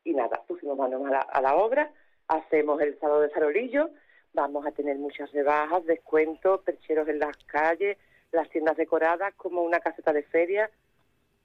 Y 0.05 0.15
nada, 0.15 0.43
pusimos 0.47 0.77
manos 0.79 1.05
a 1.07 1.11
la, 1.11 1.21
a 1.21 1.43
la 1.43 1.57
obra, 1.57 1.93
hacemos 2.29 2.81
el 2.81 2.99
sábado 2.99 3.21
de 3.21 3.31
farolillo, 3.31 3.91
vamos 4.33 4.67
a 4.67 4.73
tener 4.73 4.97
muchas 4.97 5.31
rebajas, 5.33 5.85
descuentos, 5.85 6.63
percheros 6.63 7.09
en 7.09 7.19
las 7.19 7.37
calles, 7.45 7.99
las 8.33 8.49
tiendas 8.51 8.77
decoradas 8.77 9.35
como 9.37 9.63
una 9.63 9.81
caseta 9.81 10.13
de 10.13 10.23
feria, 10.23 10.71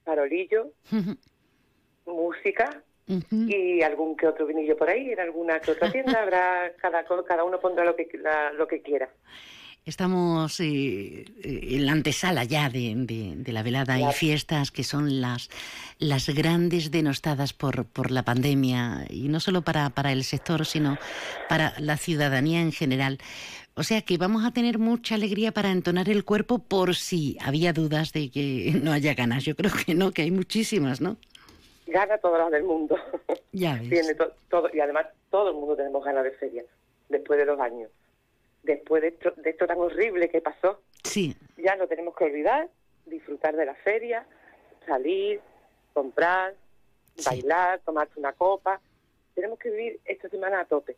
farolillo, 0.04 0.70
música 2.06 2.82
y 3.48 3.82
algún 3.82 4.16
que 4.16 4.26
otro 4.26 4.46
vinillo 4.46 4.76
por 4.76 4.88
ahí, 4.88 5.10
en 5.12 5.20
alguna 5.20 5.60
que 5.60 5.72
otra 5.72 5.90
tienda, 5.92 6.22
habrá 6.22 6.72
cada, 6.80 7.04
cada 7.26 7.44
uno 7.44 7.60
pondrá 7.60 7.84
lo 7.84 7.94
que, 7.96 8.08
la- 8.22 8.52
lo 8.52 8.66
que 8.66 8.80
quiera. 8.82 9.08
Estamos 9.86 10.60
eh, 10.60 10.64
eh, 10.64 11.24
en 11.72 11.84
la 11.84 11.92
antesala 11.92 12.44
ya 12.44 12.70
de, 12.70 12.94
de- 12.96 13.34
de 13.36 13.52
la 13.52 13.62
velada 13.62 13.98
y 13.98 14.12
fiestas 14.14 14.70
que 14.70 14.82
son 14.82 15.20
las, 15.20 15.50
las 15.98 16.30
grandes 16.30 16.90
denostadas 16.90 17.52
por, 17.52 17.84
por 17.84 18.10
la 18.10 18.22
pandemia 18.22 19.04
y 19.10 19.28
no 19.28 19.40
solo 19.40 19.60
para, 19.60 19.90
para 19.90 20.12
el 20.12 20.24
sector, 20.24 20.64
sino 20.64 20.96
para 21.50 21.74
la 21.78 21.98
ciudadanía 21.98 22.62
en 22.62 22.72
general. 22.72 23.18
O 23.76 23.82
sea 23.82 24.02
que 24.02 24.18
vamos 24.18 24.44
a 24.44 24.52
tener 24.52 24.78
mucha 24.78 25.16
alegría 25.16 25.50
para 25.52 25.70
entonar 25.72 26.08
el 26.08 26.24
cuerpo 26.24 26.60
por 26.60 26.94
si 26.94 27.36
había 27.40 27.72
dudas 27.72 28.12
de 28.12 28.30
que 28.30 28.72
no 28.82 28.92
haya 28.92 29.14
ganas. 29.14 29.44
Yo 29.44 29.56
creo 29.56 29.72
que 29.84 29.94
no, 29.94 30.12
que 30.12 30.22
hay 30.22 30.30
muchísimas, 30.30 31.00
¿no? 31.00 31.16
Gana 31.86 32.16
todas 32.18 32.40
las 32.40 32.50
del 32.52 32.64
mundo. 32.64 32.96
Ya 33.56 33.74
ves. 33.76 33.88
Tiene 33.88 34.14
to- 34.16 34.32
todo, 34.50 34.68
y 34.74 34.80
además 34.80 35.06
todo 35.30 35.50
el 35.50 35.54
mundo 35.54 35.76
tenemos 35.76 36.04
ganas 36.04 36.24
de 36.24 36.32
feria, 36.32 36.64
después 37.08 37.38
de 37.38 37.44
dos 37.44 37.60
años. 37.60 37.88
Después 38.64 39.00
de 39.02 39.08
esto, 39.08 39.32
de 39.36 39.50
esto 39.50 39.64
tan 39.68 39.78
horrible 39.78 40.28
que 40.28 40.40
pasó, 40.40 40.80
Sí, 41.04 41.36
ya 41.56 41.76
no 41.76 41.86
tenemos 41.86 42.16
que 42.16 42.24
olvidar, 42.24 42.68
disfrutar 43.06 43.54
de 43.54 43.64
la 43.66 43.76
feria, 43.76 44.26
salir, 44.86 45.40
comprar, 45.92 46.54
bailar, 47.24 47.78
tomarte 47.84 48.18
una 48.18 48.32
copa. 48.32 48.80
Tenemos 49.36 49.56
que 49.60 49.70
vivir 49.70 50.00
esta 50.04 50.28
semana 50.28 50.58
a 50.60 50.64
tope. 50.64 50.96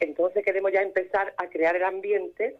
Entonces 0.00 0.44
queremos 0.44 0.72
ya 0.72 0.82
empezar 0.82 1.34
a 1.36 1.48
crear 1.48 1.76
el 1.76 1.84
ambiente 1.84 2.56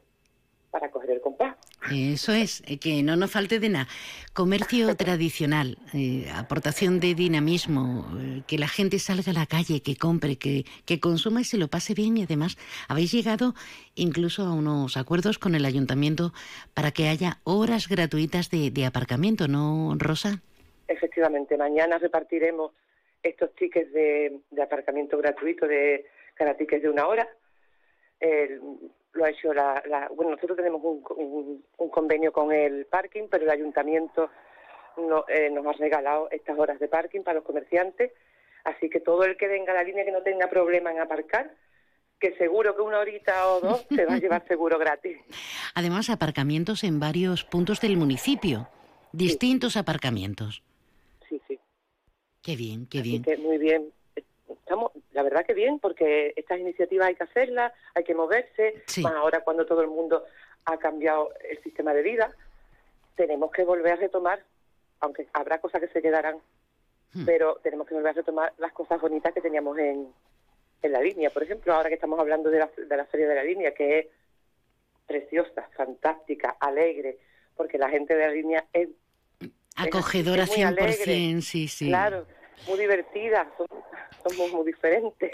para 0.71 0.91
coger 0.91 1.11
el 1.11 1.21
compás. 1.21 1.57
Eso 1.91 2.33
es, 2.33 2.63
eh, 2.67 2.79
que 2.79 3.03
no 3.03 3.17
nos 3.17 3.31
falte 3.31 3.59
de 3.59 3.69
nada. 3.69 3.89
Comercio 4.35 4.95
tradicional, 4.97 5.79
eh, 5.95 6.27
aportación 6.35 7.01
de 7.01 7.15
dinamismo, 7.15 8.07
eh, 8.21 8.43
que 8.47 8.59
la 8.59 8.69
gente 8.69 8.99
salga 8.99 9.31
a 9.31 9.35
la 9.35 9.47
calle, 9.47 9.81
que 9.81 9.97
compre, 9.97 10.37
que, 10.37 10.65
que 10.85 11.01
consuma 11.01 11.41
y 11.41 11.45
se 11.45 11.57
lo 11.57 11.69
pase 11.69 11.95
bien. 11.95 12.17
Y 12.17 12.25
además, 12.25 12.59
habéis 12.89 13.13
llegado 13.13 13.55
incluso 13.95 14.43
a 14.43 14.53
unos 14.53 14.97
acuerdos 14.97 15.39
con 15.39 15.55
el 15.55 15.65
ayuntamiento 15.65 16.33
para 16.75 16.91
que 16.91 17.09
haya 17.09 17.39
horas 17.45 17.89
gratuitas 17.89 18.51
de, 18.51 18.71
de 18.71 18.85
aparcamiento, 18.85 19.49
¿no, 19.49 19.95
Rosa? 19.99 20.43
Efectivamente, 20.87 21.57
mañana 21.57 21.99
repartiremos 21.99 22.73
estos 23.23 23.55
tickets 23.55 23.93
de, 23.93 24.41
de 24.51 24.63
aparcamiento 24.63 25.17
gratuito 25.19 25.67
de 25.67 26.07
cada 26.39 26.55
ticket 26.57 26.83
de 26.83 26.89
una 26.89 27.07
hora. 27.07 27.29
El- 28.21 28.61
lo 29.13 29.25
ha 29.25 29.31
hecho 29.31 29.53
la, 29.53 29.83
la- 29.87 30.09
bueno 30.09 30.33
nosotros 30.33 30.57
tenemos 30.57 30.81
un, 30.85 31.03
un- 31.17 31.65
un 31.77 31.89
convenio 31.91 32.33
con 32.33 32.53
el 32.53 32.87
parking, 32.87 33.25
pero 33.31 33.45
el 33.45 33.51
ayuntamiento 33.51 34.31
no- 34.97 35.25
eh, 35.29 35.51
nos 35.51 35.67
ha 35.67 35.73
regalado 35.73 36.29
estas 36.31 36.59
horas 36.59 36.79
de 36.79 36.89
parking 36.89 37.23
para 37.23 37.37
los 37.37 37.45
comerciantes, 37.45 38.13
así 38.65 38.89
que 38.89 39.01
todo 39.01 39.25
el 39.25 39.37
que 39.37 39.49
venga 39.49 39.73
a 39.73 39.77
la 39.77 39.83
línea 39.83 40.05
que 40.05 40.13
no 40.13 40.23
tenga 40.23 40.49
problema 40.49 40.91
en 40.93 41.01
aparcar, 41.01 41.53
que 42.21 42.37
seguro 42.37 42.75
que 42.77 42.83
una 42.83 42.99
horita 43.01 43.49
o 43.49 43.61
dos 43.61 43.87
se 43.95 44.05
va 44.05 44.15
a 44.15 44.19
llevar 44.19 44.45
seguro 44.49 44.79
gratis. 44.79 45.19
Además, 45.75 46.11
aparcamientos 46.11 46.85
en 46.85 47.01
varios 47.01 47.45
puntos 47.45 47.81
del 47.81 47.97
municipio, 47.97 48.69
distintos 49.13 49.77
aparcamientos. 49.77 50.63
Sí, 51.29 51.41
sí. 51.49 51.59
Qué 52.43 52.57
bien, 52.57 52.87
qué 52.87 53.01
Así 53.01 53.09
bien. 53.11 53.23
que 53.23 53.37
muy 53.37 53.59
bien. 53.59 53.93
Estamos, 54.49 54.93
la 55.13 55.23
verdad 55.23 55.45
que 55.45 55.55
bien, 55.55 55.79
porque 55.79 56.33
estas 56.37 56.59
iniciativas 56.59 57.09
hay 57.09 57.15
que 57.15 57.25
hacerlas, 57.25 57.73
hay 57.95 58.05
que 58.05 58.15
moverse, 58.15 58.83
más 59.03 59.15
ahora 59.15 59.41
cuando 59.41 59.67
todo 59.67 59.83
el 59.83 59.89
mundo 59.89 60.25
ha 60.65 60.77
cambiado 60.79 61.31
el 61.49 61.63
sistema 61.63 61.93
de 61.93 62.03
vida, 62.03 62.31
tenemos 63.17 63.51
que 63.51 63.65
volver 63.65 63.93
a 63.93 63.97
retomar, 63.97 64.43
aunque 65.01 65.27
habrá 65.33 65.61
cosas 65.61 65.81
que 65.81 65.89
se 65.89 66.03
quedarán, 66.03 66.39
pero 67.25 67.57
tenemos 67.63 67.87
que 67.87 67.95
volver 67.95 68.11
a 68.11 68.15
retomar 68.15 68.53
las 68.59 68.73
cosas 68.73 69.01
bonitas 69.01 69.33
que 69.33 69.41
teníamos 69.41 69.79
en, 69.79 70.13
en 70.83 70.93
la 70.93 71.01
línea. 71.01 71.31
Por 71.31 71.43
ejemplo, 71.43 71.73
ahora 71.75 71.89
que 71.89 71.97
estamos 71.97 72.19
hablando 72.21 72.51
de 72.51 72.59
la, 72.59 72.71
de 72.77 72.97
la 72.97 73.07
Feria 73.07 73.29
de 73.29 73.35
la 73.35 73.45
Línea, 73.45 73.75
que 73.75 73.99
es 73.99 74.07
preciosa, 75.07 75.69
fantástica, 75.77 76.57
alegre, 76.61 77.19
porque 77.57 77.79
la 77.79 77.89
gente 77.89 78.15
de 78.15 78.27
la 78.27 78.33
línea 78.33 78.67
es 78.73 78.89
Acogedora 79.79 80.43
es 80.43 80.51
muy 80.51 80.63
alegre. 80.63 81.15
100%, 81.15 81.41
sí, 81.41 81.69
sí. 81.69 81.87
Claro, 81.87 82.27
muy 82.67 82.79
divertida, 82.79 83.51
somos 84.27 84.53
muy 84.53 84.67
diferentes. 84.67 85.31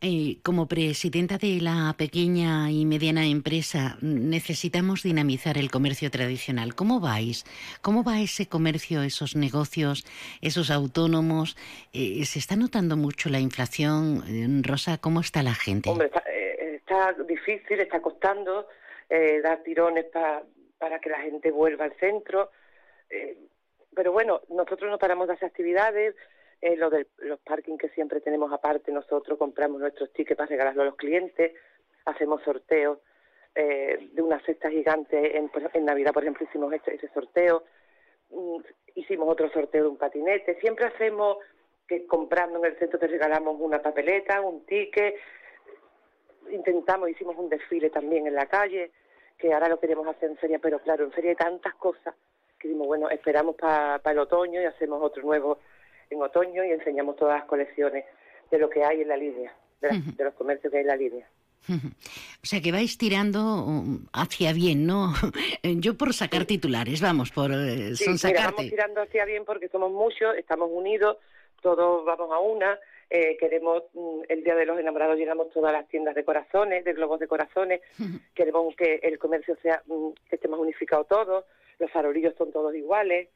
Eh, 0.00 0.38
como 0.44 0.68
presidenta 0.68 1.38
de 1.38 1.60
la 1.60 1.94
pequeña 1.98 2.70
y 2.70 2.84
mediana 2.84 3.26
empresa, 3.26 3.96
necesitamos 4.00 5.02
dinamizar 5.02 5.58
el 5.58 5.70
comercio 5.70 6.10
tradicional. 6.10 6.74
¿Cómo 6.74 7.00
vais? 7.00 7.44
¿Cómo 7.82 8.04
va 8.04 8.20
ese 8.20 8.46
comercio, 8.46 9.02
esos 9.02 9.34
negocios, 9.34 10.04
esos 10.40 10.70
autónomos? 10.70 11.56
Eh, 11.92 12.24
¿Se 12.26 12.38
está 12.38 12.54
notando 12.56 12.96
mucho 12.96 13.28
la 13.28 13.40
inflación? 13.40 14.22
Eh, 14.28 14.46
Rosa, 14.62 14.98
¿cómo 14.98 15.20
está 15.20 15.42
la 15.42 15.54
gente? 15.54 15.90
Hombre, 15.90 16.06
está, 16.06 16.22
eh, 16.30 16.76
está 16.76 17.14
difícil, 17.26 17.80
está 17.80 18.00
costando 18.00 18.68
eh, 19.10 19.40
dar 19.42 19.62
tirones 19.62 20.04
pa- 20.12 20.42
para 20.78 21.00
que 21.00 21.08
la 21.10 21.20
gente 21.20 21.50
vuelva 21.50 21.86
al 21.86 21.94
centro. 21.98 22.50
eh, 23.10 23.36
pero 23.96 24.12
bueno, 24.12 24.42
nosotros 24.48 24.88
no 24.90 24.98
paramos 24.98 25.26
de 25.26 25.34
hacer 25.34 25.48
actividades. 25.48 26.14
Eh, 26.60 26.76
lo 26.76 26.90
de 26.90 27.06
los 27.18 27.38
parking 27.40 27.76
que 27.76 27.88
siempre 27.90 28.20
tenemos 28.20 28.52
aparte, 28.52 28.90
nosotros 28.92 29.38
compramos 29.38 29.80
nuestros 29.80 30.12
tickets 30.12 30.36
para 30.36 30.48
regalarlos 30.48 30.82
a 30.82 30.86
los 30.86 30.96
clientes, 30.96 31.52
hacemos 32.04 32.42
sorteos 32.42 32.98
eh, 33.54 34.08
de 34.12 34.22
una 34.22 34.40
cesta 34.44 34.70
gigante. 34.70 35.36
En, 35.36 35.50
en 35.72 35.84
Navidad, 35.84 36.12
por 36.12 36.22
ejemplo, 36.22 36.46
hicimos 36.48 36.72
ese, 36.72 36.94
ese 36.94 37.08
sorteo. 37.08 37.64
Mm, 38.30 38.58
hicimos 38.94 39.28
otro 39.28 39.50
sorteo 39.50 39.84
de 39.84 39.88
un 39.88 39.96
patinete. 39.96 40.58
Siempre 40.60 40.86
hacemos 40.86 41.38
que 41.86 42.06
comprando 42.06 42.58
en 42.58 42.66
el 42.66 42.78
centro 42.78 42.98
te 42.98 43.06
regalamos 43.06 43.56
una 43.58 43.80
papeleta, 43.80 44.40
un 44.42 44.64
ticket, 44.66 45.14
intentamos, 46.50 47.08
hicimos 47.08 47.36
un 47.38 47.48
desfile 47.48 47.90
también 47.90 48.26
en 48.26 48.34
la 48.34 48.46
calle, 48.46 48.92
que 49.38 49.52
ahora 49.52 49.68
lo 49.68 49.80
queremos 49.80 50.06
hacer 50.06 50.30
en 50.30 50.36
feria, 50.36 50.58
pero 50.58 50.80
claro, 50.80 51.04
en 51.04 51.12
feria 51.12 51.30
hay 51.30 51.36
tantas 51.36 51.74
cosas 51.76 52.14
que 52.58 52.68
dimos, 52.68 52.86
bueno, 52.86 53.08
esperamos 53.08 53.56
para 53.56 54.00
el 54.04 54.18
otoño 54.18 54.60
y 54.60 54.64
hacemos 54.64 55.00
otro 55.02 55.22
nuevo 55.22 55.58
en 56.10 56.22
otoño 56.22 56.64
y 56.64 56.70
enseñamos 56.70 57.16
todas 57.16 57.38
las 57.40 57.48
colecciones 57.48 58.04
de 58.50 58.58
lo 58.58 58.68
que 58.70 58.84
hay 58.84 59.02
en 59.02 59.08
la 59.08 59.16
línea, 59.16 59.54
de, 59.80 59.88
las- 59.88 60.16
de 60.16 60.24
los 60.24 60.34
comercios 60.34 60.70
que 60.70 60.78
hay 60.78 60.82
en 60.82 60.88
la 60.88 60.96
línea. 60.96 61.26
O 61.68 62.46
sea, 62.46 62.60
que 62.62 62.72
vais 62.72 62.96
tirando 62.96 63.62
um, 63.64 64.06
hacia 64.14 64.52
bien, 64.54 64.86
¿no? 64.86 65.12
Yo 65.62 65.98
por 65.98 66.14
sacar 66.14 66.46
titulares, 66.46 67.02
vamos, 67.02 67.30
por 67.30 67.50
eh, 67.52 67.94
Sí, 67.94 68.04
mira, 68.08 68.44
vamos 68.46 68.70
tirando 68.70 69.02
hacia 69.02 69.24
bien 69.26 69.44
porque 69.44 69.68
somos 69.68 69.90
muchos, 69.92 70.34
estamos 70.38 70.70
unidos, 70.72 71.18
todos 71.60 72.04
vamos 72.06 72.30
a 72.32 72.38
una. 72.38 72.78
eh, 73.10 73.36
queremos, 73.38 73.82
mm, 73.92 74.20
el 74.28 74.44
Día 74.44 74.54
de 74.54 74.64
los 74.66 74.78
Enamorados 74.78 75.16
llenamos 75.18 75.50
todas 75.50 75.72
las 75.72 75.86
tiendas 75.88 76.14
de 76.14 76.24
corazones, 76.24 76.84
de 76.84 76.92
globos 76.94 77.20
de 77.20 77.26
corazones. 77.28 77.80
Queremos 78.34 78.74
que 78.76 79.00
el 79.02 79.18
comercio 79.18 79.56
sea, 79.62 79.82
mm, 79.86 80.10
que 80.28 80.36
esté 80.36 80.48
más 80.48 80.60
unificado 80.60 81.04
todo. 81.04 81.44
Los 81.78 81.90
farolillos 81.90 82.34
son 82.38 82.50
todos 82.52 82.74
iguales. 82.74 83.28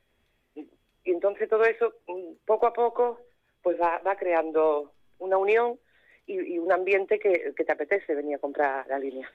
Y, 1.05 1.11
entonces 1.11 1.49
todo 1.49 1.65
eso, 1.65 1.93
mm, 2.07 2.35
poco 2.47 2.67
a 2.67 2.73
poco, 2.73 3.21
pues 3.63 3.81
va, 3.81 4.01
va 4.07 4.17
creando 4.17 4.93
una 5.19 5.37
unión 5.37 5.79
y, 6.27 6.35
y 6.55 6.59
un 6.59 6.71
ambiente 6.73 7.19
que, 7.19 7.53
que 7.57 7.65
te 7.65 7.73
apetece 7.73 8.15
venir 8.15 8.37
a 8.37 8.39
comprar 8.39 8.87
la 8.89 8.99
línea. 8.99 9.29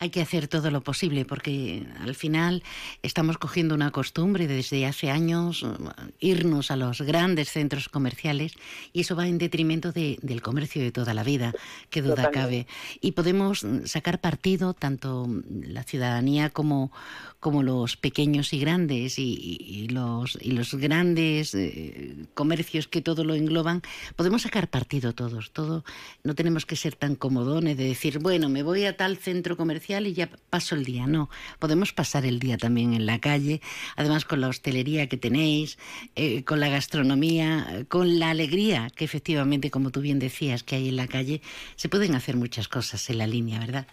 Hay 0.00 0.10
que 0.10 0.20
hacer 0.20 0.48
todo 0.48 0.70
lo 0.70 0.80
posible 0.82 1.24
porque 1.24 1.86
al 2.00 2.14
final 2.14 2.62
estamos 3.02 3.38
cogiendo 3.38 3.74
una 3.74 3.90
costumbre 3.90 4.46
desde 4.46 4.84
hace 4.86 5.10
años 5.10 5.62
uh, 5.62 5.76
irnos 6.20 6.70
a 6.70 6.76
los 6.76 7.00
grandes 7.02 7.50
centros 7.50 7.88
comerciales 7.88 8.52
y 8.92 9.00
eso 9.00 9.16
va 9.16 9.26
en 9.28 9.38
detrimento 9.38 9.92
de- 9.92 10.18
del 10.20 10.42
comercio 10.42 10.82
de 10.82 10.92
toda 10.92 11.14
la 11.14 11.22
vida, 11.24 11.54
que 11.90 12.02
duda 12.02 12.16
Totalmente. 12.26 12.38
cabe. 12.40 12.66
Y 13.00 13.12
podemos 13.12 13.64
sacar 13.84 14.20
partido 14.20 14.74
tanto 14.74 15.26
la 15.48 15.84
ciudadanía 15.84 16.50
como, 16.50 16.92
como 17.40 17.62
los 17.62 17.96
pequeños 17.96 18.52
y 18.52 18.58
grandes 18.60 19.18
y, 19.18 19.34
y- 19.34 19.84
y 19.84 19.88
los, 19.88 20.36
y 20.42 20.52
los 20.52 20.74
grandes 20.74 21.54
eh, 21.54 22.26
comercios 22.34 22.88
que 22.88 23.00
todo 23.00 23.24
lo 23.24 23.34
engloban. 23.34 23.82
Podemos 24.16 24.42
sacar 24.42 24.68
partido 24.68 25.14
todos, 25.14 25.52
todo. 25.68 25.84
No 26.24 26.34
tenemos 26.34 26.64
que 26.64 26.76
ser 26.76 26.94
tan 26.94 27.14
comodones 27.14 27.76
de 27.76 27.84
decir, 27.84 28.18
bueno, 28.20 28.48
me 28.48 28.62
voy 28.62 28.86
a 28.86 28.96
tal 28.96 29.16
centro 29.16 29.56
comercial 29.56 30.06
y 30.06 30.14
ya 30.14 30.28
paso 30.50 30.74
el 30.74 30.84
día. 30.84 31.06
No, 31.06 31.28
podemos 31.58 31.92
pasar 31.92 32.24
el 32.24 32.38
día 32.38 32.56
también 32.56 32.94
en 32.94 33.04
la 33.06 33.18
calle, 33.18 33.60
además 33.96 34.24
con 34.24 34.40
la 34.40 34.48
hostelería 34.48 35.08
que 35.08 35.16
tenéis, 35.16 35.78
eh, 36.16 36.44
con 36.44 36.60
la 36.60 36.68
gastronomía, 36.68 37.84
con 37.88 38.18
la 38.18 38.30
alegría 38.30 38.88
que 38.96 39.04
efectivamente, 39.04 39.70
como 39.70 39.90
tú 39.90 40.00
bien 40.00 40.18
decías, 40.18 40.62
que 40.62 40.76
hay 40.76 40.88
en 40.88 40.96
la 40.96 41.06
calle, 41.06 41.40
se 41.76 41.88
pueden 41.88 42.14
hacer 42.14 42.36
muchas 42.36 42.68
cosas 42.68 43.10
en 43.10 43.18
la 43.18 43.26
línea, 43.26 43.60
¿verdad? 43.60 43.86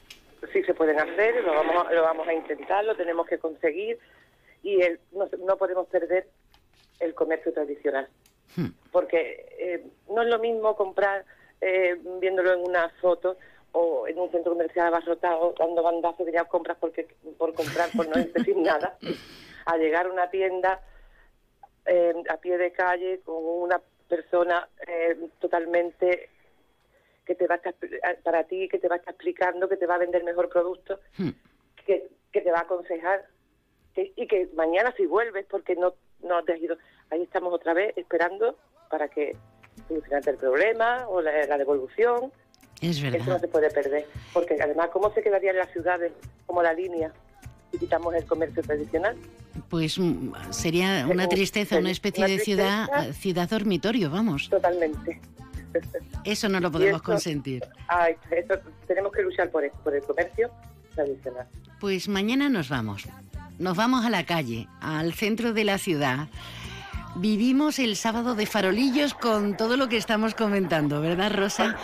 sí 0.54 0.64
se 0.64 0.74
pueden 0.74 0.98
hacer, 0.98 1.44
lo 1.44 1.54
vamos 1.54 1.86
a, 1.86 1.92
lo 1.92 2.02
vamos 2.04 2.28
a 2.28 2.34
intentar, 2.34 2.86
lo 2.86 2.96
tenemos 2.96 3.28
que 3.28 3.38
conseguir 3.38 4.00
y 4.64 4.82
el, 4.82 5.00
no, 5.12 5.28
no 5.46 5.58
podemos 5.58 5.88
perder 5.88 6.28
el 7.00 7.14
comercio 7.14 7.52
tradicional. 7.52 8.08
Hmm. 8.56 8.70
Porque 8.92 9.46
eh, 9.60 9.84
no 10.10 10.22
es 10.22 10.30
lo 10.30 10.40
mismo 10.40 10.76
comprar 10.78 11.26
eh, 11.62 11.98
viéndolo 12.20 12.54
en 12.54 12.62
una 12.62 12.90
foto 13.02 13.38
o 13.72 14.08
en 14.08 14.18
un 14.20 14.32
centro 14.32 14.54
comercial 14.54 14.88
abarrotado 14.88 15.54
dando 15.58 15.84
bandazos 15.84 16.26
que 16.26 16.32
ya 16.32 16.46
compras 16.46 16.78
porque, 16.80 17.08
por 17.38 17.54
comprar, 17.54 17.90
por 17.96 18.08
no 18.08 18.16
decir 18.24 18.56
nada, 18.58 18.98
a 19.66 19.78
llegar 19.78 20.06
a 20.08 20.12
una 20.12 20.30
tienda 20.30 20.82
eh, 21.86 22.14
a 22.30 22.38
pie 22.38 22.58
de 22.58 22.72
calle 22.72 23.20
con 23.24 23.36
una 23.44 23.82
persona 24.08 24.68
eh, 24.88 25.18
totalmente 25.40 26.30
que 27.26 27.36
te 27.36 27.48
va 27.48 27.56
a 27.56 27.58
estar, 27.58 27.74
para 28.24 28.44
ti, 28.44 28.68
que 28.70 28.78
te 28.80 28.88
va 28.88 28.96
a 28.96 28.98
estar 29.00 29.14
explicando, 29.14 29.68
que 29.68 29.78
te 29.78 29.88
va 29.88 29.96
a 29.96 30.00
vender 30.00 30.24
mejor 30.24 30.48
producto, 30.50 31.00
Hmm. 31.18 31.30
que, 31.86 32.08
que 32.32 32.42
te 32.42 32.52
va 32.52 32.60
a 32.60 32.64
aconsejar 32.64 33.26
que- 33.96 34.14
y 34.16 34.28
que 34.28 34.48
mañana 34.56 34.94
si 34.96 35.06
vuelves 35.06 35.46
porque 35.50 35.76
no, 35.76 35.96
no 36.22 36.44
te 36.44 36.54
has 36.54 36.60
ido, 36.60 36.78
ahí 37.10 37.24
estamos 37.24 37.54
otra 37.54 37.74
vez 37.74 37.98
esperando 37.98 38.58
para 38.90 39.08
que 39.08 39.36
solucionarte 39.88 40.32
el 40.32 40.38
problema 40.38 41.08
o 41.08 41.22
la, 41.22 41.46
la 41.46 41.58
devolución. 41.58 42.32
Es 42.82 42.98
Eso 42.98 43.06
no 43.08 43.12
verdad. 43.12 43.42
se 43.42 43.48
puede 43.48 43.70
perder, 43.70 44.06
porque 44.34 44.58
además, 44.62 44.90
¿cómo 44.92 45.12
se 45.14 45.22
quedarían 45.22 45.56
las 45.58 45.72
ciudades 45.72 46.12
como 46.46 46.62
la 46.62 46.74
línea 46.74 47.12
si 47.72 47.78
quitamos 47.80 48.14
el 48.16 48.26
comercio 48.26 48.62
tradicional? 48.64 49.16
Pues 49.70 49.98
mm, 49.98 50.32
sería 50.52 51.04
una 51.06 51.14
Una 51.14 51.28
tristeza, 51.30 51.78
una 51.78 51.92
especie 51.92 52.28
de 52.28 52.40
ciudad, 52.40 52.88
tristeza. 52.90 53.14
ciudad 53.14 53.50
dormitorio, 53.50 54.10
vamos. 54.10 54.50
Totalmente. 54.50 55.22
Eso 56.24 56.48
no 56.50 56.60
lo 56.60 56.72
podemos 56.72 57.02
consentir. 57.02 57.64
Ay, 57.88 58.16
eso- 58.32 58.60
tenemos 58.88 59.12
que 59.12 59.22
luchar 59.24 59.50
por 59.50 59.64
eso, 59.64 59.76
por 59.84 59.96
el 59.96 60.02
comercio 60.04 60.50
tradicional. 60.94 61.48
Pues 61.80 62.08
mañana 62.08 62.50
nos 62.50 62.70
vamos. 62.70 63.04
Nos 63.58 63.76
vamos 63.78 64.06
a 64.06 64.10
la 64.10 64.26
calle, 64.26 64.68
al 64.82 65.14
centro 65.14 65.54
de 65.54 65.64
la 65.64 65.78
ciudad. 65.78 66.28
Vivimos 67.16 67.80
el 67.80 67.96
sábado 67.96 68.36
de 68.36 68.46
farolillos 68.46 69.14
con 69.14 69.56
todo 69.56 69.78
lo 69.78 69.88
que 69.88 69.98
estamos 69.98 70.36
comentando, 70.36 71.02
¿verdad, 71.02 71.32
Rosa? 71.34 71.78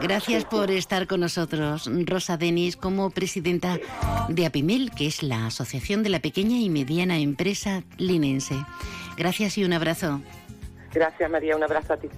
Gracias 0.00 0.44
por 0.50 0.70
estar 0.70 1.06
con 1.06 1.20
nosotros, 1.20 1.90
Rosa 2.06 2.36
Denis, 2.36 2.76
como 2.76 3.10
presidenta 3.10 3.78
de 4.28 4.46
APIMEL, 4.46 4.90
que 4.90 5.06
es 5.06 5.22
la 5.22 5.46
Asociación 5.46 6.02
de 6.02 6.08
la 6.08 6.20
Pequeña 6.20 6.56
y 6.58 6.70
Mediana 6.70 7.18
Empresa 7.18 7.82
Linense. 7.98 8.56
Gracias 9.16 9.58
y 9.58 9.64
un 9.64 9.72
abrazo. 9.72 10.20
Gracias, 10.92 11.30
María. 11.30 11.56
Un 11.56 11.64
abrazo 11.64 11.92
a 11.92 11.96
ti. 11.96 12.08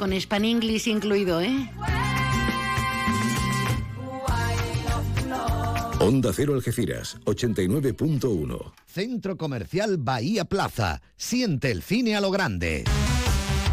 Con 0.00 0.18
Span 0.18 0.46
English 0.46 0.88
incluido, 0.88 1.42
¿eh? 1.42 1.70
Onda 5.98 6.32
Cero 6.34 6.54
Algeciras, 6.54 7.18
89.1. 7.26 8.72
Centro 8.86 9.36
Comercial 9.36 9.98
Bahía 9.98 10.46
Plaza. 10.46 11.02
Siente 11.18 11.70
el 11.70 11.82
cine 11.82 12.16
a 12.16 12.22
lo 12.22 12.30
grande. 12.30 12.84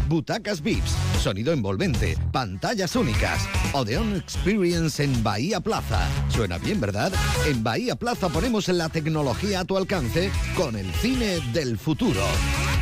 Butacas 0.06 0.60
VIPs, 0.60 0.90
sonido 1.22 1.54
envolvente, 1.54 2.18
pantallas 2.30 2.94
únicas. 2.94 3.48
Odeon 3.72 4.16
Experience 4.16 5.02
en 5.02 5.22
Bahía 5.22 5.60
Plaza. 5.60 6.06
Suena 6.28 6.58
bien, 6.58 6.78
¿verdad? 6.78 7.10
En 7.46 7.64
Bahía 7.64 7.96
Plaza 7.96 8.28
ponemos 8.28 8.68
la 8.68 8.90
tecnología 8.90 9.60
a 9.60 9.64
tu 9.64 9.78
alcance 9.78 10.30
con 10.54 10.76
el 10.76 10.92
cine 10.92 11.40
del 11.54 11.78
futuro. 11.78 12.20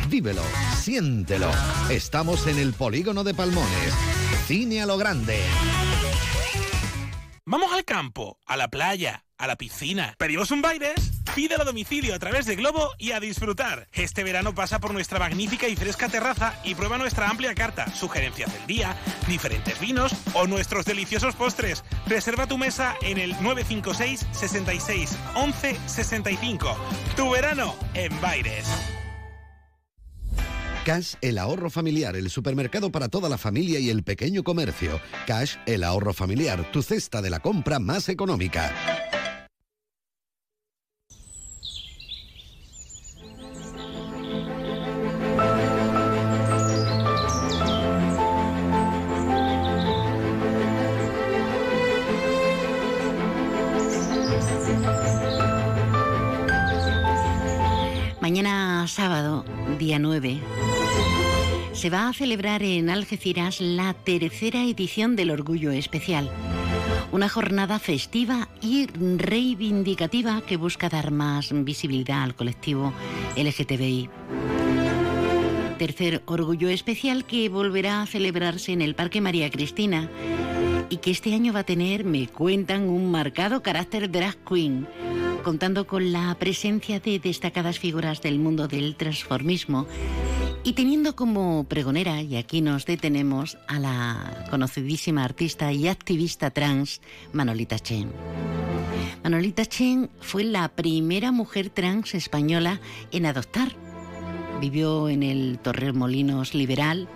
Vívelo, 0.07 0.43
siéntelo. 0.79 1.51
Estamos 1.89 2.47
en 2.47 2.59
el 2.59 2.73
polígono 2.73 3.23
de 3.23 3.33
Palmones. 3.33 3.93
Cine 4.45 4.81
a 4.81 4.85
lo 4.85 4.97
grande. 4.97 5.37
Vamos 7.45 7.73
al 7.73 7.83
campo, 7.83 8.39
a 8.45 8.57
la 8.57 8.69
playa, 8.69 9.25
a 9.37 9.47
la 9.47 9.55
piscina. 9.55 10.15
¿Pedimos 10.17 10.51
un 10.51 10.61
Baires? 10.61 11.11
Pídelo 11.35 11.63
a 11.63 11.65
domicilio 11.65 12.15
a 12.15 12.19
través 12.19 12.45
de 12.45 12.55
Globo 12.55 12.91
y 12.97 13.11
a 13.11 13.19
disfrutar. 13.19 13.87
Este 13.91 14.23
verano 14.23 14.55
pasa 14.55 14.79
por 14.79 14.93
nuestra 14.93 15.19
magnífica 15.19 15.67
y 15.67 15.75
fresca 15.75 16.09
terraza 16.09 16.59
y 16.63 16.75
prueba 16.75 16.97
nuestra 16.97 17.29
amplia 17.29 17.53
carta, 17.53 17.93
sugerencias 17.93 18.51
del 18.53 18.65
día, 18.65 18.95
diferentes 19.27 19.79
vinos 19.79 20.13
o 20.33 20.47
nuestros 20.47 20.85
deliciosos 20.85 21.35
postres. 21.35 21.83
Reserva 22.05 22.47
tu 22.47 22.57
mesa 22.57 22.95
en 23.01 23.17
el 23.17 23.31
956 23.41 24.25
66 24.31 25.17
11 25.35 25.77
65. 25.85 26.77
Tu 27.15 27.29
verano 27.29 27.75
en 27.93 28.19
Baires. 28.21 28.67
Cash, 30.87 31.15
el 31.19 31.37
ahorro 31.37 31.69
familiar, 31.69 32.15
el 32.15 32.29
supermercado 32.29 32.93
para 32.93 33.09
toda 33.09 33.27
la 33.27 33.37
familia 33.37 33.77
y 33.77 33.89
el 33.89 34.03
pequeño 34.03 34.45
comercio. 34.45 35.01
Cash, 35.25 35.57
el 35.65 35.83
ahorro 35.83 36.13
familiar, 36.13 36.71
tu 36.71 36.81
cesta 36.81 37.21
de 37.21 37.29
la 37.29 37.41
compra 37.41 37.77
más 37.77 38.07
económica. 38.07 38.71
Mañana 58.21 58.85
sábado, 58.87 59.45
día 59.79 59.99
9, 59.99 60.39
se 61.77 61.91
va 61.91 62.09
a 62.09 62.13
celebrar 62.13 62.63
en 62.63 62.89
Algeciras 62.89 63.61
la 63.61 63.93
tercera 63.93 64.63
edición 64.63 65.15
del 65.15 65.29
Orgullo 65.29 65.71
Especial. 65.71 66.27
Una 67.11 67.29
jornada 67.29 67.77
festiva 67.77 68.49
y 68.61 68.87
reivindicativa 68.87 70.41
que 70.41 70.57
busca 70.57 70.89
dar 70.89 71.11
más 71.11 71.51
visibilidad 71.53 72.23
al 72.23 72.33
colectivo 72.33 72.93
LGTBI. 73.35 74.09
Tercer 75.77 76.23
Orgullo 76.25 76.67
Especial 76.67 77.25
que 77.25 77.47
volverá 77.47 78.01
a 78.01 78.07
celebrarse 78.07 78.71
en 78.71 78.81
el 78.81 78.95
Parque 78.95 79.21
María 79.21 79.51
Cristina 79.51 80.09
y 80.89 80.97
que 80.97 81.11
este 81.11 81.35
año 81.35 81.53
va 81.53 81.59
a 81.59 81.63
tener, 81.63 82.05
me 82.05 82.27
cuentan, 82.27 82.89
un 82.89 83.11
marcado 83.11 83.61
carácter 83.61 84.09
drag 84.09 84.35
queen, 84.49 84.87
contando 85.43 85.85
con 85.85 86.11
la 86.11 86.35
presencia 86.39 86.99
de 86.99 87.19
destacadas 87.19 87.77
figuras 87.77 88.23
del 88.23 88.39
mundo 88.39 88.67
del 88.67 88.95
transformismo 88.95 89.85
y 90.67 90.73
teniendo 90.73 91.15
como 91.15 91.63
pregonera, 91.63 92.21
y 92.21 92.35
aquí 92.35 92.59
nos 92.59 92.85
detenemos, 92.85 93.57
a 93.69 93.79
la 93.79 94.47
conocidísima 94.49 95.23
artista 95.23 95.71
y 95.71 95.87
activista 95.87 96.51
trans 96.51 96.99
Manolita 97.31 97.79
Chen. 97.79 98.11
Manolita 99.23 99.65
Chen 99.65 100.09
fue 100.19 100.43
la 100.43 100.67
primera 100.67 101.31
mujer 101.31 101.69
trans 101.69 102.13
española 102.15 102.81
en 103.13 103.25
adoptar. 103.27 103.71
Vivió 104.59 105.07
en 105.07 105.23
el 105.23 105.57
Torremolinos 105.57 106.53
Liberal. 106.53 107.07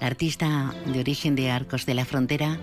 La 0.00 0.06
artista 0.06 0.72
de 0.86 1.00
origen 1.00 1.34
de 1.34 1.50
Arcos 1.50 1.84
de 1.84 1.94
la 1.94 2.04
Frontera 2.04 2.60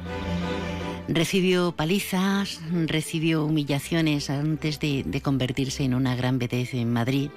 recibió 1.09 1.73
palizas, 1.73 2.61
recibió 2.85 3.43
humillaciones 3.43 4.29
antes 4.29 4.79
de, 4.79 5.03
de 5.05 5.19
convertirse 5.19 5.83
en 5.83 5.93
una 5.93 6.15
gran 6.15 6.39
vedette 6.39 6.75
en 6.75 6.93
Madrid. 6.93 7.31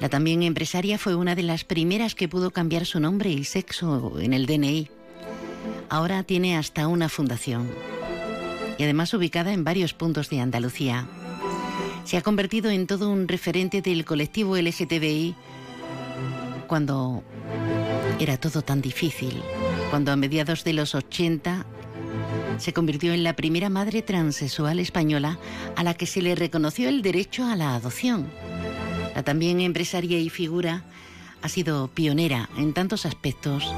La 0.00 0.08
también 0.08 0.42
empresaria 0.42 0.96
fue 0.96 1.14
una 1.14 1.34
de 1.34 1.42
las 1.42 1.64
primeras 1.64 2.14
que 2.14 2.28
pudo 2.28 2.50
cambiar 2.50 2.86
su 2.86 3.00
nombre 3.00 3.30
y 3.30 3.44
sexo 3.44 4.18
en 4.18 4.32
el 4.32 4.46
DNI. 4.46 4.88
Ahora 5.90 6.22
tiene 6.22 6.56
hasta 6.56 6.88
una 6.88 7.10
fundación 7.10 7.68
y 8.78 8.82
además 8.82 9.12
ubicada 9.12 9.52
en 9.52 9.62
varios 9.62 9.92
puntos 9.92 10.30
de 10.30 10.40
Andalucía. 10.40 11.06
Se 12.04 12.16
ha 12.16 12.22
convertido 12.22 12.70
en 12.70 12.86
todo 12.86 13.10
un 13.10 13.28
referente 13.28 13.82
del 13.82 14.06
colectivo 14.06 14.56
LGTBI 14.56 15.34
cuando 16.66 17.22
era 18.18 18.38
todo 18.38 18.62
tan 18.62 18.80
difícil, 18.80 19.42
cuando 19.90 20.12
a 20.12 20.16
mediados 20.16 20.64
de 20.64 20.72
los 20.72 20.94
80 20.94 21.66
se 22.56 22.72
convirtió 22.72 23.12
en 23.12 23.22
la 23.22 23.36
primera 23.36 23.68
madre 23.68 24.00
transexual 24.00 24.78
española 24.78 25.38
a 25.76 25.84
la 25.84 25.92
que 25.92 26.06
se 26.06 26.22
le 26.22 26.34
reconoció 26.34 26.88
el 26.88 27.02
derecho 27.02 27.44
a 27.44 27.56
la 27.56 27.74
adopción. 27.74 28.30
También 29.22 29.60
empresaria 29.60 30.18
y 30.18 30.30
figura 30.30 30.84
ha 31.42 31.48
sido 31.48 31.88
pionera 31.88 32.48
en 32.56 32.72
tantos 32.72 33.06
aspectos. 33.06 33.72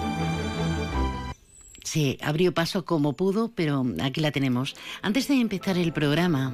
Se 1.85 2.19
abrió 2.23 2.55
paso 2.55 2.85
como 2.85 3.15
pudo, 3.15 3.51
pero 3.55 3.85
aquí 4.03 4.21
la 4.21 4.31
tenemos. 4.31 4.77
Antes 5.03 5.29
de 5.29 5.41
empezar 5.41 5.77
el 5.77 5.93
programa, 5.93 6.53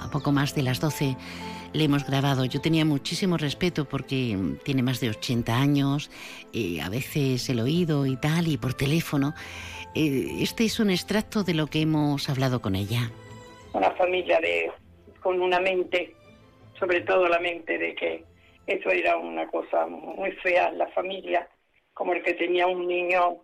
a 0.00 0.10
poco 0.10 0.32
más 0.32 0.54
de 0.54 0.62
las 0.62 0.80
12, 0.80 1.16
le 1.72 1.84
hemos 1.84 2.06
grabado. 2.06 2.44
Yo 2.44 2.60
tenía 2.60 2.84
muchísimo 2.84 3.36
respeto 3.36 3.84
porque 3.84 4.38
tiene 4.64 4.82
más 4.82 5.00
de 5.00 5.10
80 5.10 5.56
años, 5.56 6.10
eh, 6.52 6.80
a 6.80 6.88
veces 6.88 7.48
el 7.48 7.60
oído 7.60 8.06
y 8.06 8.16
tal, 8.16 8.48
y 8.48 8.56
por 8.56 8.74
teléfono. 8.74 9.34
Eh, 9.94 10.38
este 10.40 10.64
es 10.64 10.78
un 10.80 10.90
extracto 10.90 11.44
de 11.44 11.54
lo 11.54 11.66
que 11.66 11.80
hemos 11.80 12.28
hablado 12.28 12.60
con 12.60 12.74
ella. 12.74 13.10
Una 13.72 13.90
familia 13.92 14.40
de, 14.40 14.70
con 15.20 15.40
una 15.40 15.60
mente, 15.60 16.14
sobre 16.78 17.00
todo 17.02 17.28
la 17.28 17.40
mente 17.40 17.78
de 17.78 17.94
que 17.94 18.24
eso 18.66 18.90
era 18.90 19.16
una 19.16 19.46
cosa 19.48 19.86
muy 19.86 20.32
fea 20.32 20.68
en 20.68 20.78
la 20.78 20.88
familia, 20.88 21.48
como 21.94 22.12
el 22.12 22.22
que 22.22 22.34
tenía 22.34 22.66
un 22.66 22.86
niño 22.86 23.38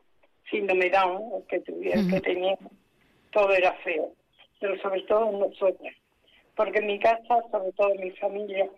síndrome 0.50 0.90
Down, 0.90 1.22
el 1.36 1.46
que 1.46 1.60
tuviera, 1.60 2.00
el 2.00 2.10
que 2.10 2.20
tenía, 2.20 2.56
todo 3.32 3.52
era 3.52 3.72
feo, 3.84 4.12
pero 4.60 4.80
sobre 4.80 5.02
todo 5.02 5.30
en 5.30 5.38
nosotras, 5.40 5.94
porque 6.54 6.78
en 6.78 6.86
mi 6.86 6.98
casa, 6.98 7.42
sobre 7.50 7.72
todo 7.72 7.90
en 7.94 8.00
mi 8.00 8.10
familia, 8.12 8.68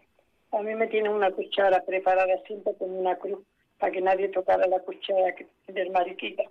a 0.53 0.63
mí 0.63 0.75
me 0.75 0.87
tienen 0.87 1.13
una 1.13 1.31
cuchara 1.31 1.83
preparada 1.85 2.39
siempre 2.47 2.73
con 2.79 2.91
una 2.91 3.17
cruz 3.17 3.41
para 3.79 3.93
que 3.93 4.01
nadie 4.01 4.29
tocara 4.29 4.67
la 4.67 4.79
cuchara 4.81 5.35
del 5.67 5.91
mariquita. 5.91 6.45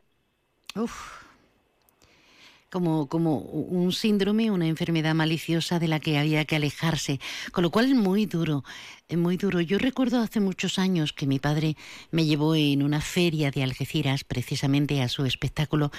Uf. 0.75 1.24
Como, 2.75 3.07
como 3.07 3.37
un 3.37 3.93
síndrome, 3.93 4.51
una 4.51 4.67
enfermedad 4.67 5.15
maliciosa 5.15 5.79
de 5.79 5.87
la 5.87 6.01
que 6.01 6.17
había 6.17 6.43
que 6.43 6.57
alejarse, 6.57 7.21
con 7.53 7.61
lo 7.61 7.71
cual 7.71 7.85
es 7.85 7.95
muy 7.95 8.25
duro, 8.25 8.65
es 9.07 9.17
muy 9.17 9.37
duro. 9.37 9.61
Yo 9.61 9.77
recuerdo 9.77 10.19
hace 10.19 10.41
muchos 10.41 10.77
años 10.77 11.13
que 11.13 11.25
mi 11.25 11.39
padre 11.39 11.77
me 12.11 12.25
llevó 12.25 12.53
en 12.53 12.83
una 12.83 12.99
feria 12.99 13.49
de 13.49 13.63
Algeciras, 13.63 14.25
precisamente 14.25 15.01
a 15.01 15.07
su 15.07 15.23
espectáculo, 15.23 15.89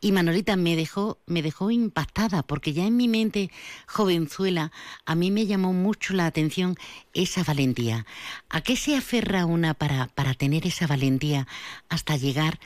y 0.00 0.12
Manolita 0.12 0.56
me 0.56 0.74
dejó, 0.74 1.18
me 1.26 1.42
dejó 1.42 1.70
impactada, 1.70 2.42
porque 2.42 2.72
ya 2.72 2.86
en 2.86 2.96
mi 2.96 3.08
mente 3.08 3.50
jovenzuela 3.86 4.72
a 5.04 5.14
mí 5.14 5.30
me 5.30 5.44
llamó 5.44 5.74
mucho 5.74 6.14
la 6.14 6.24
atención 6.24 6.76
esa 7.12 7.44
valentía. 7.44 8.06
¿A 8.48 8.62
qué 8.62 8.76
se 8.76 8.96
aferra 8.96 9.44
una 9.44 9.74
para, 9.74 10.08
para 10.08 10.32
tener 10.32 10.66
esa 10.66 10.86
valentía 10.86 11.46
hasta 11.90 12.16
llegar 12.16 12.58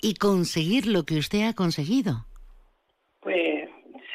y 0.00 0.14
conseguir 0.14 0.86
lo 0.86 1.04
que 1.04 1.18
usted 1.18 1.42
ha 1.42 1.52
conseguido? 1.52 2.29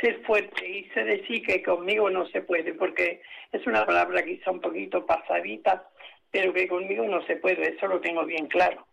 Ser 0.06 0.22
fuerte 0.22 0.68
y 0.68 0.84
sé 0.94 1.03
decir 1.03 1.41
que 1.44 1.64
conmigo 1.64 2.10
no 2.11 2.27
se 2.27 2.41
puede, 2.41 2.76
porque 2.76 3.22
es 3.52 3.65
una 3.65 3.86
palabra 3.86 4.23
quizá 4.23 4.52
un 4.52 4.61
poquito 4.61 5.03
pasadita, 5.06 5.90
pero 6.30 6.53
que 6.53 6.68
conmigo 6.68 7.06
no 7.06 7.26
se 7.26 7.38
puede, 7.38 7.69
eso 7.76 7.88
lo 7.88 7.99
tengo 7.99 8.23
bien 8.23 8.45
claro. 8.48 8.86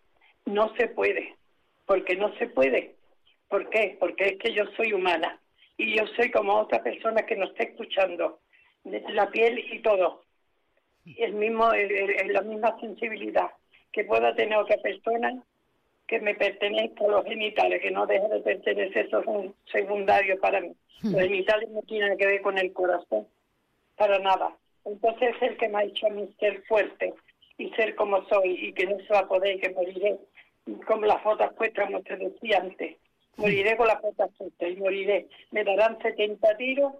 No 0.46 0.74
se 0.76 0.88
puede, 0.88 1.36
porque 1.84 2.16
no 2.16 2.34
se 2.36 2.46
puede. 2.46 2.94
¿Por 3.48 3.68
qué? 3.68 3.96
Porque 4.00 4.24
es 4.24 4.38
que 4.38 4.54
yo 4.54 4.64
soy 4.76 4.94
humana 4.94 5.38
y 5.76 5.94
yo 5.94 6.06
soy 6.16 6.30
como 6.30 6.54
otra 6.54 6.82
persona 6.82 7.26
que 7.26 7.36
nos 7.36 7.50
está 7.50 7.64
escuchando, 7.64 8.40
la 8.84 9.30
piel 9.30 9.58
y 9.58 9.80
todo. 9.82 10.24
El 11.18 11.34
mismo, 11.34 11.72
el- 11.74 12.32
la 12.32 12.40
misma 12.40 12.78
sensibilidad 12.80 13.50
que 13.92 14.04
pueda 14.04 14.34
tener 14.34 14.56
otra 14.56 14.76
persona 14.78 15.44
que 16.12 16.20
me 16.20 16.34
pertenezca 16.34 17.06
a 17.06 17.08
los 17.08 17.24
genitales, 17.24 17.80
que 17.80 17.90
no 17.90 18.04
deje 18.04 18.28
de 18.28 18.40
pertenecer, 18.40 19.06
eso 19.06 19.20
es 19.20 19.26
un 19.26 19.54
secundario 19.64 20.38
para 20.40 20.60
mí. 20.60 20.70
Los 21.00 21.22
genitales 21.22 21.70
no 21.70 21.80
tienen 21.80 22.18
que 22.18 22.26
ver 22.26 22.42
con 22.42 22.58
el 22.58 22.70
corazón, 22.74 23.26
para 23.96 24.18
nada. 24.18 24.54
Entonces 24.84 25.34
es 25.34 25.42
el 25.50 25.56
que 25.56 25.70
me 25.70 25.78
ha 25.78 25.84
hecho 25.84 26.08
a 26.08 26.10
mí 26.10 26.28
ser 26.38 26.62
fuerte 26.64 27.14
y 27.56 27.70
ser 27.70 27.94
como 27.94 28.22
soy 28.28 28.58
y 28.60 28.74
que 28.74 28.84
no 28.84 28.98
se 28.98 29.10
va 29.10 29.20
a 29.20 29.26
poder, 29.26 29.58
que 29.58 29.70
moriré 29.70 30.18
como 30.86 31.06
las 31.06 31.22
fotos 31.22 31.50
puestas, 31.54 31.86
como 31.86 32.02
te 32.02 32.14
decía 32.14 32.58
antes. 32.58 32.94
Moriré 33.38 33.74
con 33.78 33.86
las 33.86 34.02
fotos 34.02 34.30
puestas 34.36 34.68
y 34.68 34.76
moriré. 34.76 35.28
Me 35.50 35.64
darán 35.64 35.98
70 35.98 36.56
tiros 36.58 36.92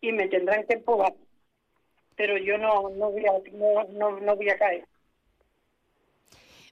y 0.00 0.10
me 0.10 0.26
tendrán 0.26 0.66
que 0.66 0.74
empujar. 0.74 1.14
Pero 2.16 2.36
yo 2.38 2.58
no, 2.58 2.88
no, 2.88 3.12
voy, 3.12 3.24
a, 3.24 3.34
no, 3.52 3.84
no, 3.92 4.18
no 4.18 4.34
voy 4.34 4.50
a 4.50 4.58
caer. 4.58 4.84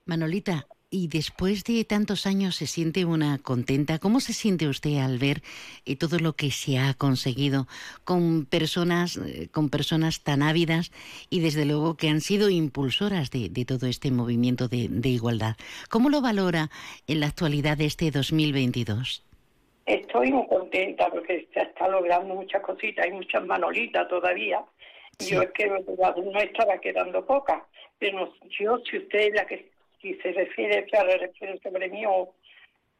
Manolita, 0.04 0.66
y 0.90 1.08
después 1.08 1.62
de 1.64 1.84
tantos 1.84 2.26
años 2.26 2.56
se 2.56 2.66
siente 2.66 3.04
una 3.04 3.38
contenta. 3.38 3.98
¿Cómo 3.98 4.18
se 4.20 4.32
siente 4.32 4.66
usted 4.66 4.98
al 4.98 5.18
ver 5.18 5.42
eh, 5.86 5.96
todo 5.96 6.18
lo 6.18 6.32
que 6.32 6.50
se 6.50 6.78
ha 6.78 6.94
conseguido 6.94 7.66
con 8.04 8.44
personas, 8.44 9.16
eh, 9.16 9.48
con 9.52 9.70
personas 9.70 10.22
tan 10.24 10.42
ávidas 10.42 10.90
y 11.30 11.40
desde 11.40 11.64
luego 11.64 11.96
que 11.96 12.08
han 12.08 12.20
sido 12.20 12.50
impulsoras 12.50 13.30
de, 13.30 13.48
de 13.48 13.64
todo 13.64 13.86
este 13.86 14.10
movimiento 14.10 14.66
de, 14.66 14.88
de 14.90 15.08
igualdad? 15.08 15.54
¿Cómo 15.88 16.10
lo 16.10 16.20
valora 16.20 16.70
en 17.06 17.20
la 17.20 17.26
actualidad 17.26 17.78
de 17.78 17.86
este 17.86 18.10
2022? 18.10 19.24
Estoy 19.86 20.32
muy 20.32 20.46
contenta 20.48 21.08
porque 21.10 21.48
se 21.54 21.60
está 21.60 21.88
logrando 21.88 22.34
muchas 22.34 22.62
cositas, 22.62 23.06
hay 23.06 23.12
muchas 23.12 23.44
manolitas 23.46 24.08
todavía. 24.08 24.60
Yo 25.20 25.42
es 25.42 25.50
que 25.52 25.66
no 25.68 26.40
estaba 26.40 26.78
quedando 26.78 27.24
poca, 27.26 27.66
pero 27.98 28.32
yo, 28.58 28.78
si 28.90 28.98
usted 28.98 29.18
es 29.18 29.34
la 29.34 29.46
que 29.46 29.70
si 30.00 30.14
se 30.16 30.32
refiere, 30.32 30.84
claro, 30.84 31.10
refiere 31.18 31.58
sobre 31.60 31.88
mí, 31.88 32.04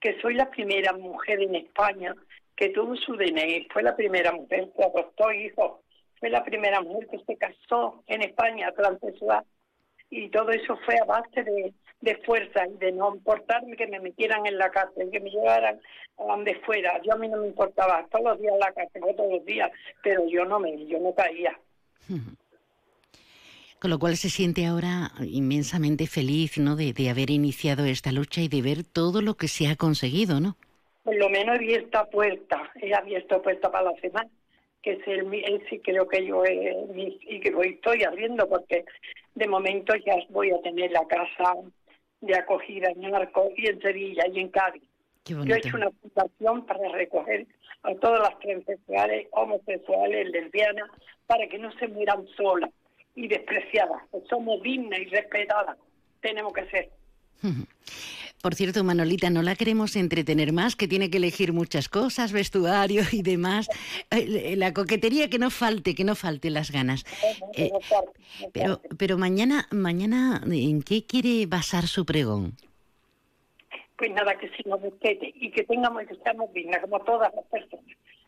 que 0.00 0.20
soy 0.20 0.34
la 0.34 0.50
primera 0.50 0.92
mujer 0.92 1.42
en 1.42 1.54
España 1.54 2.14
que 2.56 2.68
tuvo 2.70 2.94
su 2.96 3.16
DNI, 3.16 3.68
fue 3.72 3.82
la 3.82 3.96
primera 3.96 4.32
mujer 4.32 4.68
que 4.76 4.84
adoptó 4.84 5.32
hijos, 5.32 5.80
fue 6.18 6.28
la 6.28 6.44
primera 6.44 6.82
mujer 6.82 7.08
que 7.08 7.18
se 7.20 7.36
casó 7.36 8.04
en 8.06 8.22
España 8.22 8.70
transexual 8.72 9.44
y 10.10 10.28
todo 10.28 10.50
eso 10.50 10.78
fue 10.84 10.96
a 10.98 11.04
base 11.04 11.42
de, 11.42 11.72
de 12.02 12.16
fuerza 12.18 12.66
y 12.66 12.76
de 12.76 12.92
no 12.92 13.14
importarme 13.14 13.76
que 13.76 13.86
me 13.86 14.00
metieran 14.00 14.44
en 14.44 14.58
la 14.58 14.70
cárcel, 14.70 15.10
que 15.10 15.20
me 15.20 15.30
llevaran 15.30 15.80
a 16.18 16.24
donde 16.24 16.54
fuera. 16.56 17.00
Yo 17.02 17.14
a 17.14 17.16
mí 17.16 17.28
no 17.28 17.38
me 17.38 17.46
importaba, 17.46 18.06
todos 18.10 18.24
los 18.24 18.40
días 18.40 18.52
en 18.52 18.60
la 18.60 18.72
cárcel, 18.72 19.02
todos 19.16 19.32
los 19.32 19.44
días, 19.46 19.70
pero 20.02 20.26
yo 20.28 20.44
no 20.44 20.60
me, 20.60 20.86
yo 20.86 20.98
no 20.98 21.14
caía. 21.14 21.58
Con 23.80 23.90
lo 23.90 23.98
cual 23.98 24.16
se 24.16 24.28
siente 24.28 24.66
ahora 24.66 25.10
inmensamente 25.26 26.06
feliz, 26.06 26.58
¿no? 26.58 26.76
De, 26.76 26.92
de 26.92 27.08
haber 27.08 27.30
iniciado 27.30 27.86
esta 27.86 28.12
lucha 28.12 28.42
y 28.42 28.48
de 28.48 28.60
ver 28.60 28.84
todo 28.84 29.22
lo 29.22 29.34
que 29.34 29.48
se 29.48 29.68
ha 29.68 29.76
conseguido, 29.76 30.38
¿no? 30.38 30.56
Por 31.02 31.16
lo 31.16 31.30
menos 31.30 31.54
he 31.56 31.58
abierto 31.64 32.06
puerta, 32.12 32.70
he 32.82 32.94
abierto 32.94 33.40
puerta 33.40 33.70
para 33.72 33.90
la 33.90 34.00
semana, 34.00 34.28
que 34.82 34.92
es 34.92 35.08
el, 35.08 35.32
el 35.32 35.66
sí 35.70 35.78
creo 35.78 36.06
que 36.06 36.26
yo 36.26 36.44
he, 36.44 36.76
mi- 36.92 37.18
y 37.22 37.40
que 37.40 37.50
voy, 37.52 37.68
estoy 37.68 38.04
abriendo 38.04 38.46
porque 38.46 38.84
de 39.34 39.48
momento 39.48 39.94
ya 39.96 40.16
voy 40.28 40.50
a 40.50 40.60
tener 40.60 40.90
la 40.92 41.06
casa 41.08 41.54
de 42.20 42.36
acogida 42.36 42.90
en 42.90 43.14
Arco 43.14 43.48
y 43.56 43.66
en 43.66 43.80
Sevilla 43.80 44.24
y 44.30 44.40
en 44.40 44.48
Cádiz. 44.48 44.82
Qué 45.24 45.32
Yo 45.32 45.54
he 45.54 45.58
hecho 45.58 45.76
una 45.78 45.90
fundación 45.90 46.66
para 46.66 46.86
recoger 46.92 47.46
a 47.82 47.94
todas 47.94 48.20
las 48.20 48.38
transexuales, 48.40 49.26
homosexuales, 49.30 50.28
lesbianas, 50.30 50.90
para 51.26 51.46
que 51.48 51.58
no 51.58 51.72
se 51.78 51.88
mueran 51.88 52.26
solas 52.36 52.70
y 53.14 53.28
despreciadas. 53.28 54.02
que 54.10 54.20
Somos 54.28 54.62
dignas 54.62 55.00
y 55.00 55.04
respetadas. 55.06 55.76
Tenemos 56.20 56.52
que 56.52 56.66
ser. 56.66 56.90
Por 58.42 58.54
cierto, 58.54 58.82
Manolita, 58.84 59.28
no 59.28 59.42
la 59.42 59.54
queremos 59.54 59.96
entretener 59.96 60.54
más, 60.54 60.74
que 60.74 60.88
tiene 60.88 61.10
que 61.10 61.18
elegir 61.18 61.52
muchas 61.52 61.90
cosas, 61.90 62.32
vestuario 62.32 63.02
y 63.12 63.20
demás. 63.20 63.68
Eh, 64.10 64.56
La 64.56 64.72
coquetería 64.72 65.28
que 65.28 65.38
no 65.38 65.50
falte, 65.50 65.94
que 65.94 66.04
no 66.04 66.14
falte 66.14 66.48
las 66.48 66.70
ganas. 66.70 67.04
Eh, 67.54 67.70
pero, 68.54 68.80
pero 68.98 69.18
mañana, 69.18 69.68
mañana, 69.70 70.40
¿en 70.50 70.82
qué 70.82 71.04
quiere 71.04 71.44
basar 71.46 71.86
su 71.86 72.06
pregón? 72.06 72.56
Pues 73.98 74.10
nada, 74.12 74.38
que 74.38 74.48
si 74.56 74.66
nos 74.66 74.80
respete 74.80 75.34
y 75.34 75.50
que 75.50 75.64
tengamos 75.64 76.06
que 76.06 76.14
estamos 76.14 76.50
dignas 76.54 76.80
como 76.80 77.00
todas 77.00 77.34
las 77.34 77.44
personas. 77.44 77.84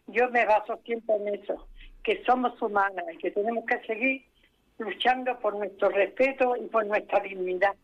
Yo 0.09 0.28
me 0.30 0.44
baso 0.44 0.78
siempre 0.84 1.16
en 1.16 1.40
eso, 1.40 1.66
que 2.04 2.22
somos 2.26 2.60
humanas 2.60 3.06
y 3.14 3.16
que 3.16 3.30
tenemos 3.30 3.64
que 3.64 3.80
seguir 3.86 4.22
luchando 4.78 5.38
por 5.40 5.56
nuestro 5.56 5.88
respeto 5.88 6.56
y 6.56 6.66
por 6.66 6.86
nuestra 6.86 7.20
dignidad. 7.20 7.74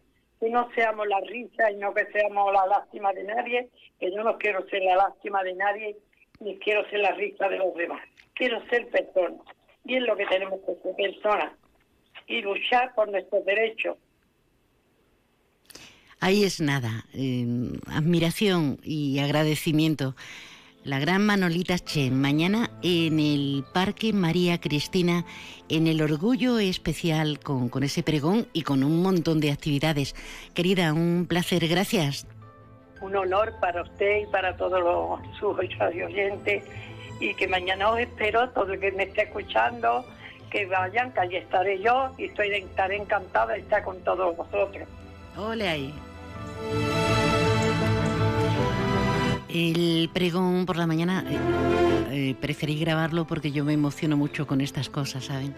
Que 0.41 0.51
no 0.51 0.71
seamos 0.75 1.07
la 1.09 1.21
risa 1.21 1.71
y 1.71 1.77
no 1.77 1.93
que 1.93 2.07
seamos 2.13 2.53
la 2.53 2.67
lástima 2.67 3.13
de 3.13 3.25
nadie, 3.25 3.69
que 3.99 4.13
yo 4.13 4.23
no 4.23 4.39
quiero 4.39 4.67
ser 4.69 4.83
la 4.83 4.97
lástima 4.97 5.43
de 5.43 5.55
nadie 5.55 5.97
ni 6.41 6.57
quiero 6.59 6.89
ser 6.89 7.01
la 7.01 7.13
risa 7.13 7.49
de 7.49 7.59
los 7.59 7.75
demás. 7.75 8.03
Quiero 8.35 8.65
ser 8.69 8.89
persona. 8.89 9.37
Y 9.85 9.97
es 9.97 10.03
lo 10.03 10.17
que 10.17 10.27
tenemos 10.27 10.61
que 10.61 10.75
ser 10.83 10.95
personas 10.95 11.53
y 12.27 12.43
luchar 12.43 12.95
por 12.95 13.11
nuestros 13.11 13.45
derechos. 13.45 13.97
Ahí 16.21 16.45
es 16.45 16.61
nada, 16.61 17.05
eh, 17.15 17.47
admiración 17.87 18.79
y 18.83 19.19
agradecimiento. 19.21 20.15
La 20.89 20.99
gran 20.99 21.27
Manolita 21.27 21.79
Chen, 21.79 22.19
mañana 22.19 22.71
en 22.83 23.21
el 23.21 23.63
Parque 23.75 24.15
María 24.15 24.59
Cristina, 24.59 25.27
en 25.69 25.87
el 25.87 26.01
Orgullo 26.01 26.59
Especial, 26.59 27.41
con, 27.41 27.69
con 27.69 27.83
ese 27.83 28.03
pregón 28.03 28.49
y 28.55 28.63
con 28.63 28.83
un 28.83 29.03
montón 29.03 29.39
de 29.39 29.53
actividades. 29.53 30.15
Querida, 30.55 30.95
un 30.95 31.27
placer, 31.29 31.69
gracias. 31.69 32.27
un 33.03 33.15
honor 33.15 33.53
para 33.61 33.83
usted 33.83 34.23
y 34.23 34.27
para 34.33 34.57
todos 34.57 34.81
los, 34.81 35.21
sus 35.39 35.59
oyentes 35.59 36.65
y 37.21 37.35
que 37.35 37.47
mañana 37.47 37.91
os 37.91 38.01
espero, 38.01 38.49
todo 38.49 38.73
el 38.73 38.81
que 38.81 38.91
me 38.93 39.03
esté 39.03 39.25
escuchando, 39.25 40.07
que 40.51 40.65
vayan, 40.65 41.13
que 41.13 41.21
allí 41.21 41.37
estaré 41.37 41.83
yo 41.83 42.15
y 42.17 42.25
estoy, 42.25 42.49
estaré 42.49 42.97
encantada 42.97 43.53
de 43.53 43.61
estar 43.61 43.85
con 43.85 44.03
todos 44.05 44.35
vosotros. 44.35 44.89
Ole 45.37 45.69
ahí. 45.69 45.95
El 49.49 50.11
pregón 50.13 50.67
por 50.67 50.77
la 50.77 50.87
mañana 50.87 51.25
eh, 51.29 51.39
eh, 52.11 52.35
preferí 52.41 52.79
grabarlo 52.79 53.27
porque 53.27 53.51
yo 53.51 53.65
me 53.65 53.73
emociono 53.73 54.17
mucho 54.17 54.47
con 54.47 54.61
estas 54.61 54.89
cosas, 54.91 55.25
¿saben? 55.25 55.55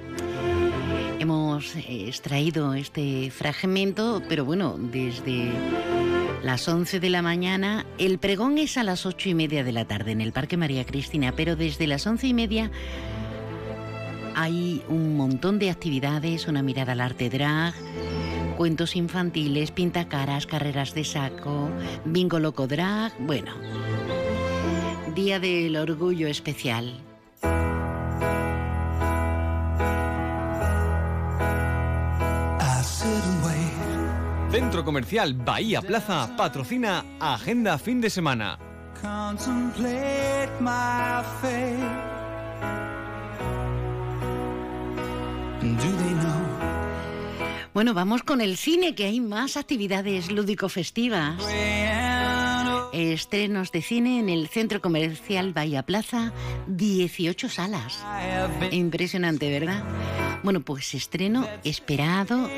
Hemos 1.19 1.75
extraído 1.77 2.75
este 2.75 3.31
fragmento, 3.31 4.23
pero 4.29 4.45
bueno, 4.45 4.77
desde 4.79 5.51
las 6.43 6.67
11 6.69 7.01
de 7.01 7.11
la 7.11 7.23
mañana. 7.23 7.85
El 7.99 8.19
pregón 8.19 8.59
es 8.59 8.79
a 8.79 8.85
las 8.85 9.05
ocho 9.05 9.29
y 9.29 9.35
media 9.35 9.65
de 9.65 9.73
la 9.73 9.85
tarde 9.85 10.12
en 10.12 10.21
el 10.21 10.33
Parque 10.33 10.57
María 10.57 10.85
Cristina, 10.87 11.33
pero 11.37 11.57
desde 11.57 11.87
las 11.87 12.07
once 12.07 12.27
y 12.27 12.35
media 12.35 12.71
hay 14.35 14.83
un 14.89 15.17
montón 15.17 15.59
de 15.59 15.71
actividades, 15.71 16.49
una 16.49 16.62
mirada 16.62 16.93
al 16.93 17.01
arte 17.01 17.29
drag, 17.29 17.75
cuentos 18.61 18.95
infantiles, 18.95 19.70
pintacaras, 19.70 20.47
carreras 20.47 20.93
de 20.93 21.03
saco, 21.03 21.70
bingo 22.05 22.39
loco 22.39 22.66
drag, 22.66 23.11
bueno. 23.19 23.55
Día 25.15 25.41
del 25.41 25.74
Orgullo 25.78 26.28
Especial. 26.28 26.93
Centro 34.51 34.85
Comercial 34.85 35.32
Bahía 35.32 35.81
Plaza 35.81 36.37
patrocina 36.37 37.07
Agenda 37.19 37.78
Fin 37.78 38.03
de 38.03 38.11
Semana. 38.11 38.59
Bueno, 47.73 47.95
vamos 47.95 48.25
con 48.25 48.41
el 48.41 48.57
cine, 48.57 48.97
que 48.97 49.05
hay 49.05 49.21
más 49.21 49.57
actividades 49.57 50.33
lúdico-festivas. 50.33 51.41
Estrenos 52.93 53.71
de 53.71 53.81
cine 53.81 54.19
en 54.19 54.29
el 54.29 54.49
Centro 54.49 54.81
Comercial 54.81 55.53
Bahía 55.53 55.85
Plaza, 55.85 56.33
18 56.67 57.49
salas. 57.49 58.05
Impresionante, 58.73 59.49
¿verdad? 59.51 59.85
Bueno, 60.43 60.63
pues 60.63 60.95
estreno 60.95 61.47
esperado 61.63 62.51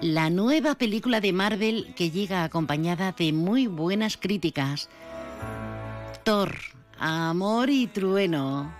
la 0.00 0.28
nueva 0.28 0.74
película 0.74 1.20
de 1.20 1.32
Marvel 1.32 1.94
que 1.94 2.10
llega 2.10 2.42
acompañada 2.42 3.12
de 3.12 3.32
muy 3.32 3.68
buenas 3.68 4.16
críticas. 4.16 4.88
Thor, 6.24 6.56
Amor 6.98 7.70
y 7.70 7.86
Trueno. 7.86 8.74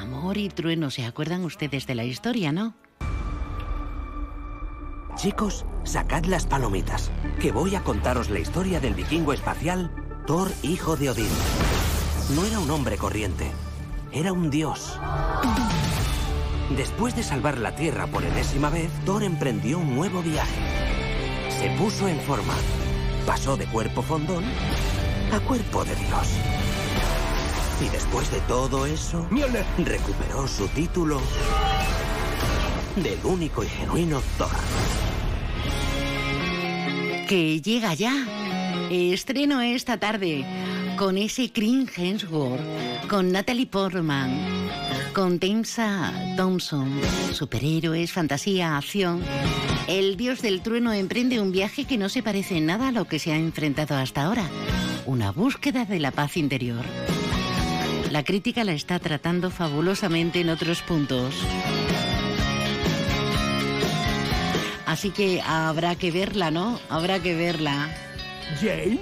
Amor 0.00 0.38
y 0.38 0.48
Trueno, 0.48 0.90
¿se 0.90 1.04
acuerdan 1.04 1.44
ustedes 1.44 1.86
de 1.86 1.94
la 1.94 2.04
historia, 2.04 2.50
no? 2.50 2.74
Chicos, 5.16 5.64
sacad 5.84 6.26
las 6.26 6.44
palomitas, 6.44 7.10
que 7.40 7.50
voy 7.50 7.74
a 7.74 7.82
contaros 7.82 8.28
la 8.28 8.38
historia 8.38 8.80
del 8.80 8.92
vikingo 8.92 9.32
espacial 9.32 9.90
Thor, 10.26 10.50
hijo 10.62 10.94
de 10.96 11.08
Odín. 11.08 11.30
No 12.34 12.44
era 12.44 12.58
un 12.58 12.70
hombre 12.70 12.98
corriente, 12.98 13.50
era 14.12 14.34
un 14.34 14.50
dios. 14.50 15.00
Después 16.76 17.16
de 17.16 17.22
salvar 17.22 17.56
la 17.56 17.74
Tierra 17.74 18.06
por 18.08 18.24
enésima 18.24 18.68
vez, 18.68 18.90
Thor 19.06 19.22
emprendió 19.22 19.78
un 19.78 19.94
nuevo 19.94 20.20
viaje. 20.20 20.60
Se 21.48 21.70
puso 21.78 22.08
en 22.08 22.20
forma. 22.20 22.54
Pasó 23.24 23.56
de 23.56 23.64
cuerpo 23.66 24.02
fondón 24.02 24.44
a 25.32 25.40
cuerpo 25.40 25.82
de 25.84 25.94
dios. 25.94 26.28
Y 27.80 27.88
después 27.88 28.30
de 28.30 28.40
todo 28.40 28.84
eso, 28.84 29.26
recuperó 29.78 30.46
su 30.46 30.68
título 30.68 31.20
del 32.96 33.18
único 33.24 33.62
y 33.62 33.68
genuino 33.68 34.22
Thor. 34.38 34.48
que 37.28 37.60
llega 37.60 37.94
ya. 37.94 38.14
Estreno 38.90 39.60
esta 39.60 39.98
tarde 39.98 40.44
con 40.96 41.18
ese 41.18 41.52
Chris 41.52 41.90
Hemsworth, 41.96 42.60
con 43.08 43.32
Natalie 43.32 43.66
Portman, 43.66 44.30
con 45.12 45.38
Tensa 45.38 46.12
Thompson, 46.36 47.00
superhéroes, 47.32 48.12
fantasía, 48.12 48.76
acción. 48.76 49.22
El 49.88 50.16
dios 50.16 50.40
del 50.40 50.62
trueno 50.62 50.92
emprende 50.92 51.40
un 51.40 51.52
viaje 51.52 51.84
que 51.84 51.98
no 51.98 52.08
se 52.08 52.22
parece 52.22 52.58
en 52.58 52.66
nada 52.66 52.88
a 52.88 52.92
lo 52.92 53.06
que 53.06 53.18
se 53.18 53.32
ha 53.32 53.36
enfrentado 53.36 53.96
hasta 53.96 54.22
ahora. 54.22 54.48
Una 55.04 55.32
búsqueda 55.32 55.84
de 55.84 56.00
la 56.00 56.12
paz 56.12 56.36
interior. 56.36 56.84
La 58.10 58.22
crítica 58.22 58.64
la 58.64 58.72
está 58.72 58.98
tratando 58.98 59.50
fabulosamente 59.50 60.40
en 60.40 60.48
otros 60.48 60.80
puntos. 60.82 61.34
Así 64.96 65.10
que 65.10 65.42
habrá 65.42 65.94
que 65.94 66.10
verla, 66.10 66.50
¿no? 66.50 66.80
Habrá 66.88 67.20
que 67.20 67.34
verla. 67.34 67.94
Jane. 68.58 68.98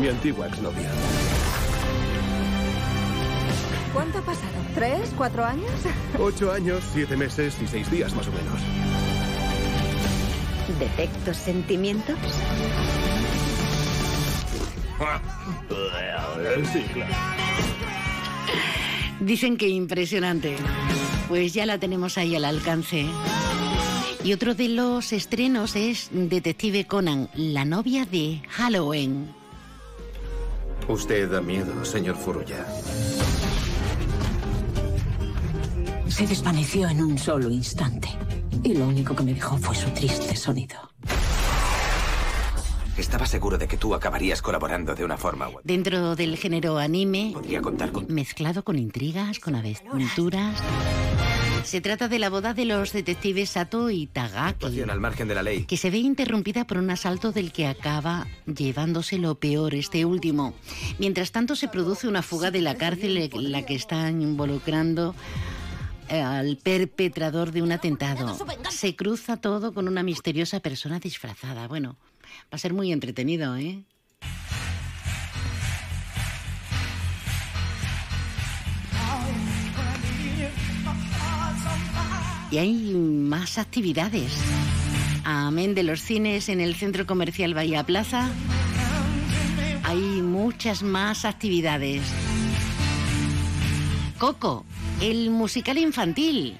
Mi 0.00 0.06
antigua 0.06 0.46
exnovia. 0.46 0.92
¿Cuánto 3.92 4.18
ha 4.18 4.22
pasado? 4.22 4.46
¿Tres? 4.76 5.12
¿Cuatro 5.16 5.44
años? 5.44 5.72
Ocho 6.20 6.52
años, 6.52 6.84
siete 6.92 7.16
meses 7.16 7.60
y 7.60 7.66
seis 7.66 7.90
días 7.90 8.14
más 8.14 8.28
o 8.28 8.30
menos. 8.30 8.60
¿Detecto 10.78 11.34
sentimientos? 11.34 12.16
Sí, 16.72 16.84
claro. 16.94 17.12
Dicen 19.20 19.56
que 19.56 19.68
impresionante. 19.68 20.56
Pues 21.28 21.54
ya 21.54 21.66
la 21.66 21.78
tenemos 21.78 22.18
ahí 22.18 22.34
al 22.34 22.44
alcance. 22.44 23.06
Y 24.24 24.32
otro 24.32 24.54
de 24.54 24.68
los 24.68 25.12
estrenos 25.12 25.74
es 25.74 26.10
Detective 26.12 26.86
Conan, 26.86 27.28
la 27.34 27.64
novia 27.64 28.06
de 28.06 28.40
Halloween. 28.50 29.28
Usted 30.88 31.30
da 31.30 31.40
miedo, 31.40 31.84
señor 31.84 32.16
Furuya. 32.16 32.66
Se 36.08 36.26
desvaneció 36.26 36.88
en 36.88 37.02
un 37.02 37.18
solo 37.18 37.50
instante. 37.50 38.08
Y 38.62 38.74
lo 38.74 38.86
único 38.86 39.16
que 39.16 39.22
me 39.24 39.34
dejó 39.34 39.56
fue 39.56 39.74
su 39.74 39.88
triste 39.90 40.36
sonido. 40.36 40.91
Estaba 42.96 43.26
seguro 43.26 43.56
de 43.58 43.66
que 43.68 43.76
tú 43.78 43.94
acabarías 43.94 44.42
colaborando 44.42 44.94
de 44.94 45.04
una 45.04 45.16
forma 45.16 45.46
u 45.48 45.52
otra. 45.52 45.62
Dentro 45.64 46.14
del 46.14 46.36
género 46.36 46.78
anime, 46.78 47.30
Podría 47.32 47.62
contar 47.62 47.90
con... 47.90 48.06
mezclado 48.12 48.64
con 48.64 48.78
intrigas, 48.78 49.38
con 49.38 49.54
aventuras. 49.54 50.58
Se 51.64 51.80
trata 51.80 52.08
de 52.08 52.18
la 52.18 52.28
boda 52.28 52.54
de 52.54 52.64
los 52.64 52.92
detectives 52.92 53.50
Sato 53.50 53.88
y 53.88 54.08
Tagaki, 54.08 54.80
al 54.82 55.00
margen 55.00 55.28
de 55.28 55.34
la 55.34 55.42
ley. 55.42 55.64
que 55.64 55.76
se 55.76 55.90
ve 55.90 55.98
interrumpida 55.98 56.66
por 56.66 56.76
un 56.78 56.90
asalto 56.90 57.32
del 57.32 57.52
que 57.52 57.66
acaba 57.66 58.26
llevándose 58.46 59.16
lo 59.18 59.36
peor 59.36 59.74
este 59.74 60.04
último. 60.04 60.54
Mientras 60.98 61.30
tanto, 61.32 61.54
se 61.56 61.68
produce 61.68 62.08
una 62.08 62.22
fuga 62.22 62.50
de 62.50 62.60
la 62.60 62.74
cárcel 62.74 63.16
en 63.16 63.52
la 63.52 63.62
que 63.64 63.74
están 63.76 64.20
involucrando 64.20 65.14
eh, 66.08 66.20
al 66.20 66.56
perpetrador 66.58 67.52
de 67.52 67.62
un 67.62 67.70
atentado. 67.72 68.36
Se 68.70 68.96
cruza 68.96 69.36
todo 69.38 69.72
con 69.72 69.86
una 69.88 70.02
misteriosa 70.02 70.58
persona 70.60 70.98
disfrazada. 70.98 71.68
Bueno, 71.68 71.96
va 72.44 72.56
a 72.56 72.58
ser 72.58 72.72
muy 72.74 72.92
entretenido, 72.92 73.56
¿eh? 73.56 73.82
Y 82.50 82.58
hay 82.58 82.92
más 82.94 83.56
actividades. 83.56 84.30
Amén 85.24 85.74
de 85.74 85.82
los 85.84 86.02
cines 86.02 86.50
en 86.50 86.60
el 86.60 86.74
Centro 86.74 87.06
Comercial 87.06 87.54
Bahía 87.54 87.84
Plaza. 87.84 88.30
Hay 89.84 90.00
muchas 90.20 90.82
más 90.82 91.24
actividades. 91.24 92.02
Coco, 94.18 94.66
el 95.00 95.30
musical 95.30 95.78
infantil. 95.78 96.58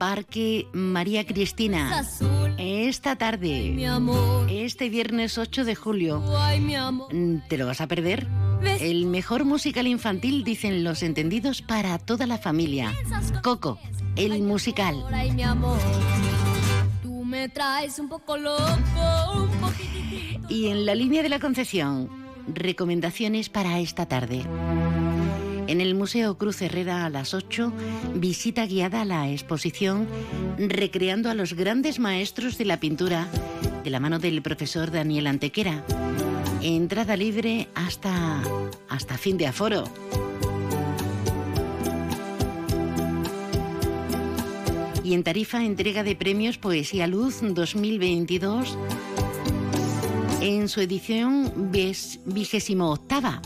Parque 0.00 0.66
María 0.72 1.26
Cristina. 1.26 2.06
Esta 2.56 3.16
tarde, 3.16 3.76
este 4.48 4.88
viernes 4.88 5.36
8 5.36 5.66
de 5.66 5.74
julio. 5.74 6.24
Mm, 7.12 7.40
¿Te 7.50 7.58
lo 7.58 7.66
vas 7.66 7.82
a 7.82 7.86
perder? 7.86 8.26
El 8.80 9.04
mejor 9.04 9.44
musical 9.44 9.86
infantil, 9.86 10.42
dicen 10.42 10.84
los 10.84 11.02
entendidos, 11.02 11.60
para 11.60 11.98
toda 11.98 12.26
la 12.26 12.38
familia. 12.38 12.94
Coco, 13.42 13.78
el 14.16 14.40
musical. 14.40 15.04
Me 17.26 17.50
traes 17.50 17.98
un 17.98 18.08
poco 18.08 18.38
loco. 18.38 18.64
Y 20.48 20.68
en 20.68 20.86
la 20.86 20.94
línea 20.94 21.22
de 21.22 21.28
la 21.28 21.40
Concepción, 21.40 22.08
recomendaciones 22.48 23.50
para 23.50 23.78
esta 23.80 24.06
tarde. 24.06 24.46
En 25.70 25.80
el 25.80 25.94
Museo 25.94 26.36
Cruz 26.36 26.62
Herrera 26.62 27.04
a 27.06 27.10
las 27.10 27.32
8, 27.32 27.72
visita 28.16 28.66
guiada 28.66 29.02
a 29.02 29.04
la 29.04 29.30
exposición 29.30 30.08
Recreando 30.58 31.30
a 31.30 31.34
los 31.34 31.54
grandes 31.54 32.00
maestros 32.00 32.58
de 32.58 32.64
la 32.64 32.80
pintura, 32.80 33.28
de 33.84 33.90
la 33.90 34.00
mano 34.00 34.18
del 34.18 34.42
profesor 34.42 34.90
Daniel 34.90 35.28
Antequera. 35.28 35.84
Entrada 36.60 37.16
libre 37.16 37.68
hasta, 37.76 38.42
hasta 38.88 39.16
fin 39.16 39.38
de 39.38 39.46
aforo. 39.46 39.84
Y 45.04 45.14
en 45.14 45.22
tarifa 45.22 45.64
entrega 45.64 46.02
de 46.02 46.16
premios 46.16 46.58
Poesía 46.58 47.06
Luz 47.06 47.42
2022 47.42 48.76
en 50.40 50.68
su 50.68 50.80
edición 50.80 51.70
vigésimo 51.70 52.90
octava. 52.90 53.40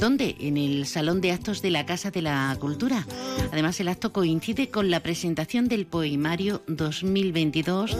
¿Dónde? 0.00 0.36
En 0.38 0.56
el 0.56 0.86
Salón 0.86 1.20
de 1.20 1.32
Actos 1.32 1.62
de 1.62 1.70
la 1.70 1.86
Casa 1.86 2.10
de 2.10 2.22
la 2.22 2.56
Cultura. 2.60 3.06
Además, 3.52 3.80
el 3.80 3.88
acto 3.88 4.12
coincide 4.12 4.68
con 4.68 4.90
la 4.90 5.00
presentación 5.00 5.68
del 5.68 5.86
poemario 5.86 6.62
2022 6.66 7.96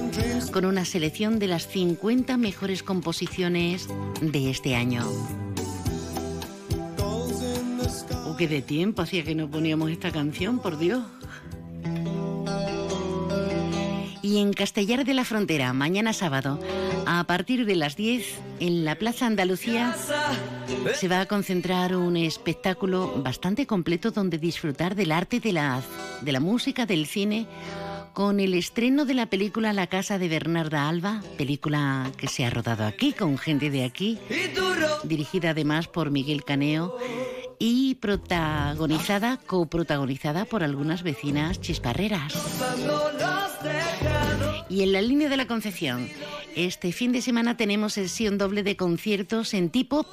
con 0.52 0.64
una 0.64 0.84
selección 0.84 1.38
de 1.38 1.48
las 1.48 1.66
50 1.66 2.36
mejores 2.36 2.82
composiciones 2.82 3.88
de 4.20 4.50
este 4.50 4.74
año. 4.74 5.04
Oh, 8.26 8.36
qué 8.36 8.48
de 8.48 8.62
tiempo 8.62 9.02
hacía 9.02 9.24
que 9.24 9.34
no 9.34 9.50
poníamos 9.50 9.90
esta 9.90 10.10
canción, 10.10 10.58
por 10.58 10.78
Dios. 10.78 11.02
Y 14.24 14.38
en 14.38 14.54
Castellar 14.54 15.04
de 15.04 15.12
la 15.12 15.26
Frontera, 15.26 15.74
mañana 15.74 16.14
sábado, 16.14 16.58
A 17.04 17.24
partir 17.24 17.66
de 17.66 17.76
las 17.76 17.94
10, 17.94 18.24
en 18.58 18.86
la 18.86 18.94
Plaza 18.94 19.26
Andalucía, 19.26 19.94
se 20.94 21.08
va 21.08 21.20
a 21.20 21.26
concentrar 21.26 21.94
un 21.94 22.16
espectáculo 22.16 23.12
bastante 23.22 23.66
completo 23.66 24.12
donde 24.12 24.38
disfrutar 24.38 24.94
del 24.94 25.12
arte, 25.12 25.40
de 25.40 25.52
la, 25.52 25.82
de 26.22 26.32
la 26.32 26.40
música, 26.40 26.86
del 26.86 27.04
cine, 27.04 27.46
con 28.14 28.40
el 28.40 28.54
estreno 28.54 29.04
de 29.04 29.12
la 29.12 29.26
película 29.26 29.74
La 29.74 29.88
Casa 29.88 30.18
de 30.18 30.30
Bernarda 30.30 30.88
Alba, 30.88 31.22
película 31.36 32.10
que 32.16 32.26
se 32.26 32.46
ha 32.46 32.50
rodado 32.50 32.86
aquí, 32.86 33.12
con 33.12 33.36
gente 33.36 33.68
de 33.68 33.84
aquí, 33.84 34.18
dirigida 35.02 35.50
además 35.50 35.86
por 35.86 36.10
Miguel 36.10 36.44
Caneo 36.44 36.96
y 37.58 37.96
protagonizada, 37.96 39.38
coprotagonizada 39.46 40.44
por 40.44 40.62
algunas 40.62 41.02
vecinas 41.02 41.60
chisparreras. 41.60 42.34
Y 44.68 44.82
en 44.82 44.92
la 44.92 45.02
línea 45.02 45.28
de 45.28 45.36
la 45.36 45.46
Concepción, 45.46 46.08
este 46.56 46.92
fin 46.92 47.12
de 47.12 47.22
semana 47.22 47.56
tenemos 47.56 47.94
sesión 47.94 48.38
doble 48.38 48.62
de 48.62 48.76
conciertos 48.76 49.54
en 49.54 49.70
T-Pop 49.70 50.06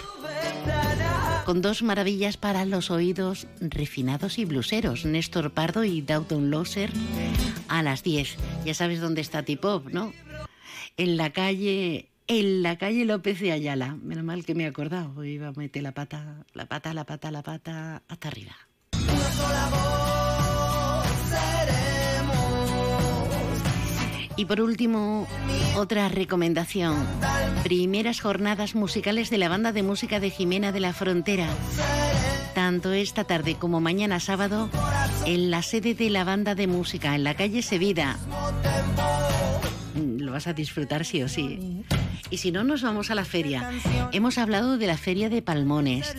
con 1.45 1.61
dos 1.61 1.81
maravillas 1.81 2.37
para 2.37 2.65
los 2.65 2.91
oídos 2.91 3.47
refinados 3.59 4.37
y 4.37 4.45
bluseros, 4.45 5.05
Néstor 5.05 5.51
Pardo 5.51 5.83
y 5.83 6.01
Dalton 6.01 6.51
Loser, 6.51 6.91
a 7.67 7.81
las 7.81 8.03
10. 8.03 8.37
Ya 8.65 8.73
sabes 8.73 9.01
dónde 9.01 9.21
está 9.21 9.43
T-Pop, 9.43 9.87
¿no? 9.91 10.13
En 10.97 11.17
la 11.17 11.31
calle 11.31 12.10
en 12.31 12.63
la 12.63 12.77
calle 12.77 13.03
López 13.03 13.41
de 13.41 13.51
Ayala. 13.51 13.97
Menos 14.01 14.23
mal 14.23 14.45
que 14.45 14.55
me 14.55 14.63
he 14.63 14.67
acordado. 14.67 15.23
Iba 15.23 15.49
a 15.49 15.51
meter 15.51 15.83
la 15.83 15.91
pata, 15.91 16.45
la 16.53 16.65
pata, 16.65 16.93
la 16.93 17.03
pata, 17.03 17.29
la 17.29 17.43
pata 17.43 18.03
hasta 18.07 18.27
arriba. 18.29 18.55
Y 24.37 24.45
por 24.45 24.61
último, 24.61 25.27
otra 25.75 26.07
recomendación. 26.07 26.95
Primeras 27.63 28.21
jornadas 28.21 28.75
musicales 28.75 29.29
de 29.29 29.37
la 29.37 29.49
banda 29.49 29.73
de 29.73 29.83
música 29.83 30.21
de 30.21 30.29
Jimena 30.29 30.71
de 30.71 30.79
la 30.79 30.93
Frontera. 30.93 31.47
Tanto 32.55 32.93
esta 32.93 33.25
tarde 33.25 33.55
como 33.55 33.81
mañana 33.81 34.21
sábado 34.21 34.69
en 35.25 35.51
la 35.51 35.61
sede 35.61 35.95
de 35.95 36.09
la 36.09 36.23
banda 36.23 36.55
de 36.55 36.67
música 36.67 37.13
en 37.13 37.25
la 37.25 37.35
calle 37.35 37.61
Sevilla. 37.61 38.17
Lo 40.31 40.35
vas 40.35 40.47
a 40.47 40.53
disfrutar 40.53 41.03
sí 41.03 41.21
o 41.23 41.27
sí. 41.27 41.83
Y 42.29 42.37
si 42.37 42.53
no, 42.53 42.63
nos 42.63 42.83
vamos 42.83 43.11
a 43.11 43.15
la 43.15 43.25
feria. 43.25 43.69
Hemos 44.13 44.37
hablado 44.37 44.77
de 44.77 44.87
la 44.87 44.95
feria 44.95 45.29
de 45.29 45.41
Palmones. 45.41 46.15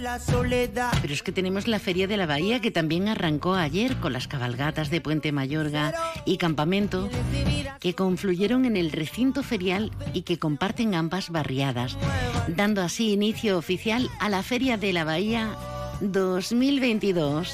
Pero 1.01 1.15
es 1.15 1.23
que 1.23 1.33
tenemos 1.33 1.67
la 1.67 1.79
feria 1.79 2.07
de 2.07 2.19
la 2.19 2.27
Bahía 2.27 2.61
que 2.61 2.71
también 2.71 3.09
arrancó 3.09 3.55
ayer 3.55 3.97
con 4.01 4.13
las 4.13 4.29
cabalgatas 4.29 4.91
de 4.91 5.01
Puente 5.01 5.33
Mayorga 5.33 5.95
y 6.27 6.37
Campamento 6.37 7.09
que 7.81 7.95
confluyeron 7.95 8.67
en 8.67 8.77
el 8.77 8.93
recinto 8.93 9.43
ferial 9.43 9.91
y 10.13 10.25
que 10.25 10.39
comparten 10.39 10.95
ambas 10.95 11.31
barriadas, 11.31 11.97
dando 12.49 12.83
así 12.83 13.15
inicio 13.15 13.57
oficial 13.57 14.11
a 14.21 14.29
la 14.29 14.43
feria 14.43 14.77
de 14.77 14.93
la 14.93 15.05
Bahía 15.05 15.57
2022. 16.03 17.51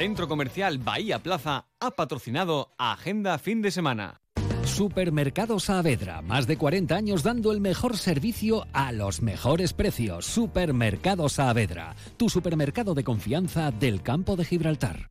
Centro 0.00 0.28
Comercial 0.28 0.78
Bahía 0.78 1.18
Plaza 1.18 1.66
ha 1.78 1.90
patrocinado 1.90 2.70
Agenda 2.78 3.36
Fin 3.36 3.60
de 3.60 3.70
Semana. 3.70 4.22
Supermercado 4.64 5.60
Saavedra, 5.60 6.22
más 6.22 6.46
de 6.46 6.56
40 6.56 6.96
años 6.96 7.22
dando 7.22 7.52
el 7.52 7.60
mejor 7.60 7.98
servicio 7.98 8.66
a 8.72 8.92
los 8.92 9.20
mejores 9.20 9.74
precios. 9.74 10.24
Supermercado 10.24 11.28
Saavedra, 11.28 11.94
tu 12.16 12.30
supermercado 12.30 12.94
de 12.94 13.04
confianza 13.04 13.72
del 13.72 14.00
campo 14.00 14.36
de 14.36 14.46
Gibraltar. 14.46 15.10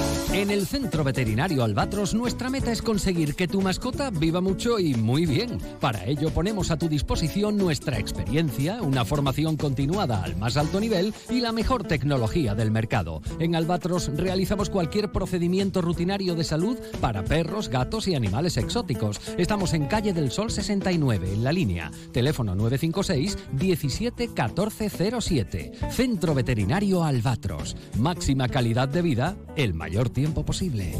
En 0.33 0.49
el 0.49 0.65
Centro 0.65 1.03
Veterinario 1.03 1.61
Albatros 1.61 2.13
nuestra 2.13 2.49
meta 2.49 2.71
es 2.71 2.81
conseguir 2.81 3.35
que 3.35 3.49
tu 3.49 3.59
mascota 3.61 4.09
viva 4.11 4.39
mucho 4.39 4.79
y 4.79 4.95
muy 4.95 5.25
bien. 5.25 5.57
Para 5.81 6.05
ello 6.05 6.29
ponemos 6.29 6.71
a 6.71 6.77
tu 6.77 6.87
disposición 6.87 7.57
nuestra 7.57 7.99
experiencia, 7.99 8.81
una 8.81 9.03
formación 9.03 9.57
continuada 9.57 10.23
al 10.23 10.37
más 10.37 10.55
alto 10.55 10.79
nivel 10.79 11.13
y 11.29 11.41
la 11.41 11.51
mejor 11.51 11.83
tecnología 11.83 12.55
del 12.55 12.71
mercado. 12.71 13.21
En 13.39 13.55
Albatros 13.55 14.09
realizamos 14.15 14.69
cualquier 14.69 15.11
procedimiento 15.11 15.81
rutinario 15.81 16.33
de 16.33 16.45
salud 16.45 16.77
para 17.01 17.25
perros, 17.25 17.67
gatos 17.67 18.07
y 18.07 18.15
animales 18.15 18.55
exóticos. 18.55 19.19
Estamos 19.37 19.73
en 19.73 19.87
calle 19.87 20.13
del 20.13 20.31
Sol 20.31 20.49
69, 20.49 21.33
en 21.33 21.43
la 21.43 21.51
línea. 21.51 21.91
Teléfono 22.13 22.55
956 22.55 23.37
17 23.51 24.29
14 24.33 24.89
07. 25.19 25.71
Centro 25.89 26.33
Veterinario 26.33 27.03
Albatros. 27.03 27.75
Máxima 27.99 28.47
calidad 28.47 28.87
de 28.87 29.01
vida, 29.01 29.35
el 29.57 29.73
mayor 29.73 30.09
tiempo 30.09 30.20
posible. 30.29 30.93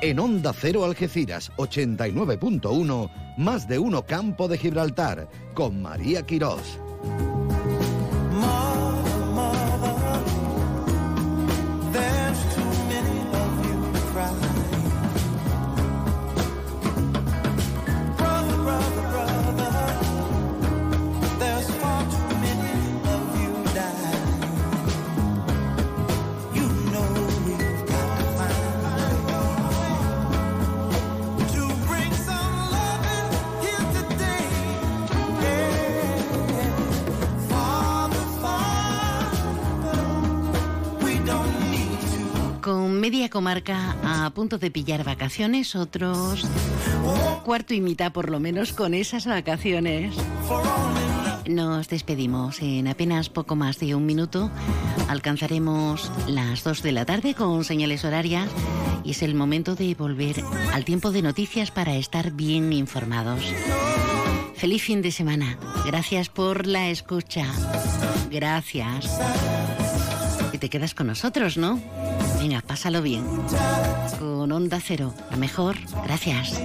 En 0.00 0.18
Onda 0.18 0.52
Cero 0.52 0.84
Algeciras 0.84 1.50
89.1, 1.56 3.10
más 3.36 3.68
de 3.68 3.78
uno 3.78 4.04
Campo 4.04 4.48
de 4.48 4.58
Gibraltar, 4.58 5.28
con 5.54 5.82
María 5.82 6.22
Quirós. 6.22 6.78
Media 42.98 43.30
comarca 43.30 43.96
a 44.02 44.30
punto 44.30 44.58
de 44.58 44.70
pillar 44.70 45.04
vacaciones, 45.04 45.74
otros 45.74 46.44
cuarto 47.44 47.74
y 47.74 47.80
mitad 47.80 48.12
por 48.12 48.30
lo 48.30 48.40
menos 48.40 48.72
con 48.72 48.94
esas 48.94 49.26
vacaciones. 49.26 50.14
Nos 51.46 51.88
despedimos 51.88 52.60
en 52.60 52.88
apenas 52.88 53.30
poco 53.30 53.56
más 53.56 53.78
de 53.78 53.94
un 53.94 54.04
minuto. 54.04 54.50
Alcanzaremos 55.08 56.10
las 56.26 56.62
2 56.62 56.82
de 56.82 56.92
la 56.92 57.06
tarde 57.06 57.34
con 57.34 57.64
señales 57.64 58.04
horarias 58.04 58.50
y 59.02 59.12
es 59.12 59.22
el 59.22 59.34
momento 59.34 59.74
de 59.74 59.94
volver 59.94 60.42
al 60.74 60.84
tiempo 60.84 61.10
de 61.10 61.22
noticias 61.22 61.70
para 61.70 61.96
estar 61.96 62.32
bien 62.32 62.72
informados. 62.72 63.42
Feliz 64.56 64.82
fin 64.82 65.00
de 65.00 65.12
semana. 65.12 65.56
Gracias 65.86 66.28
por 66.28 66.66
la 66.66 66.90
escucha. 66.90 67.46
Gracias. 68.30 69.18
Y 70.52 70.58
te 70.58 70.70
quedas 70.70 70.94
con 70.94 71.06
nosotros, 71.06 71.56
¿no? 71.56 71.80
Venga, 72.38 72.62
pásalo 72.66 73.02
bien. 73.02 73.24
Con 74.18 74.50
Onda 74.52 74.80
Cero, 74.80 75.14
la 75.30 75.36
mejor. 75.36 75.76
Gracias. 76.04 76.60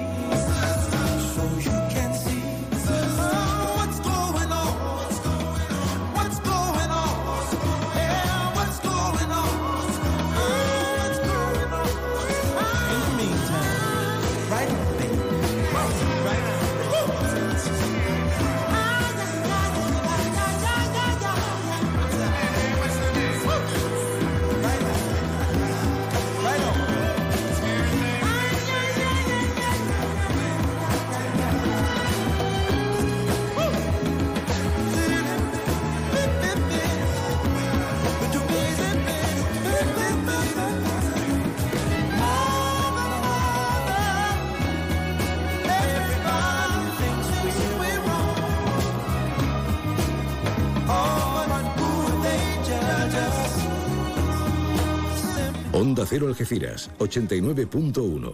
Onda 55.93 56.07
Algeciras, 56.27 56.89
89.1. 56.97 58.33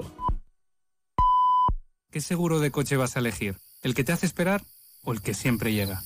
¿Qué 2.10 2.22
seguro 2.22 2.62
de 2.62 2.72
coche 2.72 2.96
vas 2.96 3.18
a 3.18 3.20
elegir? 3.20 3.58
¿El 3.84 3.94
que 3.94 4.06
te 4.06 4.14
hace 4.14 4.26
esperar 4.26 4.64
o 5.04 5.12
el 5.12 5.22
que 5.22 5.34
siempre 5.34 5.74
llega? 5.74 6.02